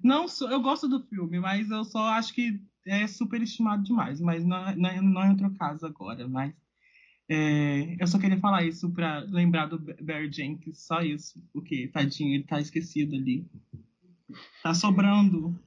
Não, 0.03 0.27
sou- 0.27 0.49
eu 0.49 0.61
gosto 0.61 0.87
do 0.87 1.01
filme, 1.07 1.39
mas 1.39 1.69
eu 1.69 1.83
só 1.83 2.05
acho 2.07 2.33
que 2.33 2.59
é 2.85 3.05
superestimado 3.07 3.83
demais. 3.83 4.19
Mas 4.21 4.45
não, 4.45 4.67
é- 4.67 4.75
não, 4.75 4.89
é- 4.89 5.01
não 5.01 5.23
é 5.23 5.29
outro 5.29 5.53
caso 5.55 5.85
agora. 5.85 6.27
Mas 6.27 6.53
é, 7.29 7.95
eu 8.01 8.07
só 8.07 8.17
queria 8.19 8.39
falar 8.39 8.63
isso 8.65 8.89
pra 8.91 9.19
lembrar 9.19 9.67
do 9.67 9.79
Ba- 9.79 9.95
Barry 10.01 10.31
Jenkins, 10.31 10.79
só 10.79 11.01
isso. 11.01 11.41
Porque, 11.53 11.87
tadinho, 11.87 12.33
ele 12.35 12.43
tá 12.43 12.59
esquecido 12.59 13.15
ali. 13.15 13.45
Tá 14.63 14.73
sobrando. 14.73 15.57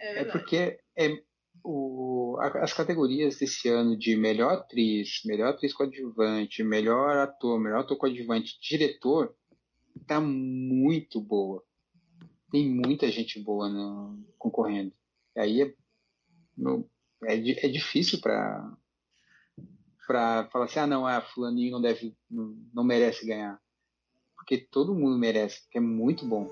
É 0.00 0.20
É 0.20 0.24
porque 0.24 0.78
é, 0.96 1.22
o, 1.64 2.36
a- 2.40 2.62
as 2.64 2.72
categorias 2.72 3.38
desse 3.38 3.68
ano 3.68 3.96
de 3.98 4.16
melhor 4.16 4.52
atriz, 4.54 5.20
melhor 5.24 5.48
atriz 5.50 5.72
coadjuvante, 5.74 6.62
melhor 6.62 7.16
ator, 7.18 7.60
melhor 7.60 7.80
ator 7.80 7.96
coadjuvante, 7.98 8.58
diretor, 8.62 9.34
tá 10.06 10.20
muito 10.20 11.20
boa. 11.20 11.62
Tem 12.50 12.68
muita 12.68 13.10
gente 13.10 13.38
boa 13.42 13.68
no- 13.68 14.24
concorrendo. 14.38 14.92
E 15.36 15.40
aí 15.40 15.62
é, 15.62 15.74
no- 16.56 16.88
é, 17.24 17.34
é 17.34 17.68
difícil 17.68 18.20
para 18.20 18.74
para 20.08 20.48
falar 20.50 20.64
assim, 20.64 20.80
ah 20.80 20.86
não, 20.86 21.06
ah, 21.06 21.20
fulaninho 21.20 21.72
não 21.72 21.82
deve, 21.82 22.16
não, 22.30 22.56
não 22.72 22.82
merece 22.82 23.26
ganhar. 23.26 23.60
Porque 24.34 24.56
todo 24.56 24.94
mundo 24.94 25.18
merece, 25.18 25.60
porque 25.64 25.76
é 25.76 25.80
muito 25.80 26.26
bom. 26.26 26.48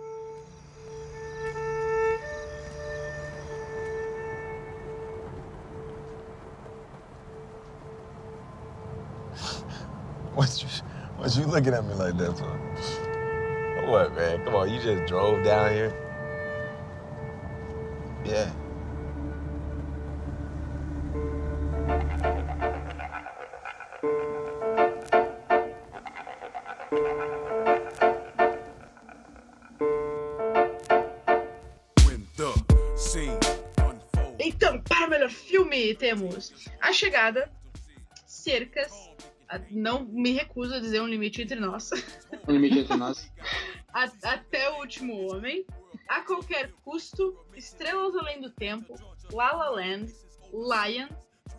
What 10.37 10.63
you, 10.63 10.69
what 11.17 11.35
you 11.35 11.47
looking 11.47 11.73
at 11.73 11.83
me 11.85 11.95
like 11.95 12.19
that 12.19 12.37
for? 12.37 12.61
What, 13.83 14.15
man? 14.15 14.39
Come 14.45 14.55
on, 14.55 14.69
you 14.69 14.79
just 14.79 15.07
drove 15.07 15.43
down 15.43 15.73
here. 15.73 15.93
Yeah. 18.27 18.66
Temos 36.17 36.69
A 36.81 36.93
Chegada, 36.93 37.51
Cercas, 38.27 38.93
não 39.71 40.05
me 40.05 40.33
recuso 40.33 40.75
a 40.75 40.81
dizer 40.81 41.01
um 41.01 41.07
limite 41.07 41.43
entre 41.43 41.59
nós. 41.61 41.91
Um 42.49 42.53
limite 42.53 42.81
entre 42.81 42.97
nós. 42.97 43.31
A- 43.93 44.11
até 44.25 44.71
o 44.71 44.77
último 44.81 45.31
homem. 45.33 45.65
A 46.09 46.21
qualquer 46.21 46.71
custo, 46.85 47.37
Estrelas 47.57 48.15
Além 48.15 48.41
do 48.41 48.51
Tempo, 48.51 48.95
La 49.33 49.53
La 49.53 49.71
Land, 49.71 50.13
Lion, 50.53 51.09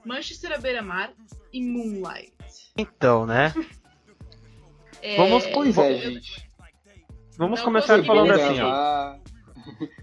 Manchester 0.05 0.53
à 0.53 0.57
beira-mar 0.57 1.11
e 1.51 1.61
Moonlight. 1.61 2.33
Então, 2.77 3.25
né? 3.25 3.53
É, 5.01 5.17
Vamos- 5.17 5.45
Pois 5.47 5.77
é, 5.77 5.97
gente. 5.97 6.49
Vamos 7.37 7.59
Não 7.59 7.65
começar 7.65 8.03
falando 8.05 8.31
assim, 8.31 8.61
ó. 8.61 9.15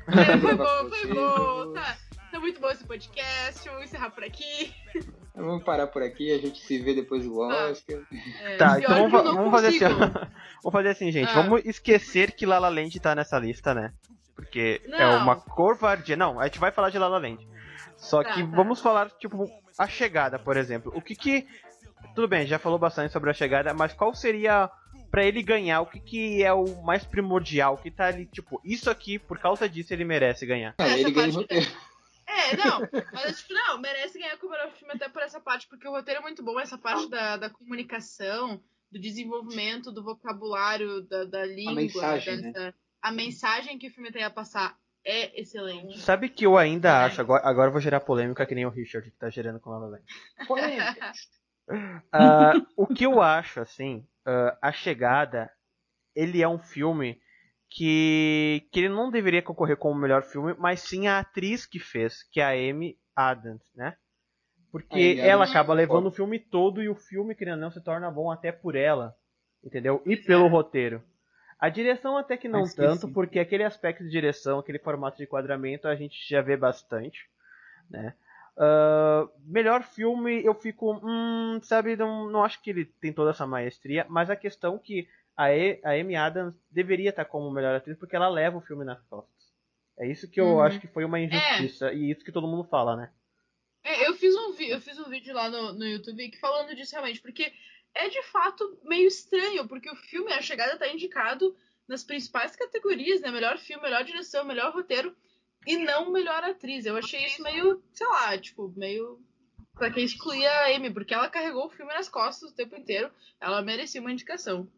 É, 0.08 0.36
foi 0.38 0.54
bom, 0.54 0.88
foi 0.90 1.06
bom. 1.14 1.72
Tá 1.72 1.96
muito 2.44 2.60
bom 2.60 2.70
esse 2.70 2.84
podcast. 2.84 3.66
Vamos 3.70 3.84
encerrar 3.84 4.10
por 4.10 4.22
aqui. 4.22 4.72
Vamos 5.34 5.64
parar 5.64 5.86
por 5.88 6.02
aqui, 6.02 6.30
a 6.30 6.38
gente 6.38 6.60
se 6.60 6.78
vê 6.78 6.94
depois 6.94 7.24
do 7.24 7.38
Oscar. 7.38 8.00
É, 8.42 8.56
Tá, 8.56 8.78
então 8.78 9.10
vamos, 9.10 9.34
vamos 9.34 9.50
fazer 9.50 9.68
assim. 9.68 9.78
Vamos 9.80 10.30
fazer 10.72 10.88
assim, 10.90 11.10
gente. 11.10 11.30
Ah. 11.30 11.42
Vamos 11.42 11.64
esquecer 11.64 12.32
que 12.32 12.46
La 12.46 12.58
La 12.60 12.68
Land 12.68 13.00
tá 13.00 13.14
nessa 13.16 13.36
lista, 13.38 13.74
né? 13.74 13.92
Porque 14.36 14.80
é 14.86 14.88
Não. 14.88 15.22
uma 15.22 15.34
covardia. 15.34 16.16
Não, 16.16 16.38
a 16.38 16.44
gente 16.44 16.60
vai 16.60 16.70
falar 16.70 16.90
de 16.90 16.98
La 16.98 17.08
La 17.08 17.18
Land. 17.18 17.48
Só 17.96 18.22
Tá, 18.22 18.32
que 18.32 18.42
tá. 18.44 18.48
vamos 18.54 18.80
falar, 18.80 19.10
tipo, 19.18 19.50
a 19.76 19.88
chegada, 19.88 20.38
por 20.38 20.56
exemplo. 20.56 20.92
O 20.94 21.00
que 21.02 21.16
que... 21.16 21.48
Tudo 22.14 22.28
bem, 22.28 22.46
já 22.46 22.58
falou 22.60 22.78
bastante 22.78 23.12
sobre 23.12 23.30
a 23.30 23.34
chegada, 23.34 23.72
mas 23.74 23.92
qual 23.92 24.14
seria... 24.14 24.70
Pra 25.10 25.24
ele 25.24 25.42
ganhar, 25.44 25.80
o 25.80 25.86
que, 25.86 26.00
que 26.00 26.42
é 26.44 26.52
o 26.52 26.82
mais 26.82 27.04
primordial? 27.04 27.74
O 27.74 27.78
que 27.78 27.88
tá 27.90 28.06
ali, 28.06 28.26
tipo, 28.26 28.60
isso 28.64 28.90
aqui, 28.90 29.16
por 29.16 29.38
causa 29.38 29.68
disso, 29.68 29.92
ele 29.94 30.04
merece 30.04 30.44
ganhar. 30.44 30.74
Ah, 30.76 30.88
ele 30.98 31.10
ganha 31.12 31.28
o 31.28 31.36
roteiro. 31.36 31.66
É, 32.26 32.56
não, 32.56 32.80
mas 33.12 33.40
tipo, 33.40 33.52
não, 33.54 33.78
merece 33.80 34.18
ganhar 34.18 34.36
como 34.38 34.52
melhor 34.52 34.70
filme 34.72 34.94
até 34.94 35.08
por 35.08 35.22
essa 35.22 35.40
parte, 35.40 35.68
porque 35.68 35.86
o 35.86 35.90
roteiro 35.90 36.20
é 36.20 36.22
muito 36.22 36.42
bom, 36.42 36.58
essa 36.58 36.78
parte 36.78 37.08
da, 37.08 37.36
da 37.36 37.50
comunicação, 37.50 38.62
do 38.90 38.98
desenvolvimento 38.98 39.92
do 39.92 40.02
vocabulário, 40.02 41.02
da, 41.02 41.24
da 41.24 41.44
língua, 41.44 41.74
mensagem, 41.74 42.36
né? 42.38 42.52
dessa- 42.52 42.74
a 43.02 43.12
mensagem 43.12 43.78
que 43.78 43.88
o 43.88 43.90
filme 43.90 44.10
tem 44.10 44.24
a 44.24 44.30
passar 44.30 44.78
é 45.04 45.38
excelente. 45.38 45.98
Sabe 45.98 46.30
que 46.30 46.46
eu 46.46 46.56
ainda 46.56 47.04
acho, 47.04 47.20
agora, 47.20 47.46
agora 47.46 47.68
eu 47.68 47.72
vou 47.72 47.80
gerar 47.80 48.00
polêmica 48.00 48.46
que 48.46 48.54
nem 48.54 48.64
o 48.64 48.70
Richard 48.70 49.10
que 49.10 49.16
tá 49.18 49.28
gerando 49.28 49.60
com 49.60 49.68
La 49.70 49.78
La 49.78 49.86
Land. 49.88 50.04
Polêmica. 50.46 51.12
Ah, 52.12 52.52
o 52.76 52.86
que 52.86 53.04
eu 53.04 53.20
acho, 53.20 53.60
assim, 53.60 54.06
ah, 54.24 54.56
A 54.62 54.72
Chegada, 54.72 55.50
ele 56.14 56.42
é 56.42 56.48
um 56.48 56.58
filme 56.58 57.20
que, 57.74 58.68
que 58.70 58.80
ele 58.80 58.88
não 58.88 59.10
deveria 59.10 59.42
concorrer 59.42 59.76
como 59.76 59.96
o 59.96 60.00
melhor 60.00 60.22
filme, 60.22 60.54
mas 60.56 60.80
sim 60.80 61.08
a 61.08 61.18
atriz 61.18 61.66
que 61.66 61.80
fez, 61.80 62.22
que 62.30 62.40
é 62.40 62.44
a 62.44 62.70
Amy 62.70 62.96
Adams, 63.16 63.64
né? 63.74 63.96
Porque 64.70 65.18
ela 65.20 65.44
acaba 65.44 65.74
levando 65.74 66.06
o 66.06 66.12
filme 66.12 66.38
todo 66.38 66.80
e 66.80 66.88
o 66.88 66.94
filme, 66.94 67.34
querendo 67.34 67.54
ou 67.54 67.60
não, 67.60 67.70
se 67.72 67.80
torna 67.80 68.10
bom 68.10 68.30
até 68.30 68.52
por 68.52 68.76
ela, 68.76 69.14
entendeu? 69.62 70.00
E 70.06 70.16
pelo 70.16 70.46
roteiro. 70.46 71.02
A 71.58 71.68
direção 71.68 72.16
até 72.16 72.36
que 72.36 72.48
não 72.48 72.60
Mas 72.60 72.74
tanto, 72.74 73.08
porque 73.08 73.40
aquele 73.40 73.64
aspecto 73.64 74.04
de 74.04 74.10
direção, 74.10 74.60
aquele 74.60 74.78
formato 74.78 75.16
de 75.16 75.24
enquadramento, 75.24 75.88
a 75.88 75.96
gente 75.96 76.16
já 76.28 76.40
vê 76.40 76.56
bastante, 76.56 77.28
né? 77.90 78.14
Ah, 78.56 79.28
melhor 79.44 79.82
filme, 79.82 80.44
eu 80.44 80.54
fico, 80.54 81.00
hum, 81.02 81.58
sabe, 81.62 81.96
não, 81.96 82.30
não 82.30 82.44
acho 82.44 82.62
que 82.62 82.70
ele 82.70 82.84
tem 82.84 83.12
toda 83.12 83.30
essa 83.30 83.46
maestria, 83.46 84.06
mas 84.08 84.30
a 84.30 84.36
questão 84.36 84.78
que 84.78 85.08
a, 85.36 85.52
e, 85.54 85.80
a 85.84 85.90
Amy 85.92 86.16
Adams 86.16 86.54
deveria 86.70 87.10
estar 87.10 87.24
como 87.24 87.50
melhor 87.50 87.74
atriz 87.74 87.98
porque 87.98 88.16
ela 88.16 88.28
leva 88.28 88.58
o 88.58 88.62
filme 88.62 88.84
nas 88.84 89.02
costas. 89.04 89.32
É 89.98 90.06
isso 90.08 90.28
que 90.30 90.40
eu 90.40 90.46
Uhum. 90.46 90.60
acho 90.60 90.80
que 90.80 90.88
foi 90.88 91.04
uma 91.04 91.20
injustiça 91.20 91.92
e 91.92 92.10
isso 92.10 92.24
que 92.24 92.32
todo 92.32 92.48
mundo 92.48 92.64
fala, 92.64 92.96
né? 92.96 93.12
É, 93.84 94.08
eu, 94.08 94.14
fiz 94.14 94.34
um, 94.34 94.54
eu 94.62 94.80
fiz 94.80 94.98
um 94.98 95.08
vídeo 95.10 95.34
lá 95.34 95.48
no, 95.50 95.72
no 95.74 95.84
YouTube 95.86 96.36
falando 96.38 96.74
disso 96.74 96.92
realmente, 96.92 97.20
porque 97.20 97.52
é 97.94 98.08
de 98.08 98.22
fato 98.24 98.78
meio 98.82 99.06
estranho, 99.06 99.68
porque 99.68 99.90
o 99.90 99.96
filme 99.96 100.32
A 100.32 100.40
Chegada 100.40 100.78
tá 100.78 100.88
indicado 100.88 101.54
nas 101.86 102.02
principais 102.02 102.56
categorias, 102.56 103.20
né? 103.20 103.30
Melhor 103.30 103.58
filme, 103.58 103.82
melhor 103.82 104.02
direção, 104.02 104.44
melhor 104.44 104.72
roteiro, 104.72 105.14
e 105.66 105.76
não 105.76 106.10
melhor 106.10 106.42
atriz. 106.42 106.86
Eu 106.86 106.96
achei 106.96 107.26
isso 107.26 107.42
meio, 107.42 107.82
sei 107.92 108.06
lá, 108.06 108.36
tipo, 108.38 108.72
meio. 108.76 109.20
Pra 109.74 109.90
quem 109.90 110.04
excluir 110.04 110.46
a 110.46 110.74
Amy, 110.76 110.88
porque 110.92 111.12
ela 111.12 111.28
carregou 111.28 111.66
o 111.66 111.70
filme 111.70 111.92
nas 111.92 112.08
costas 112.08 112.50
o 112.50 112.54
tempo 112.54 112.76
inteiro, 112.76 113.10
ela 113.40 113.60
merecia 113.60 114.00
uma 114.00 114.12
indicação. 114.12 114.68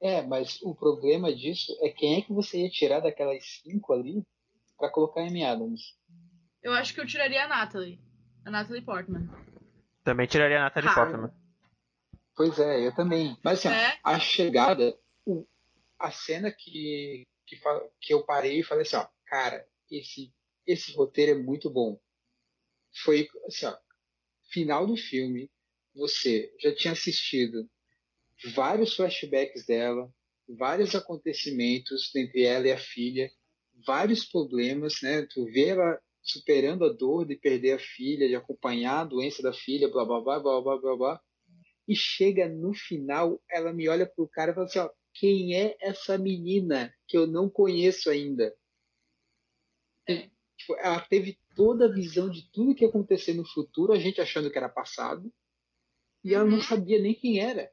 É, 0.00 0.22
mas 0.22 0.60
o 0.62 0.74
problema 0.74 1.34
disso 1.34 1.76
é 1.82 1.90
quem 1.90 2.16
é 2.16 2.22
que 2.22 2.32
você 2.32 2.62
ia 2.62 2.70
tirar 2.70 3.00
daquelas 3.00 3.44
cinco 3.62 3.92
ali 3.92 4.22
pra 4.78 4.88
colocar 4.90 5.22
em 5.22 5.44
Adams. 5.44 5.94
Eu 6.62 6.72
acho 6.72 6.94
que 6.94 7.00
eu 7.00 7.06
tiraria 7.06 7.44
a 7.44 7.48
Natalie. 7.48 8.00
A 8.44 8.50
Natalie 8.50 8.82
Portman. 8.82 9.28
Também 10.02 10.26
tiraria 10.26 10.58
a 10.58 10.62
Natalie 10.64 10.88
Ah. 10.88 10.94
Portman. 10.94 11.34
Pois 12.34 12.58
é, 12.58 12.86
eu 12.86 12.94
também. 12.94 13.36
Mas 13.44 13.58
assim, 13.66 13.68
É? 13.76 13.98
a 14.02 14.18
chegada, 14.18 14.98
o- 15.26 15.46
a 15.98 16.10
cena 16.10 16.50
que, 16.50 17.26
que, 17.46 17.60
que 18.00 18.14
eu 18.14 18.24
parei 18.24 18.60
e 18.60 18.64
falei 18.64 18.82
assim, 18.82 18.96
ó, 18.96 19.06
cara, 19.26 19.66
esse, 19.90 20.32
esse 20.66 20.92
roteiro 20.94 21.32
é 21.38 21.42
muito 21.42 21.68
bom. 21.68 22.00
Foi 23.04 23.28
assim, 23.46 23.66
ó, 23.66 23.76
final 24.50 24.86
do 24.86 24.96
filme, 24.96 25.50
você 25.94 26.50
já 26.58 26.74
tinha 26.74 26.92
assistido 26.92 27.68
vários 28.54 28.94
flashbacks 28.96 29.66
dela, 29.66 30.12
vários 30.48 30.94
acontecimentos 30.94 32.14
entre 32.14 32.42
ela 32.44 32.68
e 32.68 32.72
a 32.72 32.78
filha, 32.78 33.30
vários 33.86 34.24
problemas, 34.24 35.00
né? 35.02 35.26
Tu 35.26 35.44
vê 35.46 35.68
ela 35.68 36.00
superando 36.22 36.84
a 36.84 36.92
dor 36.92 37.26
de 37.26 37.36
perder 37.36 37.72
a 37.72 37.78
filha, 37.78 38.28
de 38.28 38.36
acompanhar 38.36 39.00
a 39.00 39.04
doença 39.04 39.42
da 39.42 39.52
filha, 39.52 39.88
blá 39.90 40.04
blá 40.04 40.20
blá 40.20 40.40
blá 40.40 40.60
blá 40.60 40.78
blá 40.78 40.96
blá. 40.96 41.20
E 41.88 41.96
chega 41.96 42.48
no 42.48 42.74
final, 42.74 43.40
ela 43.50 43.72
me 43.72 43.88
olha 43.88 44.06
pro 44.06 44.28
cara 44.28 44.52
e 44.52 44.54
fala 44.54 44.66
assim, 44.66 44.78
ó, 44.78 44.90
quem 45.14 45.54
é 45.56 45.76
essa 45.80 46.16
menina 46.18 46.94
que 47.08 47.16
eu 47.16 47.26
não 47.26 47.48
conheço 47.50 48.10
ainda? 48.10 48.54
E, 50.08 50.30
tipo, 50.56 50.74
ela 50.76 51.00
teve 51.00 51.38
toda 51.54 51.86
a 51.86 51.92
visão 51.92 52.30
de 52.30 52.50
tudo 52.52 52.74
que 52.74 52.84
ia 52.84 52.88
acontecer 52.88 53.34
no 53.34 53.46
futuro, 53.46 53.92
a 53.92 53.98
gente 53.98 54.20
achando 54.20 54.50
que 54.50 54.58
era 54.58 54.68
passado, 54.68 55.32
e 56.24 56.34
ela 56.34 56.44
não 56.44 56.56
Uhum. 56.56 56.62
sabia 56.62 57.00
nem 57.00 57.14
quem 57.14 57.40
era. 57.40 57.72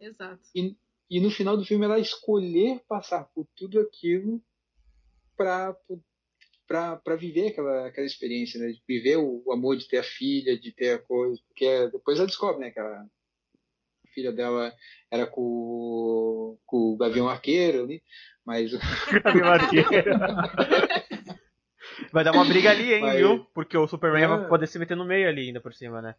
Exato. 0.00 0.40
E 0.54 1.20
no 1.20 1.30
final 1.30 1.56
do 1.56 1.64
filme 1.64 1.84
ela 1.84 1.98
escolher 1.98 2.80
passar 2.88 3.24
por 3.34 3.46
tudo 3.56 3.80
aquilo 3.80 4.42
para 5.36 5.76
para 6.66 7.16
viver 7.16 7.48
aquela, 7.48 7.88
aquela 7.88 8.06
experiência, 8.06 8.60
né? 8.60 8.68
De 8.70 8.80
viver 8.86 9.16
o, 9.16 9.42
o 9.44 9.52
amor 9.52 9.76
de 9.76 9.88
ter 9.88 9.98
a 9.98 10.04
filha, 10.04 10.56
de 10.56 10.70
ter 10.72 10.92
a 10.92 10.98
coisa. 11.00 11.40
Porque 11.48 11.88
depois 11.90 12.16
ela 12.18 12.28
descobre, 12.28 12.60
né? 12.60 12.70
Que 12.70 12.78
a 12.78 13.04
filha 14.14 14.30
dela 14.30 14.72
era 15.10 15.26
com, 15.26 15.40
o- 15.42 16.58
com 16.64 16.76
o 16.92 16.96
Gavião 16.96 17.28
Arqueiro 17.28 17.82
ali, 17.82 18.00
mas 18.44 18.70
Gavião 19.24 19.48
Arqueiro. 19.48 20.16
Vai 22.12 22.22
dar 22.24 22.32
uma 22.32 22.44
briga 22.44 22.70
ali, 22.70 22.92
hein, 22.94 23.00
Vai. 23.00 23.16
viu? 23.16 23.44
Porque 23.52 23.76
o 23.76 23.88
Superman 23.88 24.22
É. 24.22 24.26
vai 24.28 24.48
poder 24.48 24.66
se 24.68 24.78
meter 24.78 24.96
no 24.96 25.04
meio 25.04 25.28
ali 25.28 25.48
ainda 25.48 25.60
por 25.60 25.74
cima, 25.74 26.00
né? 26.00 26.14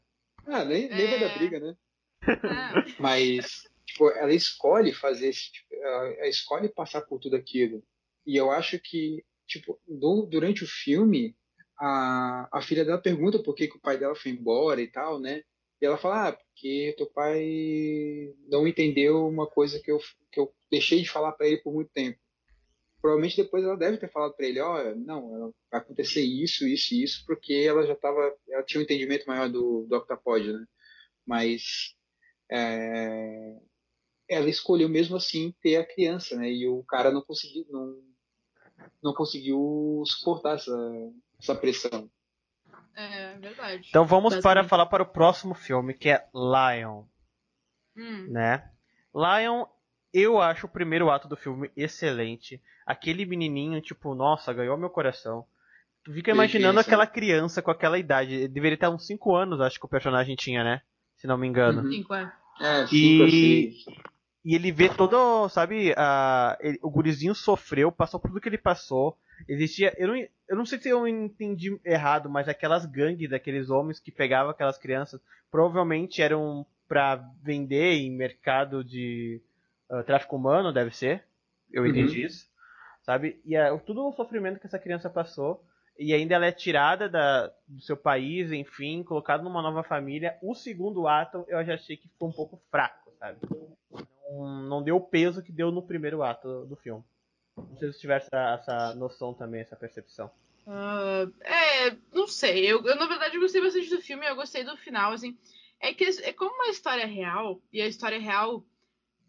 ah, 0.47 0.65
nem, 0.65 0.89
nem 0.89 1.07
vai 1.07 1.15
É. 1.15 1.19
dar 1.29 1.37
briga, 1.37 1.59
né? 1.59 1.75
Ah, 2.43 2.83
Mas 2.99 3.69
tipo, 3.91 4.09
ela 4.11 4.33
escolhe 4.33 4.93
fazer 4.93 5.29
esse 5.29 5.51
tipo, 5.51 5.73
ela, 5.75 6.27
escolhe 6.27 6.69
passar 6.69 7.01
por 7.01 7.19
tudo 7.19 7.35
aquilo. 7.35 7.83
E 8.25 8.35
eu 8.37 8.51
acho 8.51 8.79
que 8.79 9.23
tipo, 9.47 9.79
do- 9.87 10.25
durante 10.25 10.63
o 10.63 10.67
filme 10.67 11.35
a, 11.77 12.47
a 12.51 12.61
filha 12.61 12.85
dela 12.85 13.01
pergunta 13.01 13.41
por 13.43 13.55
que, 13.55 13.67
que 13.67 13.77
o 13.77 13.81
pai 13.81 13.97
dela 13.97 14.15
foi 14.15 14.31
embora 14.31 14.81
e 14.81 14.87
tal, 14.87 15.19
né? 15.19 15.43
E 15.81 15.85
ela 15.85 15.97
fala, 15.97 16.29
ah, 16.29 16.33
porque 16.33 16.93
teu 16.97 17.07
pai 17.07 18.33
não 18.49 18.67
entendeu 18.67 19.27
uma 19.27 19.47
coisa 19.47 19.79
que 19.81 19.91
eu, 19.91 19.99
que 20.31 20.39
eu 20.39 20.53
deixei 20.69 21.01
de 21.01 21.09
falar 21.09 21.31
para 21.33 21.47
ele 21.47 21.57
por 21.57 21.73
muito 21.73 21.89
tempo. 21.91 22.19
Provavelmente 23.01 23.35
depois 23.37 23.63
ela 23.63 23.75
deve 23.77 23.97
ter 23.97 24.11
falado 24.11 24.35
para 24.35 24.45
ele, 24.45 24.59
ó, 24.59 24.93
não, 24.95 25.53
vai 25.71 25.81
acontecer 25.81 26.21
isso, 26.21 26.67
isso 26.67 26.93
e 26.93 27.03
isso, 27.03 27.23
porque 27.25 27.53
ela 27.67 27.85
já 27.85 27.95
tava, 27.95 28.35
ela 28.49 28.63
tinha 28.63 28.79
um 28.79 28.83
entendimento 28.83 29.25
maior 29.25 29.49
do, 29.49 29.87
do 29.87 29.95
Octapod, 29.97 30.53
né? 30.53 30.65
Mas 31.25 31.95
é, 32.51 33.57
ela 34.31 34.49
escolheu 34.49 34.87
mesmo 34.87 35.17
assim 35.17 35.53
ter 35.61 35.75
a 35.77 35.85
criança, 35.85 36.35
né? 36.37 36.49
E 36.49 36.67
o 36.67 36.83
cara 36.83 37.11
não 37.11 37.21
conseguiu, 37.21 37.65
não, 37.69 37.95
não 39.03 39.13
conseguiu 39.13 40.01
suportar 40.05 40.55
essa, 40.55 40.71
essa 41.39 41.53
pressão. 41.55 42.09
é 42.95 43.37
verdade. 43.37 43.87
Então 43.89 44.05
vamos 44.05 44.37
para 44.37 44.63
falar 44.63 44.85
para 44.85 45.03
o 45.03 45.11
próximo 45.11 45.53
filme, 45.53 45.93
que 45.93 46.09
é 46.09 46.25
Lion, 46.33 47.03
Hum. 47.97 48.27
né? 48.29 48.71
Lion, 49.13 49.65
eu 50.13 50.39
acho 50.39 50.65
o 50.65 50.69
primeiro 50.69 51.09
ato 51.11 51.27
do 51.27 51.35
filme 51.35 51.69
excelente. 51.75 52.61
Aquele 52.85 53.25
menininho, 53.25 53.81
tipo, 53.81 54.15
nossa, 54.15 54.53
ganhou 54.53 54.77
meu 54.77 54.89
coração. 54.89 55.45
Tu 56.03 56.13
fica 56.13 56.31
imaginando 56.31 56.75
Perfeito. 56.75 56.87
aquela 56.87 57.05
criança 57.07 57.61
com 57.61 57.69
aquela 57.69 57.99
idade. 57.99 58.33
Ele 58.33 58.47
Deveria 58.47 58.77
ter 58.77 58.87
uns 58.87 59.05
5 59.05 59.35
anos, 59.35 59.59
acho 59.61 59.77
que 59.79 59.85
o 59.85 59.89
personagem 59.89 60.35
tinha, 60.37 60.63
né? 60.63 60.81
Se 61.17 61.27
não 61.27 61.37
me 61.37 61.47
engano. 61.47 61.81
Uhum. 61.81 61.91
Cinco, 61.91 62.13
é. 62.15 62.33
É, 62.59 62.87
cinco 62.87 63.23
E- 63.25 63.67
assim. 63.67 64.01
E 64.43 64.55
ele 64.55 64.71
vê 64.71 64.89
todo, 64.89 65.47
sabe, 65.49 65.93
a, 65.97 66.57
ele- 66.61 66.79
o 66.81 66.89
gurizinho 66.89 67.35
sofreu, 67.35 67.91
passou 67.91 68.19
por 68.19 68.29
tudo 68.29 68.41
que 68.41 68.49
ele 68.49 68.57
passou. 68.57 69.17
Existia, 69.47 69.93
eu 69.97 70.07
não, 70.07 70.15
eu 70.15 70.55
não 70.55 70.65
sei 70.65 70.79
se 70.79 70.89
eu 70.89 71.07
entendi 71.07 71.79
errado, 71.85 72.29
mas 72.29 72.47
aquelas 72.47 72.85
gangues 72.85 73.29
daqueles 73.29 73.69
homens 73.69 73.99
que 73.99 74.11
pegavam 74.11 74.51
aquelas 74.51 74.77
crianças, 74.77 75.21
provavelmente 75.49 76.21
eram 76.21 76.65
pra 76.87 77.15
vender 77.43 77.93
em 77.93 78.11
mercado 78.11 78.83
de 78.83 79.41
ah, 79.89 80.03
tráfico 80.03 80.35
humano, 80.35 80.73
deve 80.73 80.95
ser. 80.95 81.23
Eu 81.71 81.83
Uhum. 81.83 81.89
entendi 81.89 82.23
isso. 82.25 82.49
Sabe? 83.03 83.39
E 83.45 83.55
é, 83.55 83.75
todo 83.79 84.07
o 84.07 84.13
sofrimento 84.13 84.59
que 84.59 84.67
essa 84.67 84.79
criança 84.79 85.09
passou. 85.09 85.63
E 85.97 86.13
ainda 86.13 86.35
ela 86.35 86.45
é 86.47 86.51
tirada 86.51 87.07
da, 87.09 87.47
do 87.67 87.81
seu 87.81 87.95
país, 87.97 88.51
enfim, 88.51 89.03
colocada 89.03 89.43
numa 89.43 89.61
nova 89.61 89.83
família. 89.83 90.37
O 90.41 90.55
segundo 90.55 91.07
ato 91.07 91.45
eu 91.47 91.63
já 91.63 91.75
achei 91.75 91.97
que 91.97 92.09
foi 92.17 92.29
um 92.29 92.31
pouco 92.31 92.59
fraco, 92.71 93.11
sabe? 93.19 93.37
Não, 93.49 93.77
não 94.31 94.81
deu 94.83 94.95
o 94.95 95.01
peso 95.01 95.43
que 95.43 95.51
deu 95.51 95.71
no 95.71 95.81
primeiro 95.81 96.23
ato 96.23 96.65
do 96.65 96.75
filme. 96.75 97.03
Não 97.57 97.77
sei 97.77 97.91
se 97.91 97.99
tiver 97.99 98.17
essa, 98.17 98.53
essa 98.53 98.95
noção 98.95 99.33
também, 99.33 99.61
essa 99.61 99.75
percepção. 99.75 100.31
Ah, 100.65 101.27
é, 101.41 101.95
não 102.13 102.27
sei. 102.27 102.65
Eu, 102.65 102.83
eu, 102.85 102.95
na 102.95 103.07
verdade, 103.07 103.39
gostei 103.39 103.61
bastante 103.61 103.89
do 103.89 104.01
filme. 104.01 104.25
Eu 104.25 104.35
gostei 104.35 104.63
do 104.63 104.77
final, 104.77 105.11
assim. 105.11 105.37
É 105.79 105.93
que 105.93 106.03
é 106.03 106.31
como 106.33 106.53
uma 106.53 106.69
história 106.69 107.05
real, 107.07 107.59
e 107.73 107.81
a 107.81 107.87
história 107.87 108.19
real 108.19 108.63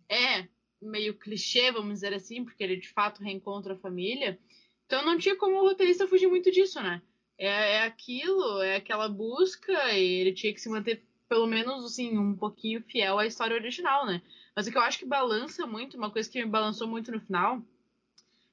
é 0.08 0.46
meio 0.80 1.14
clichê, 1.14 1.72
vamos 1.72 1.94
dizer 1.94 2.12
assim, 2.12 2.44
porque 2.44 2.62
ele 2.62 2.76
de 2.76 2.88
fato 2.88 3.22
reencontra 3.22 3.72
a 3.72 3.78
família. 3.78 4.38
Então 4.84 5.04
não 5.04 5.16
tinha 5.16 5.34
como 5.36 5.56
o 5.56 5.62
roteirista 5.62 6.06
fugir 6.06 6.26
muito 6.26 6.50
disso, 6.50 6.80
né? 6.82 7.00
É, 7.38 7.76
é 7.76 7.82
aquilo, 7.84 8.60
é 8.60 8.76
aquela 8.76 9.08
busca, 9.08 9.72
e 9.92 10.20
ele 10.20 10.32
tinha 10.34 10.52
que 10.52 10.60
se 10.60 10.68
manter, 10.68 11.02
pelo 11.28 11.46
menos, 11.46 11.84
assim, 11.84 12.18
um 12.18 12.36
pouquinho 12.36 12.82
fiel 12.82 13.18
à 13.18 13.26
história 13.26 13.56
original, 13.56 14.04
né? 14.04 14.20
Mas 14.54 14.66
o 14.66 14.70
que 14.70 14.76
eu 14.76 14.82
acho 14.82 14.98
que 14.98 15.06
balança 15.06 15.66
muito, 15.66 15.96
uma 15.96 16.10
coisa 16.10 16.30
que 16.30 16.42
me 16.42 16.50
balançou 16.50 16.86
muito 16.86 17.10
no 17.10 17.20
final, 17.20 17.62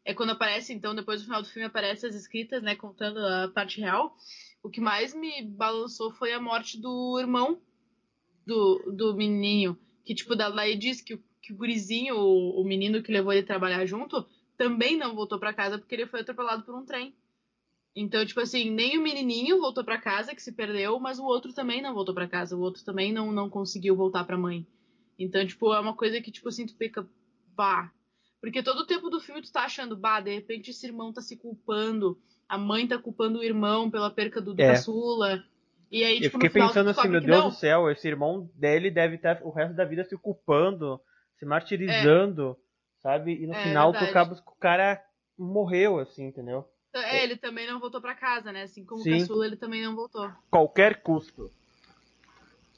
é 0.05 0.13
quando 0.13 0.31
aparece, 0.31 0.73
então, 0.73 0.95
depois 0.95 1.21
do 1.21 1.25
final 1.25 1.41
do 1.41 1.47
filme, 1.47 1.65
aparece 1.65 2.05
as 2.05 2.15
escritas, 2.15 2.63
né, 2.63 2.75
contando 2.75 3.19
a 3.19 3.47
parte 3.49 3.79
real. 3.79 4.15
O 4.63 4.69
que 4.69 4.81
mais 4.81 5.13
me 5.13 5.43
balançou 5.43 6.11
foi 6.11 6.33
a 6.33 6.39
morte 6.39 6.79
do 6.79 7.19
irmão 7.19 7.59
do, 8.45 8.91
do 8.95 9.15
menininho. 9.15 9.77
Que, 10.03 10.15
tipo, 10.15 10.35
daí 10.35 10.75
diz 10.75 11.01
que, 11.01 11.19
que 11.41 11.53
o 11.53 11.55
gurizinho, 11.55 12.15
o, 12.15 12.61
o 12.61 12.63
menino 12.63 13.03
que 13.03 13.11
levou 13.11 13.31
ele 13.31 13.43
trabalhar 13.43 13.85
junto, 13.85 14.25
também 14.57 14.97
não 14.97 15.13
voltou 15.13 15.37
pra 15.37 15.53
casa 15.53 15.77
porque 15.77 15.95
ele 15.95 16.07
foi 16.07 16.21
atropelado 16.21 16.63
por 16.63 16.75
um 16.75 16.85
trem. 16.85 17.13
Então, 17.95 18.25
tipo 18.25 18.39
assim, 18.39 18.69
nem 18.69 18.97
o 18.97 19.01
menininho 19.01 19.59
voltou 19.59 19.83
pra 19.83 19.97
casa, 19.99 20.33
que 20.33 20.41
se 20.41 20.51
perdeu, 20.51 20.99
mas 20.99 21.19
o 21.19 21.25
outro 21.25 21.53
também 21.53 21.81
não 21.81 21.93
voltou 21.93 22.15
pra 22.15 22.27
casa. 22.27 22.55
O 22.55 22.61
outro 22.61 22.83
também 22.83 23.11
não, 23.11 23.31
não 23.31 23.49
conseguiu 23.49 23.95
voltar 23.95 24.23
pra 24.23 24.37
mãe. 24.37 24.65
Então, 25.19 25.45
tipo, 25.45 25.73
é 25.73 25.79
uma 25.79 25.95
coisa 25.95 26.21
que, 26.21 26.31
tipo 26.31 26.47
assim, 26.47 26.65
tu 26.65 26.75
fica, 26.77 27.05
pá. 27.55 27.91
Porque 28.39 28.63
todo 28.63 28.79
o 28.79 28.85
tempo 28.87 29.09
do 29.09 29.19
filme 29.19 29.41
tu 29.41 29.51
tá 29.51 29.65
achando, 29.65 29.97
bah, 29.97 30.21
de 30.21 30.33
repente 30.33 30.71
esse 30.71 30.87
irmão 30.87 31.11
tá 31.11 31.21
se 31.21 31.35
culpando, 31.35 32.17
a 32.47 32.57
mãe 32.57 32.87
tá 32.87 32.97
culpando 32.97 33.39
o 33.39 33.43
irmão 33.43 33.91
pela 33.91 34.09
perca 34.09 34.39
do, 34.39 34.53
do 34.53 34.61
É. 34.63 34.67
caçula. 34.67 35.43
E 35.91 36.03
aí, 36.05 36.17
Eu 36.17 36.23
tipo, 36.23 36.37
fiquei 36.37 36.47
no 36.49 36.53
final 36.53 36.69
tu 36.69 36.73
pensando 36.73 36.89
assim, 36.89 37.07
meu 37.09 37.19
Deus 37.19 37.43
não. 37.43 37.49
do 37.49 37.55
céu, 37.55 37.91
esse 37.91 38.07
irmão 38.07 38.49
dele 38.55 38.89
deve 38.89 39.15
estar 39.15 39.41
o 39.43 39.49
resto 39.49 39.75
da 39.75 39.83
vida 39.83 40.05
se 40.05 40.15
culpando, 40.17 41.01
se 41.37 41.45
martirizando, 41.45 42.55
sabe? 43.01 43.33
E 43.43 43.45
no 43.45 43.53
É, 43.55 43.63
final 43.63 43.91
tu 43.91 43.97
acaba 43.97 44.33
o 44.33 44.55
cara 44.55 45.03
morreu, 45.37 45.99
assim, 45.99 46.27
entendeu? 46.27 46.65
É, 46.93 47.23
ele 47.23 47.37
também 47.37 47.67
não 47.67 47.79
voltou 47.79 48.01
pra 48.01 48.15
casa, 48.15 48.51
né? 48.51 48.63
Assim 48.63 48.85
como 48.85 49.01
Sim. 49.01 49.15
o 49.15 49.19
caçula, 49.19 49.45
ele 49.45 49.57
também 49.57 49.83
não 49.83 49.95
voltou. 49.95 50.31
Qualquer 50.49 51.01
custo. 51.01 51.51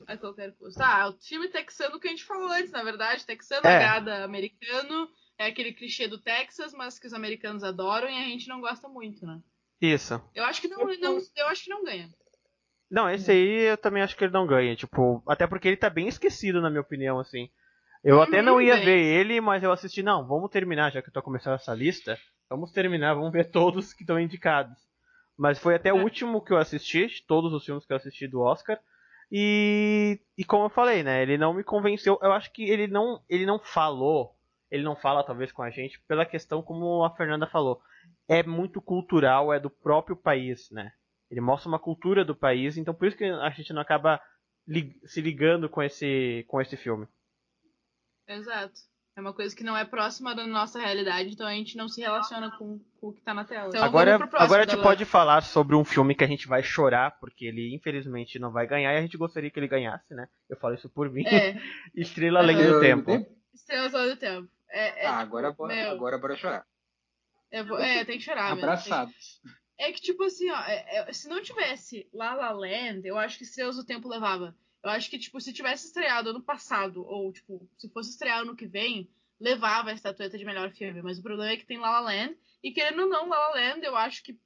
A 0.07 0.17
qualquer 0.17 0.53
custo. 0.57 0.81
Ah, 0.81 1.09
o 1.09 1.13
filme 1.21 1.47
texano 1.49 1.99
que 1.99 2.07
a 2.07 2.11
gente 2.11 2.23
falou 2.23 2.49
antes, 2.49 2.71
na 2.71 2.83
verdade. 2.83 3.25
Texano 3.25 3.67
É. 3.67 3.75
agrada 3.75 4.23
americano. 4.23 5.09
É 5.37 5.47
aquele 5.47 5.73
clichê 5.73 6.07
do 6.07 6.19
Texas, 6.19 6.73
mas 6.73 6.99
que 6.99 7.07
os 7.07 7.13
americanos 7.13 7.63
adoram 7.63 8.07
e 8.09 8.17
a 8.17 8.25
gente 8.25 8.47
não 8.47 8.61
gosta 8.61 8.87
muito, 8.87 9.25
né? 9.25 9.39
Isso. 9.81 10.21
Eu 10.35 10.43
acho 10.43 10.61
que 10.61 10.67
não, 10.67 10.77
não, 10.99 11.19
eu 11.35 11.47
acho 11.47 11.63
que 11.63 11.69
não 11.69 11.83
ganha. 11.83 12.09
Não, 12.89 13.09
esse 13.09 13.31
aí 13.31 13.69
eu 13.69 13.77
também 13.77 14.03
acho 14.03 14.15
que 14.15 14.23
ele 14.23 14.33
não 14.33 14.45
ganha, 14.45 14.75
tipo, 14.75 15.23
até 15.27 15.47
porque 15.47 15.67
ele 15.67 15.77
tá 15.77 15.89
bem 15.89 16.07
esquecido, 16.07 16.61
na 16.61 16.69
minha 16.69 16.81
opinião, 16.81 17.19
assim. 17.19 17.49
Eu 18.03 18.21
até 18.21 18.41
não 18.41 18.61
ia 18.61 18.75
bem. 18.75 18.85
ver 18.85 18.99
ele, 18.99 19.39
mas 19.39 19.63
eu 19.63 19.71
assisti, 19.71 20.03
não, 20.03 20.27
vamos 20.27 20.49
terminar, 20.51 20.91
já 20.91 21.01
que 21.01 21.09
eu 21.09 21.13
tô 21.13 21.21
começando 21.21 21.55
essa 21.55 21.73
lista, 21.73 22.19
vamos 22.49 22.71
terminar, 22.71 23.13
vamos 23.13 23.31
ver 23.31 23.49
todos 23.49 23.93
que 23.93 24.03
estão 24.03 24.19
indicados. 24.19 24.77
Mas 25.37 25.57
foi 25.57 25.73
até 25.75 25.93
o 25.93 26.03
último 26.03 26.43
que 26.43 26.51
eu 26.51 26.57
assisti, 26.57 27.23
todos 27.27 27.53
os 27.53 27.63
filmes 27.63 27.85
que 27.85 27.93
eu 27.93 27.97
assisti 27.97 28.27
do 28.27 28.41
Oscar. 28.41 28.77
E, 29.31 30.19
e 30.37 30.43
como 30.43 30.65
eu 30.65 30.69
falei, 30.69 31.03
né, 31.03 31.21
ele 31.21 31.37
não 31.37 31.53
me 31.53 31.63
convenceu. 31.63 32.19
Eu 32.21 32.31
acho 32.33 32.51
que 32.51 32.63
ele 32.63 32.87
não, 32.87 33.23
ele 33.29 33.45
não 33.45 33.59
falou, 33.59 34.35
ele 34.69 34.83
não 34.83 34.95
fala 34.95 35.23
talvez 35.23 35.51
com 35.51 35.61
a 35.61 35.69
gente 35.69 36.01
pela 36.07 36.25
questão 36.25 36.61
como 36.61 37.03
a 37.03 37.15
Fernanda 37.15 37.47
falou. 37.47 37.81
É 38.27 38.43
muito 38.43 38.81
cultural, 38.81 39.53
é 39.53 39.59
do 39.59 39.69
próprio 39.69 40.15
país, 40.15 40.69
né? 40.71 40.91
Ele 41.29 41.39
mostra 41.39 41.69
uma 41.69 41.79
cultura 41.79 42.25
do 42.25 42.35
país, 42.35 42.77
então 42.77 42.93
por 42.93 43.07
isso 43.07 43.17
que 43.17 43.23
a 43.23 43.49
gente 43.51 43.71
não 43.71 43.81
acaba 43.81 44.21
li- 44.67 44.99
se 45.05 45.21
ligando 45.21 45.69
com 45.69 45.81
esse 45.81 46.43
com 46.47 46.59
esse 46.59 46.75
filme. 46.75 47.07
Exato. 48.27 48.90
É 49.21 49.23
uma 49.23 49.33
coisa 49.33 49.55
que 49.55 49.63
não 49.63 49.77
é 49.77 49.85
próxima 49.85 50.33
da 50.33 50.47
nossa 50.47 50.79
realidade, 50.79 51.29
então 51.29 51.45
a 51.45 51.53
gente 51.53 51.77
não 51.77 51.87
se 51.87 52.01
relaciona 52.01 52.49
com, 52.57 52.79
com 52.99 53.09
o 53.09 53.13
que 53.13 53.21
tá 53.21 53.35
na 53.35 53.45
tela. 53.45 53.67
Então 53.67 53.83
agora 53.83 54.17
pro 54.17 54.27
próximo, 54.27 54.45
agora 54.45 54.63
a 54.63 54.67
gente 54.67 54.81
pode 54.81 55.05
falar 55.05 55.43
sobre 55.43 55.75
um 55.75 55.85
filme 55.85 56.15
que 56.15 56.23
a 56.23 56.27
gente 56.27 56.47
vai 56.47 56.63
chorar, 56.63 57.19
porque 57.19 57.45
ele 57.45 57.75
infelizmente 57.75 58.39
não 58.39 58.51
vai 58.51 58.65
ganhar 58.65 58.93
e 58.93 58.97
a 58.97 59.01
gente 59.01 59.17
gostaria 59.17 59.51
que 59.51 59.59
ele 59.59 59.67
ganhasse, 59.67 60.11
né? 60.15 60.27
Eu 60.49 60.57
falo 60.57 60.73
isso 60.73 60.89
por 60.89 61.07
mim. 61.07 61.23
É. 61.27 61.55
Estrela 61.93 62.39
Além 62.39 62.55
do 62.55 62.61
Estrela 62.63 62.77
Além 62.79 62.95
do 62.97 63.03
Tempo. 63.05 63.11
Mesmo 63.11 63.25
tempo. 64.17 64.49
É, 64.71 65.03
é, 65.03 65.05
Ah, 65.05 65.19
agora 65.19 65.51
bora, 65.51 65.75
meu, 65.75 65.91
agora 65.91 66.17
bora 66.17 66.35
chorar. 66.35 66.65
é, 67.51 67.59
é, 67.59 68.05
tem 68.05 68.17
que 68.17 68.23
chorar 68.23 68.55
mesmo. 68.55 68.63
Abraçados. 68.63 69.39
É 69.77 69.91
que, 69.91 70.01
tipo 70.01 70.23
assim, 70.23 70.49
ó, 70.49 70.59
é- 70.61 71.09
é- 71.09 71.13
se 71.13 71.29
não 71.29 71.43
tivesse 71.43 72.07
La 72.11 72.33
La 72.33 72.51
Land, 72.51 73.07
eu 73.07 73.19
acho 73.19 73.37
que 73.37 73.43
Estrelas 73.43 73.75
do 73.75 73.85
Tempo 73.85 74.09
levava. 74.09 74.55
Eu 74.83 74.89
acho 74.89 75.09
que, 75.09 75.19
tipo, 75.19 75.39
se 75.39 75.53
tivesse 75.53 75.87
estreado 75.87 76.31
ano 76.31 76.41
passado, 76.41 77.05
ou, 77.05 77.31
tipo, 77.31 77.69
se 77.77 77.89
fosse 77.89 78.11
estrear 78.11 78.39
ano 78.39 78.55
que 78.55 78.65
vem, 78.65 79.09
levava 79.39 79.89
a 79.89 79.93
estatueta 79.93 80.37
de 80.37 80.45
melhor 80.45 80.71
filme. 80.71 81.01
Mas 81.01 81.19
o 81.19 81.23
problema 81.23 81.51
é 81.51 81.57
que 81.57 81.65
tem 81.65 81.77
La 81.77 81.99
La 81.99 82.01
Land, 82.01 82.37
e 82.63 82.71
querendo 82.71 83.03
ou 83.03 83.09
não, 83.09 83.29
La 83.29 83.37
La 83.37 83.55
Land, 83.55 83.85
eu 83.85 83.95
acho 83.95 84.23
que 84.23 84.39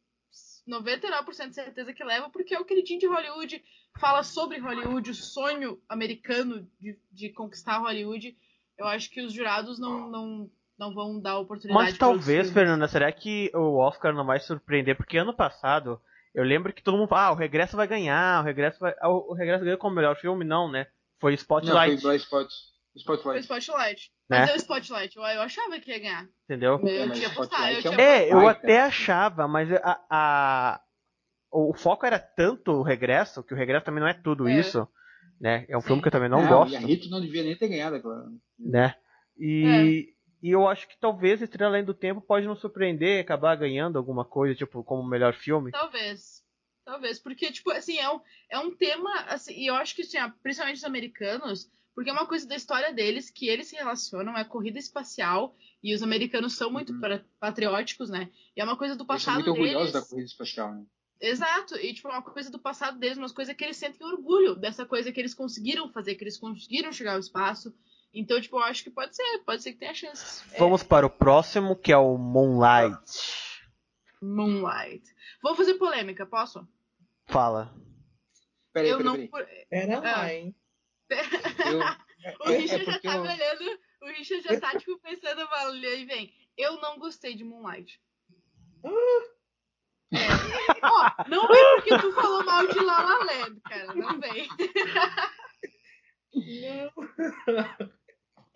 99% 0.67 1.49
de 1.49 1.55
certeza 1.55 1.93
que 1.93 2.03
leva, 2.03 2.29
porque 2.29 2.55
é 2.55 2.59
o 2.59 2.65
queridinho 2.65 2.99
de 2.99 3.07
Hollywood, 3.07 3.63
fala 3.99 4.23
sobre 4.23 4.57
Hollywood, 4.59 5.11
o 5.11 5.15
sonho 5.15 5.79
americano 5.87 6.67
de, 6.79 6.97
de 7.11 7.29
conquistar 7.29 7.77
Hollywood. 7.77 8.35
Eu 8.77 8.87
acho 8.87 9.09
que 9.09 9.21
os 9.21 9.31
jurados 9.31 9.79
não, 9.79 10.09
não, 10.09 10.51
não 10.77 10.93
vão 10.93 11.19
dar 11.19 11.39
oportunidade 11.39 11.91
Mas 11.91 11.97
talvez. 11.97 12.51
Fernanda, 12.51 12.87
será 12.87 13.11
que 13.11 13.51
o 13.53 13.77
Oscar 13.77 14.13
não 14.13 14.25
vai 14.25 14.39
surpreender? 14.39 14.97
Porque 14.97 15.17
ano 15.17 15.35
passado, 15.35 16.01
eu 16.35 16.43
lembro 16.43 16.71
que 16.73 16.83
todo 16.83 16.97
mundo 16.97 17.07
fala, 17.09 17.27
ah, 17.27 17.31
o 17.31 17.35
Regresso 17.35 17.75
vai 17.75 17.87
ganhar, 17.87 18.41
o 18.41 18.45
Regresso 18.45 18.79
vai... 18.79 18.93
Ah, 18.99 19.09
o 19.09 19.33
Regresso 19.33 19.63
ganhou 19.63 19.79
como 19.79 19.95
melhor 19.95 20.15
filme? 20.17 20.43
Não, 20.45 20.69
né? 20.69 20.85
Foi 21.19 21.31
Não, 21.31 21.35
Spotlight, 21.37 22.01
foi 22.01 22.11
Blind 22.11 22.21
Spot. 22.21 22.47
Foi 22.47 22.99
Spotlight. 23.17 23.41
Spotlight. 23.43 24.11
Né? 24.29 24.39
Mas 24.39 24.49
é 24.49 24.53
o 24.53 24.57
Spotlight, 24.57 25.15
eu, 25.17 25.23
eu 25.23 25.41
achava 25.41 25.79
que 25.79 25.91
ia 25.91 25.99
ganhar. 25.99 26.27
entendeu? 26.43 26.73
Eu 26.83 27.11
tinha 27.13 27.27
apostado, 27.29 27.63
eu 27.73 27.79
Spotlight 27.79 27.81
tinha 27.81 28.01
é 28.01 28.23
É, 28.27 28.33
eu 28.33 28.37
Baita. 28.37 28.59
até 28.59 28.81
achava, 28.81 29.47
mas 29.47 29.71
a, 29.71 30.01
a- 30.09 30.81
o 31.51 31.73
foco 31.73 32.05
era 32.05 32.19
tanto 32.19 32.71
o 32.73 32.83
Regresso, 32.83 33.43
que 33.43 33.53
o 33.53 33.57
Regresso 33.57 33.85
também 33.85 34.01
não 34.01 34.07
é 34.09 34.13
tudo 34.13 34.47
É. 34.49 34.59
isso, 34.59 34.87
né? 35.39 35.65
É 35.69 35.77
um 35.77 35.81
Sim. 35.81 35.87
filme 35.87 36.01
que 36.01 36.07
eu 36.09 36.11
também 36.11 36.27
não 36.29 36.41
Não, 36.41 36.49
gosto, 36.49 36.73
E 36.73 36.75
a 36.75 36.79
Rito 36.79 37.09
não 37.09 37.21
devia 37.21 37.43
nem 37.43 37.55
ter 37.57 37.67
ganhado 37.69 37.95
agora. 37.95 38.25
né? 38.59 38.95
E, 39.37 40.14
e 40.47 40.51
eu 40.51 40.67
acho 40.67 40.87
que 40.87 40.97
talvez 40.99 41.41
Estrela 41.41 41.71
Além 41.71 41.83
do 41.83 41.93
Tempo 41.93 42.21
pode 42.21 42.45
nos 42.47 42.59
surpreender, 42.59 43.21
acabar 43.21 43.55
ganhando 43.55 43.97
alguma 43.97 44.23
coisa, 44.25 44.55
tipo, 44.55 44.83
como 44.83 45.07
melhor 45.07 45.33
filme. 45.33 45.71
Talvez. 45.71 46.43
Talvez. 46.85 47.19
Porque, 47.19 47.51
tipo, 47.51 47.71
assim, 47.71 47.97
é 47.97 48.09
um, 48.09 48.19
é 48.49 48.59
um 48.59 48.75
tema, 48.75 49.11
assim, 49.27 49.53
e 49.53 49.67
eu 49.67 49.75
acho 49.75 49.95
que, 49.95 50.03
assim, 50.03 50.17
principalmente 50.43 50.77
os 50.77 50.83
americanos, 50.83 51.71
porque 51.95 52.09
é 52.09 52.13
uma 52.13 52.27
coisa 52.27 52.47
da 52.47 52.55
história 52.55 52.93
deles 52.93 53.29
que 53.29 53.47
eles 53.47 53.67
se 53.67 53.75
relacionam, 53.75 54.37
é 54.37 54.43
corrida 54.43 54.77
espacial, 54.77 55.55
e 55.81 55.95
os 55.95 56.03
americanos 56.03 56.53
são 56.53 56.69
muito 56.69 56.93
Uhum. 56.93 57.19
patrióticos, 57.39 58.09
né? 58.09 58.29
E 58.55 58.61
é 58.61 58.63
uma 58.63 58.77
coisa 58.77 58.95
do 58.95 59.05
Eles 59.09 59.23
são 59.23 59.33
passado 59.33 59.45
muito 59.45 59.49
orgulhosos 59.51 59.91
deles. 59.91 59.93
da 59.93 60.01
corrida 60.01 60.27
espacial, 60.27 60.73
né? 60.75 60.85
Exato, 61.19 61.75
e 61.77 61.93
tipo, 61.93 62.07
é 62.09 62.11
uma 62.11 62.21
coisa 62.21 62.51
do 62.51 62.59
passado 62.59 62.99
deles, 62.99 63.17
umas 63.17 63.31
coisas 63.31 63.55
que 63.55 63.63
eles 63.63 63.77
sentem 63.77 64.05
orgulho 64.05 64.55
dessa 64.55 64.85
coisa 64.85 65.11
que 65.11 65.19
eles 65.19 65.33
conseguiram 65.33 65.89
fazer, 65.89 66.15
que 66.15 66.23
eles 66.23 66.37
conseguiram 66.37 66.91
chegar 66.91 67.13
ao 67.13 67.19
espaço. 67.19 67.73
Então, 68.15 68.39
tipo, 68.39 68.55
eu 68.55 68.63
acho 68.63 68.81
que 68.81 68.89
pode 68.89 69.13
ser, 69.13 69.39
pode 69.45 69.61
ser 69.61 69.73
que 69.73 69.79
tenha 69.79 69.93
chances. 69.93 70.41
É, 70.53 70.57
Vamos 70.57 70.81
para 70.83 71.05
o 71.05 71.09
próximo, 71.09 71.75
que 71.75 71.91
é 71.91 71.97
o 71.97 72.17
Moonlight. 72.17 72.97
Moonlight. 74.21 75.03
Vou 75.43 75.53
fazer 75.53 75.73
polêmica, 75.73 76.25
posso? 76.25 76.65
Fala. 77.27 77.75
Peraí, 78.71 78.89
eu 78.89 78.97
peraí, 78.97 79.17
não. 79.17 79.27
peraí. 79.27 79.65
Pera 79.69 79.97
Ah. 79.97 80.01
lá, 80.01 80.33
hein? 80.33 80.55
Eu, 81.09 81.17
O 82.47 82.49
é, 82.49 82.57
Richard 82.57 82.81
é 82.89 82.91
já 82.93 82.99
tá 82.99 83.15
eu, 83.17 83.21
me 83.21 83.27
olhando, 83.27 83.79
o 84.01 84.05
Richard 84.07 84.43
já 84.43 84.59
tá, 84.59 84.71
tipo, 84.79 84.97
pensando, 84.99 85.47
valeu, 85.47 85.99
e 85.99 86.05
vem. 86.05 86.33
Eu 86.57 86.79
não 86.81 86.97
gostei 86.97 87.35
de 87.35 87.43
Moonlight. 87.43 88.01
É. 90.13 90.27
Ó, 90.81 91.11
não 91.27 91.47
vem 91.47 91.75
porque 91.75 91.97
tu 91.99 92.13
falou 92.13 92.43
mal 92.45 92.65
de 92.67 92.79
La 92.79 92.99
La 93.03 93.23
Land, 93.25 93.61
cara, 93.61 93.93
não 93.93 94.19
vem. 94.19 94.47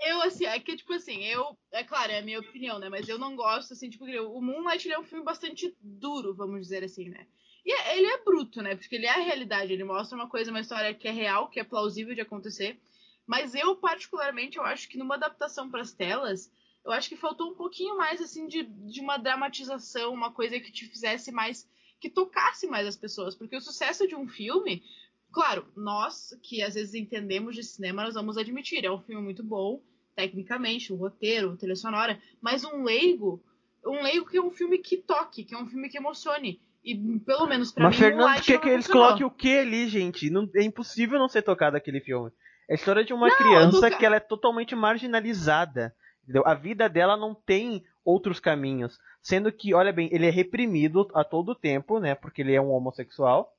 Eu, 0.01 0.21
assim, 0.21 0.45
é 0.45 0.59
que, 0.59 0.75
tipo 0.77 0.93
assim, 0.93 1.23
eu. 1.25 1.57
É 1.71 1.83
claro, 1.83 2.11
é 2.11 2.19
a 2.19 2.21
minha 2.21 2.39
opinião, 2.39 2.79
né? 2.79 2.89
Mas 2.89 3.07
eu 3.07 3.17
não 3.19 3.35
gosto, 3.35 3.73
assim, 3.73 3.89
tipo, 3.89 4.05
o 4.05 4.41
Moonlight 4.41 4.89
é 4.91 4.97
um 4.99 5.03
filme 5.03 5.23
bastante 5.23 5.75
duro, 5.81 6.33
vamos 6.33 6.61
dizer 6.61 6.83
assim, 6.83 7.09
né? 7.09 7.27
E 7.65 7.71
é- 7.73 7.97
ele 7.97 8.07
é 8.07 8.23
bruto, 8.23 8.61
né? 8.61 8.75
Porque 8.75 8.95
ele 8.95 9.05
é 9.05 9.09
a 9.09 9.19
realidade, 9.21 9.73
ele 9.73 9.83
mostra 9.83 10.17
uma 10.17 10.29
coisa, 10.29 10.51
uma 10.51 10.61
história 10.61 10.93
que 10.93 11.07
é 11.07 11.11
real, 11.11 11.49
que 11.49 11.59
é 11.59 11.63
plausível 11.63 12.15
de 12.15 12.21
acontecer. 12.21 12.79
Mas 13.27 13.53
eu, 13.53 13.75
particularmente, 13.75 14.57
eu 14.57 14.63
acho 14.63 14.87
que 14.89 14.97
numa 14.97 15.15
adaptação 15.15 15.69
para 15.69 15.81
as 15.81 15.91
telas, 15.93 16.49
eu 16.85 16.91
acho 16.91 17.09
que 17.09 17.17
faltou 17.17 17.51
um 17.51 17.55
pouquinho 17.55 17.97
mais, 17.97 18.21
assim, 18.21 18.47
de, 18.47 18.63
de 18.63 19.01
uma 19.01 19.17
dramatização, 19.17 20.13
uma 20.13 20.31
coisa 20.31 20.59
que 20.59 20.71
te 20.71 20.85
fizesse 20.87 21.31
mais. 21.31 21.67
que 21.99 22.09
tocasse 22.09 22.65
mais 22.67 22.87
as 22.87 22.95
pessoas. 22.95 23.35
Porque 23.35 23.57
o 23.57 23.61
sucesso 23.61 24.07
de 24.07 24.15
um 24.15 24.25
filme, 24.25 24.81
claro, 25.31 25.65
nós 25.75 26.37
que 26.43 26.61
às 26.61 26.73
vezes 26.75 26.93
entendemos 26.93 27.55
de 27.55 27.63
cinema, 27.63 28.03
nós 28.03 28.13
vamos 28.13 28.37
admitir, 28.37 28.85
é 28.85 28.91
um 28.91 28.99
filme 29.01 29.21
muito 29.21 29.43
bom, 29.43 29.81
tecnicamente, 30.15 30.91
o 30.91 30.95
roteiro, 30.95 31.53
a 31.53 31.57
trilha 31.57 31.75
sonora, 31.75 32.19
mas 32.41 32.63
um 32.63 32.83
leigo, 32.83 33.41
um 33.85 34.01
leigo 34.03 34.25
que 34.25 34.37
é 34.37 34.41
um 34.41 34.51
filme 34.51 34.77
que 34.77 34.97
toque, 34.97 35.43
que 35.43 35.55
é 35.55 35.57
um 35.57 35.67
filme 35.67 35.89
que 35.89 35.97
emocione. 35.97 36.59
E 36.83 36.95
pelo 37.19 37.45
menos 37.47 37.71
pra 37.71 37.85
Mas 37.85 37.95
mim, 37.95 38.03
Fernando 38.03 38.41
quer 38.41 38.53
não 38.53 38.61
que 38.61 38.69
eles 38.69 38.87
coloquem 38.87 39.25
o 39.25 39.31
que 39.31 39.57
ali, 39.57 39.87
gente? 39.87 40.29
Não, 40.29 40.49
é 40.55 40.63
impossível 40.63 41.19
não 41.19 41.27
ser 41.27 41.41
tocado 41.41 41.75
aquele 41.75 41.99
filme. 41.99 42.31
É 42.69 42.73
a 42.73 42.75
história 42.75 43.03
de 43.03 43.13
uma 43.13 43.27
Não, 43.27 43.35
criança 43.35 43.91
que 43.91 44.05
ela 44.05 44.15
é 44.15 44.19
totalmente 44.19 44.75
marginalizada. 44.75 45.93
entendeu? 46.23 46.43
A 46.45 46.53
vida 46.53 46.87
dela 46.87 47.17
não 47.17 47.33
tem 47.33 47.83
outros 48.03 48.39
caminhos. 48.39 48.97
Sendo 49.21 49.51
que, 49.51 49.73
olha 49.73 49.91
bem, 49.91 50.09
ele 50.11 50.25
é 50.25 50.29
reprimido 50.29 51.07
a 51.13 51.23
todo 51.23 51.55
tempo, 51.55 51.99
né? 51.99 52.15
Porque 52.15 52.41
ele 52.41 52.53
é 52.53 52.61
um 52.61 52.71
homossexual, 52.71 53.53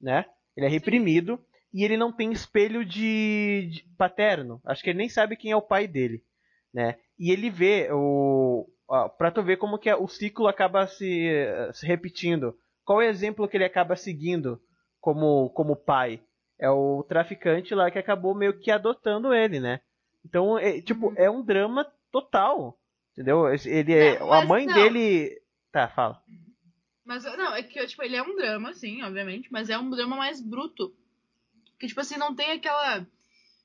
né? 0.00 0.24
Ele 0.56 0.66
é 0.66 0.68
reprimido 0.68 1.38
e 1.72 1.84
ele 1.84 1.96
não 1.96 2.12
tem 2.12 2.32
espelho 2.32 2.84
de, 2.84 3.68
de 3.70 3.84
paterno. 3.96 4.60
Acho 4.64 4.82
que 4.82 4.90
ele 4.90 4.98
nem 4.98 5.08
sabe 5.08 5.36
quem 5.36 5.50
é 5.52 5.56
o 5.56 5.62
pai 5.62 5.86
dele, 5.86 6.22
né? 6.72 6.96
E 7.18 7.30
ele 7.32 7.50
vê 7.50 7.88
o 7.92 8.66
ó, 8.88 9.08
pra 9.08 9.30
tu 9.30 9.42
ver 9.42 9.56
como 9.56 9.78
que 9.78 9.88
é- 9.88 9.94
o 9.96 10.08
ciclo 10.08 10.48
acaba 10.48 10.86
se, 10.86 11.28
se 11.72 11.86
repetindo. 11.86 12.54
Qual 12.84 13.00
é 13.00 13.06
o 13.06 13.10
exemplo 13.10 13.46
que 13.46 13.56
ele 13.56 13.64
acaba 13.64 13.94
seguindo 13.94 14.60
como 15.00 15.50
como 15.50 15.76
pai? 15.76 16.20
É 16.58 16.68
o 16.68 17.02
traficante 17.08 17.74
lá 17.74 17.90
que 17.90 17.98
acabou 17.98 18.34
meio 18.34 18.58
que 18.58 18.70
adotando 18.70 19.32
ele, 19.32 19.60
né? 19.60 19.80
Então, 20.24 20.58
é, 20.58 20.80
tipo, 20.82 21.12
é 21.16 21.30
um 21.30 21.42
drama 21.42 21.86
total. 22.12 22.76
Entendeu? 23.12 23.46
Ele 23.48 23.94
é, 23.94 24.18
Não, 24.18 24.32
a 24.32 24.44
mãe 24.44 24.66
não. 24.66 24.74
dele 24.74 25.40
Tá, 25.72 25.88
fala. 25.88 26.20
Mas 27.10 27.24
não, 27.24 27.52
é 27.52 27.60
que 27.60 27.84
tipo, 27.88 28.04
ele 28.04 28.14
é 28.14 28.22
um 28.22 28.36
drama, 28.36 28.72
sim, 28.72 29.02
obviamente, 29.02 29.48
mas 29.50 29.68
é 29.68 29.76
um 29.76 29.90
drama 29.90 30.14
mais 30.14 30.40
bruto. 30.40 30.94
Que, 31.76 31.88
tipo 31.88 32.00
assim, 32.00 32.16
não 32.16 32.36
tem 32.36 32.52
aquela. 32.52 33.00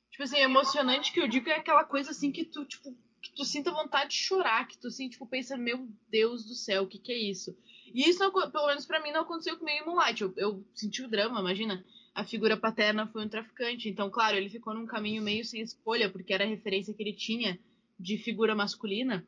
Tipo 0.09 0.23
assim, 0.23 0.39
emocionante 0.39 1.13
que 1.13 1.19
eu 1.19 1.27
digo 1.27 1.47
é 1.47 1.57
aquela 1.57 1.83
coisa 1.83 2.09
assim 2.09 2.31
que 2.31 2.43
tu, 2.43 2.65
tipo, 2.65 2.97
que 3.21 3.35
tu 3.35 3.45
sinta 3.45 3.69
vontade 3.69 4.09
de 4.09 4.15
chorar, 4.15 4.67
que 4.67 4.79
tu 4.79 4.87
assim, 4.87 5.07
tipo, 5.07 5.27
pensa, 5.27 5.55
meu 5.55 5.87
Deus 6.09 6.43
do 6.43 6.55
céu, 6.55 6.81
o 6.81 6.87
que 6.87 6.97
que 6.97 7.11
é 7.11 7.17
isso? 7.19 7.55
E 7.93 8.09
isso, 8.09 8.19
pelo 8.51 8.65
menos 8.65 8.87
pra 8.87 8.99
mim, 8.99 9.11
não 9.11 9.21
aconteceu 9.21 9.55
comigo 9.59 9.77
em 9.77 9.85
Moonlight. 9.85 10.23
Eu, 10.23 10.33
eu 10.37 10.65
senti 10.73 11.03
o 11.03 11.07
drama, 11.07 11.39
imagina. 11.39 11.85
A 12.15 12.23
figura 12.23 12.57
paterna 12.57 13.05
foi 13.05 13.23
um 13.23 13.29
traficante. 13.29 13.87
Então, 13.87 14.09
claro, 14.09 14.37
ele 14.37 14.49
ficou 14.49 14.73
num 14.73 14.87
caminho 14.87 15.21
meio 15.21 15.45
sem 15.45 15.61
escolha, 15.61 16.09
porque 16.09 16.33
era 16.33 16.45
a 16.45 16.47
referência 16.47 16.95
que 16.95 17.03
ele 17.03 17.13
tinha 17.13 17.59
de 17.99 18.17
figura 18.17 18.55
masculina. 18.55 19.23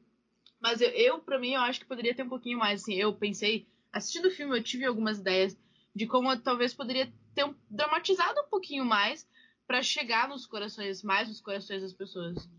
Mas 0.60 0.82
eu, 0.82 0.90
eu 0.90 1.20
para 1.20 1.38
mim, 1.38 1.52
eu 1.52 1.62
acho 1.62 1.82
que 1.82 1.86
poderia 1.86 2.16
ter 2.16 2.24
um 2.24 2.30
pouquinho 2.30 2.58
mais, 2.58 2.82
assim. 2.82 2.96
Eu 2.96 3.14
pensei, 3.14 3.68
assistindo 3.98 4.28
o 4.28 4.32
filme, 4.32 4.58
eu 4.58 4.64
tive 4.64 4.86
algumas 4.86 5.20
ideias 5.20 5.58
de 5.96 6.06
como 6.08 6.32
eu 6.32 6.42
talvez 6.42 6.74
poderia 6.74 7.12
ter 7.36 7.44
um- 7.46 7.56
dramatizado 7.70 8.40
um 8.42 8.50
pouquinho 8.50 8.86
mais 8.86 9.28
pra 9.68 9.82
chegar 9.84 10.30
nos 10.30 10.46
corações, 10.46 11.04
mais 11.04 11.28
nos 11.28 11.42
corações 11.42 11.82
das 11.82 11.94
pessoas. 11.94 12.50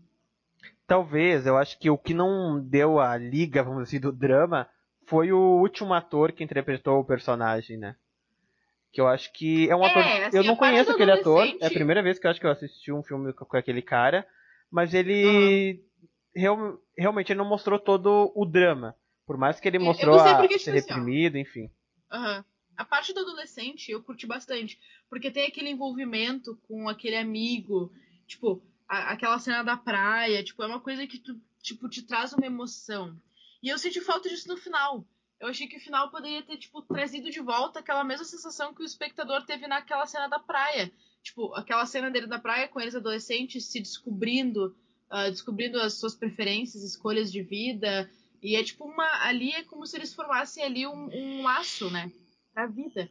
Talvez, 0.85 1.45
eu 1.45 1.57
acho 1.57 1.77
que 1.79 1.89
o 1.89 1.97
que 1.97 2.13
não 2.13 2.59
deu 2.59 2.99
a 2.99 3.15
liga, 3.17 3.63
vamos 3.63 3.85
dizer, 3.85 3.99
do 3.99 4.11
drama 4.11 4.67
foi 5.05 5.31
o 5.31 5.59
último 5.61 5.93
ator 5.93 6.31
que 6.31 6.43
interpretou 6.43 6.99
o 6.99 7.05
personagem, 7.05 7.77
né? 7.77 7.95
Que 8.91 8.99
eu 8.99 9.07
acho 9.07 9.31
que 9.33 9.69
é 9.69 9.75
um 9.75 9.83
É, 9.83 9.87
ator. 9.87 10.03
assim, 10.27 10.37
eu 10.37 10.43
não 10.43 10.55
conheço 10.55 10.91
aquele 10.91 11.11
ator, 11.11 11.47
é 11.61 11.67
a 11.67 11.71
primeira 11.71 12.01
vez 12.01 12.17
que 12.17 12.25
eu 12.25 12.31
acho 12.31 12.39
que 12.39 12.45
eu 12.45 12.51
assisti 12.51 12.91
um 12.91 13.03
filme 13.03 13.31
com 13.33 13.55
aquele 13.57 13.81
cara, 13.83 14.27
mas 14.71 14.93
ele 14.93 15.83
real- 16.35 16.79
realmente 16.97 17.31
ele 17.31 17.37
não 17.39 17.47
mostrou 17.47 17.79
todo 17.79 18.31
o 18.35 18.45
drama. 18.45 18.95
Por 19.29 19.37
mais 19.37 19.59
que 19.59 19.67
ele 19.67 19.77
mostrou 19.77 20.17
a 20.19 20.37
porque, 20.37 20.57
ser 20.57 20.71
tipo 20.71 20.79
assim, 20.79 20.91
ó, 20.91 20.95
reprimido, 20.95 21.37
enfim. 21.37 21.69
Aham. 22.11 22.43
A 22.75 22.83
parte 22.83 23.13
do 23.13 23.19
adolescente 23.19 23.91
eu 23.91 24.01
curti 24.01 24.25
bastante. 24.25 24.79
Porque 25.07 25.29
tem 25.29 25.45
aquele 25.45 25.69
envolvimento 25.69 26.55
com 26.67 26.89
aquele 26.89 27.15
amigo. 27.15 27.93
Tipo, 28.25 28.59
a- 28.87 29.11
aquela 29.11 29.37
cena 29.37 29.61
da 29.61 29.77
praia. 29.77 30.43
Tipo, 30.43 30.63
é 30.63 30.65
uma 30.65 30.79
coisa 30.79 31.05
que 31.05 31.19
tu, 31.19 31.39
tipo, 31.61 31.87
te 31.87 32.01
traz 32.01 32.33
uma 32.33 32.47
emoção. 32.47 33.15
E 33.61 33.69
eu 33.69 33.77
senti 33.77 34.01
falta 34.01 34.27
disso 34.27 34.47
no 34.47 34.57
final. 34.57 35.05
Eu 35.39 35.49
achei 35.49 35.67
que 35.67 35.77
o 35.77 35.79
final 35.79 36.09
poderia 36.09 36.41
ter, 36.41 36.57
tipo, 36.57 36.81
trazido 36.81 37.29
de 37.29 37.39
volta 37.39 37.81
aquela 37.81 38.03
mesma 38.03 38.25
sensação 38.25 38.73
que 38.73 38.81
o 38.81 38.85
espectador 38.85 39.45
teve 39.45 39.67
naquela 39.67 40.07
cena 40.07 40.27
da 40.27 40.39
praia. 40.39 40.91
Tipo, 41.21 41.53
aquela 41.53 41.85
cena 41.85 42.09
dele 42.09 42.25
da 42.25 42.39
praia 42.39 42.67
com 42.67 42.81
eles 42.81 42.95
adolescentes 42.95 43.65
se 43.65 43.79
descobrindo, 43.79 44.75
ah, 45.07 45.29
descobrindo 45.29 45.79
as 45.79 45.93
suas 45.93 46.15
preferências, 46.15 46.83
escolhas 46.83 47.31
de 47.31 47.43
vida. 47.43 48.09
E 48.41 48.55
é 48.55 48.63
tipo 48.63 48.85
uma. 48.85 49.05
Ali 49.25 49.51
é 49.51 49.63
como 49.63 49.85
se 49.85 49.97
eles 49.97 50.13
formassem 50.13 50.63
ali 50.63 50.87
um, 50.87 51.09
um 51.13 51.43
laço, 51.43 51.89
né? 51.89 52.11
Pra 52.53 52.65
vida. 52.67 53.09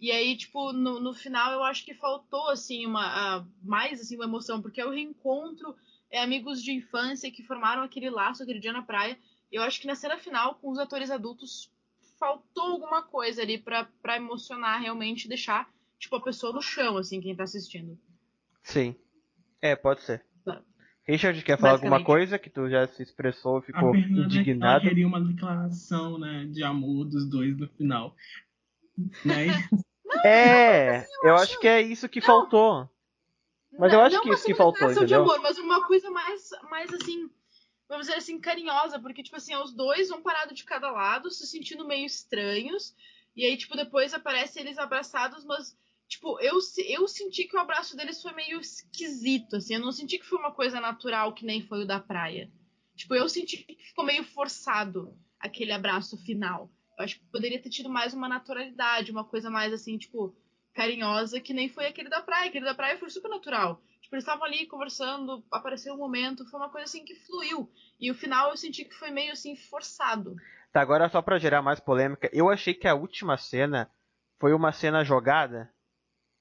E 0.00 0.10
aí, 0.10 0.36
tipo, 0.36 0.72
no, 0.72 1.00
no 1.00 1.14
final 1.14 1.52
eu 1.52 1.62
acho 1.62 1.84
que 1.84 1.94
faltou, 1.94 2.50
assim, 2.50 2.84
uma. 2.86 3.04
a- 3.38 3.44
mais 3.62 4.00
assim, 4.00 4.16
uma 4.16 4.24
emoção, 4.24 4.60
porque 4.60 4.80
é 4.80 4.86
o 4.86 4.90
reencontro, 4.90 5.74
é 6.10 6.20
amigos 6.20 6.62
de 6.62 6.72
infância 6.72 7.30
que 7.30 7.42
formaram 7.42 7.82
aquele 7.82 8.10
laço 8.10 8.42
aquele 8.42 8.58
dia 8.60 8.72
na 8.72 8.82
praia. 8.82 9.18
Eu 9.50 9.62
acho 9.62 9.80
que 9.80 9.86
na 9.86 9.94
cena 9.94 10.18
final, 10.18 10.56
com 10.56 10.70
os 10.70 10.78
atores 10.78 11.10
adultos, 11.10 11.70
faltou 12.18 12.64
alguma 12.72 13.02
coisa 13.02 13.42
ali 13.42 13.58
pra, 13.58 13.88
emocionar 14.16 14.80
realmente 14.80 15.28
deixar, 15.28 15.72
tipo, 15.98 16.16
a 16.16 16.20
pessoa 16.20 16.52
no 16.52 16.60
chão, 16.60 16.96
assim, 16.96 17.20
quem 17.20 17.36
tá 17.36 17.44
assistindo. 17.44 17.98
Sim. 18.62 18.96
É, 19.62 19.76
pode 19.76 20.02
ser. 20.02 20.24
Richard, 21.06 21.42
quer 21.42 21.58
falar 21.58 21.74
alguma 21.74 22.02
coisa 22.02 22.38
que 22.38 22.48
tu 22.48 22.68
já 22.68 22.86
se 22.86 23.02
expressou, 23.02 23.58
A 23.58 23.62
ficou 23.62 23.92
Fernanda 23.92 24.22
ela 24.22 24.26
indignado? 24.26 24.88
queria 24.88 25.06
uma 25.06 25.20
declaração, 25.20 26.18
né, 26.18 26.46
de 26.46 26.62
amor 26.64 27.04
dos 27.04 27.28
dois 27.28 27.56
no 27.56 27.68
final. 27.68 28.14
Né? 29.24 29.46
É, 30.24 31.04
eu 31.22 31.34
acho 31.34 31.58
que 31.58 31.66
é 31.66 31.82
isso 31.82 32.08
que 32.08 32.20
faltou. 32.20 32.88
Mas 33.78 33.92
eu 33.92 34.00
acho 34.00 34.16
não 34.16 34.22
que 34.22 34.30
isso 34.30 34.44
que 34.44 34.54
faltou, 34.54 34.72
declaração 34.74 35.04
de 35.04 35.12
entendeu? 35.12 35.32
amor, 35.32 35.42
mas 35.42 35.58
uma 35.58 35.84
coisa 35.86 36.08
mais, 36.10 36.48
mais 36.70 36.92
assim, 36.94 37.28
vamos 37.88 38.06
dizer 38.06 38.18
assim, 38.18 38.40
carinhosa, 38.40 38.98
porque, 39.00 39.22
tipo 39.22 39.36
assim, 39.36 39.54
os 39.56 39.74
dois 39.74 40.08
vão 40.08 40.22
parado 40.22 40.54
de 40.54 40.64
cada 40.64 40.90
lado, 40.90 41.30
se 41.30 41.46
sentindo 41.46 41.86
meio 41.86 42.06
estranhos, 42.06 42.94
e 43.34 43.44
aí, 43.44 43.56
tipo, 43.56 43.76
depois 43.76 44.14
aparece 44.14 44.60
eles 44.60 44.78
abraçados, 44.78 45.44
mas, 45.44 45.76
tipo, 46.08 46.40
eu, 46.40 46.58
eu 46.88 47.08
senti 47.08 47.44
que 47.44 47.56
o 47.56 47.60
abraço 47.60 47.96
deles 47.96 48.20
foi 48.20 48.32
meio 48.32 48.60
esquisito, 48.60 49.56
assim, 49.56 49.74
eu 49.74 49.80
não 49.80 49.92
senti 49.92 50.18
que 50.18 50.26
foi 50.26 50.38
uma 50.38 50.52
coisa 50.52 50.80
natural, 50.80 51.32
que 51.32 51.44
nem 51.44 51.62
foi 51.62 51.82
o 51.82 51.86
da 51.86 52.00
praia. 52.00 52.50
Tipo, 52.96 53.14
eu 53.14 53.28
senti 53.28 53.58
que 53.58 53.74
ficou 53.76 54.04
meio 54.04 54.24
forçado 54.24 55.16
aquele 55.40 55.72
abraço 55.72 56.16
final. 56.24 56.70
Eu 56.96 57.04
acho 57.04 57.18
que 57.18 57.26
poderia 57.26 57.60
ter 57.60 57.70
tido 57.70 57.88
mais 57.88 58.14
uma 58.14 58.28
naturalidade, 58.28 59.10
uma 59.10 59.24
coisa 59.24 59.50
mais 59.50 59.72
assim, 59.72 59.98
tipo, 59.98 60.34
carinhosa, 60.72 61.40
que 61.40 61.52
nem 61.52 61.68
foi 61.68 61.86
aquele 61.86 62.08
da 62.08 62.22
praia. 62.22 62.48
Aquele 62.48 62.64
da 62.64 62.74
praia 62.74 62.98
foi 62.98 63.10
super 63.10 63.28
natural. 63.28 63.82
Tipo, 64.00 64.14
eles 64.14 64.24
estavam 64.24 64.44
ali 64.44 64.66
conversando, 64.66 65.44
apareceu 65.50 65.94
um 65.94 65.98
momento, 65.98 66.48
foi 66.48 66.60
uma 66.60 66.70
coisa 66.70 66.84
assim 66.84 67.04
que 67.04 67.14
fluiu. 67.14 67.70
E 67.98 68.10
o 68.10 68.14
final 68.14 68.50
eu 68.50 68.56
senti 68.56 68.84
que 68.84 68.94
foi 68.94 69.10
meio 69.10 69.32
assim 69.32 69.56
forçado. 69.56 70.36
Tá, 70.72 70.80
agora 70.80 71.08
só 71.08 71.22
pra 71.22 71.38
gerar 71.38 71.62
mais 71.62 71.80
polêmica, 71.80 72.28
eu 72.32 72.48
achei 72.50 72.74
que 72.74 72.86
a 72.86 72.94
última 72.94 73.36
cena 73.36 73.90
foi 74.38 74.52
uma 74.52 74.72
cena 74.72 75.02
jogada. 75.02 75.72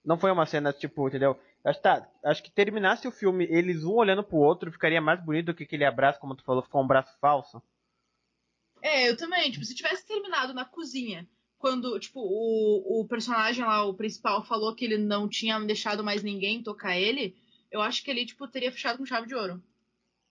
Não 0.03 0.17
foi 0.17 0.31
uma 0.31 0.45
cena, 0.45 0.73
tipo, 0.73 1.07
entendeu? 1.07 1.39
Acho, 1.63 1.81
tá, 1.81 2.09
acho 2.25 2.43
que 2.43 2.51
terminasse 2.51 3.07
o 3.07 3.11
filme, 3.11 3.45
eles 3.49 3.83
um 3.83 3.93
olhando 3.93 4.23
pro 4.23 4.37
outro, 4.37 4.71
ficaria 4.71 4.99
mais 4.99 5.23
bonito 5.23 5.47
do 5.47 5.53
que 5.53 5.63
aquele 5.63 5.85
abraço, 5.85 6.19
como 6.19 6.35
tu 6.35 6.43
falou, 6.43 6.61
ficou 6.61 6.83
um 6.83 6.87
braço 6.87 7.17
falso. 7.21 7.61
É, 8.81 9.09
eu 9.09 9.15
também. 9.15 9.49
Tipo, 9.49 9.63
se 9.63 9.73
tivesse 9.73 10.05
terminado 10.05 10.53
na 10.53 10.65
cozinha, 10.65 11.27
quando, 11.57 11.97
tipo, 11.99 12.19
o, 12.19 13.01
o 13.01 13.07
personagem 13.07 13.63
lá, 13.63 13.85
o 13.85 13.93
principal, 13.93 14.43
falou 14.43 14.75
que 14.75 14.83
ele 14.83 14.97
não 14.97 15.29
tinha 15.29 15.57
deixado 15.61 16.03
mais 16.03 16.21
ninguém 16.21 16.61
tocar 16.61 16.97
ele, 16.97 17.33
eu 17.71 17.81
acho 17.81 18.03
que 18.03 18.11
ele, 18.11 18.25
tipo, 18.25 18.45
teria 18.47 18.71
fechado 18.71 18.97
com 18.97 19.05
chave 19.05 19.27
de 19.27 19.33
ouro. 19.33 19.63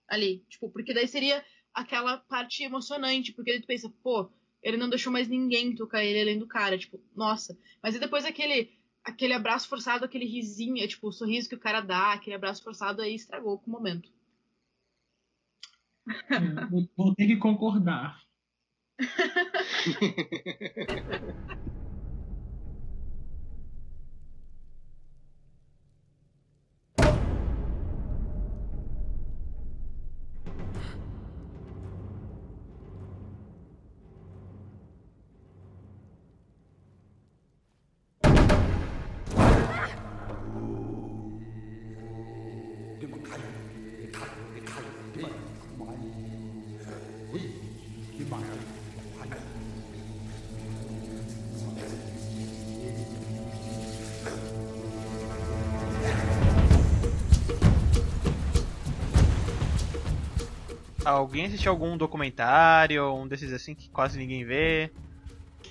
Ali. 0.07 0.45
Tipo, 0.47 0.69
porque 0.69 0.93
daí 0.93 1.07
seria 1.07 1.43
aquela 1.73 2.17
parte 2.17 2.63
emocionante, 2.63 3.33
porque 3.33 3.59
tu 3.59 3.65
pensa, 3.65 3.91
pô, 4.03 4.29
ele 4.61 4.77
não 4.77 4.87
deixou 4.87 5.11
mais 5.11 5.27
ninguém 5.27 5.73
tocar 5.73 6.05
ele 6.05 6.21
além 6.21 6.37
do 6.37 6.47
cara, 6.47 6.77
tipo, 6.77 7.01
nossa. 7.15 7.57
Mas 7.81 7.95
e 7.95 7.99
depois 7.99 8.23
aquele 8.23 8.71
aquele 9.03 9.33
abraço 9.33 9.67
forçado, 9.67 10.05
aquele 10.05 10.25
risinho, 10.25 10.87
tipo, 10.87 11.07
o 11.07 11.11
sorriso 11.11 11.49
que 11.49 11.55
o 11.55 11.59
cara 11.59 11.81
dá, 11.81 12.13
aquele 12.13 12.35
abraço 12.35 12.63
forçado 12.63 13.01
aí 13.01 13.15
estragou 13.15 13.59
com 13.59 13.69
o 13.69 13.73
momento. 13.73 14.09
É, 16.29 16.65
vou- 16.69 16.89
vou 16.95 17.15
ter 17.15 17.27
que 17.27 17.37
concordar. 17.37 18.21
Alguém 61.05 61.45
assistiu 61.45 61.71
algum 61.71 61.97
documentário, 61.97 63.13
um 63.13 63.27
desses 63.27 63.51
assim 63.51 63.75
que 63.75 63.89
quase 63.89 64.17
ninguém 64.17 64.45
vê? 64.45 64.91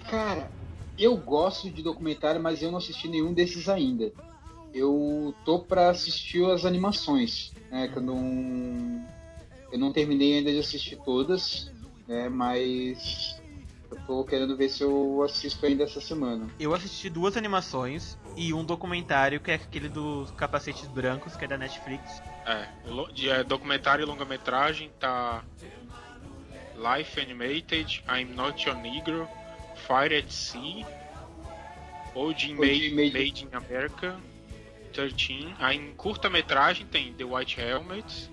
Cara, 0.09 0.51
eu 0.99 1.17
gosto 1.17 1.71
de 1.71 1.83
documentário, 1.83 2.41
mas 2.41 2.63
eu 2.63 2.71
não 2.71 2.79
assisti 2.79 3.09
nenhum 3.09 3.33
desses 3.33 3.69
ainda. 3.69 4.13
Eu 4.75 5.35
tô 5.45 5.61
pra 5.61 5.91
assistir 5.91 6.45
as 6.51 6.65
animações, 6.65 7.53
né? 7.71 7.89
Que 7.89 7.99
eu 7.99 8.03
não. 8.03 9.07
Eu 9.71 9.79
não 9.79 9.93
terminei 9.93 10.39
ainda 10.39 10.51
de 10.51 10.59
assistir 10.59 10.97
todas, 11.05 11.71
né? 12.07 12.29
Mas 12.29 13.41
eu 13.91 13.99
tô 14.07 14.25
querendo 14.25 14.57
ver 14.57 14.69
se 14.69 14.83
eu 14.83 15.23
assisto 15.23 15.65
ainda 15.65 15.85
essa 15.85 16.01
semana. 16.01 16.49
Eu 16.59 16.75
assisti 16.75 17.11
duas 17.11 17.37
animações 17.37 18.19
e 18.37 18.53
um 18.53 18.65
documentário 18.65 19.41
que 19.41 19.51
é 19.51 19.55
aquele 19.55 19.89
dos 19.89 20.31
capacetes 20.33 20.87
brancos, 20.89 21.37
que 21.37 21.45
é 21.45 21.49
da 21.49 21.59
Netflix. 21.59 22.23
É, 22.47 22.67
é, 23.29 23.45
documentário 23.45 24.03
e 24.03 24.07
longa-metragem 24.07 24.91
tá 24.99 25.43
Life 26.77 27.21
Animated, 27.21 28.03
I'm 28.09 28.25
Not 28.35 28.69
Your 28.69 28.77
Negro, 28.79 29.29
Fire 29.77 30.17
at 30.17 30.31
Sea, 30.31 30.85
OG 32.15 32.55
Made, 32.55 32.91
Made- 32.91 33.13
Made 33.13 33.45
in 33.45 33.55
America, 33.57 34.19
13. 34.93 35.55
Aí 35.59 35.77
em 35.77 35.93
curta-metragem 35.95 36.87
tem 36.87 37.13
The 37.15 37.25
White 37.25 37.61
Helmet, 37.61 38.31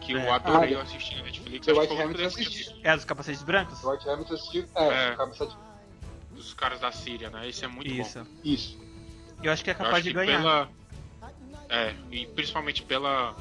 que 0.00 0.16
É. 0.16 0.26
eu 0.26 0.32
adorei 0.32 0.70
Ah, 0.70 0.72
eu 0.72 0.80
assisti 0.80 1.14
na 1.16 1.22
Netflix. 1.22 1.66
The 1.66 1.72
acho 1.72 1.80
White 1.80 2.22
assisti. 2.24 2.80
É 2.82 2.94
dos 2.96 3.04
capacetes 3.04 3.42
brancos? 3.42 3.82
O 3.84 3.90
White 3.90 4.08
Helmet 4.08 4.30
eu 4.30 4.36
assisti. 4.36 4.66
É, 4.74 5.08
É. 5.10 5.16
cabeça 5.16 5.48
dos 6.30 6.54
caras 6.54 6.80
da 6.80 6.90
Síria, 6.90 7.30
né? 7.30 7.48
Esse 7.48 7.64
é 7.64 7.68
muito 7.68 7.88
bom. 7.94 8.26
Isso. 8.42 8.78
Eu 9.42 9.52
acho 9.52 9.64
que 9.64 9.70
é 9.70 9.74
capaz 9.74 10.04
de 10.04 10.12
ganhar. 10.12 10.38
Pela... 10.38 10.68
É, 11.68 11.94
e 12.10 12.26
principalmente 12.26 12.82
pela, 12.82 13.34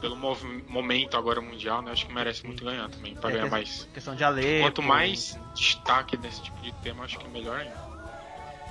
pelo 0.00 0.16
momento 0.16 1.16
agora 1.16 1.40
mundial, 1.40 1.82
né? 1.82 1.90
Acho 1.90 2.06
que 2.06 2.12
merece 2.14 2.46
muito 2.46 2.64
ganhar 2.64 2.88
também, 2.88 3.14
pra 3.14 3.30
É, 3.30 3.32
ganhar 3.34 3.50
mais. 3.50 3.88
Questão 3.92 4.14
de 4.14 4.22
Alepo. 4.22 4.62
Quanto 4.64 4.82
mais 4.82 5.38
destaque 5.54 6.16
nesse 6.16 6.42
tipo 6.42 6.60
de 6.60 6.72
tema, 6.74 7.04
acho 7.04 7.18
que 7.18 7.28
melhor 7.28 7.58
ainda. 7.60 7.92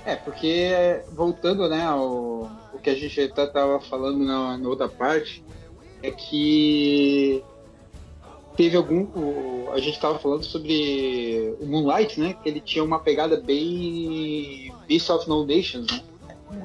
É, 0.04 0.16
porque 0.16 0.70
voltando, 1.12 1.68
né, 1.68 1.84
ao 1.84 2.50
o 2.72 2.78
que 2.82 2.90
a 2.90 2.94
gente 2.94 3.20
até 3.20 3.46
tava 3.46 3.78
falando 3.80 4.18
na, 4.24 4.56
na 4.58 4.68
outra 4.68 4.88
parte, 4.88 5.44
é 6.02 6.10
que 6.10 7.44
teve 8.56 8.76
algum. 8.76 9.02
o- 9.14 9.70
a 9.72 9.78
gente 9.80 10.00
tava 10.00 10.18
falando 10.18 10.44
sobre 10.44 11.54
o 11.60 11.66
Moonlight, 11.66 12.18
né? 12.18 12.34
Que 12.42 12.48
ele 12.48 12.60
tinha 12.60 12.82
uma 12.82 12.98
pegada 12.98 13.40
bem 13.40 14.74
Beast 14.88 15.08
of 15.10 15.28
No 15.28 15.46
Nations, 15.46 15.86
né? 15.90 16.02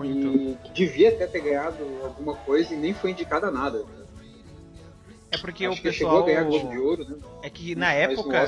E 0.04 0.58
que 0.64 0.70
devia 0.74 1.10
até 1.10 1.28
ter 1.28 1.42
ganhado 1.42 1.78
alguma 2.04 2.36
coisa 2.36 2.74
e 2.74 2.78
nem 2.78 2.94
foi 2.94 3.12
indicado 3.12 3.46
a 3.46 3.52
nada. 3.52 3.80
né? 3.80 4.06
É 5.32 5.38
porque 5.38 5.66
Acho 5.66 5.74
o 5.74 5.76
que 5.78 5.84
pessoal. 5.84 6.12
chegou 6.12 6.24
a 6.24 6.26
ganhar 6.26 6.80
Ouro, 6.80 7.04
né? 7.08 7.18
É 7.44 7.50
que 7.50 7.76
na 7.76 7.88
Mas 7.88 7.98
época 7.98 8.46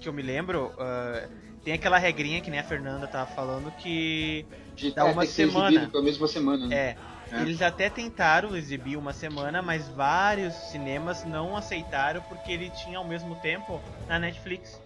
que 0.00 0.08
eu 0.08 0.12
me 0.12 0.22
lembro, 0.22 0.72
ah, 0.78 1.26
tem 1.64 1.72
aquela 1.72 1.96
regrinha 1.98 2.40
que 2.40 2.50
nem 2.50 2.60
a 2.60 2.64
Fernanda 2.64 3.06
tava 3.06 3.30
falando 3.30 3.70
que 3.78 4.44
De, 4.74 4.92
dá 4.92 5.08
é, 5.08 5.12
uma 5.12 5.22
que 5.22 5.32
semana. 5.32 5.88
pela 5.88 6.02
mesma 6.02 6.26
semana, 6.28 6.66
né? 6.66 6.74
É. 6.76 6.96
É. 7.34 7.40
Eles 7.40 7.62
até 7.62 7.88
tentaram 7.88 8.54
exibir 8.54 8.98
uma 8.98 9.14
semana, 9.14 9.62
mas 9.62 9.88
vários 9.88 10.52
cinemas 10.70 11.24
não 11.24 11.56
aceitaram 11.56 12.20
porque 12.28 12.52
ele 12.52 12.68
tinha 12.70 12.98
ao 12.98 13.06
mesmo 13.06 13.34
tempo 13.36 13.80
na 14.06 14.18
Netflix. 14.18 14.78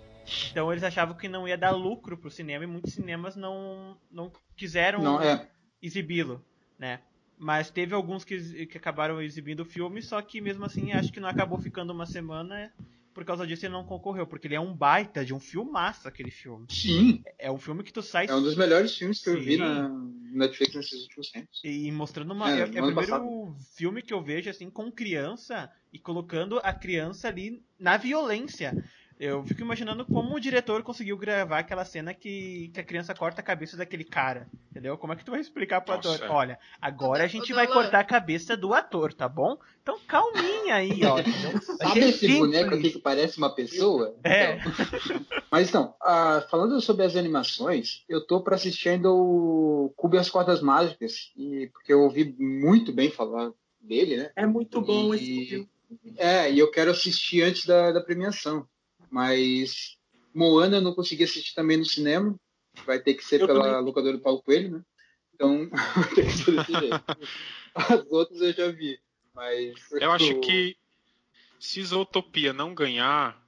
Então 0.53 0.71
eles 0.71 0.85
achavam 0.85 1.17
que 1.17 1.29
não 1.29 1.49
ia 1.49 1.59
dar 1.59 1.71
lucro 1.73 2.17
pro 2.17 2.31
cinema 2.31 2.63
e 2.63 2.67
muitos 2.69 2.93
cinemas 2.95 3.35
não, 3.35 3.97
não 4.11 4.31
quiseram 4.57 5.03
Não, 5.03 5.21
é. 5.21 5.45
Exibi-lo, 5.87 6.45
né? 6.79 7.01
Mas 7.39 7.71
teve 7.71 7.95
alguns 7.95 8.25
que, 8.25 8.67
que 8.67 8.79
acabaram 8.79 9.21
exibindo 9.21 9.61
o 9.61 9.65
filme, 9.65 10.01
só 10.03 10.21
que 10.23 10.41
mesmo 10.41 10.65
assim 10.65 10.93
acho 10.93 11.13
que 11.13 11.21
não 11.21 11.29
acabou 11.29 11.59
ficando 11.59 11.93
uma 11.93 12.07
semana. 12.07 12.73
Por 13.13 13.25
causa 13.25 13.47
disso 13.47 13.65
ele 13.65 13.73
não 13.73 13.85
concorreu, 13.85 14.27
porque 14.27 14.47
ele 14.47 14.55
é 14.57 14.61
um 14.61 14.75
baita 14.75 15.25
de 15.25 15.33
um 15.33 15.41
filmaço 15.41 16.07
aquele 16.07 16.31
filme. 16.31 16.67
Sim. 16.71 17.23
É 17.39 17.51
um 17.51 17.57
filme 17.59 17.83
que 17.83 17.91
tu 17.93 18.03
sai 18.03 18.27
É 18.27 18.35
um 18.35 18.43
dos 18.43 18.57
melhores 18.57 18.95
filmes 18.95 19.23
que 19.23 19.31
eu 19.31 19.41
vi 19.41 19.53
Sim. 19.53 19.59
na 19.59 19.89
Netflix 20.33 20.75
nesses 20.75 21.03
últimos 21.05 21.31
tempos. 21.31 21.61
E 21.65 21.91
mostrando 21.93 22.33
uma. 22.33 22.51
É, 22.51 22.59
É, 22.59 22.61
é 22.61 22.65
o 22.65 22.69
primeiro 22.71 22.95
passado. 22.95 23.57
filme 23.75 24.03
que 24.03 24.13
eu 24.13 24.23
vejo 24.23 24.51
assim 24.51 24.69
com 24.69 24.93
criança 24.93 25.71
e 25.91 25.99
colocando 25.99 26.59
a 26.63 26.75
criança 26.75 27.29
ali 27.29 27.63
na 27.79 27.97
violência. 27.97 28.85
Eu 29.19 29.43
fico 29.45 29.63
imaginando 29.63 30.05
como 30.05 30.35
o 30.35 30.41
diretor 30.41 30.83
conseguiu 30.83 31.17
gravar 31.17 31.61
aquela 31.61 31.87
cena 31.87 32.13
que, 32.13 32.71
que 32.75 32.81
a 32.81 32.85
criança 32.85 33.15
corta 33.15 33.41
a 33.41 33.45
cabeça 33.45 33.75
daquele 33.75 34.05
cara. 34.05 34.47
Entendeu? 34.71 34.99
Como 34.99 35.13
é 35.13 35.17
que 35.17 35.25
tu 35.25 35.31
vai 35.31 35.41
explicar 35.41 35.81
pro 35.81 35.97
Nossa, 35.97 36.17
ator? 36.17 36.31
Olha, 36.31 36.59
agora 36.81 37.25
a 37.25 37.27
gente 37.27 37.51
vai 37.55 37.67
cortar 37.67 38.01
a 38.01 38.05
cabeça 38.05 38.55
do 38.55 38.75
ator, 38.75 39.15
tá 39.15 39.27
bom? 39.27 39.57
Então 39.83 39.99
calminha 40.07 40.75
aí, 40.75 41.01
ó. 41.05 41.17
Sabe 41.79 42.01
esse 42.01 42.19
simples. 42.19 42.39
boneco 42.39 42.75
aqui 42.75 42.91
que 42.91 42.99
parece 42.99 43.39
uma 43.39 43.55
pessoa? 43.55 44.15
É. 44.23 44.57
Então. 44.57 44.73
Mas 45.51 45.71
então, 45.71 45.95
ah, 46.03 46.45
falando 46.51 46.79
sobre 46.83 47.07
as 47.07 47.17
animações, 47.17 48.05
eu 48.07 48.21
tô 48.27 48.43
pra 48.43 48.57
assistir 48.57 48.91
ainda 48.91 49.11
o 49.11 49.93
Cubo 49.97 50.17
e 50.17 50.19
as 50.19 50.29
Cordas 50.29 50.61
Mágicas, 50.61 51.33
e, 51.35 51.69
porque 51.73 51.93
eu 51.93 52.03
ouvi 52.03 52.37
muito 52.39 52.93
bem 52.93 53.11
falar 53.11 53.51
dele, 53.81 54.19
né? 54.19 54.31
É 54.37 54.45
muito 54.45 54.81
bom 54.83 55.15
E- 55.15 55.17
esse 55.17 55.47
filme. 55.47 55.69
É, 56.19 56.53
e 56.53 56.59
eu 56.59 56.71
quero 56.71 56.91
assistir 56.91 57.43
antes 57.43 57.65
da, 57.65 57.93
da 57.93 58.01
premiação. 58.01 58.69
Mas 59.11 59.97
Moana 60.35 60.77
eu 60.79 60.81
não 60.83 60.95
consegui 60.95 61.25
assistir 61.25 61.55
também 61.55 61.77
no 61.77 61.85
cinema. 61.85 62.35
Vai 62.85 62.99
ter 62.99 63.15
que 63.15 63.25
ser 63.25 63.41
Eu 63.41 63.47
pela 63.47 63.65
também. 63.65 63.83
locadora 63.85 64.17
do 64.17 64.23
Paulo 64.23 64.43
Coelho, 64.43 64.71
né? 64.79 64.83
Então, 65.35 65.69
vai 65.97 66.15
ter 66.15 66.25
que 66.27 66.33
ser 66.33 66.53
desse 66.57 66.73
jeito. 66.73 67.05
As 67.75 68.07
outras 68.11 68.41
eu 68.41 68.53
já 68.53 68.69
vi. 68.71 68.99
Mas. 69.35 69.75
Eu 69.93 70.13
acho 70.13 70.41
que 70.41 70.77
se 71.59 71.83
Zootopia 71.83 72.53
não 72.53 72.75
ganhar 72.75 73.43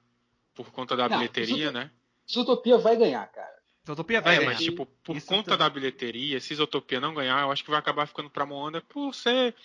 por 0.55 0.71
conta 0.71 0.95
da 0.95 1.07
Não, 1.07 1.17
bilheteria, 1.17 1.55
Zootopia- 1.67 1.71
né? 1.71 1.91
Zootopia 2.31 2.77
vai 2.77 2.95
ganhar, 2.97 3.25
cara. 3.31 3.59
Zootopia 3.87 4.21
vai 4.21 4.35
É, 4.35 4.39
ganhar. 4.39 4.51
mas 4.51 4.59
tipo, 4.63 4.85
por 5.03 5.15
Isso 5.15 5.25
conta 5.27 5.55
da 5.57 5.69
bilheteria, 5.69 6.39
se 6.39 6.53
Zootopia 6.53 6.99
não 6.99 7.13
ganhar, 7.13 7.41
eu 7.41 7.51
acho 7.51 7.63
que 7.63 7.69
vai 7.71 7.79
acabar 7.79 8.07
ficando 8.07 8.29
pra 8.29 8.45
Moana 8.45 8.81
por 8.81 9.13
ser 9.15 9.55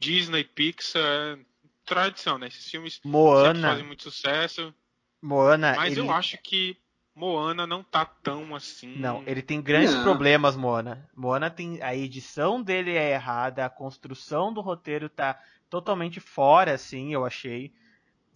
Disney, 0.00 0.42
Pixar, 0.44 1.00
é 1.02 1.38
tradição, 1.84 2.38
né? 2.38 2.48
Esses 2.48 2.68
filmes 2.68 2.94
sempre 2.94 3.10
Moana. 3.10 3.68
fazem 3.68 3.84
muito 3.84 4.02
sucesso. 4.02 4.74
Moana. 5.20 5.74
Mas 5.76 5.92
ele... 5.92 6.00
eu 6.00 6.10
acho 6.10 6.38
que 6.42 6.76
Moana 7.14 7.66
não 7.66 7.82
tá 7.82 8.04
tão 8.04 8.54
assim. 8.54 8.96
Não, 8.96 9.24
ele 9.26 9.42
tem 9.42 9.60
grandes 9.60 9.94
Não. 9.94 10.04
problemas, 10.04 10.56
Moana. 10.56 11.08
Moana 11.16 11.50
tem. 11.50 11.82
A 11.82 11.94
edição 11.94 12.62
dele 12.62 12.92
é 12.92 13.12
errada, 13.12 13.64
a 13.64 13.70
construção 13.70 14.52
do 14.52 14.60
roteiro 14.60 15.08
tá 15.08 15.40
totalmente 15.68 16.20
fora, 16.20 16.74
assim, 16.74 17.12
eu 17.12 17.24
achei. 17.24 17.72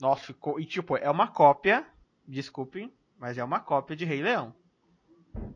Nossa, 0.01 0.27
ficou. 0.27 0.59
E 0.59 0.67
tipo, 0.67 0.97
é 0.97 1.09
uma 1.09 1.29
cópia, 1.29 1.87
desculpem, 2.27 2.93
mas 3.19 3.39
é 3.39 3.45
uma 3.45 3.61
cópia 3.61 3.95
de 3.95 4.05
Rei 4.05 4.21
Leão. 4.21 4.53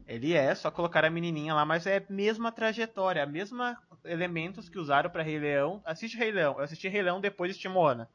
Ele 0.06 0.32
é, 0.32 0.54
só 0.54 0.70
colocar 0.70 1.04
a 1.04 1.10
menininha 1.10 1.52
lá, 1.52 1.64
mas 1.64 1.86
é 1.86 1.98
a 1.98 2.12
mesma 2.12 2.52
trajetória, 2.52 3.22
a 3.22 3.26
mesma 3.26 3.76
elementos 4.04 4.68
que 4.68 4.78
usaram 4.78 5.10
pra 5.10 5.24
Rei 5.24 5.38
Leão. 5.38 5.82
Assiste 5.84 6.16
Rei 6.16 6.30
Leão, 6.30 6.54
eu 6.58 6.64
assisti 6.64 6.88
Rei 6.88 7.02
Leão 7.02 7.20
depois 7.20 7.48
de 7.48 7.52
assistir 7.52 7.68
Moana. 7.68 8.08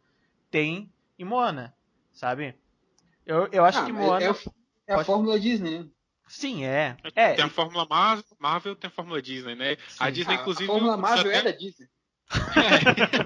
Tem 0.50 0.92
em 1.20 1.26
Moana, 1.26 1.76
sabe? 2.14 2.56
Eu, 3.26 3.48
eu 3.52 3.64
acho 3.66 3.80
Ah, 3.80 3.86
que 3.86 3.92
Moana. 3.92 4.26
É, 4.26 4.30
a- 4.30 4.36
é 4.88 4.94
a 4.94 4.96
pode- 4.96 5.06
fórmula 5.08 5.40
Disney, 5.40 5.80
né? 5.80 5.86
Sim, 6.28 6.64
é. 6.64 6.96
É, 7.14 7.34
Tem 7.34 7.44
a 7.46 7.50
Fórmula 7.50 7.86
Mar- 7.90 8.24
Marvel, 8.40 8.76
tem 8.76 8.88
a 8.88 8.92
Fórmula 8.92 9.22
Disney, 9.22 9.54
né? 9.56 9.76
A 10.00 10.10
Disney, 10.10 10.36
inclusive. 10.36 10.64
a 10.64 10.74
Fórmula 10.74 10.96
Marvel 10.98 11.28
até- 11.30 11.38
é 11.40 11.42
da 11.44 11.52
Disney. 11.52 11.88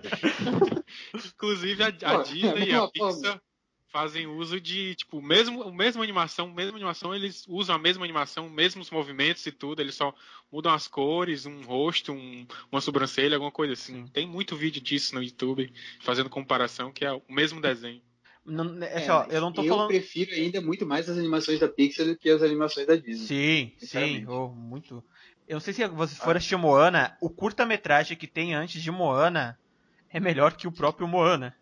Inclusive 1.14 1.84
a, 1.84 1.88
a 1.88 2.18
Pô, 2.18 2.24
Disney 2.24 2.66
e 2.68 2.72
é 2.72 2.76
a 2.76 2.88
Pixar 2.88 3.42
fazem 3.92 4.28
uso 4.28 4.60
de, 4.60 4.94
tipo, 4.96 5.22
mesmo, 5.22 5.72
mesma 5.72 6.04
animação, 6.04 6.52
mesma 6.52 6.76
animação, 6.76 7.16
eles 7.16 7.46
usam 7.48 7.76
a 7.76 7.80
mesma 7.80 8.04
animação, 8.04 8.50
mesmos 8.50 8.90
movimentos 8.92 9.46
e 9.46 9.52
tudo, 9.54 9.82
eles 9.82 9.96
só 9.96 10.14
mudam 10.52 10.74
as 10.74 10.86
cores, 10.88 11.46
um 11.46 11.62
rosto, 11.62 12.12
um- 12.12 12.46
uma 12.70 12.82
sobrancelha, 12.82 13.36
alguma 13.36 13.52
coisa 13.52 13.72
assim. 13.72 14.06
Tem 14.08 14.28
muito 14.28 14.54
vídeo 14.56 14.82
disso 14.82 15.16
no 15.16 15.24
YouTube, 15.24 15.72
fazendo 16.02 16.30
comparação, 16.30 16.92
que 16.92 17.06
é 17.06 17.12
o 17.14 17.22
mesmo 17.30 17.62
desenho. 17.62 18.02
Não, 18.46 18.84
é, 18.84 18.94
É, 18.94 18.98
assim, 18.98 19.10
ó, 19.10 19.26
mas 19.26 19.34
eu 19.34 19.42
não 19.42 19.52
tô 19.52 19.64
eu 19.64 19.70
falando. 19.70 19.88
prefiro 19.88 20.32
ainda 20.32 20.62
muito 20.62 20.86
mais 20.86 21.10
as 21.10 21.18
animações 21.18 21.60
da 21.60 21.68
Pixar 21.68 22.06
do 22.06 22.18
que 22.18 22.30
as 22.30 22.42
animações 22.44 22.86
da 22.86 22.96
Disney. 22.96 23.26
Sim, 23.28 23.74
sim, 23.80 24.26
oh, 24.28 24.50
muito. 24.50 25.04
Eu 25.48 25.56
não 25.56 25.60
sei 25.60 25.74
se 25.74 25.88
você 25.88 26.16
for 26.16 26.36
assistir 26.36 26.56
Moana, 26.56 27.18
o 27.22 27.30
curta-metragem 27.30 28.18
que 28.18 28.28
tem 28.28 28.54
antes 28.54 28.82
de 28.82 28.92
Moana 28.92 29.60
é 30.10 30.20
melhor 30.20 30.56
que 30.56 30.68
o 30.68 30.72
próprio 30.72 31.08
Moana, 31.08 31.56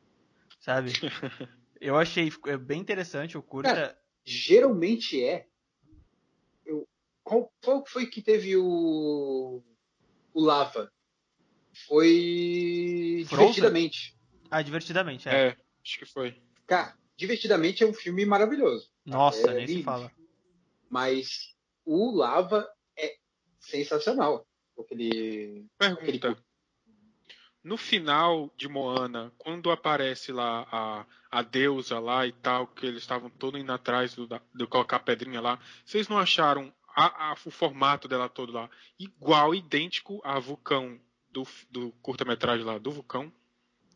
sabe? 0.59 0.91
Eu 1.79 1.97
achei 1.97 2.31
é 2.47 2.55
bem 2.55 2.79
interessante 2.79 3.37
o 3.37 3.41
curta. 3.41 3.73
Cara, 3.73 3.97
Geralmente 4.25 5.21
é. 5.21 5.47
Eu, 6.65 6.87
qual, 7.23 7.51
qual 7.61 7.85
foi 7.85 8.05
que 8.05 8.21
teve 8.21 8.55
o. 8.55 9.61
O 10.33 10.41
Lava? 10.41 10.91
Foi. 11.87 13.25
Frozen? 13.27 13.47
Divertidamente. 13.47 14.17
Ah, 14.49 14.61
divertidamente, 14.61 15.27
é. 15.27 15.49
É, 15.49 15.57
acho 15.83 15.99
que 15.99 16.05
foi. 16.05 16.41
Cara, 16.67 16.97
Divertidamente 17.15 17.83
é 17.83 17.87
um 17.87 17.93
filme 17.93 18.25
maravilhoso. 18.25 18.89
Nossa, 19.05 19.51
é 19.51 19.53
nem 19.53 19.67
se 19.67 19.73
lindo. 19.75 19.85
fala. 19.85 20.11
Mas 20.89 21.55
o 21.85 22.11
Lava 22.11 22.67
é 22.97 23.15
sensacional. 23.59 24.45
Aquele. 24.79 25.67
aquele 25.79 26.19
Pergunta. 26.19 26.43
no 27.63 27.77
final 27.77 28.51
de 28.57 28.67
Moana, 28.67 29.31
quando 29.37 29.69
aparece 29.71 30.31
lá 30.31 30.67
a, 30.71 31.05
a 31.31 31.41
deusa 31.43 31.99
lá 31.99 32.25
e 32.25 32.31
tal, 32.31 32.65
que 32.67 32.85
eles 32.85 33.01
estavam 33.03 33.29
todos 33.29 33.61
indo 33.61 33.71
atrás 33.71 34.15
do, 34.15 34.27
da- 34.27 34.41
de 34.53 34.65
colocar 34.67 34.97
a 34.97 34.99
pedrinha 34.99 35.39
lá, 35.39 35.59
vocês 35.85 36.07
não 36.07 36.17
acharam 36.17 36.73
a- 36.95 37.29
a- 37.31 37.35
o 37.45 37.51
formato 37.51 38.07
dela 38.07 38.27
todo 38.27 38.51
lá 38.51 38.69
igual, 38.99 39.53
idêntico 39.53 40.19
a 40.23 40.39
Vulcão 40.39 40.99
do, 41.29 41.43
do 41.69 41.91
curta-metragem 42.01 42.65
lá, 42.65 42.77
do 42.79 42.91
Vulcão? 42.91 43.31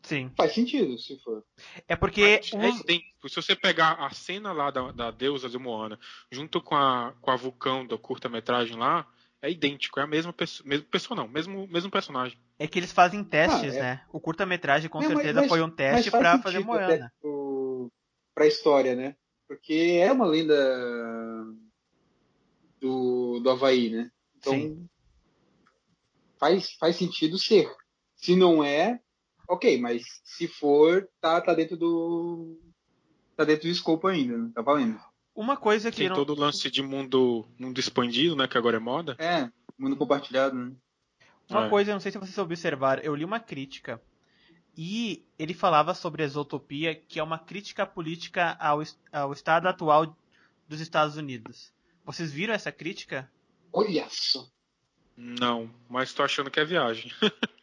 Sim. 0.02 0.30
Faz 0.36 0.52
sentido, 0.54 0.96
se 0.98 1.18
for. 1.18 1.44
É 1.86 1.94
porque 1.96 2.22
É 2.22 2.40
os- 2.68 2.80
idêntico. 2.80 3.28
Se 3.28 3.36
você 3.36 3.54
pegar 3.56 3.92
a 3.94 4.10
cena 4.10 4.52
lá 4.52 4.70
da, 4.70 4.92
da 4.92 5.10
deusa 5.10 5.48
de 5.48 5.58
Moana, 5.58 5.98
junto 6.30 6.60
com 6.62 6.74
a, 6.76 7.12
com 7.20 7.30
a 7.30 7.36
Vulcão 7.36 7.84
do 7.86 7.98
curta-metragem 7.98 8.76
lá, 8.76 9.06
é 9.42 9.50
idêntico, 9.50 10.00
é 10.00 10.04
a 10.04 10.06
mesma 10.06 10.32
pessoa, 10.32 10.68
mesmo 10.68 10.86
pessoa 10.86 11.16
não, 11.16 11.28
mesmo, 11.28 11.66
mesmo 11.68 11.90
personagem. 11.90 12.38
é 12.58 12.66
que 12.66 12.78
eles 12.78 12.92
fazem 12.92 13.22
testes, 13.24 13.74
Ah, 13.74 13.78
é. 13.78 13.80
né? 13.82 14.04
O 14.12 14.20
curta-metragem 14.20 14.88
com 14.88 14.98
Não, 15.00 15.08
mas- 15.08 15.16
certeza 15.18 15.40
mas- 15.40 15.48
foi 15.48 15.60
um 15.62 15.66
mas 15.66 15.76
teste 15.76 16.10
faz 16.10 16.22
pra 16.22 16.38
fazer 16.42 16.58
Moana. 16.60 17.12
pro- 17.20 17.90
Pra 18.34 18.46
história, 18.46 18.94
né? 18.94 19.16
Porque 19.48 19.98
é 20.00 20.12
uma 20.12 20.26
lenda 20.26 20.54
do, 22.80 23.40
do 23.40 23.50
Havaí, 23.50 23.90
né? 23.90 24.10
Então 24.38 24.52
Sim. 24.52 24.88
faz, 26.38 26.72
faz 26.74 26.96
sentido 26.96 27.38
ser. 27.38 27.68
Se 28.14 28.36
não 28.36 28.62
é, 28.62 29.00
ok, 29.48 29.78
mas 29.80 30.04
se 30.22 30.46
for, 30.46 31.08
tá, 31.20 31.40
tá 31.40 31.54
dentro 31.54 31.76
do. 31.76 32.60
Tá 33.36 33.44
dentro 33.44 33.62
do 33.68 33.72
escopo 33.72 34.06
ainda, 34.08 34.36
né? 34.36 34.50
tá 34.54 34.60
valendo. 34.62 35.00
Uma 35.34 35.56
coisa 35.56 35.90
que 35.90 35.98
Tem 35.98 36.08
não- 36.08 36.16
todo 36.16 36.30
o 36.34 36.38
lance 36.38 36.68
de 36.70 36.82
mundo, 36.82 37.46
mundo 37.58 37.78
expandido, 37.78 38.34
né, 38.36 38.48
que 38.48 38.58
agora 38.58 38.76
é 38.76 38.80
moda. 38.80 39.16
É, 39.20 39.48
mundo 39.78 39.96
compartilhado, 39.96 40.56
né? 40.56 40.72
Uma 41.48 41.66
É. 41.66 41.68
coisa, 41.70 41.90
eu 41.90 41.94
não 41.94 42.00
sei 42.00 42.10
se 42.12 42.18
vocês 42.18 42.36
observaram, 42.38 43.02
eu 43.02 43.14
li 43.14 43.24
uma 43.24 43.38
crítica 43.40 44.02
e 44.76 45.24
ele 45.38 45.54
falava 45.54 45.94
sobre 45.94 46.22
a 46.22 46.26
exotopia, 46.26 46.94
que 46.94 47.18
é 47.20 47.22
uma 47.22 47.38
crítica 47.38 47.86
política 47.86 48.56
ao, 48.60 48.82
ao 49.12 49.32
estado 49.32 49.68
atual 49.68 50.16
dos 50.68 50.80
Estados 50.80 51.16
Unidos. 51.16 51.72
Vocês 52.04 52.32
viram 52.32 52.52
essa 52.52 52.72
crítica? 52.72 53.30
Olha 53.72 54.06
só. 54.10 54.44
Não, 55.16 55.70
mas 55.88 56.12
tô 56.12 56.22
achando 56.22 56.50
que 56.50 56.58
é 56.60 56.64
viagem. 56.64 57.10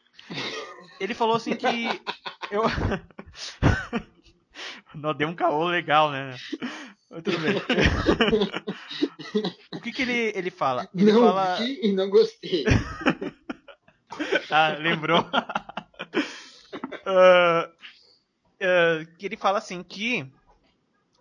Ele 1.00 1.14
falou 1.14 1.36
assim 1.36 1.56
que 1.56 2.02
eu 2.52 2.64
não 4.96 5.14
deu 5.14 5.28
um 5.28 5.36
caô 5.36 5.68
legal, 5.68 6.10
né? 6.12 6.36
Tudo 7.10 7.40
bem. 7.40 7.56
o 9.74 9.82
que 9.82 9.92
que 9.92 10.02
ele 10.02 10.32
ele 10.36 10.52
fala? 10.52 10.88
Ele 10.94 11.12
não 11.12 11.22
fala 11.22 11.58
vi 11.58 11.80
e 11.84 11.92
não 11.94 12.10
gostei. 12.10 12.66
Ah, 14.50 14.78
lembrou? 14.80 15.28
Ah, 17.06 17.70
ah, 18.62 19.06
que 19.18 19.26
ele 19.26 19.36
fala 19.36 19.58
assim 19.58 19.84
que 19.84 20.32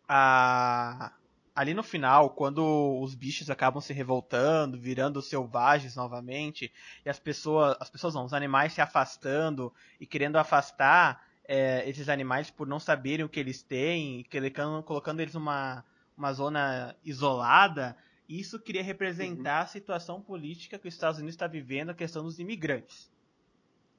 a- 0.08 1.12
ali 1.54 1.72
no 1.72 1.82
final, 1.82 2.30
quando 2.30 2.98
os 3.00 3.14
bichos 3.14 3.48
acabam 3.48 3.80
se 3.80 3.92
revoltando, 3.92 4.78
virando 4.78 5.22
selvagens 5.22 5.94
novamente, 5.94 6.72
e 7.04 7.08
as 7.08 7.18
pessoas, 7.18 7.76
as 7.80 7.88
pessoas 7.88 8.14
não, 8.14 8.24
os 8.24 8.32
animais 8.32 8.72
se 8.72 8.80
afastando 8.80 9.72
e 10.00 10.06
querendo 10.06 10.36
afastar 10.36 11.24
eh, 11.46 11.88
esses 11.88 12.08
animais 12.08 12.50
por 12.50 12.66
não 12.66 12.80
saberem 12.80 13.24
o 13.24 13.28
que 13.28 13.38
eles 13.38 13.62
têm, 13.62 14.20
e 14.20 14.24
colocando, 14.24 14.82
colocando 14.82 15.20
eles 15.20 15.34
numa 15.34 15.84
uma 16.16 16.32
zona 16.32 16.96
isolada, 17.04 17.96
isso 18.28 18.58
queria 18.58 18.82
representar 18.82 19.60
a 19.60 19.66
situação 19.66 20.20
política 20.20 20.78
que 20.78 20.88
os 20.88 20.94
Estados 20.94 21.18
Unidos 21.18 21.34
está 21.34 21.46
vivendo, 21.46 21.90
a 21.90 21.94
questão 21.94 22.22
dos 22.22 22.38
imigrantes. 22.38 23.10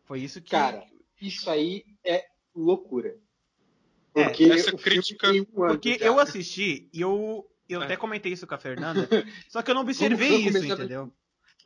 Foi 0.05 0.21
isso 0.21 0.41
que. 0.41 0.51
Cara, 0.51 0.85
isso 1.21 1.49
aí 1.49 1.83
é 2.03 2.25
loucura. 2.55 3.17
É, 4.15 4.23
Porque 4.25 4.45
essa 4.45 4.71
crítica- 4.77 5.29
um 5.31 5.43
Porque 5.45 5.99
já. 5.99 6.05
eu 6.05 6.19
assisti 6.19 6.89
e 6.93 7.01
eu, 7.01 7.45
eu 7.67 7.81
É. 7.81 7.85
até 7.85 7.97
comentei 7.97 8.31
isso 8.31 8.47
com 8.47 8.55
a 8.55 8.57
Fernanda, 8.57 9.07
só 9.49 9.61
que 9.61 9.69
eu 9.69 9.75
não 9.75 9.81
observei 9.81 10.37
isso, 10.37 10.57
entendeu? 10.65 11.11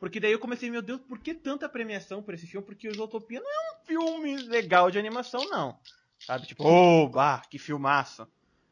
Porque 0.00 0.18
daí 0.18 0.32
eu 0.32 0.38
comecei, 0.38 0.70
meu 0.70 0.82
Deus, 0.82 1.00
por 1.02 1.18
que 1.18 1.34
tanta 1.34 1.68
premiação 1.68 2.22
por 2.22 2.34
esse 2.34 2.46
filme? 2.46 2.66
Porque 2.66 2.88
o 2.88 2.94
Zootopia 2.94 3.40
não 3.40 3.50
é 3.50 3.72
um 3.72 3.86
filme 3.86 4.36
legal 4.48 4.90
de 4.90 4.98
animação, 4.98 5.44
não. 5.48 5.78
Sabe? 6.18 6.46
Tipo, 6.46 6.64
oh, 6.66 7.08
bah, 7.08 7.42
que 7.50 7.58
filmaço. 7.58 8.26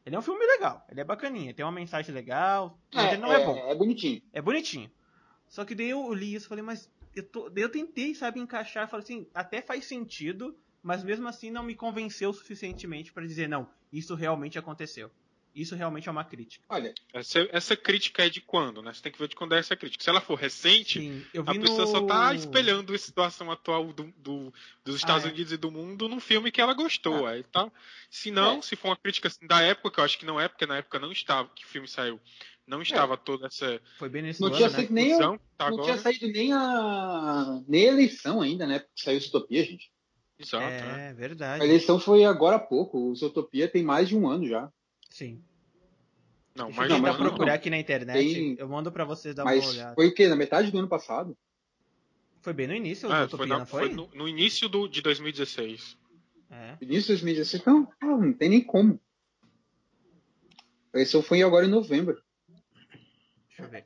Ele 0.04 0.16
é 0.16 0.18
um 0.18 0.22
filme 0.22 0.44
legal, 0.46 0.84
ele 0.90 1.00
é 1.02 1.04
bacaninha, 1.04 1.52
tem 1.52 1.64
uma 1.64 1.70
mensagem 1.72 2.14
legal, 2.14 2.78
mas 2.92 3.12
ele 3.12 3.20
não 3.20 3.30
é, 3.32 3.44
bom. 3.44 3.58
É 3.70 3.74
bonitinho. 3.74 4.22
É 4.32 4.40
bonitinho. 4.40 4.90
Só 5.48 5.64
que 5.66 5.74
daí 5.74 5.90
eu 5.90 6.12
li 6.14 6.34
isso 6.34 6.46
e 6.46 6.48
falei, 6.48 6.64
mas 6.64 6.90
eu, 7.14 7.22
tô... 7.22 7.50
daí 7.50 7.62
eu 7.62 7.68
tentei, 7.68 8.14
sabe, 8.14 8.40
encaixar, 8.40 8.88
falei 8.88 9.04
assim, 9.04 9.28
até 9.34 9.60
faz 9.60 9.84
sentido, 9.84 10.56
mas 10.82 11.02
mesmo 11.04 11.28
assim 11.28 11.50
não 11.50 11.62
me 11.62 11.74
convenceu 11.74 12.32
suficientemente 12.32 13.12
pra 13.12 13.26
dizer, 13.26 13.48
não, 13.48 13.68
isso 13.92 14.14
realmente 14.14 14.58
aconteceu. 14.58 15.10
Isso 15.54 15.74
realmente 15.74 16.08
é 16.08 16.12
uma 16.12 16.24
crítica. 16.24 16.64
Olha, 16.68 16.94
Essa, 17.12 17.48
essa 17.50 17.76
crítica 17.76 18.24
é 18.24 18.28
de 18.28 18.40
quando, 18.40 18.80
né? 18.80 18.92
Você 18.92 19.02
tem 19.02 19.10
que 19.10 19.18
ver 19.18 19.26
de 19.26 19.34
quando 19.34 19.54
é 19.54 19.58
essa 19.58 19.74
crítica. 19.74 20.04
Se 20.04 20.08
ela 20.10 20.20
for 20.20 20.36
recente, 20.36 21.00
Sim, 21.00 21.24
eu 21.34 21.42
a 21.44 21.52
pessoa 21.52 21.80
no... 21.80 21.86
só 21.88 22.06
tá 22.06 22.32
espelhando 22.34 22.94
a 22.94 22.98
situação 22.98 23.50
atual 23.50 23.92
do, 23.92 24.04
do- 24.18 24.52
dos 24.84 24.96
Estados 24.96 25.24
Ah, 25.24 25.28
é. 25.28 25.32
Unidos 25.32 25.50
e 25.50 25.56
do 25.56 25.72
mundo 25.72 26.08
num 26.08 26.20
filme 26.20 26.52
que 26.52 26.60
ela 26.60 26.74
gostou. 26.74 27.26
Aí 27.26 27.42
tá. 27.42 27.72
Se 28.08 28.30
não, 28.30 28.58
É. 28.58 28.62
se 28.62 28.76
for 28.76 28.88
uma 28.90 28.96
crítica 28.96 29.26
assim, 29.26 29.46
da 29.48 29.60
época, 29.60 29.90
que 29.90 29.98
eu 30.00 30.04
acho 30.04 30.18
que 30.18 30.26
não 30.26 30.38
é, 30.38 30.46
porque 30.46 30.66
na 30.66 30.76
época 30.76 30.98
não 31.00 31.10
estava, 31.10 31.48
que 31.48 31.64
o 31.64 31.68
filme 31.68 31.88
saiu, 31.88 32.20
não 32.64 32.80
estava 32.80 33.16
toda 33.16 33.46
essa 33.48 33.80
Foi 33.98 34.08
bem 34.08 34.22
nesse 34.22 34.40
não 34.40 34.48
ano, 34.48 34.56
tinha 34.58 34.68
né? 34.68 34.74
saído 34.76 34.92
nem, 34.94 35.06
discussão 35.08 35.38
que 35.38 35.44
tá 35.56 35.64
não 35.70 35.74
agora. 35.78 35.82
tinha 35.84 35.98
saído 35.98 36.28
nem 36.28 36.52
a, 36.52 37.62
nem 37.66 37.88
a 37.88 37.92
eleição 37.92 38.40
ainda, 38.42 38.64
né? 38.64 38.78
Porque 38.80 39.02
saiu 39.02 39.18
Utopia, 39.18 39.64
gente. 39.64 39.90
Exato, 40.38 40.64
né? 40.66 41.06
É, 41.06 41.10
A 41.10 41.12
verdade. 41.14 41.64
eleição 41.64 41.98
foi 41.98 42.24
agora 42.24 42.56
há 42.56 42.60
pouco. 42.60 42.98
O 42.98 43.12
Utopia 43.12 43.68
tem 43.68 43.82
mais 43.82 44.08
de 44.08 44.16
um 44.16 44.28
ano 44.28 44.46
já. 44.46 44.70
Sim. 45.10 45.42
Não, 46.54 46.70
mas 46.72 46.88
não, 46.88 46.98
mas 46.98 47.16
procurar 47.16 47.46
não. 47.46 47.54
aqui 47.54 47.70
na 47.70 47.78
internet. 47.78 48.34
Tem- 48.34 48.56
Eu 48.58 48.68
mando 48.68 48.90
pra 48.92 49.04
vocês 49.04 49.34
dar 49.34 49.44
Mas 49.44 49.64
uma 49.64 49.70
olhada. 49.72 49.94
foi 49.94 50.06
o 50.08 50.14
quê? 50.14 50.28
Na 50.28 50.36
metade 50.36 50.70
do 50.70 50.78
ano 50.78 50.88
passado? 50.88 51.36
Foi 52.40 52.52
bem 52.52 52.66
no 52.68 52.74
início, 52.74 53.08
o 53.08 53.12
É, 53.12 53.20
Zootopia, 53.20 53.38
foi, 53.38 53.46
na- 53.46 53.58
não 53.58 53.66
foi 53.66 53.86
foi? 53.86 53.94
no, 53.94 54.06
no 54.14 54.28
início 54.28 54.68
do, 54.68 54.88
de 54.88 55.02
2016. 55.02 55.96
É. 56.50 56.76
Início 56.80 57.02
de 57.16 57.22
2016? 57.24 57.64
Não, 57.64 57.88
não, 58.00 58.20
não 58.20 58.32
tem 58.32 58.48
nem 58.48 58.62
como. 58.62 59.00
A 60.92 60.96
eleição 60.96 61.20
foi 61.22 61.42
agora 61.42 61.66
em 61.66 61.70
novembro. 61.70 62.20
Deixa 63.48 63.62
eu 63.62 63.68
ver. 63.68 63.84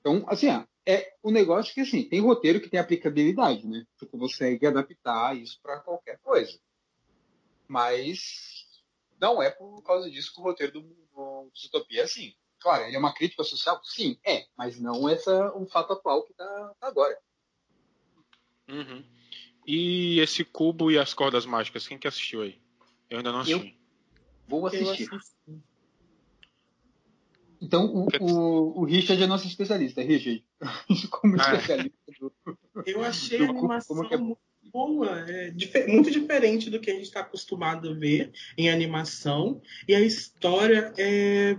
Então, 0.00 0.24
assim, 0.28 0.48
ó, 0.50 0.64
é 0.86 1.12
um 1.22 1.32
negócio 1.32 1.74
que, 1.74 1.80
assim, 1.80 2.04
tem 2.04 2.20
roteiro 2.20 2.60
que 2.60 2.70
tem 2.70 2.78
aplicabilidade, 2.78 3.66
né? 3.66 3.84
Tipo, 3.98 4.16
você 4.16 4.34
consegue 4.34 4.66
adaptar 4.66 5.36
isso 5.36 5.58
para 5.60 5.80
qualquer 5.80 6.18
coisa. 6.20 6.58
Mas 7.66 8.64
não 9.20 9.42
é 9.42 9.50
por 9.50 9.82
causa 9.82 10.08
disso 10.08 10.32
que 10.32 10.40
o 10.40 10.44
roteiro 10.44 10.74
do, 10.74 10.80
do 10.82 11.50
Utopia 11.66 12.02
é 12.02 12.04
assim. 12.04 12.34
Claro, 12.60 12.84
ele 12.84 12.96
é 12.96 12.98
uma 12.98 13.12
crítica 13.12 13.42
social? 13.42 13.80
Sim, 13.84 14.18
é. 14.24 14.46
Mas 14.56 14.78
não 14.80 15.08
essa 15.08 15.52
um 15.56 15.66
fato 15.66 15.92
atual 15.92 16.22
que 16.22 16.32
tá, 16.34 16.74
tá 16.78 16.86
agora. 16.86 17.18
Uhum. 18.68 19.04
E 19.66 20.20
esse 20.20 20.44
cubo 20.44 20.90
e 20.90 20.98
as 20.98 21.12
cordas 21.12 21.44
mágicas, 21.44 21.86
quem 21.86 21.98
que 21.98 22.06
assistiu 22.06 22.42
aí? 22.42 22.60
Eu 23.10 23.18
ainda 23.18 23.32
não 23.32 23.40
assisti. 23.40 23.76
Vou 24.46 24.60
Eu 24.60 24.66
assistir. 24.66 25.12
assisti. 25.12 25.36
Então, 27.60 27.86
o, 27.94 28.08
o, 28.20 28.80
o 28.80 28.84
Richard 28.84 29.22
é 29.22 29.26
nosso 29.26 29.46
especialista. 29.46 30.02
Richard, 30.02 30.44
como 31.10 31.36
Ah, 31.40 31.52
é. 31.52 31.56
especialista 31.56 31.96
do, 32.20 32.32
Eu 32.86 33.02
achei 33.02 33.38
do 33.38 33.44
a 33.44 33.46
cubo, 33.48 33.58
animação 33.60 33.96
como 33.96 34.08
que 34.08 34.14
é 34.14 34.18
muito 34.18 34.38
boa, 34.72 35.24
é 35.28 35.86
muito 35.86 36.10
diferente 36.10 36.68
do 36.68 36.80
que 36.80 36.90
a 36.90 36.94
gente 36.94 37.04
está 37.04 37.20
acostumado 37.20 37.90
a 37.90 37.94
ver 37.94 38.32
em 38.58 38.68
animação. 38.68 39.60
E 39.88 39.94
a 39.94 40.00
história 40.00 40.92
é, 40.98 41.56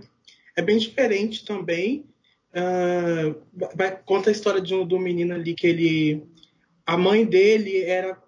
é 0.56 0.62
bem 0.62 0.78
diferente 0.78 1.44
também. 1.44 2.04
Vai- 3.74 4.00
conta 4.04 4.30
a 4.30 4.32
história 4.32 4.60
de 4.60 4.74
um, 4.74 4.86
do 4.86 4.98
menino 4.98 5.34
ali 5.34 5.54
que 5.54 5.66
ele. 5.66 6.22
A 6.86 6.96
mãe 6.96 7.24
dele 7.24 7.82
era 7.82 8.22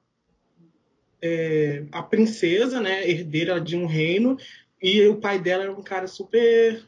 é, 1.22 1.84
a 1.92 2.02
princesa, 2.02 2.80
né, 2.80 3.08
herdeira 3.08 3.60
de 3.60 3.76
um 3.76 3.86
reino, 3.86 4.36
e 4.82 5.06
o 5.06 5.16
pai 5.16 5.38
dela 5.38 5.64
era 5.64 5.72
um 5.72 5.82
cara 5.82 6.06
super. 6.06 6.84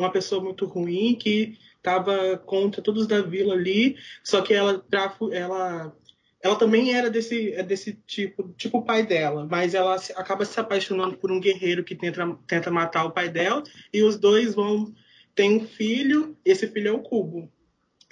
Uma 0.00 0.10
pessoa 0.10 0.42
muito 0.42 0.66
ruim 0.66 1.14
que 1.14 1.58
estava 1.76 2.36
contra 2.38 2.82
todos 2.82 3.06
da 3.06 3.20
vila 3.22 3.54
ali, 3.54 3.96
só 4.22 4.40
que 4.40 4.52
ela 4.52 4.84
ela 5.32 5.96
ela 6.42 6.56
também 6.56 6.94
era 6.94 7.10
desse 7.10 7.52
é 7.52 7.62
desse 7.62 7.92
tipo 8.06 8.52
tipo 8.56 8.78
o 8.78 8.84
pai 8.84 9.04
dela, 9.04 9.46
mas 9.50 9.74
ela 9.74 9.96
acaba 10.16 10.44
se 10.44 10.58
apaixonando 10.58 11.16
por 11.16 11.30
um 11.30 11.40
guerreiro 11.40 11.84
que 11.84 11.94
tenta 11.94 12.38
tenta 12.46 12.70
matar 12.70 13.04
o 13.04 13.10
pai 13.10 13.28
dela 13.28 13.62
e 13.92 14.02
os 14.02 14.18
dois 14.18 14.54
vão 14.54 14.92
tem 15.34 15.56
um 15.56 15.66
filho, 15.66 16.36
esse 16.44 16.66
filho 16.66 16.88
é 16.88 16.92
o 16.92 17.02
Cubo. 17.02 17.50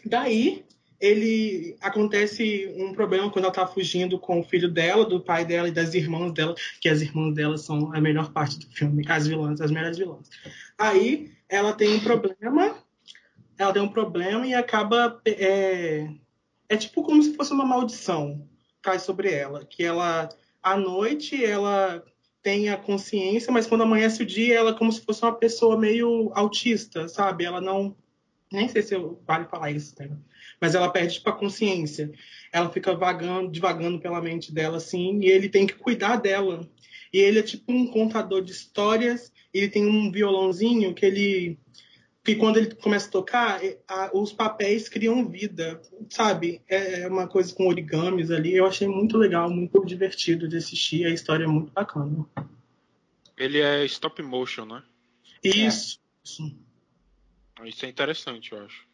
Daí 0.05 0.65
ele 1.01 1.77
acontece 1.81 2.73
um 2.77 2.93
problema 2.93 3.31
quando 3.31 3.44
ela 3.44 3.55
tá 3.55 3.66
fugindo 3.66 4.19
com 4.19 4.40
o 4.40 4.44
filho 4.44 4.69
dela, 4.69 5.05
do 5.05 5.20
pai 5.20 5.44
dela 5.44 5.69
e 5.69 5.73
das 5.73 5.94
irmãs 5.94 6.32
dela, 6.32 6.55
que 6.81 6.89
as 6.89 7.01
irmãs 7.01 7.35
dela 7.35 7.56
são 7.56 7.94
a 7.94 8.01
melhor 8.01 8.32
parte 8.32 8.59
do 8.59 8.66
filme, 8.74 9.05
as 9.09 9.27
vilãs, 9.27 9.60
as 9.60 9.70
melhores 9.70 9.97
vilãs. 9.97 10.28
Aí 10.77 11.31
ela 11.49 11.73
tem 11.73 11.95
um 11.95 12.01
problema, 12.01 12.77
ela 13.57 13.73
tem 13.73 13.83
um 13.83 13.89
problema 13.89 14.47
e 14.47 14.55
acaba 14.55 15.20
é, 15.25 16.09
é 16.69 16.77
tipo 16.77 17.03
como 17.03 17.23
se 17.23 17.35
fosse 17.35 17.53
uma 17.53 17.65
maldição. 17.65 18.47
cai 18.83 18.99
sobre 18.99 19.33
ela, 19.33 19.65
que 19.65 19.85
ela 19.85 20.29
à 20.62 20.77
noite 20.77 21.45
ela 21.45 22.05
tem 22.43 22.69
a 22.69 22.77
consciência, 22.77 23.53
mas 23.53 23.66
quando 23.66 23.83
amanhece 23.83 24.23
o 24.23 24.27
dia 24.27 24.59
ela 24.59 24.70
é 24.70 24.79
como 24.79 24.93
se 24.93 25.01
fosse 25.01 25.23
uma 25.23 25.35
pessoa 25.35 25.77
meio 25.79 26.31
autista, 26.35 27.09
sabe? 27.09 27.45
Ela 27.45 27.61
não 27.61 27.97
nem 28.51 28.69
sei 28.69 28.83
se 28.83 28.95
eu 28.95 29.23
vale 29.27 29.45
falar 29.47 29.70
isso, 29.70 29.95
né? 29.99 30.11
mas 30.61 30.75
ela 30.75 30.91
perde 30.91 31.15
tipo, 31.15 31.29
a 31.29 31.33
consciência. 31.33 32.11
Ela 32.53 32.70
fica 32.70 32.95
vagando, 32.95 33.51
divagando 33.51 34.01
pela 34.01 34.20
mente 34.20 34.53
dela 34.53 34.79
assim, 34.79 35.20
e 35.20 35.27
ele 35.27 35.49
tem 35.49 35.66
que 35.66 35.75
cuidar 35.75 36.16
dela. 36.16 36.69
E 37.13 37.19
ele 37.19 37.39
é 37.39 37.43
tipo 37.43 37.73
um 37.73 37.87
contador 37.87 38.43
de 38.43 38.53
histórias, 38.53 39.33
ele 39.53 39.69
tem 39.69 39.87
um 39.87 40.11
violãozinho 40.11 40.95
que 40.95 41.07
ele 41.07 41.59
que 42.25 42.35
quando 42.35 42.59
ele 42.59 42.75
começa 42.75 43.09
a 43.09 43.11
tocar, 43.11 43.65
é, 43.65 43.79
a, 43.89 44.11
os 44.13 44.35
papéis 44.35 44.87
criam 44.87 45.27
vida, 45.27 45.81
sabe? 46.11 46.61
É 46.69 47.09
uma 47.09 47.27
coisa 47.27 47.55
com 47.55 47.67
origamis 47.67 48.31
ali. 48.31 48.55
Eu 48.55 48.67
achei 48.67 48.87
muito 48.87 49.17
legal, 49.17 49.49
muito 49.49 49.83
divertido 49.87 50.47
de 50.47 50.59
assistir. 50.59 51.07
A 51.07 51.11
história 51.11 51.45
é 51.45 51.47
muito 51.47 51.73
bacana. 51.73 52.27
Ele 53.35 53.61
é 53.61 53.83
stop 53.87 54.23
motion, 54.23 54.67
né? 54.67 54.83
Isso. 55.43 55.99
É. 57.63 57.69
Isso 57.69 57.87
é 57.87 57.89
interessante, 57.89 58.53
eu 58.53 58.63
acho. 58.63 58.88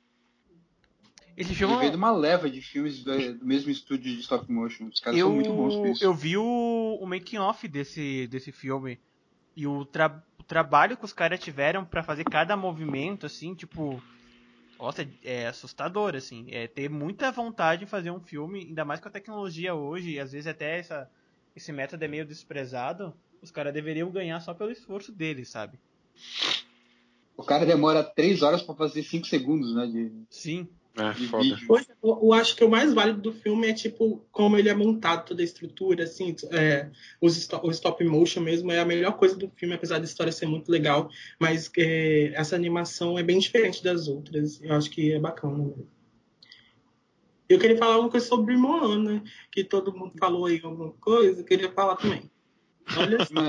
Esse 1.37 1.51
Ele 1.51 1.59
filme 1.59 1.77
veio 1.79 1.91
de 1.91 1.97
uma 1.97 2.13
leva 2.13 2.49
de 2.49 2.63
filmes 2.63 3.03
do, 3.03 3.13
mesmo 3.45 3.71
estúdio 3.71 4.15
de 4.15 4.21
stop 4.21 4.51
motion. 4.51 4.87
Os 4.87 5.01
caras 5.01 5.19
eu, 5.19 5.27
são 5.27 5.35
muito 5.35 5.53
bons 5.53 5.75
por 5.75 5.87
isso. 5.89 6.05
eu 6.05 6.15
vi 6.15 6.37
o, 6.37 6.99
o 7.01 7.07
making 7.07 7.39
off 7.39 7.67
desse, 7.67 8.27
desse 8.29 8.53
filme 8.53 9.01
e 9.57 9.67
o, 9.67 9.85
tra 9.85 10.23
o 10.39 10.43
trabalho 10.43 10.97
que 10.97 11.05
os 11.05 11.13
caras 11.13 11.41
tiveram 11.41 11.85
pra 11.85 12.03
fazer 12.03 12.25
cada 12.25 12.57
movimento, 12.57 13.27
assim, 13.27 13.55
tipo. 13.55 14.03
Nossa, 14.79 15.03
é, 15.03 15.09
é 15.25 15.47
assustador, 15.47 16.15
assim. 16.15 16.47
É 16.51 16.69
ter 16.69 16.89
muita 16.89 17.33
vontade 17.33 17.85
de 17.85 17.91
fazer 17.91 18.11
um 18.11 18.21
filme, 18.21 18.61
ainda 18.61 18.85
mais 18.85 19.01
com 19.01 19.09
a 19.09 19.13
tecnologia 19.13 19.75
hoje, 19.75 20.13
e 20.13 20.21
às 20.21 20.33
vezes 20.33 20.47
até 20.47 20.79
essa, 20.79 21.11
esse 21.57 21.73
método 21.73 22.05
é 22.05 22.09
meio 22.09 22.27
desprezado. 22.27 23.15
Os 23.43 23.51
caras 23.51 23.75
deveriam 23.75 24.11
ganhar 24.11 24.41
só 24.41 24.55
pelo 24.55 24.71
esforço 24.71 25.13
deles, 25.13 25.49
sabe? 25.49 25.79
O 27.37 27.43
cara 27.43 27.67
demora 27.67 28.03
3 28.03 28.43
horas 28.43 28.63
pra 28.63 28.75
fazer 28.75 29.03
5 29.03 29.27
segundos, 29.27 29.75
né? 29.75 29.87
De, 29.87 30.13
Sim. 30.31 30.69
É, 30.97 31.13
foda. 31.15 31.59
Eu, 32.03 32.21
eu 32.23 32.33
acho 32.33 32.55
que 32.55 32.63
o 32.63 32.71
mais 32.71 32.95
válido 32.95 33.21
do 33.21 33.33
filme 33.33 33.67
é 33.67 33.73
tipo 33.73 34.25
como 34.31 34.57
ele 34.57 34.69
é 34.69 34.75
montado, 34.75 35.27
toda 35.27 35.43
a 35.43 35.45
estrutura, 35.45 36.05
assim, 36.05 36.37
é, 36.53 36.89
os 37.21 37.49
o 37.63 37.71
stop 37.71 38.05
motion 38.05 38.41
mesmo 38.41 38.71
é 38.71 38.79
a 38.79 38.85
melhor 38.85 39.17
coisa 39.17 39.37
do 39.37 39.51
filme, 39.57 39.75
apesar 39.75 39.99
da 39.99 40.05
história 40.05 40.33
ser 40.33 40.47
muito 40.47 40.71
legal, 40.71 41.11
mas 41.41 41.71
é, 41.77 42.33
essa 42.35 42.55
animação 42.55 43.19
é 43.19 43.25
bem 43.25 43.41
diferente 43.41 43.83
das 43.83 44.07
outras. 44.07 44.63
Eu 44.63 44.75
acho 44.75 44.89
que 44.91 45.13
é 45.13 45.19
bacana. 45.19 45.59
mesmo. 45.59 45.89
Eu 47.49 47.59
queria 47.59 47.77
falar 47.77 47.99
uma 47.99 48.09
coisa 48.09 48.27
sobre 48.27 48.57
Moana, 48.57 49.23
que 49.51 49.65
todo 49.65 49.95
mundo 49.95 50.15
falou 50.19 50.47
aí 50.47 50.61
alguma 50.63 50.93
coisa, 50.93 51.41
eu 51.41 51.45
queria 51.45 51.71
falar 51.73 51.97
também. 51.97 52.31
Olha 52.97 53.25
só, 53.25 53.43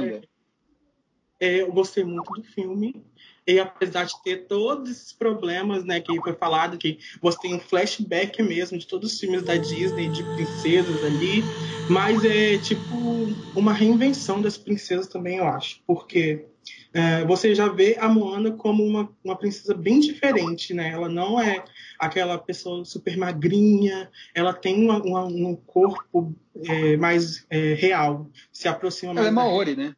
é, 1.40 1.62
eu 1.62 1.72
gostei 1.72 2.04
muito 2.04 2.32
do 2.34 2.44
filme. 2.44 3.06
E 3.48 3.60
apesar 3.60 4.06
de 4.06 4.14
ter 4.24 4.48
todos 4.48 4.90
esses 4.90 5.14
problemas, 5.14 5.84
né, 5.86 6.00
que 6.02 6.20
foi 6.20 6.34
falado, 6.34 6.78
que 6.78 6.98
você 7.22 7.38
tem 7.40 7.54
um 7.54 7.60
flashback 7.60 8.42
mesmo 8.42 8.78
de 8.78 8.88
todos 8.88 9.14
os 9.14 9.20
filmes 9.20 9.44
da 9.44 9.56
Disney, 9.56 10.10
de 10.10 10.24
princesas 10.24 11.04
ali, 11.04 11.52
mas 11.88 12.24
é 12.24 12.58
tipo 12.58 13.28
uma 13.56 13.72
reinvenção 13.72 14.42
das 14.42 14.58
princesas 14.58 15.08
também, 15.08 15.38
eu 15.38 15.48
acho. 15.48 15.80
Porque 15.86 16.46
é, 16.92 17.24
você 17.26 17.54
já 17.54 17.68
vê 17.68 17.96
a 18.00 18.08
Moana 18.10 18.52
como 18.52 18.84
uma, 18.84 19.16
uma 19.24 19.38
princesa 19.38 19.76
bem 19.76 20.00
diferente, 20.00 20.74
né? 20.74 20.90
Ela 20.90 21.08
não 21.08 21.40
é 21.40 21.64
aquela 22.00 22.40
pessoa 22.40 22.84
super 22.84 23.16
magrinha, 23.16 24.10
ela 24.34 24.54
tem 24.54 24.84
uma- 24.84 25.04
uma- 25.04 25.26
um 25.26 25.56
corpo 25.56 26.34
é, 26.64 26.98
mais 26.98 27.46
é, 27.50 27.74
real, 27.74 28.28
se 28.52 28.68
aproxima 28.68 29.12
Ela 29.12 29.22
mais 29.22 29.28
é 29.28 29.30
da 29.30 29.36
Maori, 29.36 29.76
né? 29.76 29.96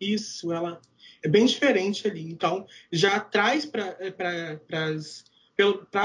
isso, 0.00 0.52
ela 0.52 0.80
é 1.22 1.28
bem 1.28 1.46
diferente 1.46 2.06
ali. 2.06 2.22
Então, 2.22 2.66
já 2.90 3.18
traz 3.20 3.66
para 3.66 3.96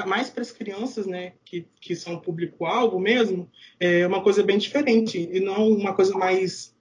mais 0.07 0.30
para 0.30 0.41
as 0.41 0.52
crianças, 0.52 1.06
né, 1.06 1.34
que, 1.45 1.68
que 1.80 1.95
são 1.95 2.19
público-alvo 2.19 2.99
mesmo, 2.99 3.49
é 3.80 4.06
uma 4.07 4.23
coisa 4.23 4.41
bem 4.41 4.57
diferente 4.57 5.30
e 5.31 5.40
não 5.40 5.69
uma 5.69 5.94
coisa 5.94 6.14
mais 6.18 6.73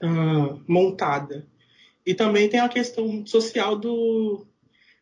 ah, 0.00 0.56
montada. 0.66 1.46
E 2.06 2.14
também 2.14 2.48
tem 2.48 2.60
a 2.60 2.68
questão 2.68 3.26
social 3.26 3.76
do, 3.76 4.46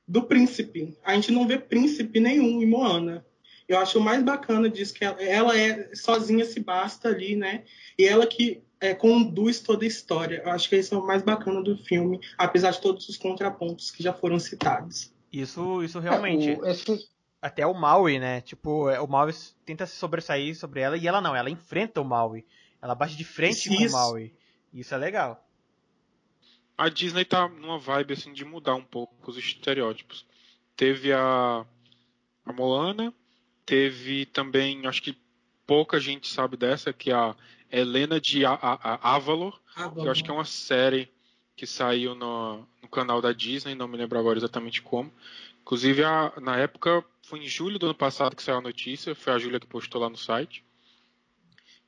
do 0.06 0.22
príncipe. 0.22 0.96
A 1.04 1.14
gente 1.14 1.32
não 1.32 1.46
vê 1.46 1.58
príncipe 1.58 2.20
nenhum 2.20 2.62
em 2.62 2.66
Moana. 2.66 3.26
Eu 3.68 3.78
acho 3.78 3.98
o 3.98 4.02
mais 4.02 4.22
bacana 4.22 4.68
disso 4.68 4.94
que 4.94 5.04
ela, 5.04 5.20
ela 5.22 5.58
é 5.58 5.94
sozinha 5.94 6.44
se 6.44 6.60
basta 6.60 7.08
ali, 7.08 7.34
né? 7.34 7.64
E 7.98 8.04
ela 8.04 8.26
que 8.26 8.62
é, 8.82 8.94
conduz 8.94 9.60
toda 9.60 9.84
a 9.84 9.88
história. 9.88 10.42
Eu 10.44 10.50
acho 10.50 10.68
que 10.68 10.74
esse 10.74 10.92
é 10.92 10.96
o 10.96 11.06
mais 11.06 11.22
bacana 11.22 11.62
do 11.62 11.76
filme, 11.76 12.20
apesar 12.36 12.72
de 12.72 12.80
todos 12.80 13.08
os 13.08 13.16
contrapontos 13.16 13.90
que 13.92 14.02
já 14.02 14.12
foram 14.12 14.38
citados. 14.38 15.12
Isso, 15.32 15.82
isso 15.82 15.98
realmente. 16.00 16.50
É, 16.50 16.58
o- 16.58 16.66
essa- 16.66 16.98
Até 17.40 17.66
o 17.66 17.72
Maui, 17.74 18.18
né? 18.18 18.40
Tipo, 18.40 18.88
é, 18.90 19.00
o 19.00 19.06
Maui 19.06 19.32
tenta 19.64 19.86
se 19.86 19.96
sobressair 19.96 20.54
sobre 20.56 20.80
ela 20.80 20.96
e 20.96 21.06
ela 21.08 21.20
não, 21.20 21.34
ela 21.34 21.48
enfrenta 21.50 22.00
o 22.00 22.04
Maui. 22.04 22.44
Ela 22.80 22.94
bate 22.94 23.16
de 23.16 23.24
frente 23.24 23.68
com 23.68 23.74
o 23.76 23.82
Isso. 23.82 23.94
Maui. 23.94 24.34
Isso 24.72 24.94
é 24.94 24.98
legal. 24.98 25.48
A 26.76 26.88
Disney 26.88 27.24
tá 27.24 27.48
numa 27.48 27.78
vibe 27.78 28.14
assim 28.14 28.32
de 28.32 28.44
mudar 28.44 28.74
um 28.74 28.84
pouco 28.84 29.30
os 29.30 29.36
estereótipos. 29.36 30.26
Teve 30.76 31.12
a, 31.12 31.64
a 32.44 32.52
Moana, 32.52 33.12
teve 33.64 34.26
também, 34.26 34.86
acho 34.86 35.02
que 35.02 35.16
pouca 35.66 36.00
gente 36.00 36.28
sabe 36.28 36.56
dessa, 36.56 36.92
que 36.92 37.10
é 37.10 37.14
a 37.14 37.36
Helena 37.72 38.20
de 38.20 38.44
A- 38.44 38.52
A- 38.52 38.78
A- 38.94 39.14
Avalor, 39.16 39.58
que 39.74 39.80
eu 40.06 40.10
acho 40.10 40.22
que 40.24 40.30
é 40.30 40.34
uma 40.34 40.44
série 40.44 41.10
que 41.56 41.66
saiu 41.66 42.14
no, 42.14 42.66
no 42.82 42.88
canal 42.88 43.20
da 43.22 43.32
Disney, 43.32 43.74
não 43.74 43.88
me 43.88 43.96
lembro 43.96 44.18
agora 44.18 44.38
exatamente 44.38 44.82
como. 44.82 45.12
Inclusive, 45.62 46.04
a- 46.04 46.32
na 46.40 46.56
época, 46.56 47.04
foi 47.22 47.40
em 47.40 47.46
julho 47.48 47.78
do 47.78 47.86
ano 47.86 47.94
passado 47.94 48.34
que 48.36 48.42
saiu 48.42 48.58
a 48.58 48.62
notícia, 48.62 49.14
foi 49.14 49.32
a 49.32 49.38
Júlia 49.38 49.60
que 49.60 49.66
postou 49.66 50.00
lá 50.00 50.08
no 50.10 50.16
site, 50.16 50.64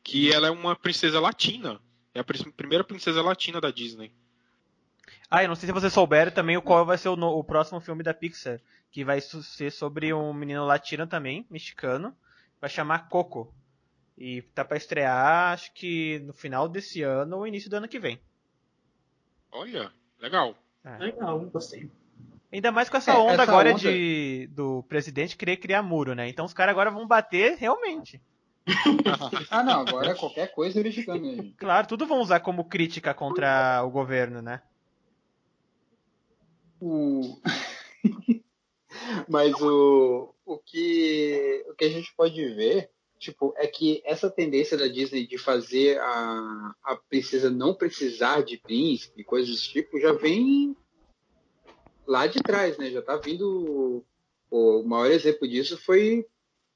que 0.02 0.32
ela 0.32 0.46
é 0.46 0.50
uma 0.50 0.76
princesa 0.76 1.18
latina. 1.20 1.80
É 2.14 2.20
a 2.20 2.24
primeira 2.24 2.84
princesa 2.84 3.20
latina 3.22 3.60
da 3.60 3.70
Disney. 3.70 4.12
Ah, 5.30 5.42
eu 5.42 5.48
não 5.48 5.56
sei 5.56 5.66
se 5.66 5.72
vocês 5.72 5.92
souberam 5.92 6.30
também 6.30 6.56
o 6.56 6.62
qual 6.62 6.84
vai 6.86 6.96
ser 6.96 7.08
o, 7.08 7.16
no- 7.16 7.36
o 7.36 7.42
próximo 7.42 7.80
filme 7.80 8.02
da 8.02 8.14
Pixar. 8.14 8.60
Que 8.92 9.04
vai 9.04 9.20
ser 9.20 9.72
sobre 9.72 10.14
um 10.14 10.32
menino 10.32 10.64
latino 10.64 11.06
também, 11.06 11.44
mexicano. 11.50 12.16
Vai 12.60 12.70
chamar 12.70 13.08
Coco. 13.08 13.52
E 14.16 14.42
tá 14.42 14.64
pra 14.64 14.76
estrear, 14.76 15.52
acho 15.52 15.72
que 15.74 16.20
no 16.20 16.32
final 16.32 16.68
desse 16.68 17.02
ano 17.02 17.38
ou 17.38 17.46
início 17.46 17.68
do 17.68 17.76
ano 17.76 17.88
que 17.88 17.98
vem. 17.98 18.20
Olha, 19.50 19.92
legal. 20.20 20.56
Legal, 20.98 21.40
gostei. 21.46 21.90
Ainda 22.52 22.70
mais 22.70 22.88
com 22.88 22.96
essa 22.96 23.12
É, 23.12 23.16
onda 23.16 23.32
essa 23.32 23.42
agora 23.42 23.70
onda- 23.70 23.78
de 23.80 24.48
do 24.52 24.82
presidente 24.84 25.36
querer 25.36 25.56
criar 25.56 25.82
muro, 25.82 26.14
né? 26.14 26.28
Então 26.28 26.44
os 26.44 26.52
caras 26.52 26.72
agora 26.72 26.90
vão 26.90 27.06
bater 27.06 27.56
realmente. 27.56 28.20
Ah, 29.50 29.62
não, 29.62 29.80
agora 29.80 30.14
qualquer 30.14 30.50
coisa 30.52 30.78
ele 30.80 30.90
gigante, 30.90 31.20
né, 31.26 31.34
gente? 31.36 31.54
Claro, 31.56 31.86
tudo 31.86 32.06
vão 32.06 32.20
usar 32.20 32.40
como 32.40 32.64
crítica 32.64 33.12
contra 33.12 33.82
o 33.84 33.90
governo, 33.90 34.40
né? 34.40 34.62
O... 36.80 37.38
Mas 39.28 39.52
o, 39.60 40.34
o, 40.46 40.58
que, 40.58 41.64
o 41.68 41.74
que 41.74 41.84
a 41.84 41.88
gente 41.90 42.14
pode 42.16 42.42
ver 42.54 42.90
tipo, 43.24 43.54
é 43.56 43.66
que 43.66 44.02
essa 44.04 44.30
tendência 44.30 44.76
da 44.76 44.86
Disney 44.86 45.26
de 45.26 45.38
fazer 45.38 45.98
a, 46.00 46.74
a 46.84 46.96
princesa 46.96 47.50
não 47.50 47.74
precisar 47.74 48.42
de 48.42 48.58
príncipe, 48.58 49.24
coisas 49.24 49.50
desse 49.50 49.68
tipo, 49.70 50.00
já 50.00 50.12
vem 50.12 50.76
lá 52.06 52.26
de 52.26 52.42
trás, 52.42 52.76
né? 52.78 52.90
Já 52.90 53.02
tá 53.02 53.16
vindo. 53.16 54.04
O 54.50 54.82
maior 54.84 55.10
exemplo 55.10 55.48
disso 55.48 55.76
foi 55.78 56.26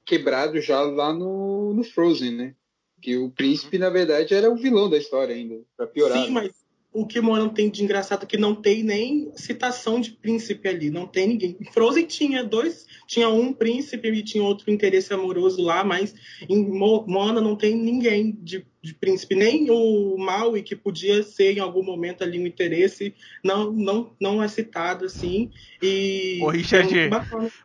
quebrado 0.05 0.59
já 0.59 0.81
lá 0.81 1.13
no, 1.13 1.73
no 1.73 1.83
Frozen, 1.83 2.35
né? 2.35 2.55
Que 3.01 3.15
o 3.15 3.29
príncipe, 3.31 3.77
na 3.77 3.89
verdade, 3.89 4.33
era 4.33 4.49
o 4.49 4.57
vilão 4.57 4.89
da 4.89 4.97
história 4.97 5.33
ainda, 5.33 5.61
pra 5.77 5.87
piorar. 5.87 6.17
Sim, 6.25 6.33
né? 6.33 6.41
mas 6.41 6.58
o 6.91 7.05
que 7.05 7.21
Moana 7.21 7.49
tem 7.49 7.69
de 7.69 7.83
engraçado 7.83 8.23
é 8.23 8.25
que 8.25 8.37
não 8.37 8.55
tem 8.55 8.83
nem 8.83 9.31
citação 9.35 9.99
de 10.01 10.11
príncipe 10.11 10.67
ali, 10.67 10.89
não 10.89 11.05
tem 11.05 11.27
ninguém. 11.27 11.57
Frozen 11.71 12.05
tinha 12.05 12.43
dois, 12.43 12.87
tinha 13.07 13.29
um 13.29 13.53
príncipe 13.53 14.07
e 14.09 14.23
tinha 14.23 14.43
outro 14.43 14.71
interesse 14.71 15.13
amoroso 15.13 15.61
lá, 15.61 15.83
mas 15.83 16.15
em 16.49 16.65
Mo- 16.67 17.05
Moana 17.07 17.39
não 17.39 17.55
tem 17.55 17.75
ninguém 17.75 18.35
de, 18.41 18.65
de 18.81 18.93
príncipe, 18.95 19.35
nem 19.35 19.69
o 19.69 20.17
Maui 20.17 20.63
que 20.63 20.75
podia 20.75 21.21
ser 21.21 21.57
em 21.57 21.59
algum 21.59 21.83
momento 21.83 22.23
ali 22.23 22.39
um 22.39 22.47
interesse, 22.47 23.13
não 23.43 23.71
não 23.71 24.15
não 24.19 24.41
é 24.41 24.47
citado 24.47 25.05
assim. 25.05 25.51
E 25.81 26.39
Ô, 26.41 26.49
Richard, 26.49 26.97
é 26.97 27.09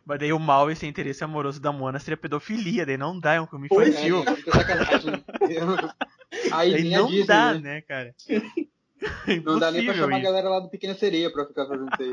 mas 0.05 0.19
daí 0.19 0.33
o 0.33 0.39
mal 0.39 0.69
esse 0.69 0.85
interesse 0.85 1.23
amoroso 1.23 1.59
da 1.59 1.71
Moana 1.71 1.97
seria 1.99 2.15
pedofilia, 2.15 2.85
daí 2.85 2.97
não 2.97 3.19
dá, 3.19 3.33
é 3.33 3.41
um 3.41 3.47
filme 3.47 3.67
Pois 3.69 3.89
infantil. 3.89 4.23
É, 4.23 4.35
fica 4.35 4.51
sacanagem. 4.51 5.23
Aí 6.51 6.71
daí 6.71 6.83
nem 6.83 6.95
a 6.95 6.99
não 6.99 7.07
Disney, 7.07 7.25
dá, 7.25 7.53
né? 7.53 7.59
né, 7.59 7.81
cara? 7.81 8.13
Não 9.43 9.59
dá 9.59 9.71
nem 9.71 9.85
pra 9.85 9.93
chamar 9.93 10.15
a 10.15 10.19
isso. 10.19 10.25
galera 10.27 10.49
lá 10.49 10.59
do 10.59 10.69
Pequena 10.69 10.95
Sereia 10.95 11.31
pra 11.31 11.45
ficar 11.45 11.65
fazendo 11.67 11.89
isso 11.93 12.01
aí. 12.03 12.11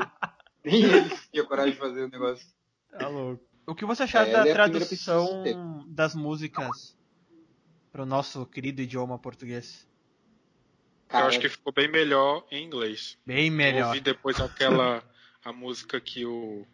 Nem 0.63 0.83
eles 0.83 1.29
tinham 1.31 1.45
coragem 1.45 1.73
de 1.73 1.77
fazer 1.79 2.05
o 2.05 2.09
negócio. 2.09 2.47
Tá 2.97 3.07
louco. 3.07 3.43
O 3.65 3.73
que 3.75 3.85
você 3.85 4.03
acharam 4.03 4.29
É, 4.29 4.33
da 4.33 4.47
é 4.47 4.51
a 4.51 4.53
tradução 4.53 5.43
das 5.87 6.13
músicas 6.15 6.95
pro 7.91 8.05
nosso 8.05 8.45
querido 8.45 8.81
idioma 8.81 9.17
português. 9.17 9.87
Eu 11.11 11.19
acho 11.19 11.39
que 11.39 11.47
ficou 11.47 11.71
bem 11.71 11.87
melhor 11.87 12.43
em 12.51 12.65
inglês. 12.65 13.17
Bem 13.25 13.47
Eu 13.47 13.51
melhor. 13.53 13.87
ouvi 13.87 13.99
depois 14.01 14.39
aquela 14.39 15.03
a 15.45 15.53
música 15.53 15.99
que 16.01 16.25
o 16.25 16.65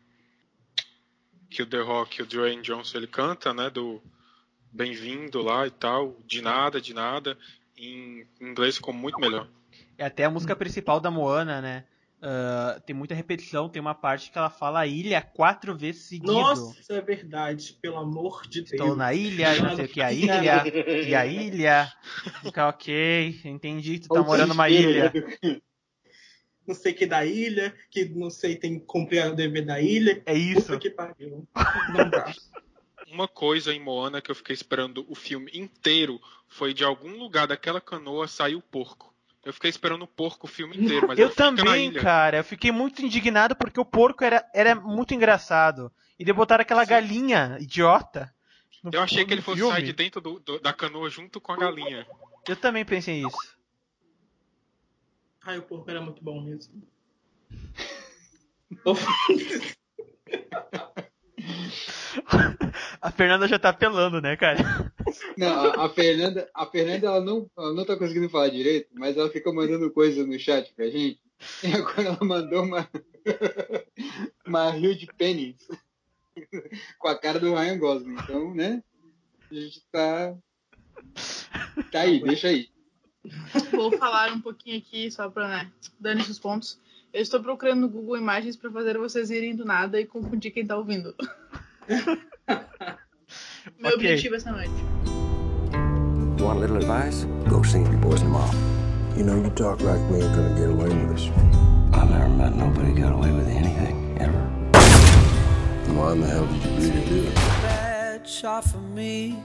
que 1.50 1.64
o 1.64 1.66
The 1.66 1.82
Rock, 1.82 2.22
o 2.22 2.26
Dwayne 2.28 2.62
Johnson 2.62 2.98
ele 3.00 3.08
canta, 3.08 3.54
né, 3.54 3.70
do 3.72 4.02
Bem-vindo 4.72 5.42
lá 5.42 5.66
e 5.66 5.72
tal, 5.72 6.16
de 6.26 6.44
nada, 6.44 6.80
de 6.80 6.94
nada, 6.94 7.36
em 7.76 8.26
inglês 8.40 8.76
ficou 8.76 8.94
muito 8.94 9.20
melhor. 9.20 9.48
É 10.00 10.06
até 10.06 10.24
a 10.24 10.30
música 10.30 10.56
principal 10.56 11.00
da 11.00 11.12
Moana, 11.12 11.62
né? 11.62 11.84
Ah, 12.22 12.82
tem 12.86 12.96
muita 12.96 13.16
repetição, 13.16 13.70
tem 13.70 13.82
uma 13.82 13.96
parte 13.96 14.32
que 14.32 14.38
ela 14.38 14.50
fala 14.50 14.86
ilha 14.86 15.22
quatro 15.22 15.76
vezes 15.76 16.04
seguido. 16.04 16.34
Nossa, 16.34 16.80
isso 16.80 16.92
é 16.92 17.02
verdade, 17.02 17.78
pelo 17.82 17.98
amor 17.98 18.44
de 18.44 18.62
Deus. 18.62 18.72
Estou 18.72 18.96
na 18.96 19.14
ilha, 19.14 19.56
e 19.56 19.62
não 19.62 19.76
sei 19.76 19.86
o 19.86 19.88
que, 19.88 20.02
a 20.02 20.12
ilha, 20.12 20.64
e 21.08 21.16
a 21.16 21.26
ilha. 21.28 21.94
Fica 22.42 22.68
ok, 22.68 23.42
entendi, 23.46 24.00
tu 24.00 24.10
tá 24.10 24.22
morando 24.22 24.50
numa 24.50 24.70
ilha. 24.70 25.12
Não 26.68 26.76
sei 26.76 26.92
o 26.92 26.96
que 26.96 27.08
da 27.08 27.26
ilha, 27.26 27.76
que 27.90 28.06
não 28.10 28.30
sei, 28.30 28.56
tem 28.56 28.78
que 28.78 28.86
cumprir 28.86 29.26
o 29.26 29.34
dever 29.34 29.66
da 29.66 29.82
ilha. 29.82 30.22
É 30.24 30.36
isso. 30.36 30.68
Puta 30.68 30.78
que 30.78 30.92
pariu. 30.92 31.48
Não 31.92 32.10
dá. 32.12 32.32
Uma 33.12 33.28
coisa 33.28 33.74
em 33.74 33.80
Moana 33.80 34.22
que 34.22 34.30
eu 34.30 34.36
fiquei 34.36 34.54
esperando 34.54 35.04
o 35.10 35.16
filme 35.16 35.50
inteiro 35.52 36.22
foi 36.48 36.72
de 36.72 36.84
algum 36.84 37.18
lugar 37.18 37.48
daquela 37.48 37.82
canoa 37.82 38.28
sair 38.28 38.54
o 38.54 38.62
porco. 38.62 39.12
Eu 39.46 39.54
fiquei 39.54 39.70
esperando 39.70 40.02
o 40.04 40.08
porco 40.08 40.46
o 40.46 40.50
filme 40.50 40.78
inteiro, 40.78 41.08
mas 41.08 41.18
Eu 41.18 41.30
na 41.30 41.36
também, 41.36 41.92
cara. 41.94 42.38
Eu 42.38 42.44
fiquei 42.44 42.72
muito 42.72 43.02
indignado 43.02 43.56
porque 43.56 43.80
o 43.80 43.86
porco 43.86 44.24
era, 44.24 44.46
era 44.54 44.76
muito 44.76 45.14
engraçado. 45.14 45.92
E 46.20 46.26
de 46.26 46.34
botar 46.34 46.60
aquela 46.60 46.84
galinha 46.84 47.58
idiota. 47.60 48.34
no 48.84 48.92
Eu 48.94 49.02
achei 49.02 49.26
que 49.26 49.34
ele 49.34 49.42
fosse 49.42 49.60
filme. 49.60 49.74
sair 49.74 49.84
de 49.86 49.94
dentro 49.94 50.20
do- 50.22 50.40
do- 50.40 50.60
da 50.60 50.74
canoa 50.74 51.10
junto 51.10 51.40
com 51.40 51.52
a 51.54 51.58
galinha. 51.58 52.06
Eu 52.48 52.56
também 52.58 52.84
pensei 52.86 53.24
nisso. 53.24 53.58
Ai, 55.46 55.58
o 55.58 55.64
porco 55.64 55.90
era 55.90 56.02
muito 56.02 56.22
bom 56.24 56.42
mesmo. 56.42 56.84
A 63.02 63.12
Fernanda 63.12 63.48
já 63.48 63.58
tá 63.58 63.70
apelando, 63.70 64.22
né, 64.22 64.36
cara? 64.36 64.58
Não, 65.38 65.48
a, 65.48 65.86
a 65.86 65.90
Fernanda, 65.90 66.50
a 66.54 66.66
Fernanda 66.66 67.08
ela 67.08 67.22
não, 67.22 67.50
ela 67.58 67.74
não 67.74 67.86
tá 67.86 67.96
conseguindo 67.96 68.30
falar 68.30 68.50
direito, 68.50 68.90
mas 68.94 69.18
ela 69.18 69.30
fica 69.30 69.52
mandando 69.52 69.92
coisa 69.92 70.26
no 70.26 70.40
chat 70.40 70.74
pra 70.74 70.88
gente. 70.88 71.20
E 71.64 71.68
agora 71.74 72.04
ela 72.04 72.20
mandou 72.22 72.64
uma 72.64 72.90
uma 74.46 74.72
rio 74.72 74.96
de 74.96 75.08
pênis 75.08 75.56
com 76.98 77.08
a 77.08 77.18
cara 77.18 77.40
do 77.40 77.54
Ryan 77.54 77.78
Gosling. 77.78 78.14
Então, 78.14 78.54
né? 78.54 78.84
A 79.50 79.54
gente 79.56 79.82
tá 79.92 80.36
tá 81.92 82.02
aí, 82.02 82.22
deixa 82.22 82.50
aí. 82.50 82.70
Vou 83.72 83.98
falar 83.98 84.32
um 84.34 84.42
pouquinho 84.42 84.78
aqui, 84.78 85.12
só 85.12 85.30
pra, 85.30 85.48
né, 85.48 85.72
esses 86.20 86.40
pontos. 86.40 86.80
Eu 87.12 87.22
estou 87.22 87.42
procurando 87.42 87.82
no 87.82 87.90
Google 87.90 88.18
Imagens 88.18 88.56
pra 88.56 88.72
fazer 88.72 88.98
vocês 88.98 89.30
irem 89.32 89.56
do 89.56 89.66
nada 89.66 90.00
e 90.00 90.06
confundir 90.06 90.52
quem 90.52 90.66
tá 90.66 90.78
ouvindo. 90.78 91.16
Meu 93.78 93.92
Ok. 93.92 93.96
objetivo 94.00 94.36
essa 94.36 94.52
noite. 94.52 94.72
Want 96.40 96.58
a 96.58 96.62
little 96.62 96.78
advice? 96.78 97.26
Go 97.50 97.62
see 97.64 97.80
your 97.82 97.98
boys 97.98 98.22
tomorrow. 98.22 98.50
You 99.16 99.24
know, 99.26 99.36
you 99.36 99.50
talk 99.52 99.82
like 99.82 100.00
we 100.10 100.22
ain't 100.22 100.34
gonna 100.36 100.56
get 100.56 100.70
away 100.70 100.88
with 100.88 101.16
this. 101.16 101.30
I've 101.94 102.10
never 102.10 102.30
met 102.30 102.56
nobody 102.56 102.94
got 102.94 103.12
away 103.12 103.32
with 103.32 103.48
anything, 103.50 104.18
ever. 104.20 104.40
Why 105.94 106.14
in 106.14 106.22
the 106.22 106.28
hell 106.28 106.46
did 106.48 106.84
you 106.84 106.92
to 106.92 107.10
do 107.10 107.28
it? 107.28 107.36
bad 107.62 108.28
shot 108.28 108.64
for 108.64 108.78
me. 108.80 109.38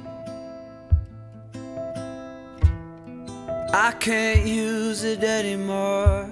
I 3.72 3.90
can't 3.98 4.46
use 4.46 5.02
it 5.02 5.24
anymore. 5.24 6.28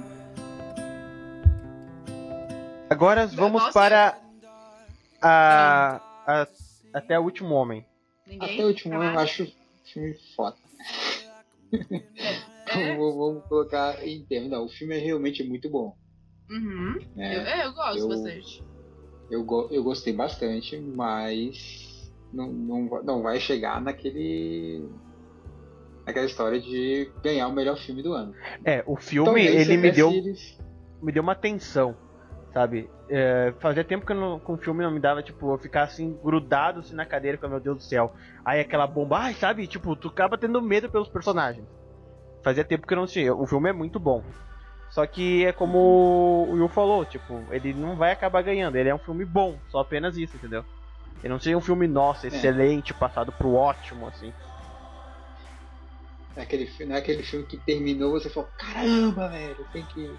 Agora 2.88 3.26
vamos 3.26 3.72
para 3.72 4.14
a, 5.22 6.00
a- 6.28 6.46
até 6.92 7.18
o 7.18 7.22
último 7.22 7.54
homem. 7.54 7.84
Até 8.40 8.64
o 8.64 8.68
último 8.68 8.94
ano 8.94 9.14
eu 9.14 9.18
acho 9.18 9.44
o 9.44 9.48
filme 9.92 10.14
foda. 10.36 10.56
Vamos- 12.74 13.14
Vamos 13.16 13.44
colocar 13.46 14.06
em 14.06 14.24
termos. 14.24 14.50
Não, 14.50 14.64
o 14.64 14.68
filme 14.68 14.96
é 14.96 14.98
realmente 14.98 15.42
muito 15.42 15.68
bom. 15.68 15.94
Uhum. 16.50 16.98
É, 17.16 17.36
eu, 17.36 17.40
é, 17.42 17.66
eu 17.66 17.72
gosto 17.72 17.98
eu- 17.98 18.08
bastante. 18.08 18.64
Eu, 19.30 19.44
go- 19.44 19.68
eu 19.70 19.82
gostei 19.82 20.12
bastante, 20.12 20.76
mas 20.78 22.12
não, 22.32 22.52
não, 22.52 23.02
não 23.02 23.22
vai 23.22 23.40
chegar 23.40 23.80
naquele. 23.80 24.88
naquela 26.06 26.26
história 26.26 26.60
de 26.60 27.10
ganhar 27.22 27.48
o 27.48 27.52
melhor 27.52 27.76
filme 27.78 28.02
do 28.02 28.12
ano. 28.12 28.34
É, 28.64 28.82
o 28.86 28.96
filme, 28.96 29.24
Talvez 29.26 29.68
ele 29.68 29.76
me 29.78 29.90
deu, 29.90 30.10
me 31.02 31.12
deu 31.12 31.22
uma 31.22 31.34
tensão, 31.34 31.96
sabe? 32.52 32.90
É, 33.08 33.52
fazia 33.60 33.84
tempo 33.84 34.06
que 34.06 34.12
eu 34.12 34.16
não, 34.16 34.38
com 34.38 34.54
o 34.54 34.58
filme 34.58 34.82
não 34.82 34.90
me 34.90 35.00
dava, 35.00 35.22
tipo, 35.22 35.52
eu 35.52 35.58
ficar 35.58 35.82
assim, 35.82 36.18
grudado 36.22 36.80
assim, 36.80 36.94
na 36.94 37.06
cadeira, 37.06 37.38
com 37.38 37.48
meu 37.48 37.60
Deus 37.60 37.76
do 37.78 37.82
céu. 37.82 38.14
Aí 38.44 38.60
aquela 38.60 38.86
bomba, 38.86 39.18
ai, 39.18 39.34
sabe? 39.34 39.66
Tipo, 39.66 39.96
tu 39.96 40.08
acaba 40.08 40.38
tendo 40.38 40.60
medo 40.60 40.90
pelos 40.90 41.08
personagens. 41.08 41.66
Fazia 42.42 42.64
tempo 42.64 42.86
que 42.86 42.92
eu 42.92 42.98
não 42.98 43.06
tinha. 43.06 43.34
O 43.34 43.46
filme 43.46 43.70
é 43.70 43.72
muito 43.72 43.98
bom. 44.00 44.22
Só 44.90 45.06
que 45.06 45.44
é 45.46 45.52
como 45.52 45.78
o 45.78 46.52
Will 46.52 46.68
falou, 46.68 47.04
tipo, 47.04 47.42
ele 47.50 47.72
não 47.72 47.96
vai 47.96 48.12
acabar 48.12 48.42
ganhando. 48.42 48.76
Ele 48.76 48.90
é 48.90 48.94
um 48.94 48.98
filme 48.98 49.24
bom, 49.24 49.58
só 49.68 49.80
apenas 49.80 50.18
isso, 50.18 50.36
entendeu? 50.36 50.64
Ele 51.22 51.32
não 51.32 51.38
seria 51.40 51.56
um 51.56 51.62
filme, 51.62 51.86
nossa, 51.86 52.26
excelente, 52.26 52.92
passado 52.92 53.32
pro 53.32 53.54
ótimo, 53.54 54.06
assim. 54.08 54.32
É 56.36 56.42
aquele, 56.42 56.68
não 56.86 56.96
é 56.96 56.98
aquele 56.98 57.22
filme 57.22 57.46
que 57.46 57.56
terminou, 57.58 58.10
você 58.10 58.28
falou, 58.28 58.50
caramba, 58.58 59.28
velho, 59.28 59.66
tem 59.72 59.84
que. 59.84 60.14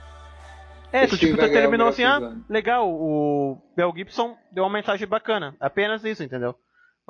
É, 0.93 1.07
tu, 1.07 1.17
tipo, 1.17 1.35
tu 1.35 1.49
terminou 1.49 1.87
assim, 1.87 2.03
ah, 2.03 2.37
legal, 2.47 2.87
o 2.87 3.59
Mel 3.75 3.91
Gibson 3.95 4.37
deu 4.51 4.63
uma 4.63 4.69
mensagem 4.69 5.07
bacana. 5.07 5.55
Apenas 5.59 6.03
isso, 6.03 6.23
entendeu? 6.23 6.55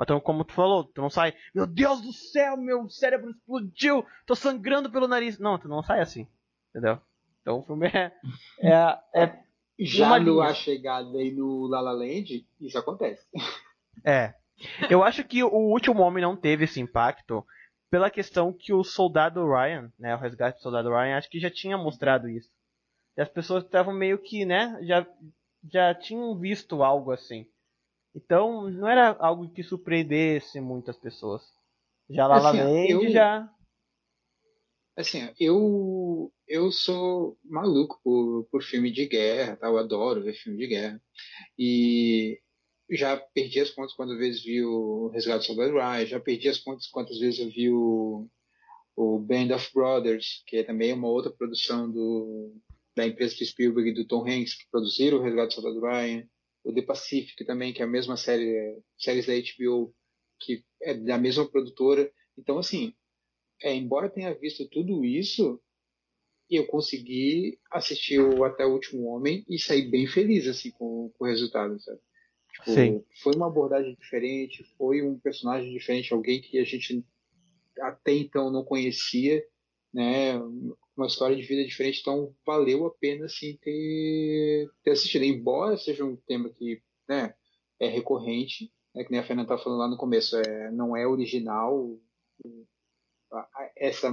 Então, 0.00 0.18
como 0.18 0.42
tu 0.42 0.54
falou, 0.54 0.84
tu 0.84 1.02
não 1.02 1.10
sai, 1.10 1.34
meu 1.54 1.66
Deus 1.66 2.00
do 2.00 2.10
céu, 2.10 2.56
meu 2.56 2.88
cérebro 2.88 3.30
explodiu, 3.30 4.04
tô 4.26 4.34
sangrando 4.34 4.90
pelo 4.90 5.06
nariz. 5.06 5.38
Não, 5.38 5.58
tu 5.58 5.68
não 5.68 5.82
sai 5.82 6.00
assim, 6.00 6.26
entendeu? 6.70 6.98
Então 7.42 7.58
o 7.58 7.62
filme 7.62 7.86
é. 7.88 8.10
é, 8.58 8.98
é 9.14 9.38
Já 9.78 10.18
no. 10.18 10.40
A 10.40 10.54
Chegada 10.54 11.22
e 11.22 11.30
no 11.30 11.66
La 11.66 11.82
La 11.82 11.92
Land, 11.92 12.46
isso 12.60 12.78
acontece. 12.78 13.26
É. 14.04 14.34
Eu 14.90 15.04
acho 15.04 15.22
que 15.22 15.42
o 15.44 15.48
último 15.48 16.02
homem 16.02 16.20
não 16.20 16.36
teve 16.36 16.64
esse 16.64 16.80
impacto 16.80 17.46
pela 17.88 18.10
questão 18.10 18.52
que 18.52 18.72
o 18.72 18.82
soldado 18.82 19.46
Ryan, 19.46 19.90
né, 19.96 20.16
o 20.16 20.18
resgate 20.18 20.58
do 20.58 20.62
soldado 20.62 20.88
Ryan, 20.88 21.16
acho 21.16 21.30
que 21.30 21.38
já 21.38 21.48
tinha 21.48 21.78
mostrado 21.78 22.28
isso. 22.28 22.50
E 23.16 23.22
as 23.22 23.28
pessoas 23.28 23.64
estavam 23.64 23.94
meio 23.94 24.18
que, 24.18 24.44
né, 24.44 24.78
já 24.82 25.06
já 25.72 25.94
tinham 25.94 26.38
visto 26.38 26.82
algo 26.82 27.10
assim. 27.10 27.46
Então, 28.14 28.70
não 28.70 28.86
era 28.86 29.16
algo 29.18 29.48
que 29.50 29.62
surpreendesse 29.62 30.60
muitas 30.60 30.96
pessoas. 30.96 31.42
Já 32.08 32.26
La 32.26 32.36
Assim, 32.36 32.58
Land 32.58 32.90
eu- 32.90 33.10
já 33.10 33.50
Assim, 34.96 35.28
eu, 35.40 36.32
eu 36.46 36.70
sou 36.70 37.36
maluco 37.44 37.98
por, 38.04 38.44
por 38.44 38.62
filme 38.62 38.92
de 38.92 39.06
guerra, 39.06 39.56
tá? 39.56 39.66
eu 39.66 39.76
adoro 39.76 40.22
ver 40.22 40.34
filme 40.34 40.56
de 40.58 40.68
guerra. 40.68 41.02
E 41.58 42.40
já 42.90 43.16
perdi 43.16 43.58
as 43.58 43.70
contas 43.70 43.92
quantas 43.94 44.16
vezes 44.18 44.44
vi 44.44 44.62
o 44.64 45.08
Resgate 45.08 45.38
do 45.40 45.44
Soldado 45.46 45.72
Ryan, 45.72 46.06
já 46.06 46.20
perdi 46.20 46.48
as 46.48 46.58
contas 46.60 46.86
quantas 46.86 47.18
vezes 47.18 47.40
eu 47.40 47.48
vi 47.50 47.70
o, 47.72 48.28
o 48.94 49.18
Band 49.18 49.52
of 49.56 49.68
Brothers, 49.74 50.44
que 50.46 50.58
é 50.58 50.62
também 50.62 50.92
uma 50.92 51.08
outra 51.08 51.32
produção 51.32 51.90
do, 51.90 52.54
da 52.96 53.06
empresa 53.06 53.34
de 53.34 53.46
Spielberg 53.46 53.90
e 53.90 53.94
do 53.94 54.06
Tom 54.06 54.28
Hanks, 54.28 54.54
que 54.54 54.70
produziram 54.70 55.18
o 55.18 55.22
Resgate 55.22 55.56
do 55.56 55.62
Soldado 55.62 55.80
Ryan. 55.80 56.28
O 56.62 56.72
The 56.72 56.82
Pacific 56.82 57.44
também, 57.44 57.72
que 57.72 57.82
é 57.82 57.84
a 57.84 57.88
mesma 57.88 58.16
série, 58.16 58.78
séries 58.98 59.26
da 59.26 59.32
HBO, 59.34 59.94
que 60.40 60.64
é 60.80 60.94
da 60.94 61.18
mesma 61.18 61.48
produtora. 61.50 62.10
Então, 62.38 62.58
assim, 62.58 62.94
é, 63.62 63.74
embora 63.74 64.10
tenha 64.10 64.34
visto 64.34 64.68
tudo 64.68 65.04
isso, 65.04 65.60
eu 66.50 66.66
consegui 66.66 67.58
assistir 67.70 68.20
o 68.20 68.44
Até 68.44 68.64
o 68.64 68.72
Último 68.72 69.06
Homem 69.06 69.44
e 69.48 69.58
sair 69.58 69.90
bem 69.90 70.06
feliz 70.06 70.46
assim 70.46 70.70
com, 70.70 71.10
com 71.16 71.24
o 71.24 71.28
resultado, 71.28 71.78
sabe? 71.80 72.00
Tipo, 72.52 72.70
Sim. 72.70 73.04
Foi 73.22 73.34
uma 73.34 73.48
abordagem 73.48 73.96
diferente, 73.98 74.64
foi 74.78 75.02
um 75.02 75.18
personagem 75.18 75.72
diferente, 75.72 76.12
alguém 76.12 76.40
que 76.40 76.58
a 76.58 76.64
gente 76.64 77.04
até 77.80 78.12
então 78.12 78.50
não 78.50 78.64
conhecia, 78.64 79.44
né? 79.92 80.34
Uma 80.96 81.06
história 81.06 81.36
de 81.36 81.42
vida 81.42 81.64
diferente, 81.64 82.00
então 82.00 82.34
valeu 82.46 82.86
a 82.86 82.90
pena 82.90 83.26
assim 83.26 83.56
ter, 83.60 84.70
ter 84.82 84.92
assistido. 84.92 85.24
Embora 85.24 85.76
seja 85.76 86.04
um 86.04 86.16
tema 86.16 86.48
que, 86.50 86.80
né, 87.08 87.34
é 87.80 87.88
recorrente, 87.88 88.72
né, 88.94 89.02
que 89.04 89.10
nem 89.10 89.20
a 89.20 89.24
Fernanda 89.24 89.46
estava 89.46 89.62
falando 89.62 89.80
lá 89.80 89.88
no 89.88 89.96
começo, 89.96 90.36
é, 90.36 90.70
não 90.70 90.96
é 90.96 91.06
original, 91.06 91.98
essa 93.76 94.08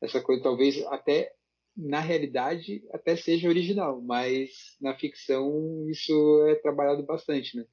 essa 0.00 0.20
coisa 0.20 0.42
talvez 0.42 0.84
até 0.86 1.32
na 1.76 1.98
realidade 1.98 2.84
até 2.92 3.16
seja 3.16 3.48
original, 3.48 4.00
mas 4.00 4.76
na 4.80 4.94
ficção 4.94 5.84
isso 5.88 6.46
é 6.46 6.54
trabalhado 6.54 7.02
bastante, 7.02 7.56
né? 7.56 7.64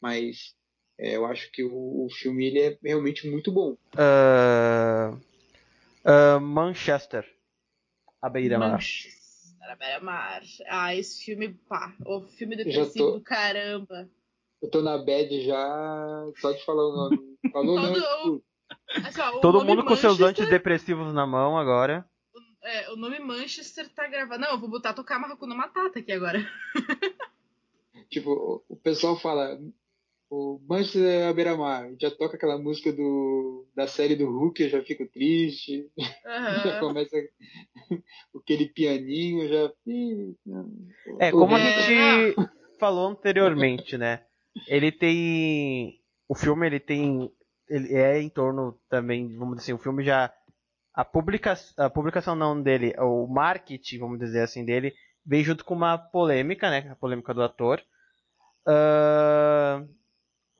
Mas 0.00 0.54
É, 0.98 1.16
eu 1.16 1.26
acho 1.26 1.50
que 1.50 1.64
o, 1.64 2.06
o 2.06 2.08
filme 2.10 2.46
ele 2.46 2.60
é 2.60 2.78
realmente 2.84 3.28
muito 3.28 3.50
bom. 3.50 3.76
Ah, 3.96 5.12
ah, 6.04 6.38
Manchester. 6.40 7.24
A 8.24 8.30
beira-mar. 8.30 8.72
Manchester, 8.72 9.70
à 9.70 9.76
beira-mar. 9.76 10.42
Ah, 10.68 10.94
esse 10.94 11.24
filme, 11.24 11.54
pá, 11.68 11.94
o 12.06 12.22
filme 12.22 12.56
depressivo 12.56 13.06
tô- 13.12 13.18
do 13.18 13.20
caramba. 13.22 14.08
Eu 14.62 14.70
tô 14.70 14.80
na 14.80 14.96
bad 14.96 15.44
já 15.44 16.26
só 16.40 16.52
de 16.52 16.64
falar 16.64 16.88
o 16.88 16.96
nome. 16.96 17.36
Falou 17.52 17.76
não, 17.76 17.92
Todo- 17.92 18.00
tipo, 18.40 18.44
Assim, 19.06 19.20
ó, 19.20 19.36
o 19.36 19.40
Todo 19.40 19.64
mundo 19.64 19.84
com 19.84 19.94
seus 19.94 20.18
Manchester- 20.18 20.44
antidepressivos 20.46 21.12
na 21.12 21.26
mão 21.26 21.58
agora. 21.58 22.08
É, 22.62 22.90
o 22.92 22.96
nome 22.96 23.18
Manchester 23.18 23.88
tá 23.90 24.06
gravado. 24.08 24.40
Não, 24.40 24.52
eu 24.52 24.58
vou 24.58 24.70
botar 24.70 24.94
tocar 24.94 25.20
Hakuna 25.20 25.54
Matata 25.54 25.98
aqui 25.98 26.10
agora. 26.12 26.38
tipo, 28.10 28.30
o- 28.30 28.64
o 28.70 28.76
pessoal 28.76 29.18
fala 29.18 29.58
o 30.30 30.60
Manchester 30.68 31.28
à 31.28 31.32
beira-mar, 31.32 31.90
já 32.00 32.10
toca 32.10 32.36
aquela 32.36 32.58
música 32.58 32.92
do, 32.92 33.66
da 33.74 33.86
série 33.86 34.16
do 34.16 34.26
Hulk, 34.26 34.62
eu 34.62 34.68
já 34.70 34.82
fico 34.84 35.06
triste. 35.08 35.90
já 36.64 36.74
Aham. 36.74 36.78
começa 36.78 37.16
aquele 38.36 38.68
pianinho, 38.68 39.48
já. 39.48 39.72
É, 41.18 41.32
como 41.32 41.54
a 41.54 41.58
É, 41.58 41.60
gente 41.60 42.34
falou 42.78 43.08
anteriormente, 43.08 43.96
né? 43.96 44.24
Ele 44.66 44.90
tem. 44.92 46.00
O 46.28 46.34
filme 46.34 46.66
ele 46.66 46.80
tem. 46.80 47.30
Ele 47.68 47.94
é 47.94 48.20
em 48.20 48.28
torno 48.28 48.78
também, 48.88 49.36
vamos 49.36 49.56
dizer 49.56 49.72
assim, 49.72 49.80
o 49.80 49.82
filme 49.82 50.04
já. 50.04 50.32
A, 50.94 51.04
publica... 51.04 51.54
a 51.78 51.90
publicação 51.90 52.36
não 52.36 52.60
dele, 52.62 52.94
o 52.98 53.26
marketing, 53.26 53.98
vamos 53.98 54.18
dizer 54.18 54.42
assim, 54.42 54.64
dele, 54.64 54.94
veio 55.26 55.44
junto 55.44 55.64
com 55.64 55.74
uma 55.74 55.98
polêmica, 55.98 56.70
né? 56.70 56.88
A 56.90 56.96
polêmica 56.96 57.34
do 57.34 57.42
ator. 57.42 57.82
Ah, 58.66 59.84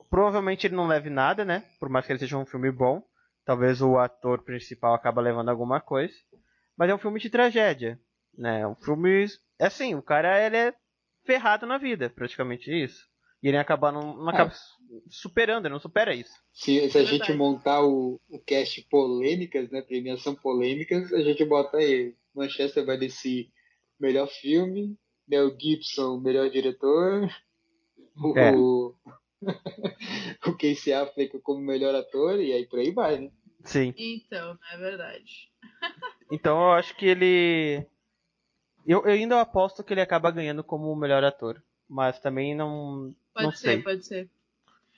Provavelmente 0.09 0.67
ele 0.67 0.75
não 0.75 0.87
leve 0.87 1.09
nada, 1.09 1.43
né? 1.43 1.63
Por 1.79 1.89
mais 1.89 2.05
que 2.05 2.11
ele 2.11 2.19
seja 2.19 2.37
um 2.37 2.45
filme 2.45 2.71
bom. 2.71 3.03
Talvez 3.45 3.81
o 3.81 3.97
ator 3.97 4.43
principal 4.43 4.93
acaba 4.93 5.21
levando 5.21 5.49
alguma 5.49 5.79
coisa. 5.79 6.13
Mas 6.77 6.89
é 6.89 6.95
um 6.95 6.99
filme 6.99 7.19
de 7.19 7.29
tragédia, 7.29 7.99
né? 8.37 8.65
Um 8.67 8.75
filme... 8.75 9.25
É 9.59 9.67
assim, 9.67 9.95
o 9.95 10.01
cara 10.01 10.45
ele 10.45 10.57
é 10.57 10.73
ferrado 11.25 11.65
na 11.65 11.77
vida, 11.77 12.09
praticamente 12.09 12.71
isso. 12.71 13.07
E 13.41 13.47
ele 13.47 13.57
acaba 13.57 13.91
não, 13.91 14.17
não 14.17 14.29
acaba 14.29 14.51
superando, 15.09 15.65
ele 15.65 15.73
não 15.73 15.79
supera 15.79 16.15
isso. 16.15 16.33
Se, 16.51 16.89
se 16.89 16.97
a 16.97 17.03
gente 17.03 17.31
montar 17.33 17.83
o, 17.83 18.19
o 18.29 18.39
cast 18.39 18.81
polêmicas, 18.89 19.69
né? 19.69 19.81
Premiação 19.81 20.33
polêmicas, 20.35 21.13
a 21.13 21.21
gente 21.21 21.45
bota 21.45 21.77
aí. 21.77 22.15
Manchester 22.33 22.85
vai 22.85 22.97
desse 22.97 23.49
melhor 23.99 24.27
filme, 24.27 24.97
Mel 25.27 25.55
Gibson, 25.57 26.19
melhor 26.19 26.49
diretor, 26.49 27.29
É. 28.35 28.51
o 28.55 28.95
Casey 30.59 30.93
Affleck 30.93 31.39
como 31.39 31.59
melhor 31.59 31.93
ator, 31.95 32.39
e 32.39 32.51
aí 32.53 32.65
por 32.65 32.79
aí 32.79 32.91
vai, 32.91 33.19
né? 33.19 33.31
Sim. 33.63 33.93
Então, 33.97 34.57
é 34.71 34.77
verdade. 34.77 35.49
Então 36.31 36.59
eu 36.59 36.71
acho 36.71 36.95
que 36.95 37.05
ele. 37.05 37.85
Eu, 38.85 39.03
eu 39.05 39.11
ainda 39.11 39.39
aposto 39.39 39.83
que 39.83 39.93
ele 39.93 40.01
acaba 40.01 40.31
ganhando 40.31 40.63
como 40.63 40.91
o 40.91 40.95
melhor 40.95 41.23
ator. 41.23 41.61
Mas 41.87 42.19
também 42.19 42.55
não. 42.55 43.15
Pode 43.31 43.45
não 43.45 43.51
ser, 43.51 43.57
sei. 43.57 43.83
pode 43.83 44.05
ser. 44.05 44.29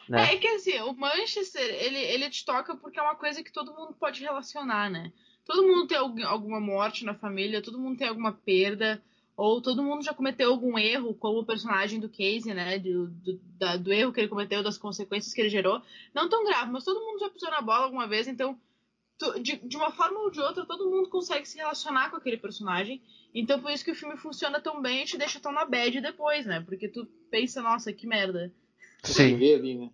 Né? 0.08 0.34
É 0.34 0.38
que 0.38 0.48
assim, 0.48 0.80
o 0.80 0.94
Manchester, 0.94 1.62
ele, 1.62 1.98
ele 1.98 2.30
te 2.30 2.46
toca 2.46 2.78
porque 2.78 2.98
é 2.98 3.02
uma 3.02 3.16
coisa 3.16 3.44
que 3.44 3.52
todo 3.52 3.74
mundo 3.74 3.94
pode 4.00 4.22
relacionar, 4.22 4.90
né? 4.90 5.12
Todo 5.44 5.68
mundo 5.68 5.86
tem 5.86 5.98
algu- 5.98 6.26
alguma 6.26 6.62
morte 6.62 7.04
na 7.04 7.14
família, 7.14 7.62
todo 7.62 7.78
mundo 7.78 7.98
tem 7.98 8.08
alguma 8.08 8.32
perda, 8.32 9.04
ou 9.38 9.62
todo 9.62 9.84
mundo 9.84 10.04
já 10.04 10.14
cometeu 10.14 10.50
algum 10.50 10.78
erro, 10.80 11.14
como 11.14 11.40
o 11.40 11.46
personagem 11.46 12.00
do 12.00 12.10
Casey, 12.10 12.54
né? 12.56 12.80
Do, 12.80 13.08
do, 13.08 13.40
da- 13.58 13.78
do 13.78 13.94
erro 13.94 14.12
que 14.12 14.20
ele 14.20 14.28
cometeu, 14.28 14.64
das 14.64 14.78
consequências 14.80 15.32
que 15.34 15.40
ele 15.40 15.50
gerou. 15.50 15.80
Não 16.14 16.28
tão 16.28 16.44
grave, 16.44 16.72
mas 16.72 16.84
todo 16.84 17.00
mundo 17.00 17.20
já 17.20 17.30
pisou 17.30 17.52
na 17.52 17.62
bola 17.62 17.86
alguma 17.86 18.08
vez, 18.08 18.28
então, 18.28 18.60
tu- 19.20 19.40
de, 19.40 19.58
de 19.58 19.78
uma 19.78 19.92
forma 19.92 20.20
ou 20.22 20.32
de 20.32 20.40
outra, 20.42 20.66
todo 20.66 20.90
mundo 20.90 21.08
consegue 21.10 21.48
se 21.48 21.56
relacionar 21.58 22.10
com 22.10 22.18
aquele 22.18 22.38
personagem. 22.38 23.00
Então, 23.34 23.62
por 23.62 23.70
isso 23.72 23.86
que 23.86 23.92
o 23.92 23.96
filme 23.96 24.18
funciona 24.18 24.60
tão 24.60 24.82
bem 24.82 25.04
e 25.04 25.06
te 25.06 25.18
deixa 25.20 25.40
tão 25.40 25.52
na 25.52 25.66
bad 25.66 26.02
depois, 26.02 26.44
né? 26.46 26.60
Porque 26.66 26.88
tu 26.88 27.06
pensa, 27.30 27.62
nossa, 27.62 27.94
que 27.94 28.08
merda. 28.08 28.52
Você 29.04 29.36
vê 29.36 29.54
ali, 29.54 29.76
né? 29.76 29.92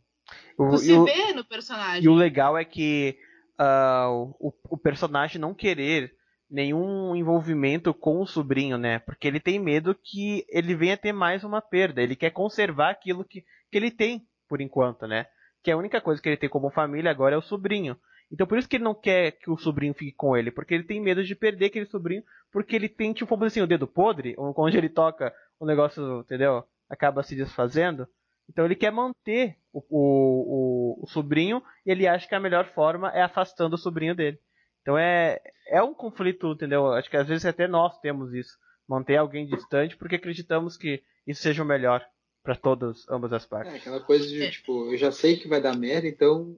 O- 0.57 0.69
Tu 0.69 0.77
se 0.77 0.93
o- 0.93 1.03
vê 1.03 1.33
no 1.33 1.43
personagem. 1.43 2.05
E 2.05 2.07
o 2.07 2.15
legal 2.15 2.57
é 2.57 2.63
que 2.63 3.17
ah, 3.57 4.07
o, 4.39 4.53
o 4.69 4.77
personagem 4.77 5.39
não 5.41 5.53
querer 5.53 6.15
nenhum 6.53 7.15
envolvimento 7.15 7.95
com 7.95 8.21
o 8.21 8.27
sobrinho, 8.27 8.77
né? 8.77 8.99
Porque 8.99 9.27
ele 9.27 9.39
tem 9.39 9.59
medo 9.59 9.95
que 9.95 10.45
ele 10.47 10.75
venha 10.75 10.95
ter 10.95 11.11
mais 11.11 11.43
uma 11.43 11.59
perda. 11.59 11.99
Ele 11.99 12.15
quer 12.15 12.29
conservar 12.29 12.91
aquilo 12.91 13.25
que, 13.25 13.41
que 13.71 13.77
ele 13.77 13.89
tem, 13.89 14.27
por 14.47 14.61
enquanto, 14.61 15.07
né? 15.07 15.25
Que 15.63 15.71
a 15.71 15.77
única 15.77 15.99
coisa 15.99 16.21
que 16.21 16.29
ele 16.29 16.37
tem 16.37 16.47
como 16.47 16.69
família 16.69 17.09
agora 17.09 17.33
é 17.33 17.37
o 17.37 17.41
sobrinho. 17.41 17.97
Então 18.31 18.45
por 18.45 18.59
isso 18.59 18.69
que 18.69 18.75
ele 18.75 18.83
não 18.83 18.93
quer 18.93 19.31
que 19.31 19.49
o 19.49 19.57
sobrinho 19.57 19.95
fique 19.95 20.11
com 20.11 20.37
ele, 20.37 20.51
porque 20.51 20.75
ele 20.75 20.83
tem 20.83 21.01
medo 21.01 21.23
de 21.23 21.33
perder 21.35 21.65
aquele 21.65 21.87
sobrinho, 21.87 22.23
porque 22.51 22.75
ele 22.75 22.87
tem, 22.87 23.13
tipo, 23.13 23.43
assim, 23.43 23.61
o 23.61 23.67
dedo 23.67 23.87
podre, 23.87 24.35
onde 24.37 24.77
ele 24.77 24.89
toca 24.89 25.33
o 25.59 25.65
negócio, 25.65 26.19
entendeu? 26.19 26.63
Acaba 26.87 27.23
se 27.23 27.35
desfazendo. 27.35 28.07
Então 28.47 28.63
ele 28.63 28.75
quer 28.75 28.91
manter 28.91 29.57
o, 29.71 29.79
o, 29.89 30.99
o, 30.99 31.03
o 31.03 31.07
sobrinho 31.07 31.63
e 31.83 31.89
ele 31.89 32.07
acha 32.07 32.27
que 32.27 32.35
a 32.35 32.39
melhor 32.39 32.67
forma 32.75 33.09
é 33.09 33.23
afastando 33.23 33.73
o 33.73 33.79
sobrinho 33.79 34.13
dele. 34.13 34.37
Então 34.83 34.95
é, 34.97 35.39
é 35.67 35.81
um 35.81 35.93
conflito, 35.93 36.51
entendeu? 36.51 36.91
Acho 36.93 37.09
que 37.09 37.17
às 37.17 37.27
vezes 37.27 37.45
até 37.45 37.67
nós 37.67 37.97
temos 37.99 38.31
isso. 38.33 38.55
Manter 38.87 39.15
alguém 39.15 39.47
distante 39.47 39.95
porque 39.97 40.15
acreditamos 40.17 40.77
que 40.77 41.01
isso 41.25 41.41
seja 41.41 41.63
o 41.63 41.65
melhor 41.65 42.05
para 42.43 42.55
todas, 42.55 43.07
ambas 43.09 43.31
as 43.33 43.45
É 43.45 43.47
partes. 43.47 43.73
aquela 43.75 44.01
coisa 44.01 44.27
de, 44.27 44.51
tipo, 44.51 44.91
eu 44.91 44.97
já 44.97 45.11
sei 45.11 45.37
que 45.37 45.47
vai 45.47 45.61
dar 45.61 45.75
merda, 45.77 46.05
então 46.07 46.55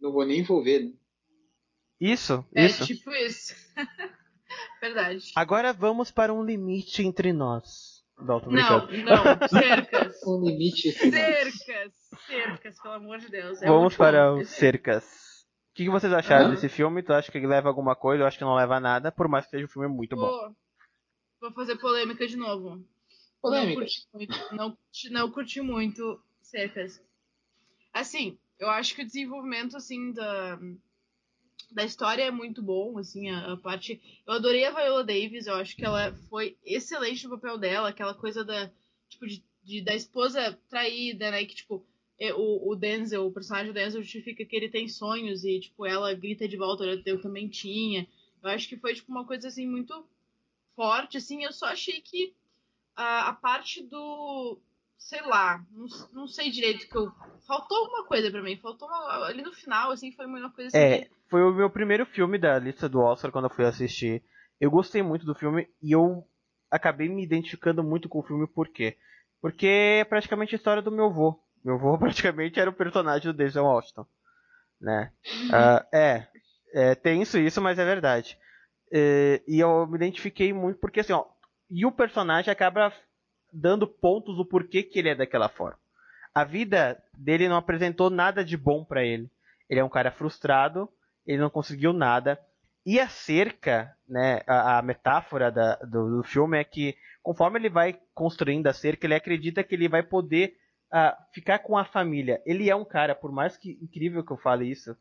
não 0.00 0.12
vou 0.12 0.26
nem 0.26 0.40
envolver, 0.40 0.80
né? 0.80 0.92
Isso, 2.00 2.44
É 2.54 2.66
isso. 2.66 2.84
tipo 2.86 3.10
isso. 3.12 3.54
Verdade. 4.80 5.32
Agora 5.36 5.72
vamos 5.72 6.10
para 6.10 6.32
um 6.34 6.44
limite 6.44 7.02
entre 7.02 7.32
nós. 7.32 8.02
Não, 8.18 8.40
tô 8.40 8.50
Não, 8.50 8.86
brincando. 8.86 9.04
não, 9.04 9.48
cercas. 9.48 10.16
Um 10.26 10.44
limite 10.44 10.90
Cercas, 10.92 11.92
cercas, 12.26 12.80
pelo 12.82 12.94
amor 12.94 13.18
de 13.18 13.28
Deus. 13.30 13.62
É 13.62 13.66
Vamos 13.68 13.96
para 13.96 14.32
bom. 14.32 14.40
os 14.40 14.48
cercas. 14.48 15.37
O 15.78 15.80
que 15.80 15.84
que 15.84 15.90
vocês 15.90 16.12
acharam 16.12 16.46
Aham. 16.46 16.54
desse 16.56 16.68
filme? 16.68 17.04
Tu 17.04 17.12
acha 17.12 17.30
que 17.30 17.38
ele 17.38 17.46
leva 17.46 17.68
alguma 17.68 17.94
coisa? 17.94 18.24
Eu 18.24 18.26
acho 18.26 18.36
que 18.36 18.42
não 18.42 18.56
leva 18.56 18.80
nada, 18.80 19.12
por 19.12 19.28
mais 19.28 19.44
que 19.44 19.52
seja 19.52 19.64
um 19.64 19.68
filme 19.68 19.86
muito 19.86 20.16
bom. 20.16 20.52
Vou, 21.40 21.52
fazer 21.52 21.76
polêmica 21.76 22.26
de 22.26 22.36
novo. 22.36 22.84
Polêmica. 23.40 23.78
Não 23.78 23.86
curti 23.86 24.08
muito, 24.12 24.56
não, 24.56 24.70
curti- 24.72 25.10
não 25.10 25.30
curti 25.30 25.60
muito 25.60 26.20
cercas. 26.42 27.00
Assim, 27.92 28.36
eu 28.58 28.68
acho 28.68 28.92
que 28.92 29.02
o 29.02 29.06
desenvolvimento, 29.06 29.76
assim, 29.76 30.12
da, 30.12 30.58
da 31.70 31.84
história 31.84 32.24
é 32.24 32.30
muito 32.32 32.60
bom, 32.60 32.98
assim, 32.98 33.30
a, 33.30 33.52
a 33.52 33.56
parte... 33.56 34.02
Eu 34.26 34.32
adorei 34.32 34.64
a 34.64 34.72
Viola 34.72 35.04
Davis, 35.04 35.46
eu 35.46 35.54
acho 35.54 35.76
que 35.76 35.84
ela 35.84 36.12
foi 36.28 36.58
excelente 36.64 37.22
no 37.22 37.38
papel 37.38 37.56
dela, 37.56 37.90
aquela 37.90 38.14
coisa 38.14 38.44
da, 38.44 38.68
tipo, 39.08 39.28
de, 39.28 39.44
de- 39.62 39.82
da 39.82 39.94
esposa 39.94 40.58
traída, 40.68 41.30
né, 41.30 41.44
que, 41.44 41.54
tipo, 41.54 41.86
o, 42.36 42.70
o 42.70 42.74
Denzel, 42.76 43.26
o 43.26 43.32
personagem 43.32 43.68
do 43.68 43.74
Denzel 43.74 44.02
justifica 44.02 44.44
que 44.44 44.56
ele 44.56 44.68
tem 44.68 44.88
sonhos 44.88 45.44
e, 45.44 45.60
tipo, 45.60 45.86
ela 45.86 46.12
grita 46.14 46.48
de 46.48 46.56
volta, 46.56 46.84
eu 47.06 47.20
também 47.20 47.48
tinha. 47.48 48.06
Eu 48.42 48.50
acho 48.50 48.68
que 48.68 48.76
foi, 48.76 48.94
tipo, 48.94 49.10
uma 49.12 49.24
coisa, 49.24 49.48
assim, 49.48 49.66
muito 49.66 50.04
forte, 50.74 51.16
assim, 51.16 51.44
eu 51.44 51.52
só 51.52 51.66
achei 51.66 52.00
que 52.00 52.34
a, 52.96 53.28
a 53.28 53.32
parte 53.32 53.82
do. 53.82 54.58
Sei 54.96 55.22
lá, 55.22 55.64
não, 55.70 55.86
não 56.12 56.26
sei 56.26 56.50
direito 56.50 56.88
que 56.88 56.96
eu. 56.96 57.12
Faltou 57.46 57.78
alguma 57.78 58.04
coisa 58.04 58.30
pra 58.30 58.42
mim. 58.42 58.56
Faltou 58.56 58.88
uma, 58.88 59.26
ali 59.26 59.42
no 59.42 59.52
final, 59.52 59.92
assim, 59.92 60.10
foi 60.10 60.26
uma 60.26 60.50
coisa 60.50 60.68
assim. 60.68 60.76
É, 60.78 60.98
que- 61.02 61.10
foi 61.30 61.42
o 61.42 61.54
meu 61.54 61.70
primeiro 61.70 62.04
filme 62.04 62.36
da 62.36 62.58
lista 62.58 62.88
do 62.88 62.98
Oscar 63.00 63.30
quando 63.30 63.44
eu 63.44 63.54
fui 63.54 63.64
assistir. 63.64 64.22
Eu 64.60 64.70
gostei 64.72 65.02
muito 65.02 65.24
do 65.24 65.36
filme 65.36 65.68
e 65.80 65.92
eu 65.92 66.26
acabei 66.68 67.08
me 67.08 67.22
identificando 67.22 67.82
muito 67.82 68.08
com 68.08 68.18
o 68.18 68.22
filme 68.24 68.46
por 68.48 68.68
quê? 68.68 68.96
Porque 69.40 69.66
é 69.66 70.04
praticamente 70.04 70.54
a 70.54 70.58
história 70.58 70.82
do 70.82 70.90
meu 70.90 71.06
avô. 71.06 71.40
Meu 71.64 71.74
avô 71.74 71.98
praticamente 71.98 72.58
era 72.60 72.70
o 72.70 72.74
personagem 72.74 73.30
do 73.30 73.36
Denzel 73.36 73.64
Washington, 73.64 74.06
né? 74.80 75.12
Ah, 75.52 75.86
é, 75.92 76.26
é 76.74 76.94
tenso 76.94 77.38
isso, 77.38 77.60
mas 77.60 77.78
é 77.78 77.84
verdade. 77.84 78.38
É, 78.92 79.42
e 79.48 79.60
eu 79.60 79.86
me 79.86 79.96
identifiquei 79.96 80.52
muito 80.52 80.78
porque 80.80 81.00
assim, 81.00 81.12
ó, 81.12 81.26
e 81.70 81.86
o 81.86 81.92
personagem 81.92 82.52
acaba 82.52 82.92
dando 83.52 83.86
pontos 83.86 84.36
do 84.36 84.46
porquê 84.46 84.82
que 84.82 84.98
ele 84.98 85.10
é 85.10 85.14
daquela 85.14 85.48
forma. 85.48 85.78
A 86.34 86.44
vida 86.44 87.02
dele 87.16 87.48
não 87.48 87.56
apresentou 87.56 88.10
nada 88.10 88.44
de 88.44 88.56
bom 88.56 88.84
pra 88.84 89.04
ele. 89.04 89.30
Ele 89.68 89.80
é 89.80 89.84
um 89.84 89.88
cara 89.88 90.10
frustrado, 90.10 90.88
ele 91.26 91.38
não 91.38 91.50
conseguiu 91.50 91.92
nada. 91.92 92.38
E 92.86 92.98
a 93.00 93.08
cerca, 93.08 93.94
né, 94.08 94.42
a, 94.46 94.78
a 94.78 94.82
metáfora 94.82 95.50
da- 95.50 95.76
do, 95.76 96.18
do 96.18 96.22
filme 96.22 96.58
é 96.58 96.64
que 96.64 96.96
conforme 97.22 97.58
ele 97.58 97.68
vai 97.68 97.98
construindo 98.14 98.66
a 98.66 98.72
cerca, 98.72 99.06
ele 99.06 99.14
acredita 99.14 99.62
que 99.64 99.74
ele 99.74 99.88
vai 99.88 100.02
poder 100.02 100.56
ah, 100.90 101.16
ficar 101.32 101.58
com 101.60 101.76
a 101.76 101.84
família. 101.84 102.42
Ele 102.46 102.70
é 102.70 102.74
um 102.76 102.84
cara, 102.84 103.14
por 103.14 103.32
mais 103.32 103.56
que 103.56 103.78
incrível 103.82 104.24
que 104.24 104.32
eu 104.32 104.38
fale 104.38 104.70
isso, 104.70 104.96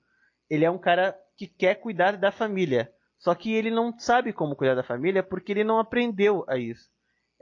ele 0.49 0.65
é 0.65 0.71
um 0.71 0.77
cara 0.77 1.17
que 1.35 1.47
quer 1.47 1.75
cuidar 1.75 2.17
da 2.17 2.31
família. 2.31 2.91
Só 3.17 3.33
que 3.33 3.53
ele 3.53 3.71
não 3.71 3.97
sabe 3.97 4.31
como 4.31 4.55
cuidar 4.55 4.75
da 4.75 4.83
família 4.83 5.23
porque 5.23 5.51
ele 5.51 5.63
não 5.63 5.79
aprendeu 5.79 6.45
a 6.47 6.57
isso. 6.57 6.89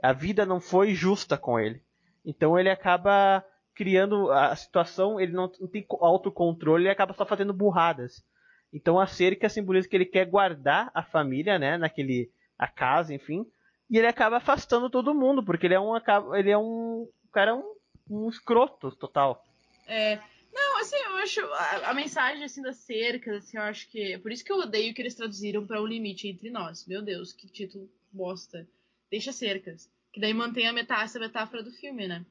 A 0.02 0.12
vida 0.12 0.46
não 0.46 0.60
foi 0.60 0.94
justa 0.94 1.36
com 1.36 1.58
ele. 1.58 1.82
Então 2.24 2.58
ele 2.58 2.70
acaba 2.70 3.44
criando 3.74 4.32
a 4.32 4.56
situação, 4.56 5.20
ele 5.20 5.32
não 5.32 5.48
tem 5.48 5.86
autocontrole 6.00 6.84
e 6.84 6.88
acaba 6.88 7.12
só 7.12 7.26
fazendo 7.26 7.52
burradas. 7.52 8.24
Então 8.72 8.98
a 8.98 9.06
cerca 9.06 9.48
simboliza 9.48 9.88
que 9.88 9.94
ele 9.94 10.06
quer 10.06 10.24
guardar 10.24 10.90
a 10.94 11.02
família, 11.02 11.58
né, 11.58 11.76
naquele 11.76 12.30
a 12.58 12.66
casa, 12.66 13.14
enfim, 13.14 13.46
e 13.88 13.98
ele 13.98 14.06
acaba 14.06 14.38
afastando 14.38 14.90
todo 14.90 15.14
mundo, 15.14 15.44
porque 15.44 15.66
ele 15.66 15.74
é 15.74 15.80
um 15.80 15.92
ele 16.34 16.50
é 16.50 16.58
um 16.58 17.06
cara 17.32 17.54
um, 17.54 17.75
um 18.08 18.28
escroto 18.28 18.90
total. 18.92 19.44
É, 19.86 20.20
não, 20.52 20.78
assim, 20.78 20.96
eu 20.96 21.16
acho 21.16 21.40
a, 21.40 21.90
a, 21.90 21.94
mensagem 21.94 22.44
assim 22.44 22.62
das 22.62 22.76
cercas, 22.76 23.44
assim, 23.44 23.56
eu 23.56 23.62
acho 23.62 23.88
que 23.88 24.14
é 24.14 24.18
por 24.18 24.32
isso 24.32 24.44
que 24.44 24.50
eu 24.50 24.58
odeio 24.58 24.94
que 24.94 25.02
eles 25.02 25.14
traduziram 25.14 25.66
para 25.66 25.80
o 25.80 25.84
um 25.84 25.86
limite 25.86 26.28
entre 26.28 26.50
nós. 26.50 26.86
Meu 26.86 27.02
Deus, 27.02 27.32
que 27.32 27.46
título 27.46 27.90
bosta. 28.12 28.66
Deixa 29.10 29.32
cercas, 29.32 29.90
que 30.12 30.20
daí 30.20 30.34
mantém 30.34 30.66
a 30.66 30.72
metáfora, 30.72 31.04
essa 31.04 31.18
metáfora 31.18 31.62
do 31.62 31.70
filme, 31.70 32.08
né? 32.08 32.24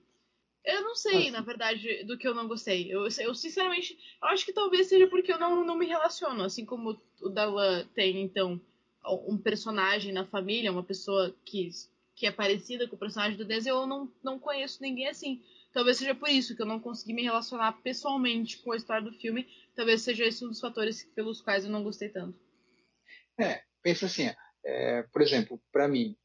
Eu 0.65 0.81
não 0.81 0.95
sei, 0.95 1.29
na 1.29 1.41
verdade, 1.41 2.03
do 2.05 2.17
que 2.17 2.27
eu 2.27 2.33
não 2.33 2.47
gostei. 2.47 2.91
Eu, 2.91 3.07
eu 3.19 3.35
sinceramente, 3.35 3.97
eu 4.19 4.27
acho 4.29 4.43
que 4.43 4.51
talvez 4.51 4.87
seja 4.87 5.07
porque 5.07 5.31
eu 5.31 5.37
não, 5.37 5.63
não 5.63 5.77
me 5.77 5.85
relaciono. 5.85 6.43
Assim 6.43 6.65
como 6.65 6.99
o 7.21 7.29
Dalan 7.29 7.85
tem, 7.93 8.19
então, 8.23 8.59
um 9.27 9.37
personagem 9.37 10.11
na 10.11 10.25
família, 10.25 10.71
uma 10.71 10.83
pessoa 10.83 11.35
que, 11.45 11.69
que 12.15 12.25
é 12.25 12.31
parecida 12.31 12.87
com 12.87 12.95
o 12.95 12.99
personagem 12.99 13.37
do 13.37 13.45
Denzel, 13.45 13.81
eu 13.81 13.87
não, 13.87 14.11
não 14.23 14.39
conheço 14.39 14.81
ninguém 14.81 15.07
assim. 15.07 15.39
Talvez 15.75 15.97
seja 15.97 16.15
por 16.15 16.29
isso 16.29 16.55
que 16.55 16.61
eu 16.61 16.65
não 16.65 16.79
consegui 16.79 17.11
me 17.11 17.21
relacionar 17.21 17.73
pessoalmente 17.81 18.59
com 18.59 18.71
a 18.71 18.77
história 18.77 19.03
do 19.03 19.11
filme. 19.19 19.45
Talvez 19.75 20.03
seja 20.03 20.23
esse 20.23 20.45
um 20.45 20.47
dos 20.47 20.61
fatores 20.61 21.03
pelos 21.13 21.41
quais 21.41 21.65
eu 21.65 21.69
não 21.69 21.83
gostei 21.83 22.07
tanto. 22.07 22.39
É, 23.37 23.61
pensa 23.83 24.05
assim, 24.05 24.29
é, 24.63 25.03
por 25.03 25.21
exemplo, 25.21 25.61
para 25.73 25.85
mim, 25.85 26.15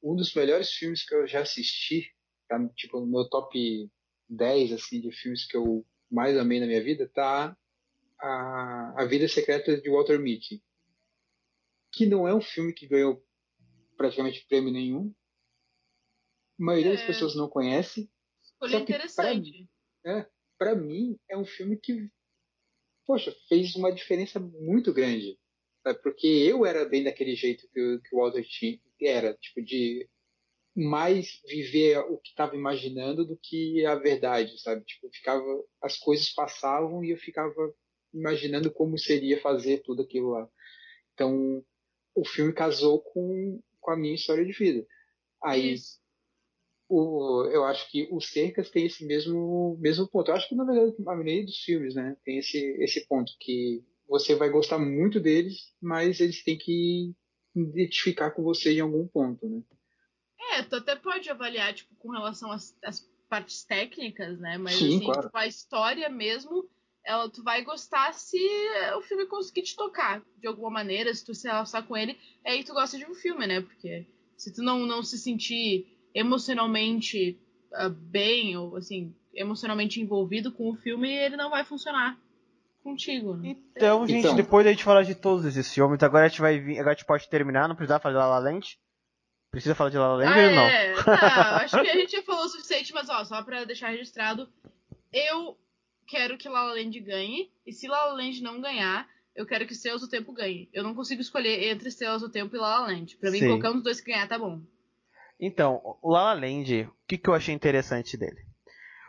um 0.00 0.14
dos 0.14 0.32
melhores 0.36 0.70
filmes 0.70 1.04
que 1.04 1.12
eu 1.16 1.26
já 1.26 1.40
assisti 1.40 2.14
tá 2.46 2.64
tipo 2.76 3.00
no 3.00 3.06
meu 3.06 3.28
top 3.28 3.90
10 4.28 4.72
assim 4.74 5.00
de 5.00 5.10
filmes 5.10 5.48
que 5.48 5.56
eu 5.56 5.84
mais 6.08 6.38
amei 6.38 6.60
na 6.60 6.66
minha 6.66 6.84
vida, 6.84 7.10
tá 7.12 7.56
a, 8.20 9.02
a 9.02 9.04
Vida 9.04 9.26
Secreta 9.26 9.80
de 9.80 9.90
Walter 9.90 10.20
Mitty, 10.20 10.62
que 11.90 12.06
não 12.06 12.28
é 12.28 12.32
um 12.32 12.40
filme 12.40 12.72
que 12.72 12.86
ganhou 12.86 13.20
praticamente 13.96 14.46
prêmio 14.46 14.72
nenhum. 14.72 15.12
A 16.60 16.64
maioria 16.64 16.92
é. 16.92 16.96
das 16.96 17.04
pessoas 17.04 17.34
não 17.34 17.48
conhece. 17.48 18.08
Foi 18.70 18.74
interessante. 18.74 19.68
Para 20.58 20.70
é, 20.70 20.76
mim 20.76 21.18
é 21.28 21.36
um 21.36 21.44
filme 21.44 21.76
que 21.76 22.10
poxa, 23.06 23.34
fez 23.48 23.74
uma 23.74 23.92
diferença 23.92 24.38
muito 24.38 24.92
grande. 24.92 25.38
Sabe? 25.82 26.00
Porque 26.02 26.26
eu 26.26 26.64
era 26.64 26.84
bem 26.84 27.04
daquele 27.04 27.34
jeito 27.34 27.68
que, 27.72 27.98
que 27.98 28.14
o 28.14 28.18
Walter 28.18 28.44
tinha, 28.44 28.78
era, 29.00 29.34
tipo, 29.34 29.62
de 29.62 30.08
mais 30.74 31.40
viver 31.46 31.98
o 31.98 32.16
que 32.18 32.30
estava 32.30 32.56
imaginando 32.56 33.26
do 33.26 33.36
que 33.36 33.84
a 33.84 33.94
verdade, 33.96 34.58
sabe? 34.60 34.84
Tipo, 34.84 35.10
ficava, 35.12 35.44
as 35.82 35.98
coisas 35.98 36.32
passavam 36.32 37.04
e 37.04 37.10
eu 37.10 37.16
ficava 37.18 37.74
imaginando 38.14 38.70
como 38.72 38.96
seria 38.96 39.40
fazer 39.40 39.82
tudo 39.82 40.02
aquilo 40.02 40.30
lá. 40.30 40.48
Então, 41.12 41.64
o 42.14 42.26
filme 42.26 42.52
casou 42.52 43.00
com, 43.00 43.60
com 43.80 43.90
a 43.90 43.96
minha 43.96 44.14
história 44.14 44.44
de 44.44 44.52
vida. 44.52 44.86
Aí, 45.42 45.74
o, 46.92 47.48
eu 47.50 47.64
acho 47.64 47.90
que 47.90 48.06
os 48.12 48.28
Cercas 48.28 48.70
tem 48.70 48.84
esse 48.84 49.06
mesmo, 49.06 49.78
mesmo 49.80 50.06
ponto. 50.06 50.30
Eu 50.30 50.34
acho 50.34 50.48
que, 50.48 50.54
na 50.54 50.64
verdade, 50.64 50.94
a 50.98 51.02
maioria 51.02 51.46
dos 51.46 51.56
filmes, 51.58 51.94
né, 51.94 52.14
tem 52.22 52.38
esse, 52.38 52.58
esse 52.80 53.06
ponto 53.08 53.32
que 53.40 53.82
você 54.06 54.34
vai 54.34 54.50
gostar 54.50 54.78
muito 54.78 55.18
deles, 55.18 55.72
mas 55.80 56.20
eles 56.20 56.44
têm 56.44 56.58
que 56.58 57.14
identificar 57.56 58.32
com 58.32 58.42
você 58.42 58.74
em 58.74 58.80
algum 58.80 59.06
ponto, 59.06 59.48
né? 59.48 59.62
É, 60.52 60.62
tu 60.62 60.76
até 60.76 60.94
pode 60.94 61.30
avaliar, 61.30 61.72
tipo, 61.72 61.94
com 61.96 62.10
relação 62.10 62.52
às, 62.52 62.76
às 62.84 63.00
partes 63.28 63.64
técnicas, 63.64 64.38
né? 64.38 64.58
Mas 64.58 64.74
Sim, 64.74 64.96
assim, 64.96 65.04
claro. 65.06 65.22
tipo, 65.22 65.38
a 65.38 65.46
história 65.46 66.10
mesmo, 66.10 66.68
ela, 67.06 67.30
tu 67.30 67.42
vai 67.42 67.62
gostar 67.62 68.12
se 68.12 68.38
o 68.98 69.00
filme 69.00 69.24
conseguir 69.24 69.62
te 69.62 69.74
tocar 69.74 70.22
de 70.38 70.46
alguma 70.46 70.70
maneira, 70.70 71.14
se 71.14 71.24
tu 71.24 71.34
se 71.34 71.48
relacionar 71.48 71.86
com 71.86 71.96
ele, 71.96 72.18
aí 72.44 72.62
tu 72.62 72.74
gosta 72.74 72.98
de 72.98 73.06
um 73.06 73.14
filme, 73.14 73.46
né? 73.46 73.62
Porque 73.62 74.06
se 74.36 74.52
tu 74.52 74.62
não, 74.62 74.80
não 74.80 75.02
se 75.02 75.16
sentir 75.16 75.86
emocionalmente 76.14 77.38
uh, 77.72 77.90
bem, 77.90 78.56
ou 78.56 78.76
assim, 78.76 79.14
emocionalmente 79.34 80.00
envolvido 80.00 80.52
com 80.52 80.70
o 80.70 80.76
filme, 80.76 81.10
ele 81.10 81.36
não 81.36 81.50
vai 81.50 81.64
funcionar 81.64 82.18
contigo. 82.82 83.36
Né? 83.36 83.56
Então, 83.76 84.06
gente, 84.06 84.20
então... 84.20 84.36
depois 84.36 84.64
da 84.64 84.70
gente 84.70 84.84
falar 84.84 85.02
de 85.02 85.14
todos 85.14 85.44
esses 85.44 85.72
filmes, 85.72 86.02
agora 86.02 86.26
a 86.26 86.28
gente 86.28 86.40
vai 86.40 86.58
vir, 86.58 86.78
agora 86.78 86.90
a 86.90 86.94
gente 86.94 87.06
pode 87.06 87.28
terminar, 87.28 87.68
não 87.68 87.76
precisar 87.76 88.00
fazer 88.00 88.16
La 88.16 88.26
La 88.26 88.38
Land. 88.38 88.78
Precisa 89.50 89.74
falar 89.74 89.90
de 89.90 89.98
La 89.98 90.08
La 90.08 90.16
Land 90.16 90.40
ah, 90.40 90.48
ou 90.48 90.54
não? 90.54 90.62
É, 90.62 90.94
tá, 91.04 91.56
acho 91.62 91.80
que 91.80 91.90
a 91.90 91.94
gente 91.94 92.12
já 92.12 92.22
falou 92.22 92.44
o 92.44 92.48
suficiente, 92.48 92.92
mas 92.92 93.08
ó, 93.08 93.24
só 93.24 93.42
pra 93.42 93.64
deixar 93.64 93.88
registrado, 93.88 94.48
eu 95.12 95.58
quero 96.06 96.38
que 96.38 96.48
La 96.48 96.64
La 96.64 96.74
Land 96.74 96.98
ganhe, 97.00 97.50
e 97.66 97.72
se 97.72 97.86
La 97.86 98.06
La 98.06 98.14
Land 98.14 98.42
não 98.42 98.60
ganhar, 98.60 99.06
eu 99.34 99.46
quero 99.46 99.66
que 99.66 99.72
Estrelas 99.72 100.02
do 100.02 100.08
Tempo 100.08 100.32
ganhe. 100.32 100.68
Eu 100.72 100.82
não 100.82 100.94
consigo 100.94 101.22
escolher 101.22 101.70
entre 101.70 101.88
Estrelas 101.88 102.20
do 102.20 102.28
Tempo 102.28 102.54
e 102.54 102.58
La 102.58 102.80
La 102.80 102.86
Land. 102.86 103.16
Pra 103.16 103.30
mim, 103.30 103.38
Sim. 103.38 103.48
qualquer 103.48 103.70
um 103.70 103.74
dos 103.74 103.82
dois 103.82 104.00
que 104.00 104.10
ganhar 104.10 104.28
tá 104.28 104.38
bom. 104.38 104.60
Então, 105.44 105.82
o 106.00 106.12
La 106.12 106.32
La 106.32 106.34
Land, 106.34 106.82
o 106.82 106.94
que, 107.04 107.18
que 107.18 107.28
eu 107.28 107.34
achei 107.34 107.52
interessante 107.52 108.16
dele? 108.16 108.46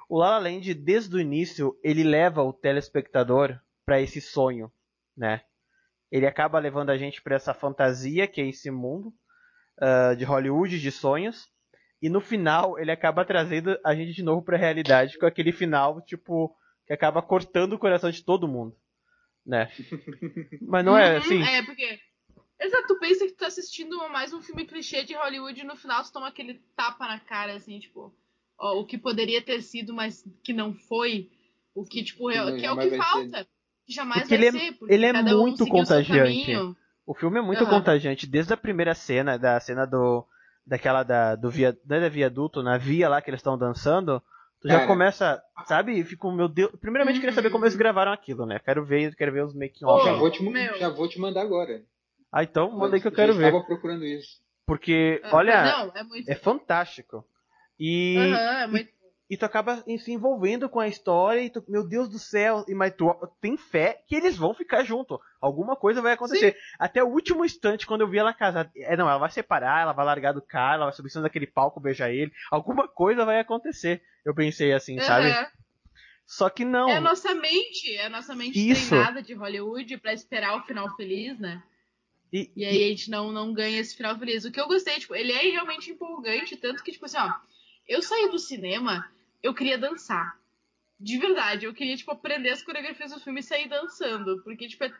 O 0.09 0.17
La 0.17 0.31
La 0.31 0.39
Land, 0.39 0.73
desde 0.73 1.15
o 1.15 1.19
início, 1.19 1.79
ele 1.83 2.03
leva 2.03 2.41
o 2.41 2.51
telespectador 2.51 3.55
para 3.85 4.01
esse 4.01 4.19
sonho, 4.19 4.71
né? 5.15 5.41
Ele 6.11 6.25
acaba 6.25 6.57
levando 6.57 6.89
a 6.89 6.97
gente 6.97 7.21
para 7.21 7.35
essa 7.35 7.53
fantasia 7.53 8.27
que 8.27 8.41
é 8.41 8.47
esse 8.47 8.71
mundo, 8.71 9.13
uh, 9.79 10.15
de 10.15 10.23
Hollywood, 10.23 10.81
de 10.81 10.91
sonhos. 10.91 11.47
E 12.01 12.09
no 12.09 12.19
final 12.19 12.79
ele 12.79 12.91
acaba 12.91 13.23
trazendo 13.23 13.79
a 13.85 13.93
gente 13.93 14.13
de 14.13 14.23
novo 14.23 14.41
para 14.41 14.57
a 14.57 14.59
realidade 14.59 15.19
com 15.19 15.27
aquele 15.27 15.51
final 15.51 16.01
tipo 16.01 16.57
que 16.87 16.93
acaba 16.93 17.21
cortando 17.21 17.73
o 17.73 17.79
coração 17.79 18.09
de 18.09 18.25
todo 18.25 18.47
mundo, 18.47 18.75
né? 19.45 19.69
Mas 20.67 20.83
não 20.83 20.97
é 20.97 21.17
assim. 21.17 21.43
É 21.43 21.63
porque 21.63 21.99
Exato, 22.63 22.87
tu 22.87 22.99
pensa 22.99 23.25
que 23.25 23.33
tu 23.33 23.37
tá 23.37 23.47
assistindo 23.47 23.97
mais 24.09 24.33
um 24.33 24.41
filme 24.41 24.65
clichê 24.65 25.03
de 25.03 25.13
Hollywood 25.13 25.59
e 25.59 25.65
no 25.65 25.75
final 25.75 26.01
tu 26.01 26.13
toma 26.13 26.29
aquele 26.29 26.61
tapa 26.77 27.05
na 27.07 27.19
cara, 27.19 27.55
assim, 27.55 27.77
tipo, 27.77 28.15
ó, 28.57 28.79
o 28.79 28.85
que 28.85 28.97
poderia 28.97 29.41
ter 29.41 29.61
sido, 29.61 29.93
mas 29.93 30.23
que 30.41 30.53
não 30.53 30.73
foi. 30.73 31.29
O 31.75 31.83
que, 31.83 32.03
tipo, 32.03 32.31
é, 32.31 32.55
que 32.57 32.65
é 32.65 32.71
o 32.71 32.77
que 32.77 32.95
falta. 32.95 33.45
Que 33.85 33.93
jamais 33.93 34.21
porque 34.21 34.37
vai 34.37 34.47
ele 34.47 34.51
ser. 34.57 34.77
É, 34.89 34.93
ele 34.93 35.05
é 35.05 35.13
muito 35.13 35.65
um 35.65 35.67
contagiante. 35.67 36.53
O 37.05 37.13
filme 37.13 37.39
é 37.39 37.41
muito 37.41 37.65
uhum. 37.65 37.69
contagiante, 37.69 38.25
desde 38.25 38.53
a 38.53 38.57
primeira 38.57 38.95
cena, 38.95 39.37
da 39.37 39.59
cena 39.59 39.85
do. 39.85 40.25
daquela 40.65 41.03
da, 41.03 41.35
do 41.35 41.49
via, 41.49 41.77
da 41.83 42.07
viaduto, 42.07 42.63
na 42.63 42.77
via 42.77 43.09
lá 43.09 43.21
que 43.21 43.29
eles 43.29 43.39
estão 43.39 43.57
dançando. 43.57 44.23
Tu 44.61 44.69
já 44.69 44.87
começa, 44.87 45.43
sabe? 45.65 46.01
Fico, 46.05 46.31
meu 46.31 46.47
Deus. 46.47 46.71
Primeiramente, 46.79 47.15
uhum. 47.15 47.21
queria 47.21 47.35
saber 47.35 47.49
como 47.49 47.65
eles 47.65 47.75
gravaram 47.75 48.13
aquilo, 48.13 48.45
né? 48.45 48.59
Quero 48.59 48.85
ver, 48.85 49.13
quero 49.15 49.33
ver 49.33 49.43
os 49.43 49.53
making 49.53 49.83
off. 49.83 50.05
Já, 50.05 50.13
vou 50.13 50.31
te, 50.31 50.79
já 50.79 50.87
vou 50.87 51.09
te 51.09 51.19
mandar 51.19 51.41
agora. 51.41 51.83
Ah, 52.33 52.43
então 52.43 52.71
manda 52.71 52.95
aí 52.95 53.01
que 53.01 53.07
eu 53.07 53.11
quero 53.11 53.35
ver. 53.35 53.43
Eu 53.43 53.47
estava 53.49 53.63
procurando 53.63 54.03
isso. 54.03 54.41
Porque, 54.65 55.21
ah, 55.23 55.35
olha, 55.35 55.63
não, 55.63 55.91
é, 55.95 56.03
muito... 56.03 56.27
é, 56.29 56.33
fantástico. 56.33 57.23
E, 57.79 58.17
uhum, 58.17 58.35
é 58.35 58.67
muito... 58.67 58.89
e, 59.29 59.35
e, 59.35 59.37
tu 59.37 59.45
acaba 59.45 59.83
se 59.83 60.11
envolvendo 60.11 60.67
com 60.67 60.79
a 60.79 60.87
história 60.87 61.41
e 61.41 61.49
tu, 61.51 61.63
meu 61.67 61.87
Deus 61.87 62.09
do 62.09 62.17
céu, 62.17 62.65
e 62.67 62.73
mas 62.73 62.95
tu 62.95 63.13
tem 63.39 63.55
fé 63.55 64.01
que 64.07 64.15
eles 64.15 64.35
vão 64.35 64.55
ficar 64.55 64.83
junto. 64.83 65.19
Alguma 65.39 65.75
coisa 65.75 66.01
vai 66.01 66.13
acontecer. 66.13 66.53
Sim. 66.53 66.59
Até 66.79 67.03
o 67.03 67.09
último 67.09 67.45
instante, 67.45 67.85
quando 67.85 68.01
eu 68.01 68.09
vi 68.09 68.17
ela 68.17 68.33
casar, 68.33 68.71
é, 68.75 68.97
não, 68.97 69.07
ela 69.07 69.19
vai 69.19 69.29
separar, 69.29 69.83
ela 69.83 69.93
vai 69.93 70.05
largar 70.05 70.31
do 70.31 70.41
cara, 70.41 70.77
ela 70.77 70.85
vai 70.85 70.93
subir 70.93 71.11
cima 71.11 71.23
daquele 71.23 71.45
palco, 71.45 71.79
beijar 71.79 72.09
ele. 72.09 72.31
Alguma 72.49 72.87
coisa 72.87 73.25
vai 73.25 73.39
acontecer. 73.39 74.01
Eu 74.25 74.33
pensei 74.33 74.73
assim, 74.73 74.97
uhum. 74.97 75.05
sabe? 75.05 75.35
Só 76.25 76.49
que 76.49 76.65
não. 76.65 76.89
É 76.89 76.97
a 76.97 77.01
nossa 77.01 77.35
mente, 77.35 77.95
é 77.95 78.07
a 78.07 78.09
nossa 78.09 78.33
mente 78.33 78.57
Isso. 78.57 78.89
treinada 78.89 79.21
de 79.21 79.35
Hollywood 79.35 79.97
para 79.97 80.13
esperar 80.13 80.55
o 80.57 80.63
final 80.63 80.95
feliz, 80.95 81.37
né? 81.37 81.61
E, 82.33 82.51
e 82.55 82.65
aí 82.65 82.83
a 82.83 82.87
gente 82.87 83.11
não, 83.11 83.31
não 83.31 83.53
ganha 83.53 83.79
esse 83.79 83.95
final 83.95 84.17
feliz. 84.17 84.43
O 84.43 84.51
que 84.51 84.59
eu 84.59 84.67
gostei, 84.67 84.97
tipo, 84.97 85.13
ele 85.13 85.31
é 85.31 85.51
realmente 85.51 85.91
empolgante, 85.91 86.57
tanto 86.57 86.83
que, 86.83 86.91
tipo 86.91 87.05
assim, 87.05 87.17
ó, 87.17 87.31
eu 87.87 88.01
saí 88.01 88.27
do 88.31 88.39
cinema, 88.39 89.07
eu 89.43 89.53
queria 89.53 89.77
dançar. 89.77 90.35
De 90.99 91.19
verdade, 91.19 91.65
eu 91.65 91.73
queria, 91.75 91.95
tipo, 91.95 92.11
aprender 92.11 92.49
as 92.49 92.63
coreografias 92.63 93.11
do 93.11 93.19
filme 93.19 93.41
e 93.41 93.43
sair 93.43 93.69
dançando. 93.69 94.41
Porque, 94.43 94.67
tipo, 94.67 94.83
é, 94.83 94.91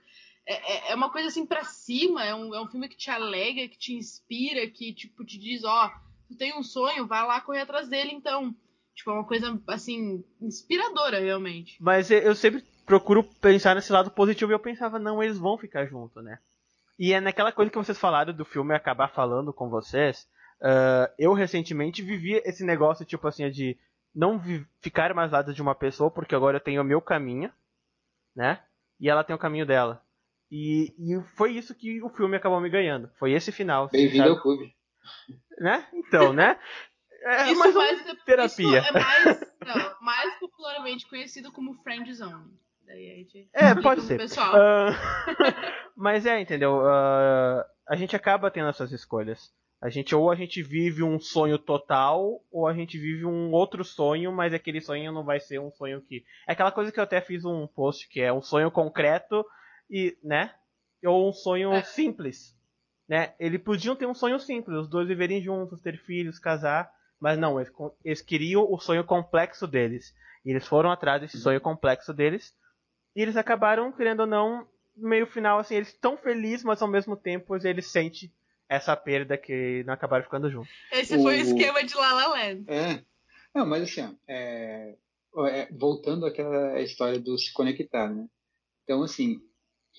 é, 0.45 0.91
é 0.91 0.95
uma 0.95 1.11
coisa 1.11 1.29
assim 1.29 1.43
pra 1.43 1.63
cima, 1.63 2.23
é 2.23 2.35
um, 2.35 2.53
é 2.53 2.61
um 2.61 2.67
filme 2.67 2.87
que 2.87 2.97
te 2.97 3.09
alegra, 3.09 3.67
que 3.67 3.79
te 3.79 3.95
inspira, 3.95 4.67
que, 4.67 4.93
tipo, 4.93 5.25
te 5.25 5.39
diz, 5.39 5.63
ó, 5.63 5.89
tu 6.27 6.35
tem 6.35 6.55
um 6.55 6.61
sonho, 6.61 7.07
vai 7.07 7.25
lá 7.25 7.41
correr 7.41 7.61
atrás 7.61 7.89
dele, 7.89 8.11
então. 8.13 8.55
Tipo, 8.93 9.09
é 9.09 9.13
uma 9.13 9.25
coisa, 9.25 9.59
assim, 9.69 10.23
inspiradora, 10.39 11.19
realmente. 11.19 11.77
Mas 11.81 12.11
eu 12.11 12.35
sempre 12.35 12.63
procuro 12.85 13.23
pensar 13.23 13.73
nesse 13.73 13.91
lado 13.91 14.11
positivo 14.11 14.51
e 14.51 14.53
eu 14.53 14.59
pensava, 14.59 14.99
não, 14.99 15.23
eles 15.23 15.39
vão 15.39 15.57
ficar 15.57 15.87
junto, 15.87 16.21
né? 16.21 16.37
E 16.97 17.13
é 17.13 17.19
naquela 17.19 17.51
coisa 17.51 17.71
que 17.71 17.77
vocês 17.77 17.97
falaram 17.97 18.33
do 18.33 18.45
filme 18.45 18.73
acabar 18.73 19.09
falando 19.09 19.53
com 19.53 19.69
vocês. 19.69 20.27
Uh, 20.61 21.11
eu 21.17 21.33
recentemente 21.33 22.01
vivi 22.01 22.41
esse 22.45 22.63
negócio, 22.63 23.05
tipo 23.05 23.27
assim, 23.27 23.49
de 23.49 23.77
não 24.13 24.41
ficar 24.79 25.13
mais 25.13 25.31
lado 25.31 25.53
de 25.53 25.61
uma 25.61 25.75
pessoa, 25.75 26.11
porque 26.11 26.35
agora 26.35 26.57
eu 26.57 26.61
tenho 26.61 26.81
o 26.81 26.85
meu 26.85 27.01
caminho, 27.01 27.51
né? 28.35 28.61
E 28.99 29.09
ela 29.09 29.23
tem 29.23 29.35
o 29.35 29.39
caminho 29.39 29.65
dela. 29.65 30.01
E, 30.51 30.93
e 30.99 31.21
foi 31.35 31.51
isso 31.53 31.73
que 31.73 32.01
o 32.03 32.09
filme 32.09 32.37
acabou 32.37 32.61
me 32.61 32.69
ganhando. 32.69 33.09
Foi 33.17 33.31
esse 33.31 33.51
final. 33.51 33.89
Bem-vindo 33.89 34.29
ao 34.29 34.41
clube. 34.41 34.73
Né? 35.59 35.87
Então, 35.93 36.31
né? 36.31 36.59
É 37.25 37.49
isso 37.49 37.57
mais 37.57 37.73
uma 37.73 38.15
terapia. 38.25 38.79
Isso 38.79 38.89
é 38.89 38.91
mais, 38.91 39.39
Não, 39.65 39.95
mais 40.01 40.39
popularmente 40.39 41.07
conhecido 41.07 41.53
como 41.53 41.81
Friend 41.81 42.13
Zone. 42.13 42.51
Daí 42.85 43.11
a 43.11 43.15
gente 43.15 43.49
É, 43.53 43.75
pode 43.75 44.01
ser. 44.01 44.17
Pessoal. 44.17 44.53
Ah, 44.55 44.89
mas 45.95 46.25
é, 46.25 46.39
entendeu? 46.39 46.81
Ah, 46.87 47.65
a 47.87 47.95
gente 47.95 48.15
acaba 48.15 48.51
tendo 48.51 48.69
essas 48.69 48.91
escolhas. 48.91 49.53
A 49.81 49.89
gente 49.89 50.15
ou 50.15 50.31
a 50.31 50.35
gente 50.35 50.63
vive 50.63 51.03
um 51.03 51.19
sonho 51.19 51.57
total, 51.57 52.41
ou 52.49 52.67
a 52.67 52.73
gente 52.73 52.97
vive 52.97 53.25
um 53.25 53.51
outro 53.51 53.83
sonho, 53.83 54.31
mas 54.31 54.53
aquele 54.53 54.79
sonho 54.79 55.11
não 55.11 55.25
vai 55.25 55.41
ser 55.41 55.59
um 55.59 55.71
sonho 55.71 56.01
que. 56.01 56.23
É 56.47 56.53
aquela 56.53 56.71
coisa 56.71 56.89
que 56.91 56.99
eu 56.99 57.03
até 57.03 57.19
fiz 57.19 57.43
um 57.43 57.67
post 57.67 58.07
que 58.07 58.21
é 58.21 58.31
um 58.31 58.41
sonho 58.41 58.71
concreto 58.71 59.45
e, 59.89 60.17
né? 60.23 60.53
Ou 61.05 61.27
um 61.27 61.33
sonho 61.33 61.83
simples. 61.83 62.57
Né? 63.09 63.33
Eles 63.37 63.61
podiam 63.61 63.95
ter 63.95 64.05
um 64.05 64.13
sonho 64.13 64.39
simples, 64.39 64.77
os 64.77 64.87
dois 64.87 65.05
viverem 65.05 65.41
juntos, 65.41 65.81
ter 65.81 65.97
filhos, 65.97 66.39
casar, 66.39 66.89
mas 67.19 67.37
não, 67.37 67.59
eles, 67.59 67.71
eles 68.05 68.21
queriam 68.21 68.65
o 68.71 68.79
sonho 68.79 69.03
complexo 69.03 69.67
deles. 69.67 70.15
E 70.45 70.51
eles 70.51 70.65
foram 70.65 70.91
atrás 70.91 71.21
desse 71.21 71.37
sonho 71.37 71.59
complexo 71.59 72.13
deles. 72.13 72.55
E 73.15 73.21
eles 73.21 73.35
acabaram, 73.37 73.91
querendo 73.91 74.21
ou 74.21 74.27
não, 74.27 74.67
no 74.95 75.09
meio 75.09 75.27
final, 75.27 75.59
assim, 75.59 75.75
eles 75.75 75.89
estão 75.89 76.17
felizes, 76.17 76.63
mas 76.63 76.81
ao 76.81 76.87
mesmo 76.87 77.15
tempo 77.15 77.55
eles 77.65 77.87
sentem 77.87 78.31
essa 78.67 78.95
perda 78.95 79.37
que 79.37 79.83
não 79.85 79.93
acabaram 79.93 80.23
ficando 80.23 80.49
juntos. 80.49 80.71
Esse 80.91 81.21
foi 81.21 81.35
o 81.37 81.39
O- 81.39 81.41
esquema 81.41 81.83
de 81.83 81.95
La 81.95 82.13
La 82.13 82.27
Land. 82.27 82.65
É. 82.67 83.03
Não, 83.53 83.65
mas 83.67 83.83
assim, 83.83 84.17
é, 84.27 84.95
é, 85.49 85.71
voltando 85.71 86.25
àquela 86.25 86.81
história 86.81 87.19
do 87.19 87.37
se 87.37 87.53
conectar, 87.53 88.09
né? 88.09 88.27
Então, 88.83 89.03
assim, 89.03 89.39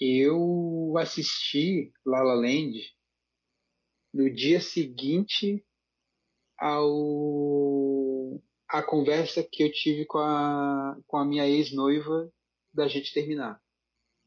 eu 0.00 0.94
assisti 0.98 1.92
La 2.04 2.20
La 2.22 2.34
Land 2.34 2.80
no 4.12 4.28
dia 4.32 4.60
seguinte 4.60 5.64
ao 6.58 8.40
a 8.68 8.82
conversa 8.82 9.42
que 9.42 9.62
eu 9.62 9.70
tive 9.70 10.04
com 10.04 10.18
a, 10.18 10.96
com 11.06 11.16
a 11.16 11.24
minha 11.24 11.46
ex-noiva 11.46 12.28
da 12.74 12.88
gente 12.88 13.14
terminar. 13.14 13.60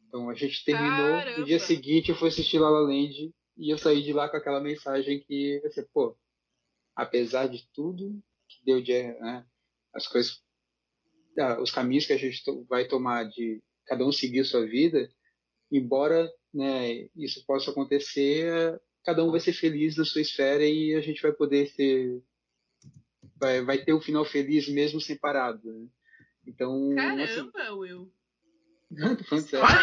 Então 0.07 0.29
a 0.29 0.33
gente 0.33 0.63
terminou, 0.63 1.15
no 1.37 1.45
dia 1.45 1.59
Caramba! 1.59 1.59
seguinte 1.59 2.09
eu 2.09 2.15
fui 2.15 2.29
assistir 2.29 2.57
La 2.59 2.69
La 2.69 2.79
Land 2.79 3.33
e 3.57 3.73
eu 3.73 3.77
saí 3.77 4.01
de 4.01 4.13
lá 4.13 4.29
com 4.29 4.37
aquela 4.37 4.61
mensagem 4.61 5.19
que, 5.19 5.61
assim, 5.65 5.83
pô, 5.93 6.17
apesar 6.95 7.47
de 7.47 7.67
tudo 7.73 8.21
que 8.47 8.63
deu 8.63 8.81
de 8.81 8.93
né, 8.93 9.45
as 9.93 10.07
coisas, 10.07 10.41
ah, 11.37 11.61
os 11.61 11.71
caminhos 11.71 12.05
que 12.05 12.13
a 12.13 12.17
gente 12.17 12.41
vai 12.69 12.87
tomar 12.87 13.25
de 13.25 13.61
cada 13.85 14.05
um 14.05 14.11
seguir 14.11 14.45
sua 14.45 14.65
vida, 14.65 15.09
embora 15.71 16.31
né, 16.53 17.09
isso 17.15 17.45
possa 17.45 17.71
acontecer, 17.71 18.79
cada 19.03 19.23
um 19.23 19.31
vai 19.31 19.39
ser 19.39 19.53
feliz 19.53 19.97
na 19.97 20.05
sua 20.05 20.21
esfera 20.21 20.65
e 20.65 20.93
a 20.93 21.01
gente 21.01 21.21
vai 21.21 21.31
poder 21.31 21.67
ser, 21.67 22.21
vai, 23.35 23.63
vai 23.63 23.83
ter 23.83 23.93
um 23.93 24.01
final 24.01 24.23
feliz 24.23 24.67
mesmo 24.69 25.01
separado. 25.01 25.61
Né? 25.71 25.87
Então, 26.45 26.89
assim, 27.19 27.51
Caramba, 27.51 28.16
Will. 28.91 29.17
tô 29.17 29.23
falando 29.25 29.45
sério. 29.47 29.67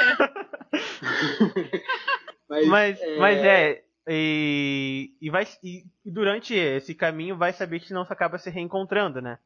Mas, 2.48 2.66
Mas, 2.68 3.00
é, 3.00 3.18
mas 3.18 3.38
é. 3.38 3.84
E, 4.06 5.16
e, 5.20 5.30
vai, 5.30 5.46
e, 5.62 5.84
e 6.04 6.10
durante 6.10 6.54
esse 6.54 6.94
caminho 6.94 7.36
vai 7.36 7.52
saber 7.54 7.80
que 7.80 7.92
não 7.94 8.04
se 8.04 8.12
acaba 8.12 8.36
se 8.38 8.50
reencontrando, 8.50 9.20
né? 9.22 9.38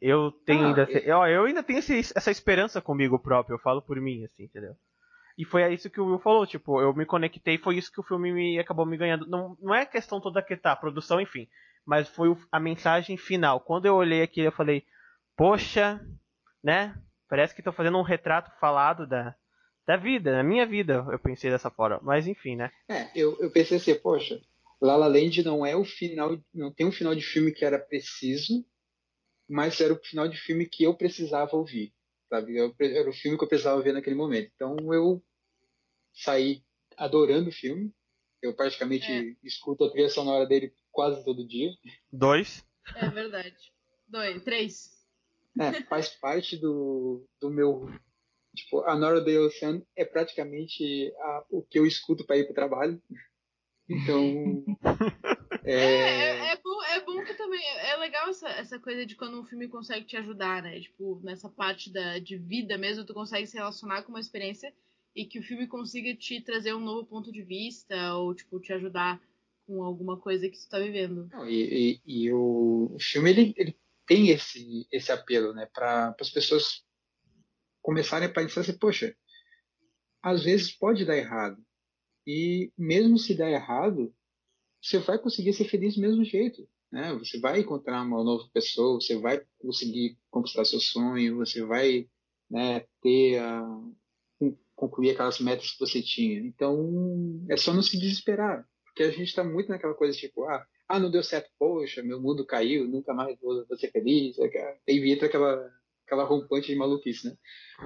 Eu 0.00 0.32
tenho 0.44 0.64
Ah, 0.64 0.68
ainda. 0.68 0.82
eu- 0.90 1.16
ó, 1.16 1.26
eu 1.28 1.44
ainda 1.44 1.62
tenho 1.62 1.78
esse- 1.78 2.12
essa 2.14 2.30
esperança 2.30 2.80
comigo 2.80 3.18
próprio, 3.20 3.54
eu 3.54 3.58
falo 3.60 3.80
por 3.80 4.00
mim, 4.00 4.24
assim, 4.24 4.44
entendeu? 4.44 4.74
E 5.38 5.44
foi 5.44 5.72
isso 5.72 5.88
que 5.88 6.00
o 6.00 6.06
Will 6.06 6.18
falou, 6.18 6.44
tipo, 6.46 6.80
eu 6.80 6.92
me 6.92 7.06
conectei, 7.06 7.56
foi 7.56 7.76
isso 7.76 7.90
que 7.92 8.00
o 8.00 8.04
filme 8.04 8.32
me 8.32 8.58
acabou 8.58 8.84
me 8.84 8.96
ganhando. 8.96 9.26
Não, 9.28 9.56
não 9.60 9.74
é 9.74 9.86
questão 9.86 10.20
toda 10.20 10.42
que 10.42 10.56
tá, 10.56 10.72
a 10.72 10.76
produção, 10.76 11.20
enfim. 11.20 11.48
Mas 11.86 12.08
foi 12.08 12.36
a 12.50 12.58
mensagem 12.60 13.16
final. 13.16 13.60
Quando 13.60 13.86
eu 13.86 13.94
olhei 13.94 14.22
aqui, 14.22 14.40
eu 14.40 14.52
falei, 14.52 14.84
poxa, 15.36 16.04
né? 16.62 16.94
Parece 17.32 17.54
que 17.54 17.62
tô 17.62 17.72
fazendo 17.72 17.96
um 17.96 18.02
retrato 18.02 18.50
falado 18.60 19.06
da, 19.06 19.34
da 19.86 19.96
vida, 19.96 20.32
da 20.32 20.42
minha 20.42 20.66
vida, 20.66 21.02
eu 21.10 21.18
pensei 21.18 21.50
dessa 21.50 21.70
forma. 21.70 21.98
Mas 22.02 22.26
enfim, 22.26 22.56
né? 22.56 22.70
É, 22.86 23.10
eu, 23.14 23.40
eu 23.40 23.50
pensei 23.50 23.78
assim, 23.78 23.94
poxa, 23.94 24.38
La 24.78 24.96
La 24.96 25.06
Land 25.06 25.42
não 25.42 25.64
é 25.64 25.74
o 25.74 25.82
final, 25.82 26.38
não 26.52 26.70
tem 26.70 26.84
um 26.84 26.92
final 26.92 27.14
de 27.14 27.22
filme 27.22 27.50
que 27.50 27.64
era 27.64 27.78
preciso, 27.78 28.62
mas 29.48 29.80
era 29.80 29.94
o 29.94 30.04
final 30.04 30.28
de 30.28 30.36
filme 30.36 30.68
que 30.68 30.84
eu 30.84 30.94
precisava 30.94 31.56
ouvir, 31.56 31.94
sabe? 32.28 32.58
Era 32.58 33.08
o 33.08 33.14
filme 33.14 33.38
que 33.38 33.44
eu 33.44 33.48
precisava 33.48 33.80
ver 33.80 33.94
naquele 33.94 34.14
momento. 34.14 34.52
Então 34.54 34.76
eu 34.92 35.24
saí 36.12 36.62
adorando 36.98 37.48
o 37.48 37.54
filme. 37.54 37.94
Eu 38.42 38.54
praticamente 38.54 39.38
escuto 39.42 39.84
a 39.84 39.90
trilha 39.90 40.10
sonora 40.10 40.46
dele 40.46 40.74
quase 40.90 41.24
todo 41.24 41.48
dia. 41.48 41.70
Dois. 42.12 42.62
É 42.94 43.08
verdade. 43.08 43.56
Dois, 44.06 44.42
três. 44.44 45.01
É, 45.60 45.82
faz 45.84 46.08
parte 46.08 46.56
do, 46.56 47.26
do 47.40 47.50
meu. 47.50 47.88
Tipo, 48.54 48.80
a 48.82 48.96
Nora 48.96 49.20
Day 49.20 49.38
Ocean 49.38 49.82
é 49.96 50.04
praticamente 50.04 51.12
a- 51.18 51.44
o 51.50 51.62
que 51.62 51.78
eu 51.78 51.86
escuto 51.86 52.24
para 52.26 52.36
ir 52.36 52.44
pro 52.44 52.54
trabalho. 52.54 53.00
Então. 53.88 54.64
É, 55.64 55.74
é, 55.74 55.78
é, 55.78 56.52
é 56.54 56.56
bom, 56.56 56.82
é 56.82 57.00
bom 57.04 57.24
que 57.24 57.34
também. 57.34 57.62
É 57.64 57.96
legal 57.96 58.28
essa, 58.28 58.48
essa 58.48 58.80
coisa 58.80 59.06
de 59.06 59.14
quando 59.14 59.38
um 59.40 59.44
filme 59.44 59.68
consegue 59.68 60.04
te 60.04 60.16
ajudar, 60.16 60.60
né? 60.60 60.80
Tipo, 60.80 61.20
nessa 61.22 61.48
parte 61.48 61.88
da, 61.92 62.18
de 62.18 62.36
vida 62.36 62.76
mesmo, 62.76 63.04
tu 63.04 63.14
consegue 63.14 63.46
se 63.46 63.56
relacionar 63.56 64.02
com 64.02 64.08
uma 64.10 64.18
experiência 64.18 64.74
e 65.14 65.24
que 65.24 65.38
o 65.38 65.42
filme 65.42 65.68
consiga 65.68 66.16
te 66.16 66.40
trazer 66.40 66.74
um 66.74 66.80
novo 66.80 67.06
ponto 67.06 67.30
de 67.30 67.42
vista 67.42 68.14
ou, 68.16 68.34
tipo, 68.34 68.58
te 68.58 68.72
ajudar 68.72 69.22
com 69.64 69.84
alguma 69.84 70.16
coisa 70.18 70.48
que 70.48 70.58
tu 70.58 70.68
tá 70.68 70.80
vivendo. 70.80 71.28
Não, 71.30 71.48
e, 71.48 72.00
e- 72.04 72.24
e 72.24 72.32
o, 72.32 72.90
o 72.94 72.98
filme 72.98 73.30
ele, 73.30 73.54
ele 73.56 73.76
tem 74.06 74.30
esse, 74.30 74.86
esse 74.92 75.12
apelo, 75.12 75.52
né, 75.52 75.66
para 75.72 76.14
as 76.20 76.30
pessoas 76.30 76.84
começarem 77.80 78.28
a 78.28 78.32
pensar 78.32 78.60
assim, 78.60 78.78
poxa, 78.78 79.14
às 80.22 80.44
vezes 80.44 80.72
pode 80.72 81.04
dar 81.04 81.16
errado. 81.16 81.60
E 82.26 82.72
mesmo 82.78 83.18
se 83.18 83.34
der 83.34 83.52
errado, 83.52 84.14
você 84.80 84.98
vai 84.98 85.18
conseguir 85.18 85.52
ser 85.52 85.64
feliz 85.64 85.94
do 85.94 86.00
mesmo 86.00 86.24
jeito. 86.24 86.68
Né? 86.90 87.12
Você 87.14 87.40
vai 87.40 87.60
encontrar 87.60 88.02
uma 88.02 88.22
nova 88.22 88.48
pessoa, 88.52 89.00
você 89.00 89.16
vai 89.16 89.42
conseguir 89.58 90.18
conquistar 90.30 90.64
seu 90.64 90.78
sonho, 90.78 91.38
você 91.38 91.64
vai 91.64 92.08
né, 92.50 92.86
ter 93.00 93.38
a, 93.38 93.62
con- 94.38 94.58
concluir 94.76 95.10
aquelas 95.10 95.40
metas 95.40 95.72
que 95.72 95.80
você 95.80 96.02
tinha. 96.02 96.38
Então, 96.40 97.44
é 97.48 97.56
só 97.56 97.72
não 97.72 97.82
se 97.82 97.98
desesperar. 97.98 98.68
Porque 98.84 99.04
a 99.04 99.10
gente 99.10 99.24
está 99.28 99.42
muito 99.42 99.70
naquela 99.70 99.94
coisa 99.94 100.16
tipo, 100.16 100.44
ah, 100.44 100.66
ah, 100.92 100.98
não 100.98 101.10
deu 101.10 101.22
certo, 101.22 101.48
poxa, 101.58 102.02
meu 102.02 102.20
mundo 102.20 102.44
caiu, 102.44 102.86
nunca 102.86 103.14
mais 103.14 103.38
vou, 103.40 103.66
vou 103.66 103.78
ser 103.78 103.90
feliz. 103.90 104.36
Aí 104.38 105.10
entra 105.10 105.26
aquela, 105.26 105.70
aquela 106.06 106.24
rompante 106.24 106.66
de 106.66 106.76
maluquice, 106.76 107.28
né? 107.28 107.36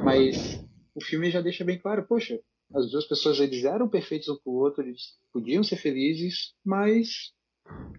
Mas 0.03 0.61
o 0.93 1.01
filme 1.01 1.31
já 1.31 1.41
deixa 1.41 1.65
bem 1.65 1.79
claro, 1.79 2.05
poxa, 2.05 2.41
as 2.75 2.91
duas 2.91 3.07
pessoas 3.07 3.39
eles 3.39 3.65
eram 3.65 3.89
perfeitos 3.89 4.29
um 4.29 4.37
pro 4.37 4.55
outro, 4.55 4.83
eles 4.83 5.03
podiam 5.33 5.63
ser 5.63 5.77
felizes, 5.77 6.53
mas 6.65 7.33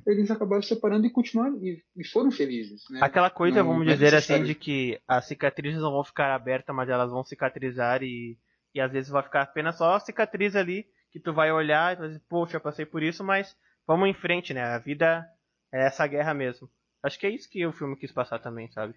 eles 0.06 0.30
acabaram 0.30 0.62
se 0.62 0.68
separando 0.68 1.08
e 1.08 1.10
continuaram 1.10 1.58
e, 1.64 1.82
e 1.96 2.06
foram 2.06 2.30
felizes. 2.30 2.84
Né? 2.90 3.00
Aquela 3.02 3.30
coisa, 3.30 3.64
Não- 3.64 3.68
vamos 3.70 3.88
é 3.88 3.94
dizer 3.94 4.14
assim, 4.14 4.44
de 4.44 4.56
que 4.56 5.00
as 5.08 5.26
cicatrizes 5.26 5.80
não 5.80 5.92
vão 5.92 6.04
ficar 6.04 6.36
abertas, 6.36 6.76
mas 6.76 6.90
elas 6.90 7.12
vão 7.12 7.24
cicatrizar 7.24 8.04
e, 8.04 8.38
e 8.76 8.82
às 8.82 8.92
vezes 8.92 9.10
vai 9.10 9.24
ficar 9.24 9.44
apenas 9.44 9.78
só 9.78 9.96
a 9.96 10.00
cicatriz 10.02 10.54
ali, 10.54 10.86
que 11.14 11.20
tu 11.20 11.32
vai 11.34 11.50
olhar 11.50 11.94
e 11.94 12.00
vai 12.00 12.08
dizer, 12.10 12.22
poxa, 12.28 12.58
eu 12.58 12.62
passei 12.62 12.86
por 12.86 13.02
isso, 13.02 13.24
mas 13.24 13.56
vamos 13.88 14.10
em 14.10 14.14
frente, 14.14 14.54
né? 14.54 14.62
A 14.64 14.78
vida 14.78 15.28
é 15.72 15.86
essa 15.88 16.06
guerra 16.06 16.34
mesmo. 16.34 16.70
Acho 17.02 17.18
que 17.18 17.26
é 17.26 17.30
isso 17.30 17.50
que 17.50 17.66
o 17.66 17.72
filme 17.72 17.96
quis 17.96 18.12
passar 18.12 18.40
também, 18.40 18.70
sabe? 18.72 18.94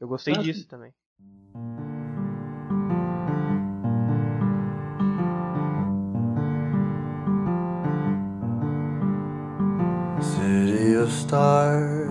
Eu 0.00 0.08
gostei 0.08 0.34
Ah, 0.34 0.38
disso 0.38 0.66
também. 0.66 0.92
City 10.20 10.94
of 10.96 11.10
stars, 11.10 12.10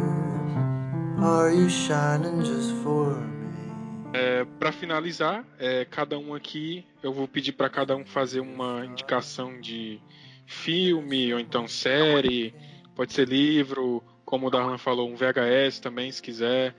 are 1.22 1.52
you 1.52 1.70
shining 1.70 2.44
just 2.44 2.72
for 2.84 3.16
me? 3.16 4.12
É, 4.14 4.46
para 4.60 4.72
finalizar, 4.72 5.44
é, 5.58 5.86
cada 5.86 6.18
um 6.20 6.34
aqui, 6.36 6.86
eu 7.02 7.12
vou 7.14 7.28
pedir 7.28 7.54
para 7.54 7.70
cada 7.70 7.96
um 7.96 8.06
fazer 8.06 8.40
uma 8.40 8.86
indicação 8.86 9.60
de 9.60 10.00
filme 10.46 11.34
ou 11.34 11.40
então 11.40 11.68
série, 11.68 12.54
pode 12.96 13.14
ser 13.14 13.28
livro, 13.28 14.04
como 14.26 14.48
o 14.48 14.50
Darlan 14.50 14.78
falou, 14.78 15.10
um 15.10 15.16
VHS 15.16 15.80
também, 15.80 16.12
se 16.12 16.22
quiser, 16.22 16.76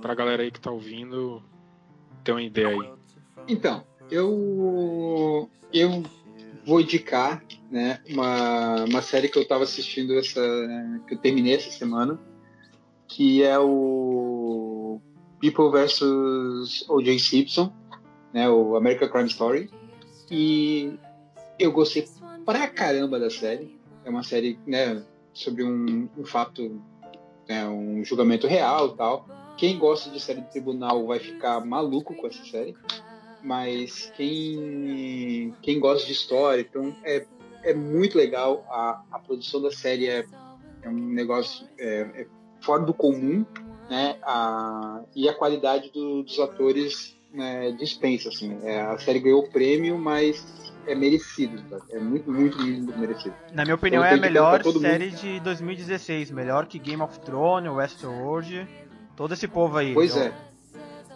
pra 0.00 0.14
galera 0.14 0.42
aí 0.42 0.50
que 0.50 0.60
tá 0.60 0.70
ouvindo 0.70 1.42
ter 2.24 2.32
uma 2.32 2.42
ideia 2.42 2.68
aí. 2.68 2.90
Então, 3.48 3.84
eu 4.10 5.48
eu 5.72 6.02
vou 6.64 6.80
indicar, 6.80 7.44
né, 7.70 8.00
uma, 8.08 8.84
uma 8.84 9.02
série 9.02 9.28
que 9.28 9.38
eu 9.38 9.42
estava 9.42 9.64
assistindo 9.64 10.16
essa 10.18 10.40
que 11.06 11.14
eu 11.14 11.18
terminei 11.18 11.54
essa 11.54 11.70
semana, 11.70 12.18
que 13.08 13.42
é 13.42 13.58
o 13.58 15.00
People 15.40 15.70
vs 15.70 16.88
O.J. 16.88 17.18
Simpson, 17.18 17.72
né, 18.32 18.48
o 18.48 18.76
American 18.76 19.08
Crime 19.08 19.28
Story. 19.28 19.70
E 20.30 20.94
eu 21.58 21.72
gostei 21.72 22.06
pra 22.44 22.68
caramba 22.68 23.18
da 23.18 23.30
série. 23.30 23.78
É 24.04 24.10
uma 24.10 24.22
série, 24.22 24.58
né, 24.66 25.02
sobre 25.32 25.62
um, 25.64 26.08
um 26.16 26.24
fato, 26.24 26.80
né, 27.48 27.66
um 27.68 28.04
julgamento 28.04 28.46
real, 28.46 28.96
tal. 28.96 29.26
quem 29.56 29.78
gosta 29.78 30.10
de 30.10 30.20
série 30.20 30.40
de 30.40 30.50
tribunal 30.50 31.06
vai 31.06 31.18
ficar 31.18 31.64
maluco 31.64 32.14
com 32.14 32.26
essa 32.26 32.44
série, 32.44 32.74
mas 33.42 34.12
quem, 34.16 35.54
quem 35.62 35.78
gosta 35.78 36.06
de 36.06 36.12
história, 36.12 36.60
então 36.60 36.94
é, 37.04 37.24
é 37.62 37.74
muito 37.74 38.16
legal. 38.16 38.64
A, 38.68 39.02
a 39.12 39.18
produção 39.18 39.62
da 39.62 39.70
série 39.70 40.08
é, 40.08 40.24
é 40.82 40.88
um 40.88 40.92
negócio 40.92 41.66
é, 41.78 42.00
é 42.22 42.26
fora 42.60 42.82
do 42.82 42.94
comum, 42.94 43.44
né? 43.88 44.16
A, 44.22 45.02
e 45.14 45.28
a 45.28 45.34
qualidade 45.34 45.90
do, 45.90 46.22
dos 46.22 46.38
atores 46.38 47.16
né, 47.32 47.72
dispensa, 47.72 48.28
assim. 48.28 48.58
É, 48.62 48.80
a 48.80 48.98
série 48.98 49.20
ganhou 49.20 49.42
o 49.42 49.50
prêmio, 49.50 49.98
mas 49.98 50.71
é 50.86 50.94
merecido, 50.94 51.62
tá? 51.68 51.78
É 51.90 51.98
muito, 51.98 52.30
muito, 52.30 52.58
muito 52.58 52.98
merecido. 52.98 53.34
Na 53.52 53.64
minha 53.64 53.74
opinião, 53.74 54.02
então, 54.04 54.14
é 54.14 54.18
a 54.18 54.20
melhor 54.20 54.62
série 54.62 55.06
mundo. 55.06 55.16
de 55.16 55.40
2016. 55.40 56.30
Melhor 56.30 56.66
que 56.66 56.78
Game 56.78 57.02
of 57.02 57.18
Thrones, 57.20 57.70
Westworld, 57.72 58.66
todo 59.16 59.34
esse 59.34 59.46
povo 59.48 59.76
aí. 59.76 59.94
Pois 59.94 60.16
então... 60.16 60.28
é. 60.28 60.52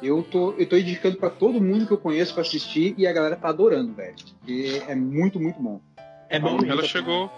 Eu 0.03 0.23
tô, 0.23 0.53
eu 0.53 0.69
tô 0.69 0.77
indicando 0.77 1.17
para 1.17 1.31
todo 1.31 1.61
mundo 1.61 1.87
que 1.87 1.93
eu 1.93 1.99
conheço 1.99 2.35
para 2.35 2.43
assistir 2.43 2.95
e 2.99 3.07
a 3.07 3.13
galera 3.13 3.35
tá 3.35 3.49
adorando, 3.49 3.95
velho. 3.95 4.15
E 4.47 4.77
é 4.87 4.95
muito, 4.95 5.41
muito 5.41 5.59
bom. 5.59 5.81
É 6.29 6.39
bom. 6.39 6.59
Ela 6.67 6.83
chegou, 6.83 7.33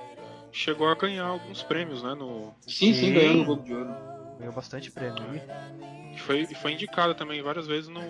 chegou 0.51 0.89
a 0.89 0.95
ganhar 0.97 1.27
alguns 1.27 1.63
prêmios, 1.63 2.03
né? 2.03 2.15
No... 2.15 2.53
Sim, 2.67 2.93
sim, 2.93 2.95
sim 2.95 3.15
ganhou 3.15 3.35
no 3.37 3.45
Globo 3.45 3.63
de 3.63 3.75
Ouro. 3.75 3.95
Ganhou 4.41 4.53
bastante 4.53 4.91
prêmio. 4.91 5.23
E 6.15 6.19
foi, 6.19 6.47
foi 6.47 6.73
indicada 6.73 7.15
também 7.15 7.41
várias 7.43 7.67
vezes 7.67 7.89
no. 7.89 8.01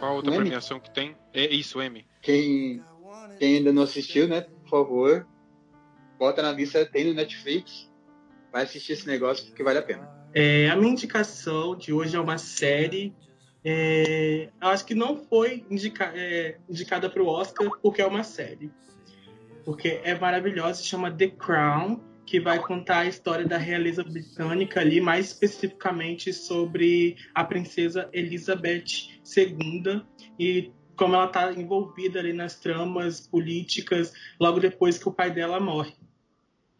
Qual 0.00 0.16
outra 0.16 0.32
premiação 0.32 0.80
que 0.80 0.90
tem? 0.90 1.14
É 1.32 1.46
isso, 1.54 1.80
M. 1.80 2.06
Quem, 2.22 2.82
quem 3.38 3.58
ainda 3.58 3.70
não 3.70 3.82
assistiu, 3.82 4.26
né? 4.26 4.40
Por 4.40 4.70
favor, 4.70 5.26
bota 6.18 6.42
na 6.42 6.50
lista, 6.50 6.84
tem 6.86 7.04
no 7.04 7.14
Netflix. 7.14 7.88
Vai 8.50 8.64
assistir 8.64 8.94
esse 8.94 9.06
negócio 9.06 9.46
porque 9.46 9.62
vale 9.62 9.78
a 9.78 9.82
pena. 9.82 10.10
É, 10.34 10.70
a 10.70 10.76
minha 10.76 10.92
indicação 10.92 11.76
de 11.76 11.92
hoje 11.92 12.16
é 12.16 12.20
uma 12.20 12.38
série. 12.38 13.14
É, 13.62 14.48
eu 14.60 14.68
acho 14.68 14.86
que 14.86 14.94
não 14.94 15.16
foi 15.16 15.66
indica, 15.70 16.10
é, 16.14 16.56
indicada 16.68 17.10
para 17.10 17.22
o 17.22 17.26
Oscar 17.26 17.68
porque 17.82 18.00
é 18.00 18.06
uma 18.06 18.24
série. 18.24 18.70
Porque 19.66 20.00
é 20.02 20.18
maravilhosa, 20.18 20.80
se 20.80 20.86
chama 20.86 21.12
The 21.12 21.28
Crown 21.28 22.00
que 22.30 22.38
vai 22.38 22.60
contar 22.60 23.00
a 23.00 23.06
história 23.06 23.44
da 23.44 23.58
realeza 23.58 24.04
britânica 24.04 24.78
ali, 24.78 25.00
mais 25.00 25.26
especificamente 25.26 26.32
sobre 26.32 27.16
a 27.34 27.42
princesa 27.42 28.08
Elizabeth 28.12 28.84
II 29.36 30.00
e 30.38 30.70
como 30.94 31.16
ela 31.16 31.26
está 31.26 31.52
envolvida 31.52 32.20
ali 32.20 32.32
nas 32.32 32.54
tramas 32.54 33.20
políticas 33.26 34.12
logo 34.38 34.60
depois 34.60 34.96
que 34.96 35.08
o 35.08 35.12
pai 35.12 35.32
dela 35.32 35.58
morre. 35.58 35.92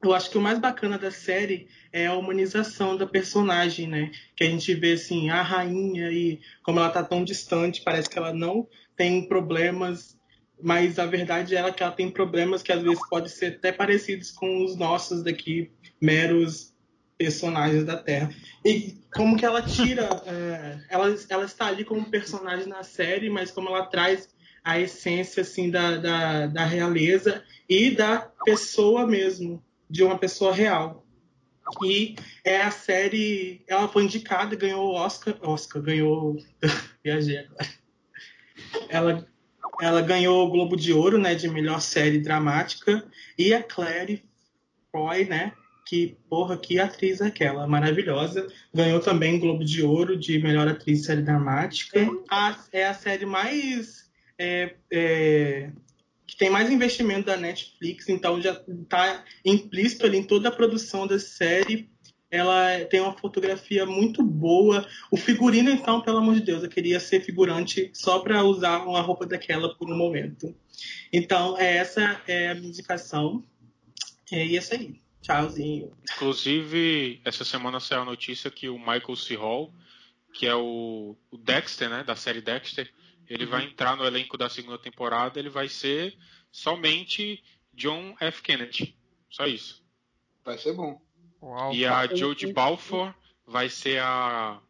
Eu 0.01 0.15
acho 0.15 0.31
que 0.31 0.39
o 0.39 0.41
mais 0.41 0.61
bacana 0.61 0.97
da 0.97 1.11
série 1.11 1.67
é 1.93 2.07
a 2.07 2.15
humanização 2.15 2.97
da 2.97 3.05
personagem, 3.05 3.89
né? 3.89 4.13
Que 4.37 4.45
a 4.45 4.47
gente 4.47 4.73
vê 4.75 4.93
assim 4.93 5.31
a 5.31 5.43
rainha 5.43 6.13
e 6.13 6.41
como 6.63 6.79
ela 6.79 6.89
está 6.89 7.03
tão 7.03 7.25
distante, 7.25 7.83
parece 7.83 8.09
que 8.09 8.17
ela 8.17 8.33
não 8.33 8.69
tem 8.97 9.27
problemas 9.27 10.17
mas 10.63 10.99
a 10.99 11.07
verdade 11.07 11.57
é 11.57 11.73
que 11.73 11.83
ela 11.83 11.93
tem 11.93 12.11
problemas 12.11 12.63
que 12.63 12.73
às 12.73 12.83
vezes 12.83 13.01
podem 13.09 13.29
ser 13.29 13.57
até 13.57 13.73
parecidos 13.73 14.31
com 14.31 14.65
os 14.65 14.77
nossos 14.77 15.23
daqui, 15.23 15.71
meros 16.01 16.75
personagens 17.19 17.85
da 17.85 17.97
Terra. 17.97 18.35
E 18.65 18.95
como 19.15 19.37
que 19.37 19.45
ela 19.45 19.63
tira. 19.63 20.09
É, 20.27 20.79
ela, 20.89 21.15
ela 21.29 21.45
está 21.45 21.67
ali 21.67 21.85
como 21.85 22.11
personagem 22.11 22.67
na 22.67 22.83
série, 22.83 23.29
mas 23.29 23.51
como 23.51 23.69
ela 23.69 23.87
traz 23.87 24.29
a 24.63 24.79
essência 24.79 25.43
assim 25.43 25.71
da, 25.71 25.97
da, 25.97 26.47
da 26.47 26.65
realeza 26.65 27.43
e 27.69 27.91
da 27.91 28.31
pessoa 28.45 29.07
mesmo, 29.07 29.63
de 29.89 30.03
uma 30.03 30.19
pessoa 30.19 30.55
real. 30.55 31.05
E 31.85 32.17
é 32.45 32.63
a 32.63 32.71
série. 32.71 33.63
Ela 33.67 33.89
foi 33.89 34.05
indicada, 34.05 34.57
ganhou 34.57 34.89
o 34.89 34.95
Oscar. 34.95 35.37
Oscar, 35.43 35.83
ganhou. 35.83 36.37
Viajei 37.05 37.39
agora. 37.39 37.69
Ela 38.89 39.29
ela 39.81 40.03
ganhou 40.03 40.47
o 40.47 40.51
Globo 40.51 40.77
de 40.77 40.93
Ouro, 40.93 41.19
né, 41.19 41.35
de 41.35 41.49
melhor 41.49 41.81
série 41.81 42.19
dramática, 42.19 43.05
e 43.39 43.53
a 43.55 43.63
Claire 43.63 44.23
Foy, 44.91 45.25
né, 45.25 45.53
que, 45.87 46.17
porra, 46.29 46.57
que 46.57 46.79
atriz 46.79 47.21
é 47.21 47.27
aquela, 47.27 47.67
maravilhosa. 47.67 48.47
Ganhou 48.73 49.01
também 49.01 49.37
o 49.37 49.41
Globo 49.41 49.65
de 49.65 49.83
Ouro 49.83 50.17
de 50.17 50.39
melhor 50.39 50.69
atriz 50.69 51.01
de 51.01 51.07
série 51.07 51.23
dramática. 51.23 52.09
A, 52.31 52.57
é 52.73 52.87
a 52.87 52.95
série 52.95 53.27
mais... 53.27 54.09
É, 54.39 54.75
é, 54.91 55.71
que 56.27 56.37
tem 56.37 56.49
mais 56.49 56.71
investimento 56.71 57.27
da 57.27 57.37
Netflix, 57.37 58.09
então 58.09 58.41
já 58.41 58.53
está 58.53 59.25
implícito 59.45 60.07
ali 60.07 60.19
em 60.19 60.23
toda 60.23 60.49
a 60.49 60.53
produção 60.53 61.05
da 61.05 61.19
série 61.19 61.91
ela 62.31 62.85
tem 62.85 63.01
uma 63.01 63.17
fotografia 63.17 63.85
muito 63.85 64.23
boa. 64.23 64.87
O 65.11 65.17
figurino, 65.17 65.71
então, 65.71 66.01
pelo 66.01 66.19
amor 66.19 66.35
de 66.35 66.43
Deus, 66.43 66.63
eu 66.63 66.69
queria 66.69 67.01
ser 67.01 67.21
figurante 67.23 67.91
só 67.93 68.21
para 68.21 68.45
usar 68.45 68.85
uma 68.87 69.01
roupa 69.01 69.27
daquela 69.27 69.75
por 69.75 69.91
um 69.91 69.97
momento. 69.97 70.55
Então, 71.13 71.59
essa 71.59 72.23
é 72.27 72.51
a 72.51 72.55
minha 72.55 72.69
indicação. 72.69 73.45
É 74.31 74.45
isso 74.45 74.73
aí. 74.75 75.01
Tchauzinho. 75.21 75.93
Inclusive, 76.15 77.21
essa 77.25 77.45
semana 77.45 77.81
saiu 77.81 78.03
a 78.03 78.05
notícia 78.05 78.51
que 78.51 78.69
o 78.69 78.79
Michael 78.79 79.17
C. 79.17 79.35
Hall, 79.35 79.75
que 80.33 80.47
é 80.47 80.55
o, 80.55 81.17
o 81.31 81.37
Dexter, 81.37 81.91
né, 81.91 82.05
da 82.05 82.15
série 82.15 82.41
Dexter, 82.41 82.91
ele 83.29 83.45
uhum. 83.45 83.51
vai 83.51 83.65
entrar 83.65 83.97
no 83.97 84.05
elenco 84.05 84.39
da 84.39 84.49
segunda 84.49 84.79
temporada. 84.79 85.39
Ele 85.39 85.51
vai 85.51 85.69
ser 85.69 86.17
somente 86.51 87.43
John 87.75 88.15
F. 88.21 88.43
Kennedy. 88.43 88.97
Só 89.29 89.47
isso. 89.47 89.85
Vai 90.45 90.59
ser 90.59 90.73
bom. 90.73 91.01
Uau, 91.43 91.73
e 91.73 91.87
a 91.87 92.07
Jodie 92.15 92.53
Balfour 92.53 93.15
vai 93.47 93.69
ser 93.69 94.01
a, 94.03 94.61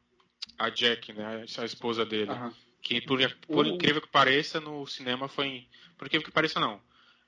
a 0.58 0.70
Jack, 0.70 1.12
né? 1.12 1.44
A 1.58 1.64
esposa 1.64 2.04
dele. 2.04 2.30
Uhum. 2.30 2.52
Que 2.82 3.00
por, 3.00 3.18
por 3.46 3.66
incrível 3.66 4.00
que 4.00 4.08
pareça, 4.08 4.60
no 4.60 4.86
cinema 4.86 5.28
foi. 5.28 5.66
Por 5.98 6.06
incrível 6.06 6.26
que 6.26 6.32
pareça, 6.32 6.58
não. 6.58 6.80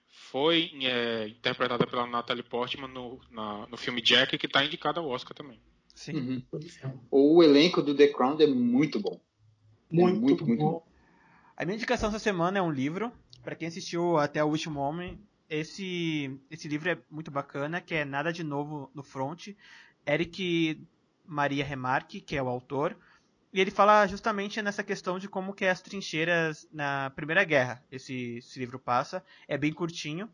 Foi 0.09 0.71
é, 0.83 1.29
interpretada 1.29 1.87
pela 1.87 2.07
Natalie 2.07 2.43
Portman 2.43 2.89
no, 2.89 3.21
na, 3.31 3.67
no 3.67 3.77
filme 3.77 4.01
Jack, 4.01 4.39
que 4.39 4.47
está 4.47 4.65
indicada 4.65 5.01
ao 5.01 5.09
Oscar 5.09 5.35
também. 5.37 5.61
Sim. 5.95 6.15
Uhum. 6.15 6.43
O 7.11 7.43
elenco 7.43 7.83
do 7.83 7.95
The 7.95 8.09
Crown 8.09 8.41
é 8.41 8.47
muito 8.47 8.99
bom. 8.99 9.21
Muito, 9.91 10.17
é 10.17 10.21
muito, 10.21 10.47
muito 10.47 10.59
bom. 10.59 10.71
bom. 10.73 10.87
A 11.57 11.65
minha 11.65 11.77
indicação 11.77 12.09
essa 12.09 12.19
semana 12.19 12.59
é 12.59 12.63
um 12.63 12.71
livro. 12.71 13.13
Para 13.43 13.55
quem 13.55 13.69
assistiu 13.69 14.17
até 14.17 14.43
o 14.43 14.49
último 14.49 14.81
homem, 14.81 15.21
esse, 15.59 16.41
esse 16.51 16.67
livro 16.67 16.91
é 16.91 16.99
muito 17.11 17.31
bacana, 17.31 17.81
que 17.81 17.95
é 17.95 18.05
Nada 18.05 18.33
de 18.33 18.43
Novo 18.43 18.91
no 18.95 19.03
Front. 19.03 19.49
Eric 20.07 20.83
Maria 21.25 21.65
Remarque, 21.65 22.21
que 22.21 22.37
é 22.37 22.43
o 22.43 22.49
autor, 22.49 22.97
e 23.53 23.61
ele 23.61 23.71
fala 23.71 24.07
justamente 24.07 24.63
nessa 24.63 24.83
questão 24.83 25.19
de 25.19 25.29
como 25.29 25.53
que 25.53 25.65
é 25.65 25.71
as 25.71 25.83
trincheiras 25.83 26.67
na 26.73 27.11
Primeira 27.11 27.45
Guerra. 27.45 27.85
Esse, 27.93 28.39
esse 28.39 28.59
livro 28.59 28.79
passa, 28.79 29.23
é 29.47 29.59
bem 29.59 29.73
curtinho. 29.73 30.27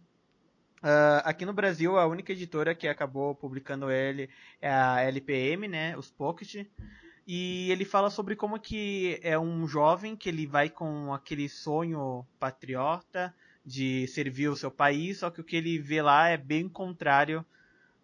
Uh, 0.78 1.18
aqui 1.24 1.44
no 1.44 1.52
Brasil, 1.52 1.98
a 1.98 2.06
única 2.06 2.32
editora 2.32 2.76
que 2.76 2.86
acabou 2.86 3.34
publicando 3.34 3.90
ele 3.90 4.30
é 4.62 4.70
a 4.70 5.02
LPM, 5.02 5.66
né, 5.66 5.96
os 5.96 6.10
Pocket. 6.10 6.64
E 7.26 7.70
ele 7.72 7.84
fala 7.84 8.08
sobre 8.08 8.36
como 8.36 8.58
que 8.58 9.18
é 9.22 9.36
um 9.38 9.66
jovem 9.66 10.16
que 10.16 10.28
ele 10.28 10.46
vai 10.46 10.70
com 10.70 11.12
aquele 11.12 11.48
sonho 11.48 12.24
patriota, 12.38 13.34
de 13.68 14.06
servir 14.08 14.48
o 14.48 14.56
seu 14.56 14.70
país, 14.70 15.18
só 15.18 15.30
que 15.30 15.40
o 15.40 15.44
que 15.44 15.56
ele 15.56 15.78
vê 15.78 16.00
lá 16.00 16.28
é 16.28 16.36
bem 16.36 16.68
contrário 16.68 17.44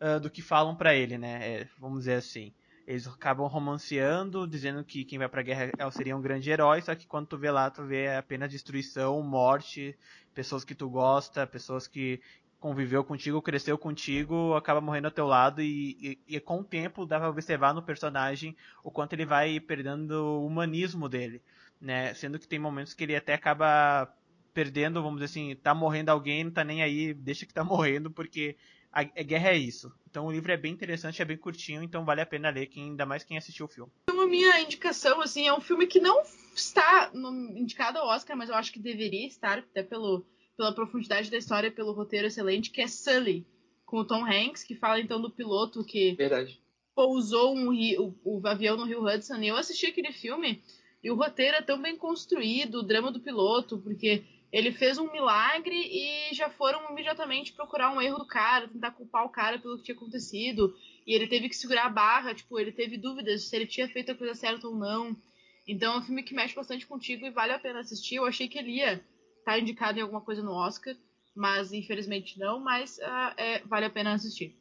uh, 0.01 0.21
do 0.21 0.31
que 0.31 0.43
falam 0.43 0.77
para 0.77 0.95
ele, 0.95 1.17
né? 1.17 1.41
É, 1.43 1.69
vamos 1.79 2.01
dizer 2.01 2.15
assim. 2.15 2.53
Eles 2.87 3.07
acabam 3.07 3.47
romanceando, 3.47 4.47
dizendo 4.47 4.85
que 4.85 5.07
quem 5.07 5.19
vai 5.19 5.29
pra 5.29 5.41
guerra 5.41 5.73
é, 5.79 5.91
seria 5.91 6.15
um 6.15 6.21
grande 6.21 6.51
herói, 6.51 6.83
só 6.83 6.95
que 6.95 7.07
quando 7.07 7.29
tu 7.29 7.39
vê 7.39 7.51
lá, 7.51 7.71
tu 7.71 7.83
vê 7.83 8.15
apenas 8.15 8.51
destruição, 8.51 9.23
morte, 9.23 9.97
pessoas 10.35 10.65
que 10.65 10.75
tu 10.75 10.91
gosta, 10.91 11.47
pessoas 11.47 11.87
que 11.87 12.21
conviveu 12.61 13.03
contigo, 13.03 13.41
cresceu 13.41 13.79
contigo, 13.79 14.55
acaba 14.55 14.83
morrendo 14.83 15.07
ao 15.07 15.11
teu 15.11 15.27
lado 15.27 15.63
e, 15.63 16.19
e, 16.29 16.37
e 16.37 16.41
com 16.41 16.61
o 16.61 16.65
tempo 16.65 17.07
dá 17.07 17.19
pra 17.19 17.31
observar 17.31 17.73
no 17.73 17.83
personagem 17.83 18.55
o 18.83 18.91
quanto 18.91 19.15
ele 19.15 19.25
vai 19.25 19.59
perdendo 19.61 20.13
o 20.13 20.47
humanismo 20.47 21.09
dele, 21.09 21.43
né? 21.81 22.13
Sendo 22.15 22.39
que 22.39 22.49
tem 22.49 22.59
momentos 22.59 22.93
que 22.93 23.05
ele 23.05 23.17
até 23.17 23.33
acaba 23.33 24.15
perdendo, 24.55 25.03
vamos 25.03 25.21
dizer 25.21 25.25
assim, 25.25 25.57
tá 25.57 25.75
morrendo 25.75 26.11
alguém, 26.11 26.45
não 26.45 26.53
tá 26.53 26.63
nem 26.63 26.83
aí, 26.83 27.13
deixa 27.13 27.45
que 27.45 27.53
tá 27.53 27.65
morrendo, 27.65 28.11
porque 28.11 28.57
a, 28.93 29.01
a, 29.01 29.23
guerra 29.23 29.51
é 29.51 29.59
isso. 29.59 29.93
Então 30.09 30.27
o 30.27 30.33
livro 30.33 30.53
é 30.53 30.57
bem 30.57 30.73
interessante, 30.73 31.21
é 31.21 31.25
bem 31.25 31.37
curtinho, 31.37 31.83
então 31.83 32.05
vale 32.05 32.21
a 32.21 32.27
pena 32.27 32.51
ler, 32.51 32.67
quem, 32.67 32.85
ainda 32.85 33.05
mais 33.05 33.25
quem 33.25 33.37
assistiu 33.37 33.67
o 33.67 33.69
filme. 33.69 33.93
Então 34.05 34.21
a 34.21 34.27
minha 34.27 34.61
indicação, 34.61 35.21
assim, 35.21 35.47
é 35.49 35.53
um 35.53 35.61
filme 35.61 35.89
que 35.89 35.99
não 35.99 36.23
está 36.55 37.11
no, 37.13 37.59
indicado 37.59 37.99
ao 37.99 38.07
Oscar, 38.07 38.37
mas 38.37 38.49
eu 38.49 38.55
acho 38.55 38.73
que 38.73 38.79
deveria 38.79 39.27
estar, 39.27 39.59
até 39.59 39.83
pelo, 39.83 40.25
pela 40.57 40.73
profundidade 40.73 41.31
da 41.31 41.37
história, 41.37 41.73
pelo 41.73 41.93
roteiro 41.93 42.29
excelente, 42.29 42.71
que 42.71 42.81
é 42.81 42.87
Sully, 42.87 43.45
com 43.85 43.99
o 43.99 44.05
Tom 44.05 44.25
Hanks, 44.25 44.63
que 44.63 44.77
fala 44.77 45.01
então 45.01 45.21
do 45.21 45.31
piloto 45.31 45.85
que 45.85 46.15
Verdade. 46.15 46.61
pousou 46.95 47.55
um, 47.57 47.71
o, 47.99 48.15
o 48.25 48.47
avião 48.47 48.77
no 48.77 48.85
Rio 48.85 49.05
Hudson. 49.05 49.37
E 49.37 49.49
eu 49.49 49.57
assisti 49.57 49.87
aquele 49.87 50.13
filme 50.13 50.63
e 51.05 51.11
o 51.11 51.17
roteiro 51.17 51.59
é 51.59 51.63
tão 51.63 51.81
bem 51.81 51.99
construído, 51.99 52.77
o 52.77 52.83
drama 52.83 53.13
do 53.13 53.21
piloto, 53.21 53.79
porque 53.79 54.25
ele 54.55 54.71
fez 54.71 54.99
um 54.99 55.11
milagre 55.11 55.75
e 55.75 56.33
já 56.33 56.49
foram 56.49 56.89
imediatamente 56.89 57.53
procurar 57.53 57.91
um 57.91 58.01
erro 58.01 58.19
do 58.19 58.27
cara, 58.27 58.69
tentar 58.69 58.93
culpar 58.93 59.25
o 59.25 59.29
cara 59.29 59.59
pelo 59.59 59.77
que 59.79 59.83
tinha 59.83 59.97
acontecido. 59.97 60.73
E 61.05 61.13
ele 61.13 61.27
teve 61.27 61.49
que 61.49 61.57
segurar 61.57 61.87
a 61.87 61.91
barra, 61.91 62.33
tipo, 62.33 62.61
ele 62.61 62.71
teve 62.71 62.97
dúvidas 62.97 63.49
se 63.49 63.57
ele 63.57 63.67
tinha 63.67 63.89
feito 63.89 64.13
a 64.13 64.15
coisa 64.15 64.33
certa 64.33 64.69
ou 64.69 64.77
não. 64.77 65.21
Então 65.67 65.95
é 65.95 65.99
um 65.99 66.03
filme 66.03 66.23
que 66.23 66.33
mexe 66.33 66.55
bastante 66.55 66.87
contigo 66.87 67.27
e 67.27 67.33
vale 67.33 67.53
a 67.53 67.59
pena 67.59 67.81
assistir. 67.81 68.15
Eu 68.15 68.27
achei 68.27 68.47
que 68.47 68.57
ele 68.57 68.77
ia 68.77 68.93
estar 68.93 69.55
tá 69.55 69.59
indicado 69.59 69.99
em 69.99 70.03
alguma 70.03 70.21
coisa 70.21 70.41
no 70.41 70.53
Oscar, 70.53 70.95
mas 71.35 71.73
infelizmente 71.73 72.39
não, 72.39 72.61
mas 72.61 72.99
uh, 72.99 73.35
é, 73.37 73.59
vale 73.65 73.87
a 73.87 73.91
pena 73.91 74.15
assistir. 74.15 74.57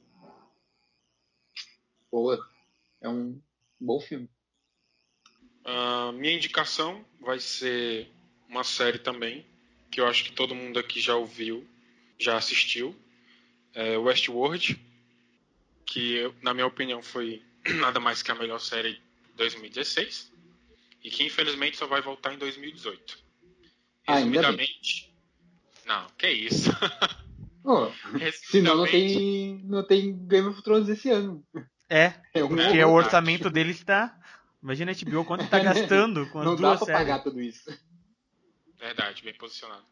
Boa. 2.11 2.43
É 2.99 3.07
um 3.07 3.39
bom 3.79 3.99
filme. 3.99 4.27
Uh, 5.67 6.11
minha 6.13 6.33
indicação 6.33 7.05
vai 7.21 7.39
ser 7.39 8.11
uma 8.49 8.63
série 8.63 8.97
também, 8.97 9.52
que 9.93 10.01
eu 10.01 10.07
acho 10.07 10.23
que 10.23 10.31
todo 10.31 10.55
mundo 10.55 10.79
aqui 10.79 10.99
já 10.99 11.15
ouviu, 11.15 11.63
já 12.19 12.35
assistiu. 12.35 12.95
É 13.75 13.95
Westworld, 13.95 14.79
que 15.85 16.31
na 16.41 16.51
minha 16.51 16.65
opinião 16.65 17.01
foi 17.03 17.43
nada 17.79 17.99
mais 17.99 18.23
que 18.23 18.31
a 18.31 18.35
melhor 18.35 18.59
série 18.59 18.93
de 18.93 19.33
2016 19.37 20.31
e 21.03 21.11
que 21.11 21.23
infelizmente 21.23 21.77
só 21.77 21.85
vai 21.85 22.01
voltar 22.01 22.33
em 22.33 22.39
2018. 22.39 23.19
Ah, 24.07 24.15
Resumidamente. 24.15 25.13
Não, 25.85 26.07
que 26.17 26.27
isso. 26.27 26.71
Oh, 27.63 27.91
senão 28.49 28.75
não 28.75 28.87
tem, 28.87 29.61
não 29.65 29.83
tem 29.85 30.17
Game 30.25 30.47
of 30.47 30.59
Thrones 30.63 30.89
esse 30.89 31.11
ano. 31.11 31.45
É, 31.87 32.13
é 32.33 32.43
um 32.43 32.47
porque 32.47 32.83
o 32.83 32.91
orçamento 32.93 33.51
dele 33.51 33.71
está. 33.71 34.17
Imagina 34.61 34.91
a 34.91 34.95
HBO 34.95 35.23
quanto 35.23 35.43
está 35.43 35.59
gastando 35.61 36.27
com 36.29 36.39
as 36.39 36.45
não 36.45 36.55
duas 36.55 36.79
dá 36.79 36.85
pra 36.85 36.95
pagar 36.95 37.19
tudo 37.19 37.39
isso. 37.39 37.69
Verdade, 38.83 39.23
bem 39.23 39.33
posicionado. 39.33 39.85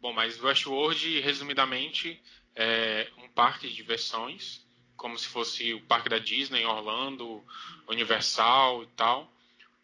Bom, 0.00 0.12
mas 0.12 0.42
Westworld, 0.42 1.20
resumidamente, 1.20 2.20
é 2.56 3.08
um 3.18 3.28
parque 3.28 3.68
de 3.68 3.74
diversões, 3.76 4.60
como 4.96 5.16
se 5.16 5.28
fosse 5.28 5.72
o 5.72 5.80
parque 5.82 6.08
da 6.08 6.18
Disney, 6.18 6.64
Orlando, 6.64 7.44
Universal 7.86 8.82
e 8.82 8.86
tal, 8.96 9.32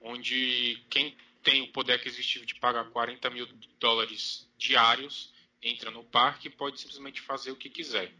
onde 0.00 0.82
quem 0.90 1.16
tem 1.44 1.62
o 1.62 1.68
poder 1.68 1.92
aquisitivo 1.92 2.44
de 2.44 2.56
pagar 2.56 2.90
40 2.90 3.30
mil 3.30 3.46
dólares 3.78 4.50
diários 4.58 5.32
entra 5.62 5.92
no 5.92 6.02
parque 6.02 6.48
e 6.48 6.50
pode 6.50 6.80
simplesmente 6.80 7.20
fazer 7.20 7.52
o 7.52 7.56
que 7.56 7.70
quiser. 7.70 8.12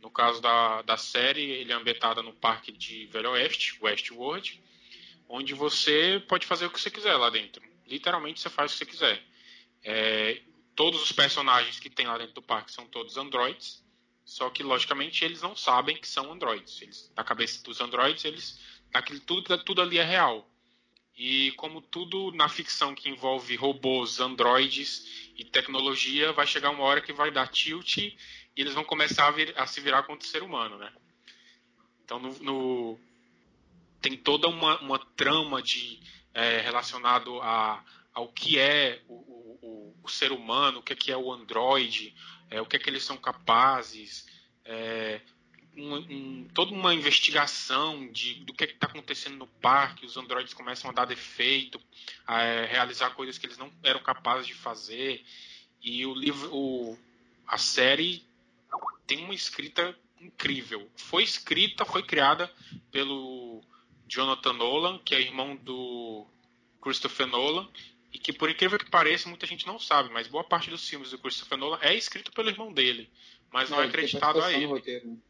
No 0.00 0.08
caso 0.08 0.40
da, 0.40 0.82
da 0.82 0.96
série, 0.96 1.50
ele 1.50 1.72
é 1.72 1.74
ambientada 1.74 2.22
no 2.22 2.32
parque 2.32 2.70
de 2.70 3.06
Velho 3.06 3.30
Oeste, 3.30 3.76
Westworld, 3.82 4.62
onde 5.28 5.52
você 5.52 6.22
pode 6.28 6.46
fazer 6.46 6.66
o 6.66 6.70
que 6.70 6.80
você 6.80 6.92
quiser 6.92 7.16
lá 7.16 7.28
dentro. 7.28 7.60
Literalmente 7.88 8.38
você 8.38 8.48
faz 8.48 8.70
o 8.70 8.74
que 8.74 8.78
você 8.78 8.86
quiser. 8.86 9.33
É, 9.84 10.40
todos 10.74 11.02
os 11.02 11.12
personagens 11.12 11.78
que 11.78 11.90
tem 11.90 12.06
lá 12.06 12.18
dentro 12.18 12.34
do 12.34 12.42
parque 12.42 12.72
são 12.72 12.86
todos 12.86 13.16
androids, 13.16 13.84
só 14.24 14.48
que 14.48 14.62
logicamente 14.62 15.24
eles 15.24 15.42
não 15.42 15.54
sabem 15.54 15.96
que 15.96 16.08
são 16.08 16.32
androids. 16.32 16.80
Eles, 16.80 17.12
na 17.14 17.22
cabeça 17.22 17.62
dos 17.62 17.80
androids, 17.80 18.24
eles 18.24 18.58
aquilo 18.92 19.20
tudo, 19.20 19.58
tudo 19.58 19.82
ali 19.82 19.98
é 19.98 20.04
real. 20.04 20.48
E 21.16 21.52
como 21.52 21.80
tudo 21.80 22.32
na 22.32 22.48
ficção 22.48 22.94
que 22.94 23.08
envolve 23.08 23.54
robôs, 23.54 24.18
androides 24.18 25.30
e 25.36 25.44
tecnologia, 25.44 26.32
vai 26.32 26.46
chegar 26.46 26.70
uma 26.70 26.82
hora 26.82 27.00
que 27.00 27.12
vai 27.12 27.30
dar 27.30 27.46
tilt 27.48 27.98
e 27.98 28.16
eles 28.56 28.74
vão 28.74 28.84
começar 28.84 29.28
a, 29.28 29.30
vir, 29.30 29.52
a 29.56 29.66
se 29.66 29.80
virar 29.80 30.04
contra 30.04 30.26
o 30.26 30.30
ser 30.30 30.42
humano, 30.42 30.76
né? 30.78 30.92
Então 32.04 32.18
no, 32.18 32.32
no 32.40 32.98
tem 34.00 34.16
toda 34.16 34.48
uma, 34.48 34.78
uma 34.80 34.98
trama 34.98 35.62
de 35.62 36.00
é, 36.32 36.60
relacionado 36.60 37.40
a, 37.40 37.82
ao 38.12 38.28
que 38.28 38.58
é 38.58 39.00
o, 39.08 39.33
o, 39.64 39.94
o, 40.02 40.08
ser 40.08 40.32
humano, 40.32 40.78
o 40.78 40.82
que 40.82 40.92
é, 40.92 40.96
que 40.96 41.12
é 41.12 41.16
o 41.16 41.32
androide, 41.32 42.14
é, 42.50 42.60
o 42.60 42.66
que 42.66 42.76
é 42.76 42.78
que 42.78 42.90
eles 42.90 43.04
são 43.04 43.16
capazes, 43.16 44.26
é, 44.64 45.20
um, 45.76 45.94
um, 45.96 46.48
toda 46.54 46.72
uma 46.72 46.94
investigação 46.94 48.10
de, 48.12 48.34
do 48.44 48.52
que 48.52 48.64
é 48.64 48.66
está 48.66 48.86
acontecendo 48.86 49.36
no 49.36 49.46
parque, 49.46 50.06
os 50.06 50.16
androides 50.16 50.54
começam 50.54 50.90
a 50.90 50.94
dar 50.94 51.04
defeito, 51.04 51.80
a 52.26 52.42
é, 52.42 52.66
realizar 52.66 53.10
coisas 53.10 53.38
que 53.38 53.46
eles 53.46 53.58
não 53.58 53.72
eram 53.82 54.02
capazes 54.02 54.46
de 54.46 54.54
fazer. 54.54 55.24
E 55.82 56.06
o 56.06 56.14
livro, 56.14 56.54
o, 56.54 56.98
a 57.46 57.58
série 57.58 58.24
tem 59.06 59.24
uma 59.24 59.34
escrita 59.34 59.96
incrível. 60.20 60.88
Foi 60.96 61.22
escrita, 61.22 61.84
foi 61.84 62.02
criada 62.02 62.50
pelo 62.90 63.62
Jonathan 64.06 64.52
Nolan, 64.52 64.98
que 64.98 65.14
é 65.14 65.20
irmão 65.20 65.56
do 65.56 66.26
Christopher 66.80 67.26
Nolan, 67.26 67.68
e 68.14 68.18
que 68.18 68.32
por 68.32 68.48
incrível 68.48 68.78
que 68.78 68.88
pareça, 68.88 69.28
muita 69.28 69.44
gente 69.44 69.66
não 69.66 69.76
sabe, 69.76 70.08
mas 70.10 70.28
boa 70.28 70.44
parte 70.44 70.70
dos 70.70 70.88
filmes 70.88 71.10
do 71.10 71.18
Christopher 71.18 71.58
Nolan 71.58 71.80
é 71.82 71.92
escrito 71.92 72.30
pelo 72.30 72.48
irmão 72.48 72.72
dele, 72.72 73.10
mas 73.52 73.68
não, 73.68 73.78
não 73.78 73.84
é 73.84 73.88
acreditado 73.88 74.40
a 74.40 74.52
ele. 74.52 74.66
Roteiro, 74.66 75.20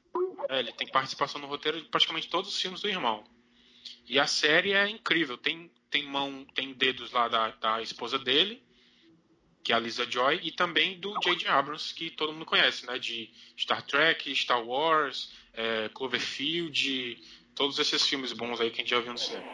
é, 0.50 0.58
ele 0.60 0.72
tem 0.72 0.86
participação 0.88 1.40
no 1.40 1.46
roteiro 1.46 1.80
de 1.80 1.88
praticamente 1.88 2.28
todos 2.28 2.50
os 2.50 2.60
filmes 2.60 2.82
do 2.82 2.88
irmão. 2.88 3.24
E 4.06 4.18
a 4.18 4.26
série 4.26 4.74
é 4.74 4.86
incrível. 4.86 5.38
Tem, 5.38 5.70
tem 5.88 6.04
mão, 6.04 6.46
tem 6.54 6.74
dedos 6.74 7.10
lá 7.10 7.26
da, 7.26 7.52
da 7.52 7.80
esposa 7.80 8.18
dele, 8.18 8.62
que 9.62 9.72
é 9.72 9.76
a 9.76 9.78
Lisa 9.78 10.04
Joy, 10.08 10.40
e 10.42 10.52
também 10.52 11.00
do 11.00 11.18
J.J. 11.20 11.48
Abrams, 11.48 11.94
que 11.94 12.10
todo 12.10 12.34
mundo 12.34 12.44
conhece, 12.44 12.84
né? 12.86 12.98
De 12.98 13.30
Star 13.56 13.80
Trek, 13.80 14.34
Star 14.36 14.62
Wars, 14.62 15.32
é, 15.54 15.88
Cloverfield, 15.94 17.18
todos 17.54 17.78
esses 17.78 18.06
filmes 18.06 18.34
bons 18.34 18.60
aí 18.60 18.70
que 18.70 18.82
a 18.82 18.84
gente 18.84 18.90
já 18.90 19.00
viu 19.00 19.12
no 19.12 19.18
cinema. 19.18 19.46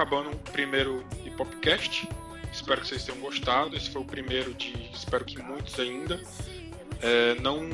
Acabando 0.00 0.30
o 0.30 0.36
primeiro 0.50 1.04
Hipopcast. 1.26 2.08
Espero 2.50 2.80
que 2.80 2.88
vocês 2.88 3.04
tenham 3.04 3.20
gostado. 3.20 3.76
Esse 3.76 3.90
foi 3.90 4.00
o 4.00 4.04
primeiro 4.04 4.54
de, 4.54 4.72
espero 4.94 5.26
que 5.26 5.40
muitos 5.42 5.78
ainda. 5.78 6.18
É, 7.02 7.34
não, 7.34 7.68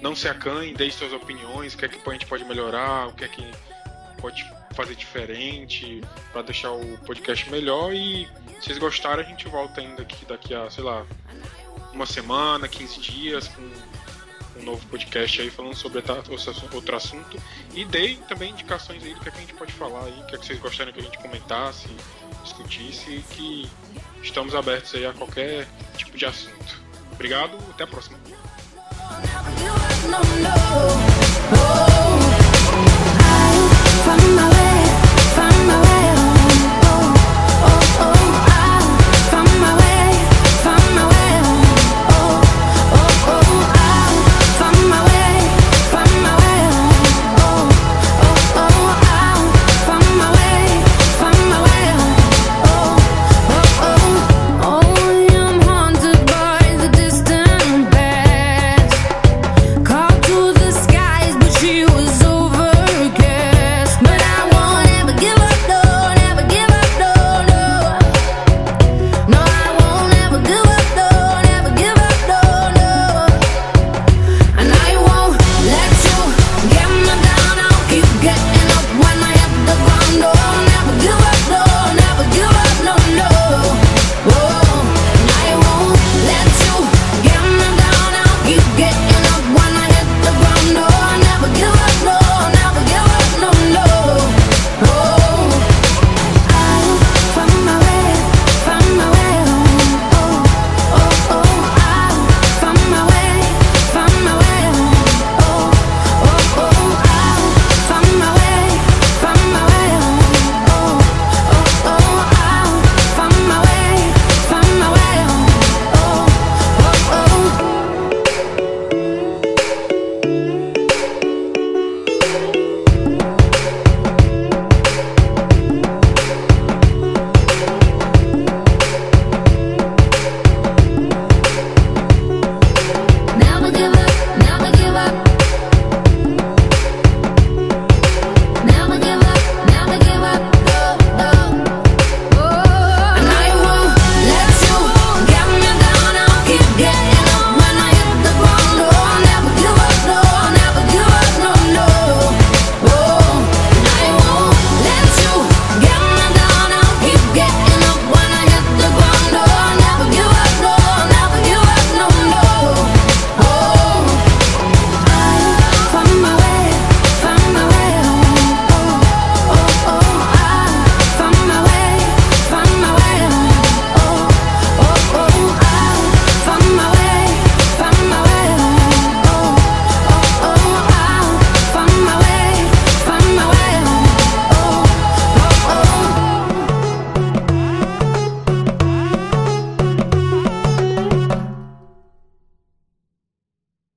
não 0.00 0.16
se 0.16 0.28
acanhem, 0.28 0.72
deixe 0.72 0.96
suas 0.96 1.12
opiniões, 1.12 1.74
o 1.74 1.76
que 1.76 1.84
é 1.84 1.88
que 1.88 2.08
a 2.08 2.12
gente 2.12 2.24
pode 2.24 2.44
melhorar, 2.46 3.08
o 3.08 3.12
que 3.12 3.24
é 3.24 3.28
que 3.28 3.44
pode 4.18 4.42
fazer 4.74 4.94
diferente 4.94 6.00
para 6.32 6.40
deixar 6.40 6.72
o 6.72 6.98
podcast 7.04 7.50
melhor. 7.50 7.92
E 7.92 8.26
se 8.54 8.68
vocês 8.68 8.78
gostarem, 8.78 9.26
a 9.26 9.28
gente 9.28 9.46
volta 9.46 9.82
ainda 9.82 10.00
aqui 10.00 10.24
daqui 10.24 10.54
a, 10.54 10.70
sei 10.70 10.84
lá, 10.84 11.04
uma 11.92 12.06
semana, 12.06 12.66
15 12.66 12.98
dias, 12.98 13.46
com 13.46 13.70
um 14.60 14.64
novo 14.64 14.86
podcast 14.86 15.40
aí 15.40 15.50
falando 15.50 15.74
sobre 15.74 16.02
outro 16.72 16.96
assunto. 16.96 17.40
E 17.74 17.84
dei 17.84 18.16
também 18.28 18.50
indicações 18.50 19.02
aí 19.02 19.14
do 19.14 19.20
que, 19.20 19.28
é 19.28 19.32
que 19.32 19.38
a 19.38 19.40
gente 19.40 19.54
pode 19.54 19.72
falar 19.72 20.04
aí, 20.04 20.20
o 20.20 20.26
que, 20.26 20.36
é 20.36 20.38
que 20.38 20.46
vocês 20.46 20.60
gostariam 20.60 20.92
que 20.92 21.00
a 21.00 21.02
gente 21.02 21.18
comentasse, 21.18 21.88
discutisse, 22.42 23.24
que 23.30 23.68
estamos 24.22 24.54
abertos 24.54 24.94
aí 24.94 25.06
a 25.06 25.12
qualquer 25.12 25.66
tipo 25.96 26.16
de 26.16 26.26
assunto. 26.26 26.80
Obrigado, 27.12 27.56
até 27.70 27.84
a 27.84 27.86
próxima. 27.86 28.18